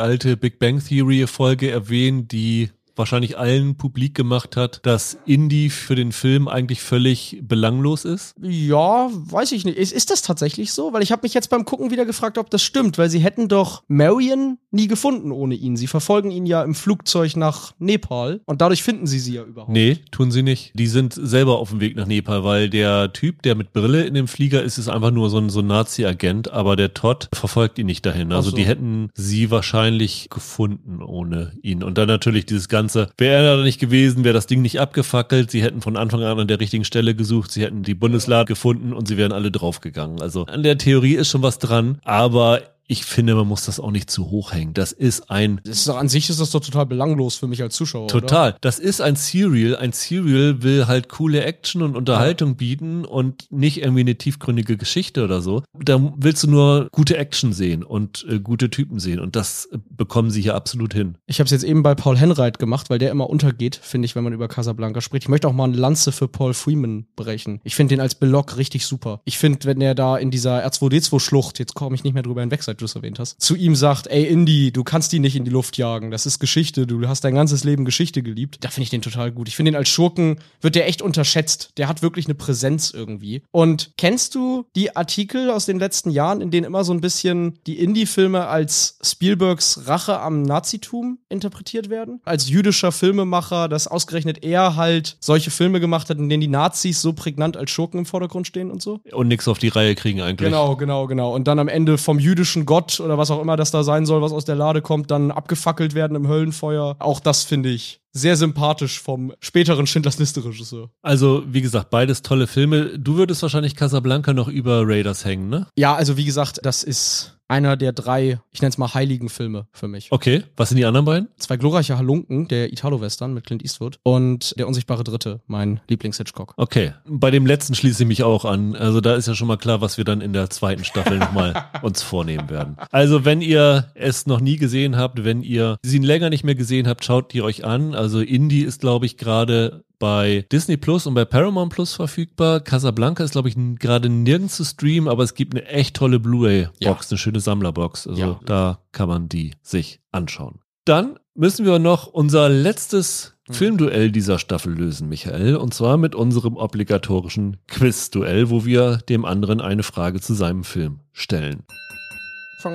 alte 0.00 0.36
Big 0.36 0.58
Bang 0.58 0.84
Theory 0.84 1.26
Folge 1.28 1.70
erwähnen, 1.70 2.26
die 2.26 2.70
wahrscheinlich 3.00 3.36
allen 3.36 3.76
publik 3.76 4.14
gemacht 4.14 4.56
hat, 4.56 4.80
dass 4.84 5.18
Indie 5.26 5.70
für 5.70 5.96
den 5.96 6.12
Film 6.12 6.46
eigentlich 6.46 6.80
völlig 6.80 7.40
belanglos 7.42 8.04
ist? 8.04 8.36
Ja, 8.40 9.10
weiß 9.10 9.50
ich 9.52 9.64
nicht. 9.64 9.76
Ist, 9.76 9.92
ist 9.92 10.10
das 10.10 10.22
tatsächlich 10.22 10.72
so? 10.72 10.92
Weil 10.92 11.02
ich 11.02 11.10
habe 11.10 11.22
mich 11.22 11.34
jetzt 11.34 11.50
beim 11.50 11.64
Gucken 11.64 11.90
wieder 11.90 12.04
gefragt, 12.04 12.38
ob 12.38 12.50
das 12.50 12.62
stimmt, 12.62 12.98
weil 12.98 13.10
sie 13.10 13.18
hätten 13.18 13.48
doch 13.48 13.82
Marion 13.88 14.58
nie 14.70 14.86
gefunden 14.86 15.32
ohne 15.32 15.54
ihn. 15.54 15.76
Sie 15.76 15.86
verfolgen 15.86 16.30
ihn 16.30 16.46
ja 16.46 16.62
im 16.62 16.74
Flugzeug 16.74 17.36
nach 17.36 17.72
Nepal 17.78 18.40
und 18.44 18.60
dadurch 18.60 18.82
finden 18.82 19.06
sie 19.06 19.18
sie 19.18 19.34
ja 19.34 19.42
überhaupt. 19.42 19.72
Nee, 19.72 19.98
tun 20.10 20.30
sie 20.30 20.42
nicht. 20.42 20.72
Die 20.74 20.86
sind 20.86 21.14
selber 21.14 21.58
auf 21.58 21.70
dem 21.70 21.80
Weg 21.80 21.96
nach 21.96 22.06
Nepal, 22.06 22.44
weil 22.44 22.70
der 22.70 23.12
Typ, 23.12 23.42
der 23.42 23.54
mit 23.54 23.72
Brille 23.72 24.04
in 24.04 24.14
dem 24.14 24.28
Flieger 24.28 24.62
ist, 24.62 24.78
ist 24.78 24.88
einfach 24.88 25.10
nur 25.10 25.30
so 25.30 25.38
ein, 25.38 25.50
so 25.50 25.60
ein 25.60 25.66
Nazi-Agent, 25.66 26.52
aber 26.52 26.76
der 26.76 26.94
Todd 26.94 27.28
verfolgt 27.32 27.78
ihn 27.78 27.86
nicht 27.86 28.04
dahin. 28.04 28.32
Also 28.32 28.50
so. 28.50 28.56
die 28.56 28.64
hätten 28.64 29.10
sie 29.14 29.50
wahrscheinlich 29.50 30.28
gefunden 30.30 31.02
ohne 31.02 31.52
ihn. 31.62 31.82
Und 31.82 31.98
dann 31.98 32.08
natürlich 32.08 32.46
dieses 32.46 32.68
ganze 32.68 32.89
Ganze. 32.92 33.12
Wäre 33.18 33.46
er 33.46 33.56
da 33.56 33.62
nicht 33.62 33.80
gewesen, 33.80 34.24
wäre 34.24 34.34
das 34.34 34.46
Ding 34.46 34.62
nicht 34.62 34.80
abgefackelt. 34.80 35.50
Sie 35.50 35.62
hätten 35.62 35.80
von 35.80 35.96
Anfang 35.96 36.22
an 36.22 36.38
an 36.38 36.48
der 36.48 36.60
richtigen 36.60 36.84
Stelle 36.84 37.14
gesucht. 37.14 37.50
Sie 37.52 37.62
hätten 37.62 37.82
die 37.82 37.94
Bundeslade 37.94 38.46
gefunden 38.46 38.92
und 38.92 39.06
sie 39.08 39.16
wären 39.16 39.32
alle 39.32 39.50
draufgegangen. 39.50 40.20
Also 40.20 40.46
an 40.46 40.62
der 40.62 40.78
Theorie 40.78 41.14
ist 41.14 41.30
schon 41.30 41.42
was 41.42 41.58
dran, 41.58 42.00
aber 42.04 42.62
ich 42.90 43.04
finde, 43.04 43.36
man 43.36 43.46
muss 43.46 43.66
das 43.66 43.78
auch 43.78 43.92
nicht 43.92 44.10
zu 44.10 44.30
hoch 44.30 44.52
hängen. 44.52 44.74
Das 44.74 44.90
ist 44.90 45.30
ein. 45.30 45.60
Das 45.62 45.76
ist 45.76 45.88
doch, 45.88 45.96
an 45.96 46.08
sich 46.08 46.28
ist 46.28 46.40
das 46.40 46.50
doch 46.50 46.58
total 46.58 46.86
belanglos 46.86 47.36
für 47.36 47.46
mich 47.46 47.62
als 47.62 47.76
Zuschauer. 47.76 48.08
Total. 48.08 48.50
Oder? 48.50 48.58
Das 48.62 48.80
ist 48.80 49.00
ein 49.00 49.14
Serial. 49.14 49.76
Ein 49.76 49.92
Serial 49.92 50.64
will 50.64 50.88
halt 50.88 51.08
coole 51.08 51.44
Action 51.44 51.82
und 51.82 51.96
Unterhaltung 51.96 52.48
ja. 52.50 52.54
bieten 52.54 53.04
und 53.04 53.46
nicht 53.52 53.80
irgendwie 53.80 54.00
eine 54.00 54.16
tiefgründige 54.16 54.76
Geschichte 54.76 55.22
oder 55.22 55.40
so. 55.40 55.62
Da 55.72 56.12
willst 56.16 56.42
du 56.42 56.50
nur 56.50 56.88
gute 56.90 57.16
Action 57.16 57.52
sehen 57.52 57.84
und 57.84 58.26
äh, 58.28 58.40
gute 58.40 58.70
Typen 58.70 58.98
sehen. 58.98 59.20
Und 59.20 59.36
das 59.36 59.66
äh, 59.66 59.78
bekommen 59.88 60.32
sie 60.32 60.42
hier 60.42 60.56
absolut 60.56 60.92
hin. 60.92 61.16
Ich 61.26 61.38
habe 61.38 61.44
es 61.44 61.52
jetzt 61.52 61.62
eben 61.62 61.84
bei 61.84 61.94
Paul 61.94 62.18
Henreit 62.18 62.58
gemacht, 62.58 62.90
weil 62.90 62.98
der 62.98 63.12
immer 63.12 63.30
untergeht, 63.30 63.78
finde 63.80 64.06
ich, 64.06 64.16
wenn 64.16 64.24
man 64.24 64.32
über 64.32 64.48
Casablanca 64.48 65.00
spricht. 65.00 65.26
Ich 65.26 65.28
möchte 65.28 65.46
auch 65.46 65.52
mal 65.52 65.68
eine 65.68 65.76
Lanze 65.76 66.10
für 66.10 66.26
Paul 66.26 66.54
Freeman 66.54 67.06
brechen. 67.14 67.60
Ich 67.62 67.76
finde 67.76 67.94
den 67.94 68.00
als 68.00 68.16
Belloc 68.16 68.56
richtig 68.56 68.84
super. 68.84 69.20
Ich 69.26 69.38
finde, 69.38 69.64
wenn 69.64 69.80
er 69.80 69.94
da 69.94 70.16
in 70.16 70.32
dieser 70.32 70.66
R2D2-Schlucht, 70.66 71.60
jetzt 71.60 71.74
komme 71.74 71.94
ich 71.94 72.02
nicht 72.02 72.14
mehr 72.14 72.24
drüber 72.24 72.40
hinweg 72.40 72.64
seit 72.64 72.79
du 72.80 72.84
es 72.86 72.94
erwähnt 72.94 73.18
hast, 73.18 73.40
zu 73.40 73.56
ihm 73.56 73.74
sagt, 73.74 74.06
ey 74.08 74.24
Indy, 74.24 74.72
du 74.72 74.84
kannst 74.84 75.12
die 75.12 75.18
nicht 75.18 75.36
in 75.36 75.44
die 75.44 75.50
Luft 75.50 75.76
jagen, 75.78 76.10
das 76.10 76.26
ist 76.26 76.38
Geschichte, 76.38 76.86
du 76.86 77.06
hast 77.06 77.24
dein 77.24 77.34
ganzes 77.34 77.64
Leben 77.64 77.84
Geschichte 77.84 78.22
geliebt. 78.22 78.58
Da 78.60 78.68
finde 78.68 78.84
ich 78.84 78.90
den 78.90 79.02
total 79.02 79.32
gut. 79.32 79.48
Ich 79.48 79.56
finde 79.56 79.72
ihn 79.72 79.76
als 79.76 79.88
Schurken, 79.88 80.38
wird 80.60 80.74
der 80.74 80.88
echt 80.88 81.02
unterschätzt. 81.02 81.70
Der 81.76 81.88
hat 81.88 82.02
wirklich 82.02 82.26
eine 82.26 82.34
Präsenz 82.34 82.90
irgendwie. 82.90 83.42
Und 83.50 83.92
kennst 83.96 84.34
du 84.34 84.66
die 84.76 84.96
Artikel 84.96 85.50
aus 85.50 85.66
den 85.66 85.78
letzten 85.78 86.10
Jahren, 86.10 86.40
in 86.40 86.50
denen 86.50 86.66
immer 86.66 86.84
so 86.84 86.92
ein 86.92 87.00
bisschen 87.00 87.58
die 87.66 87.78
Indie-Filme 87.78 88.46
als 88.46 88.98
Spielbergs 89.02 89.86
Rache 89.86 90.20
am 90.20 90.42
Nazitum 90.42 91.18
interpretiert 91.28 91.90
werden? 91.90 92.20
Als 92.24 92.48
jüdischer 92.48 92.92
Filmemacher, 92.92 93.68
dass 93.68 93.86
ausgerechnet 93.86 94.44
er 94.44 94.76
halt 94.76 95.16
solche 95.20 95.50
Filme 95.50 95.80
gemacht 95.80 96.10
hat, 96.10 96.18
in 96.18 96.28
denen 96.28 96.40
die 96.40 96.48
Nazis 96.48 97.02
so 97.02 97.12
prägnant 97.12 97.56
als 97.56 97.70
Schurken 97.70 97.98
im 97.98 98.06
Vordergrund 98.06 98.46
stehen 98.46 98.70
und 98.70 98.82
so? 98.82 99.00
Und 99.12 99.28
nichts 99.28 99.48
auf 99.48 99.58
die 99.58 99.68
Reihe 99.68 99.94
kriegen 99.94 100.20
eigentlich. 100.20 100.48
Genau, 100.48 100.76
genau, 100.76 101.06
genau. 101.06 101.34
Und 101.34 101.48
dann 101.48 101.58
am 101.58 101.68
Ende 101.68 101.98
vom 101.98 102.18
jüdischen 102.18 102.59
Gott 102.66 103.00
oder 103.00 103.18
was 103.18 103.30
auch 103.30 103.40
immer 103.40 103.56
das 103.56 103.70
da 103.70 103.82
sein 103.82 104.06
soll, 104.06 104.22
was 104.22 104.32
aus 104.32 104.44
der 104.44 104.56
Lade 104.56 104.82
kommt, 104.82 105.10
dann 105.10 105.30
abgefackelt 105.30 105.94
werden 105.94 106.16
im 106.16 106.28
Höllenfeuer. 106.28 106.96
Auch 106.98 107.20
das 107.20 107.44
finde 107.44 107.70
ich 107.70 108.00
sehr 108.12 108.36
sympathisch 108.36 109.00
vom 109.00 109.32
späteren 109.40 109.86
Schindlers 109.86 110.18
Liste 110.18 110.44
Regisseur. 110.44 110.90
Also, 111.02 111.44
wie 111.46 111.60
gesagt, 111.60 111.90
beides 111.90 112.22
tolle 112.22 112.46
Filme. 112.46 112.98
Du 112.98 113.16
würdest 113.16 113.42
wahrscheinlich 113.42 113.76
Casablanca 113.76 114.32
noch 114.32 114.48
über 114.48 114.82
Raiders 114.84 115.24
hängen, 115.24 115.48
ne? 115.48 115.68
Ja, 115.76 115.94
also 115.94 116.16
wie 116.16 116.24
gesagt, 116.24 116.60
das 116.62 116.82
ist 116.82 117.39
einer 117.50 117.76
der 117.76 117.92
drei, 117.92 118.40
ich 118.52 118.62
nenne 118.62 118.70
es 118.70 118.78
mal 118.78 118.94
heiligen 118.94 119.28
Filme 119.28 119.66
für 119.72 119.88
mich. 119.88 120.12
Okay, 120.12 120.44
was 120.56 120.68
sind 120.68 120.78
die 120.78 120.84
anderen 120.84 121.04
beiden? 121.04 121.28
Zwei 121.36 121.56
glorreiche 121.56 121.98
Halunken, 121.98 122.46
der 122.48 122.72
Italo-Western 122.72 123.34
mit 123.34 123.44
Clint 123.44 123.62
Eastwood 123.62 123.98
und 124.04 124.56
der 124.56 124.68
unsichtbare 124.68 125.02
Dritte, 125.02 125.40
mein 125.46 125.80
Lieblings-Hitchcock. 125.88 126.54
Okay, 126.56 126.92
bei 127.04 127.30
dem 127.30 127.46
letzten 127.46 127.74
schließe 127.74 128.04
ich 128.04 128.08
mich 128.08 128.22
auch 128.22 128.44
an. 128.44 128.76
Also 128.76 129.00
da 129.00 129.16
ist 129.16 129.26
ja 129.26 129.34
schon 129.34 129.48
mal 129.48 129.56
klar, 129.56 129.80
was 129.80 129.98
wir 129.98 130.04
dann 130.04 130.20
in 130.20 130.32
der 130.32 130.48
zweiten 130.48 130.84
Staffel 130.84 131.18
nochmal 131.18 131.64
uns 131.82 132.02
vornehmen 132.02 132.48
werden. 132.48 132.76
Also 132.92 133.24
wenn 133.24 133.40
ihr 133.40 133.90
es 133.94 134.26
noch 134.26 134.40
nie 134.40 134.56
gesehen 134.56 134.96
habt, 134.96 135.24
wenn 135.24 135.42
ihr 135.42 135.76
sie 135.82 135.98
länger 135.98 136.30
nicht 136.30 136.44
mehr 136.44 136.54
gesehen 136.54 136.86
habt, 136.86 137.04
schaut 137.04 137.32
die 137.32 137.42
euch 137.42 137.64
an. 137.64 137.94
Also 137.94 138.20
Indie 138.20 138.62
ist, 138.62 138.80
glaube 138.80 139.06
ich, 139.06 139.16
gerade 139.16 139.84
bei 140.00 140.44
Disney 140.50 140.76
Plus 140.76 141.06
und 141.06 141.14
bei 141.14 141.24
Paramount 141.24 141.72
Plus 141.72 141.94
verfügbar. 141.94 142.58
Casablanca 142.58 143.22
ist, 143.22 143.30
glaube 143.32 143.48
ich, 143.48 143.54
gerade 143.78 144.08
nirgends 144.08 144.56
zu 144.56 144.64
streamen, 144.64 145.08
aber 145.08 145.22
es 145.22 145.34
gibt 145.34 145.54
eine 145.54 145.66
echt 145.68 145.94
tolle 145.94 146.18
Blu-ray-Box, 146.18 146.78
Ja. 146.80 146.96
eine 147.10 147.18
schöne 147.18 147.38
Sammlerbox. 147.38 148.08
Also 148.08 148.20
Ja. 148.20 148.40
da 148.44 148.80
kann 148.90 149.08
man 149.08 149.28
die 149.28 149.52
sich 149.62 150.00
anschauen. 150.10 150.58
Dann 150.84 151.18
müssen 151.34 151.64
wir 151.64 151.78
noch 151.78 152.08
unser 152.08 152.48
letztes 152.48 153.34
Mhm. 153.48 153.54
Filmduell 153.54 154.12
dieser 154.12 154.38
Staffel 154.38 154.72
lösen, 154.74 155.08
Michael. 155.08 155.56
Und 155.56 155.74
zwar 155.74 155.96
mit 155.96 156.14
unserem 156.14 156.56
obligatorischen 156.56 157.56
Quiz-Duell, 157.66 158.48
wo 158.48 158.64
wir 158.64 158.98
dem 159.08 159.24
anderen 159.24 159.60
eine 159.60 159.82
Frage 159.82 160.20
zu 160.20 160.34
seinem 160.34 160.62
Film 160.64 161.00
stellen. 161.12 161.64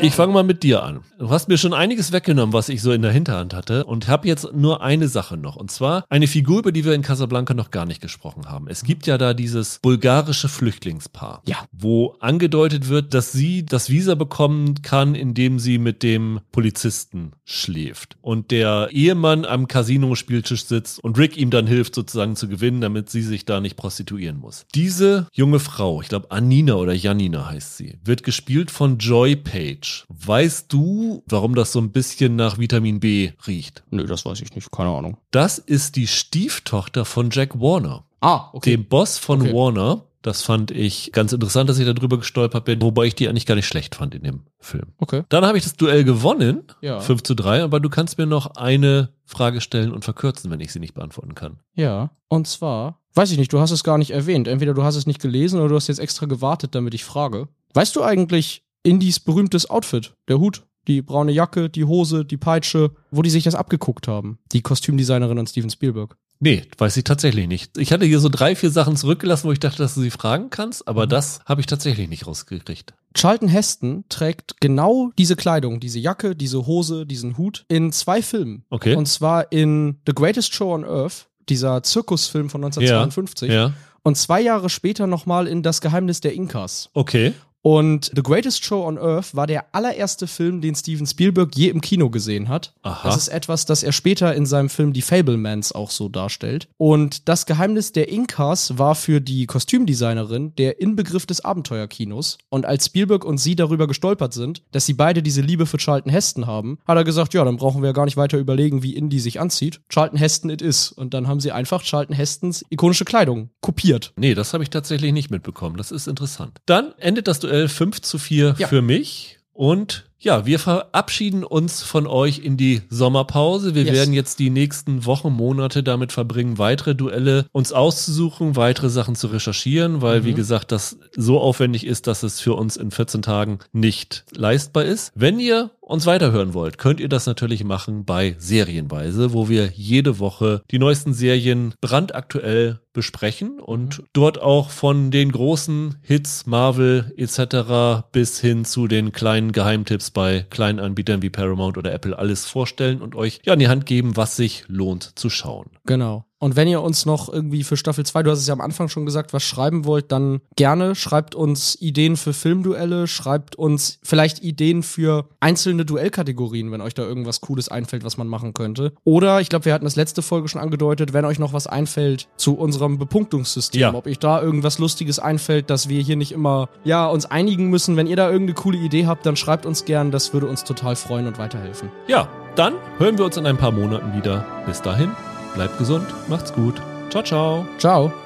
Ich 0.01 0.13
fange 0.13 0.33
mal 0.33 0.43
mit 0.43 0.63
dir 0.63 0.83
an. 0.83 1.01
Du 1.19 1.29
hast 1.29 1.47
mir 1.47 1.57
schon 1.57 1.73
einiges 1.73 2.11
weggenommen, 2.11 2.53
was 2.53 2.69
ich 2.69 2.81
so 2.81 2.91
in 2.91 3.01
der 3.01 3.11
Hinterhand 3.11 3.53
hatte 3.53 3.85
und 3.85 4.07
habe 4.07 4.27
jetzt 4.27 4.51
nur 4.53 4.81
eine 4.81 5.07
Sache 5.07 5.37
noch. 5.37 5.55
Und 5.55 5.69
zwar 5.69 6.05
eine 6.09 6.27
Figur, 6.27 6.59
über 6.59 6.71
die 6.71 6.83
wir 6.85 6.93
in 6.93 7.01
Casablanca 7.01 7.53
noch 7.53 7.69
gar 7.71 7.85
nicht 7.85 8.01
gesprochen 8.01 8.49
haben. 8.49 8.67
Es 8.67 8.83
gibt 8.83 9.05
ja 9.07 9.17
da 9.17 9.33
dieses 9.33 9.79
bulgarische 9.81 10.49
Flüchtlingspaar, 10.49 11.41
Ja. 11.45 11.57
wo 11.71 12.15
angedeutet 12.19 12.89
wird, 12.89 13.13
dass 13.13 13.31
sie 13.31 13.65
das 13.65 13.89
Visa 13.89 14.15
bekommen 14.15 14.81
kann, 14.81 15.13
indem 15.15 15.59
sie 15.59 15.77
mit 15.77 16.01
dem 16.03 16.39
Polizisten 16.51 17.33
schläft. 17.43 18.17
Und 18.21 18.51
der 18.51 18.89
Ehemann 18.91 19.45
am 19.45 19.67
Casino-Spieltisch 19.67 20.65
sitzt 20.65 21.03
und 21.03 21.17
Rick 21.17 21.37
ihm 21.37 21.49
dann 21.51 21.67
hilft, 21.67 21.95
sozusagen 21.95 22.35
zu 22.35 22.47
gewinnen, 22.47 22.81
damit 22.81 23.09
sie 23.09 23.21
sich 23.21 23.45
da 23.45 23.59
nicht 23.61 23.75
prostituieren 23.77 24.39
muss. 24.39 24.65
Diese 24.73 25.27
junge 25.31 25.59
Frau, 25.59 26.01
ich 26.01 26.09
glaube 26.09 26.31
Anina 26.31 26.73
oder 26.75 26.93
Janina 26.93 27.49
heißt 27.49 27.77
sie, 27.77 27.99
wird 28.03 28.23
gespielt 28.23 28.71
von 28.71 28.97
Joy 28.97 29.35
Page. 29.35 29.74
Weißt 30.09 30.71
du, 30.71 31.23
warum 31.27 31.55
das 31.55 31.71
so 31.71 31.79
ein 31.79 31.91
bisschen 31.91 32.35
nach 32.35 32.57
Vitamin 32.57 32.99
B 32.99 33.31
riecht? 33.47 33.83
Nö, 33.89 34.05
das 34.05 34.25
weiß 34.25 34.41
ich 34.41 34.53
nicht, 34.55 34.71
keine 34.71 34.89
Ahnung. 34.89 35.17
Das 35.31 35.57
ist 35.57 35.95
die 35.95 36.07
Stieftochter 36.07 37.05
von 37.05 37.29
Jack 37.31 37.59
Warner, 37.59 38.05
Ah, 38.21 38.49
okay. 38.53 38.71
dem 38.71 38.85
Boss 38.85 39.17
von 39.17 39.41
Okay. 39.41 39.53
Warner. 39.53 40.03
Das 40.21 40.41
fand 40.41 40.71
ich 40.71 41.11
ganz 41.11 41.33
interessant, 41.33 41.69
dass 41.69 41.77
ich 41.77 41.85
darüber 41.85 42.17
gestolpert 42.17 42.65
bin, 42.65 42.81
wobei 42.81 43.05
ich 43.05 43.13
die 43.13 43.29
eigentlich 43.29 43.45
gar 43.45 43.53
nicht 43.53 43.67
schlecht 43.67 43.93
fand 43.93 44.15
in 44.15 44.23
dem 44.23 44.41
Film. 44.59 44.85
Okay. 44.97 45.21
Dann 45.29 45.45
habe 45.45 45.59
ich 45.59 45.63
das 45.63 45.75
Duell 45.75 46.03
gewonnen, 46.03 46.63
Ja. 46.81 46.99
5 46.99 47.21
zu 47.21 47.35
3, 47.35 47.61
aber 47.61 47.79
du 47.79 47.89
kannst 47.89 48.17
mir 48.17 48.25
noch 48.25 48.55
eine 48.55 49.09
Frage 49.25 49.61
stellen 49.61 49.91
und 49.91 50.03
verkürzen, 50.03 50.49
wenn 50.49 50.61
ich 50.61 50.71
sie 50.73 50.79
nicht 50.79 50.95
beantworten 50.95 51.35
kann. 51.35 51.59
Ja. 51.75 52.09
Und 52.27 52.47
zwar, 52.47 53.01
weiß 53.13 53.29
ich 53.31 53.37
nicht, 53.37 53.53
du 53.53 53.59
hast 53.59 53.69
es 53.69 53.83
gar 53.83 53.99
nicht 53.99 54.09
erwähnt. 54.11 54.47
Entweder 54.47 54.73
du 54.73 54.83
hast 54.83 54.95
es 54.95 55.05
nicht 55.05 55.21
gelesen 55.21 55.59
oder 55.59 55.69
du 55.69 55.75
hast 55.75 55.89
jetzt 55.89 55.99
extra 55.99 56.25
gewartet, 56.25 56.73
damit 56.73 56.95
ich 56.95 57.05
frage. 57.05 57.47
Weißt 57.75 57.95
du 57.95 58.01
eigentlich 58.01 58.63
Indies 58.85 59.19
berühmtes 59.19 59.69
Outfit? 59.69 60.13
Der 60.27 60.39
Hut, 60.39 60.63
die 60.87 61.01
braune 61.01 61.31
Jacke, 61.31 61.69
die 61.69 61.83
Hose, 61.85 62.23
die 62.25 62.37
Peitsche, 62.37 62.91
wo 63.11 63.21
die 63.21 63.29
sich 63.29 63.43
das 63.43 63.55
abgeguckt 63.55 64.07
haben? 64.07 64.37
Die 64.51 64.61
Kostümdesignerin 64.61 65.39
und 65.39 65.49
Steven 65.49 65.69
Spielberg. 65.69 66.15
Nee, 66.41 66.63
weiß 66.77 66.97
ich 66.97 67.05
tatsächlich 67.05 67.47
nicht. 67.47 67.77
Ich 67.77 67.93
hatte 67.93 68.05
hier 68.05 68.19
so 68.19 68.27
drei, 68.29 68.55
vier 68.57 68.69
Sachen 68.69 68.97
zurückgelassen, 68.97 69.47
wo 69.47 69.53
ich 69.53 69.59
dachte, 69.59 69.77
dass 69.77 69.95
du 69.95 70.01
sie 70.01 70.11
fragen 70.11 70.49
kannst, 70.49 70.85
aber 70.87 71.05
Mhm. 71.05 71.09
das 71.09 71.39
habe 71.45 71.61
ich 71.61 71.67
tatsächlich 71.67 72.09
nicht 72.09 72.27
rausgekriegt. 72.27 72.93
Charlton 73.15 73.47
Heston 73.47 74.03
trägt 74.09 74.59
genau 74.59 75.11
diese 75.17 75.37
Kleidung, 75.37 75.79
diese 75.79 75.97
Jacke, 75.99 76.35
diese 76.35 76.67
Hose, 76.67 77.05
diesen 77.05 77.37
Hut 77.37 77.63
in 77.69 77.93
zwei 77.93 78.21
Filmen. 78.21 78.65
Okay. 78.69 78.95
Und 78.95 79.07
zwar 79.07 79.49
in 79.53 80.01
The 80.05 80.13
Greatest 80.13 80.53
Show 80.53 80.73
on 80.73 80.83
Earth, 80.83 81.27
dieser 81.47 81.81
Zirkusfilm 81.83 82.49
von 82.49 82.61
1952. 82.65 83.49
Ja, 83.49 83.71
Und 84.03 84.17
zwei 84.17 84.41
Jahre 84.41 84.69
später 84.69 85.07
nochmal 85.07 85.47
in 85.47 85.63
Das 85.63 85.79
Geheimnis 85.79 86.19
der 86.19 86.33
Inkas. 86.33 86.89
okay. 86.93 87.33
Und 87.65 88.11
The 88.15 88.21
Greatest 88.21 88.63
Show 88.63 88.85
on 88.85 88.99
Earth 88.99 89.33
war 89.33 89.47
der 89.47 89.73
allererste 89.73 90.27
Film, 90.27 90.61
den 90.61 90.75
Steven 90.75 91.07
Spielberg 91.07 91.55
je 91.55 91.69
im 91.69 91.81
Kino 91.81 92.11
gesehen 92.11 92.47
hat. 92.47 92.75
Aha. 92.83 93.09
Das 93.09 93.17
ist 93.17 93.29
etwas, 93.29 93.65
das 93.65 93.81
er 93.81 93.91
später 93.91 94.35
in 94.35 94.45
seinem 94.45 94.69
Film 94.69 94.93
Die 94.93 95.01
Fablemans 95.01 95.71
auch 95.71 95.89
so 95.89 96.07
darstellt. 96.07 96.67
Und 96.77 97.27
das 97.27 97.47
Geheimnis 97.47 97.91
der 97.91 98.09
Inkas 98.09 98.77
war 98.77 98.93
für 98.93 99.19
die 99.19 99.47
Kostümdesignerin 99.47 100.53
der 100.57 100.79
Inbegriff 100.79 101.25
des 101.25 101.43
Abenteuerkinos. 101.43 102.37
Und 102.49 102.67
als 102.67 102.85
Spielberg 102.85 103.25
und 103.25 103.39
sie 103.39 103.55
darüber 103.55 103.87
gestolpert 103.87 104.35
sind, 104.35 104.61
dass 104.71 104.85
sie 104.85 104.93
beide 104.93 105.23
diese 105.23 105.41
Liebe 105.41 105.65
für 105.65 105.77
Charlton 105.77 106.11
Heston 106.11 106.45
haben, 106.45 106.77
hat 106.87 106.97
er 106.97 107.03
gesagt, 107.03 107.33
ja, 107.33 107.43
dann 107.43 107.57
brauchen 107.57 107.81
wir 107.81 107.87
ja 107.87 107.93
gar 107.93 108.05
nicht 108.05 108.15
weiter 108.15 108.37
überlegen, 108.37 108.83
wie 108.83 108.95
Indy 108.95 109.19
sich 109.19 109.39
anzieht. 109.39 109.81
Charlton 109.89 110.19
Heston 110.19 110.51
it 110.51 110.61
is. 110.61 110.91
Und 110.91 111.15
dann 111.15 111.27
haben 111.27 111.39
sie 111.39 111.51
einfach 111.51 111.81
Charlton 111.81 112.15
Hestons 112.15 112.63
ikonische 112.69 113.05
Kleidung 113.05 113.49
kopiert. 113.61 114.13
Nee, 114.17 114.35
das 114.35 114.53
habe 114.53 114.63
ich 114.63 114.69
tatsächlich 114.69 115.13
nicht 115.13 115.31
mitbekommen. 115.31 115.77
Das 115.77 115.89
ist 115.89 116.07
interessant. 116.07 116.59
Dann 116.67 116.93
endet 116.99 117.27
das 117.27 117.39
Duell 117.39 117.54
5 117.67 118.01
zu 118.01 118.17
4 118.17 118.55
Ja. 118.57 118.67
für 118.67 118.81
mich. 118.81 119.37
Und 119.53 120.05
ja, 120.19 120.45
wir 120.45 120.59
verabschieden 120.59 121.43
uns 121.43 121.81
von 121.83 122.07
euch 122.07 122.39
in 122.39 122.57
die 122.57 122.81
Sommerpause. 122.89 123.75
Wir 123.75 123.83
Yes. 123.83 123.93
werden 123.93 124.13
jetzt 124.13 124.39
die 124.39 124.49
nächsten 124.49 125.05
Wochen, 125.05 125.31
Monate 125.31 125.83
damit 125.83 126.11
verbringen, 126.11 126.57
weitere 126.57 126.95
Duelle 126.95 127.45
uns 127.51 127.71
auszusuchen, 127.71 128.55
weitere 128.55 128.89
Sachen 128.89 129.15
zu 129.15 129.27
recherchieren, 129.27 130.01
weil, 130.01 130.21
Mhm. 130.21 130.25
wie 130.25 130.33
gesagt, 130.33 130.71
das 130.71 130.97
so 131.15 131.39
aufwendig 131.39 131.85
ist, 131.85 132.07
dass 132.07 132.23
es 132.23 132.39
für 132.41 132.53
uns 132.55 132.75
in 132.75 132.91
14 132.91 133.21
Tagen 133.21 133.59
nicht 133.71 134.25
leistbar 134.35 134.83
ist. 134.83 135.11
Wenn 135.15 135.39
ihr 135.39 135.69
uns 135.85 136.05
weiterhören 136.05 136.53
wollt, 136.53 136.77
könnt 136.77 136.99
ihr 136.99 137.09
das 137.09 137.27
natürlich 137.27 137.63
machen 137.63 138.05
bei 138.05 138.35
Serienweise, 138.39 139.33
wo 139.33 139.49
wir 139.49 139.69
jede 139.73 140.19
Woche 140.19 140.63
die 140.71 140.79
neuesten 140.79 141.13
Serien 141.13 141.73
brandaktuell 141.79 142.79
besprechen 142.91 143.59
und 143.59 144.03
dort 144.13 144.41
auch 144.41 144.71
von 144.71 145.11
den 145.11 145.31
großen 145.31 145.97
Hits 146.01 146.45
Marvel 146.47 147.13
etc. 147.17 148.07
bis 148.11 148.39
hin 148.39 148.65
zu 148.65 148.87
den 148.87 149.11
kleinen 149.11 149.51
Geheimtipps 149.51 150.11
bei 150.11 150.45
kleinen 150.49 150.79
Anbietern 150.79 151.21
wie 151.21 151.29
Paramount 151.29 151.77
oder 151.77 151.93
Apple 151.93 152.17
alles 152.17 152.45
vorstellen 152.45 153.01
und 153.01 153.15
euch 153.15 153.41
ja 153.43 153.53
in 153.53 153.59
die 153.59 153.67
Hand 153.67 153.85
geben, 153.85 154.17
was 154.17 154.35
sich 154.35 154.63
lohnt 154.67 155.17
zu 155.19 155.29
schauen. 155.29 155.67
Genau. 155.85 156.24
Und 156.39 156.55
wenn 156.57 156.67
ihr 156.67 156.81
uns 156.81 157.05
noch 157.05 157.31
irgendwie 157.31 157.63
für 157.63 157.77
Staffel 157.77 158.05
2, 158.05 158.23
du 158.23 158.31
hast 158.31 158.39
es 158.39 158.47
ja 158.47 158.53
am 158.53 158.61
Anfang 158.61 158.89
schon 158.89 159.05
gesagt, 159.05 159.31
was 159.33 159.41
schreiben 159.43 159.85
wollt, 159.85 160.11
dann 160.11 160.41
gerne 160.57 160.93
schreibt 160.93 161.33
uns 161.33 161.75
Ideen 161.79 162.17
für 162.17 162.33
Filmduelle, 162.33 163.07
schreibt 163.07 163.55
uns 163.55 163.99
vielleicht 164.03 164.43
Ideen 164.43 164.83
für 164.83 165.29
einzelne 165.39 165.85
Duellkategorien, 165.85 166.71
wenn 166.71 166.81
euch 166.81 166.93
da 166.93 167.03
irgendwas 167.03 167.39
Cooles 167.41 167.69
einfällt, 167.69 168.03
was 168.03 168.17
man 168.17 168.27
machen 168.27 168.53
könnte. 168.53 168.91
Oder, 169.05 169.39
ich 169.39 169.47
glaube, 169.49 169.65
wir 169.65 169.73
hatten 169.73 169.85
das 169.85 169.95
letzte 169.95 170.21
Folge 170.21 170.47
schon 170.49 170.61
angedeutet, 170.61 171.13
wenn 171.13 171.23
euch 171.25 171.39
noch 171.39 171.53
was 171.53 171.67
einfällt 171.67 172.27
zu 172.35 172.55
unserem 172.57 172.97
Bepunktungssystem, 172.97 173.81
Ja. 173.81 173.93
ob 173.93 174.05
euch 174.05 174.19
da 174.19 174.41
irgendwas 174.41 174.77
Lustiges 174.77 175.19
einfällt, 175.19 175.69
dass 175.69 175.87
wir 175.89 176.01
hier 176.01 176.17
nicht 176.17 176.33
immer, 176.33 176.67
ja, 176.83 177.07
uns 177.07 177.25
einigen 177.25 177.69
müssen. 177.69 177.95
Wenn 177.95 178.07
ihr 178.07 178.17
da 178.17 178.27
irgendeine 178.29 178.55
coole 178.55 178.77
Idee 178.77 179.07
habt, 179.07 179.25
dann 179.25 179.35
schreibt 179.37 179.65
uns 179.65 179.85
gern, 179.85 180.11
das 180.11 180.33
würde 180.33 180.47
uns 180.47 180.63
total 180.65 180.95
freuen 180.97 181.27
und 181.27 181.37
weiterhelfen. 181.37 181.89
Ja, 182.07 182.27
dann 182.55 182.73
hören 182.97 183.17
wir 183.17 183.25
uns 183.25 183.37
in 183.37 183.45
ein 183.45 183.57
paar 183.57 183.71
Monaten 183.71 184.15
wieder. 184.17 184.45
Bis 184.65 184.81
dahin, 184.81 185.11
bleibt 185.55 185.77
gesund, 185.77 186.07
macht's 186.27 186.53
gut. 186.53 186.81
Ciao, 187.09 187.23
ciao. 187.23 187.65
Ciao. 187.79 188.24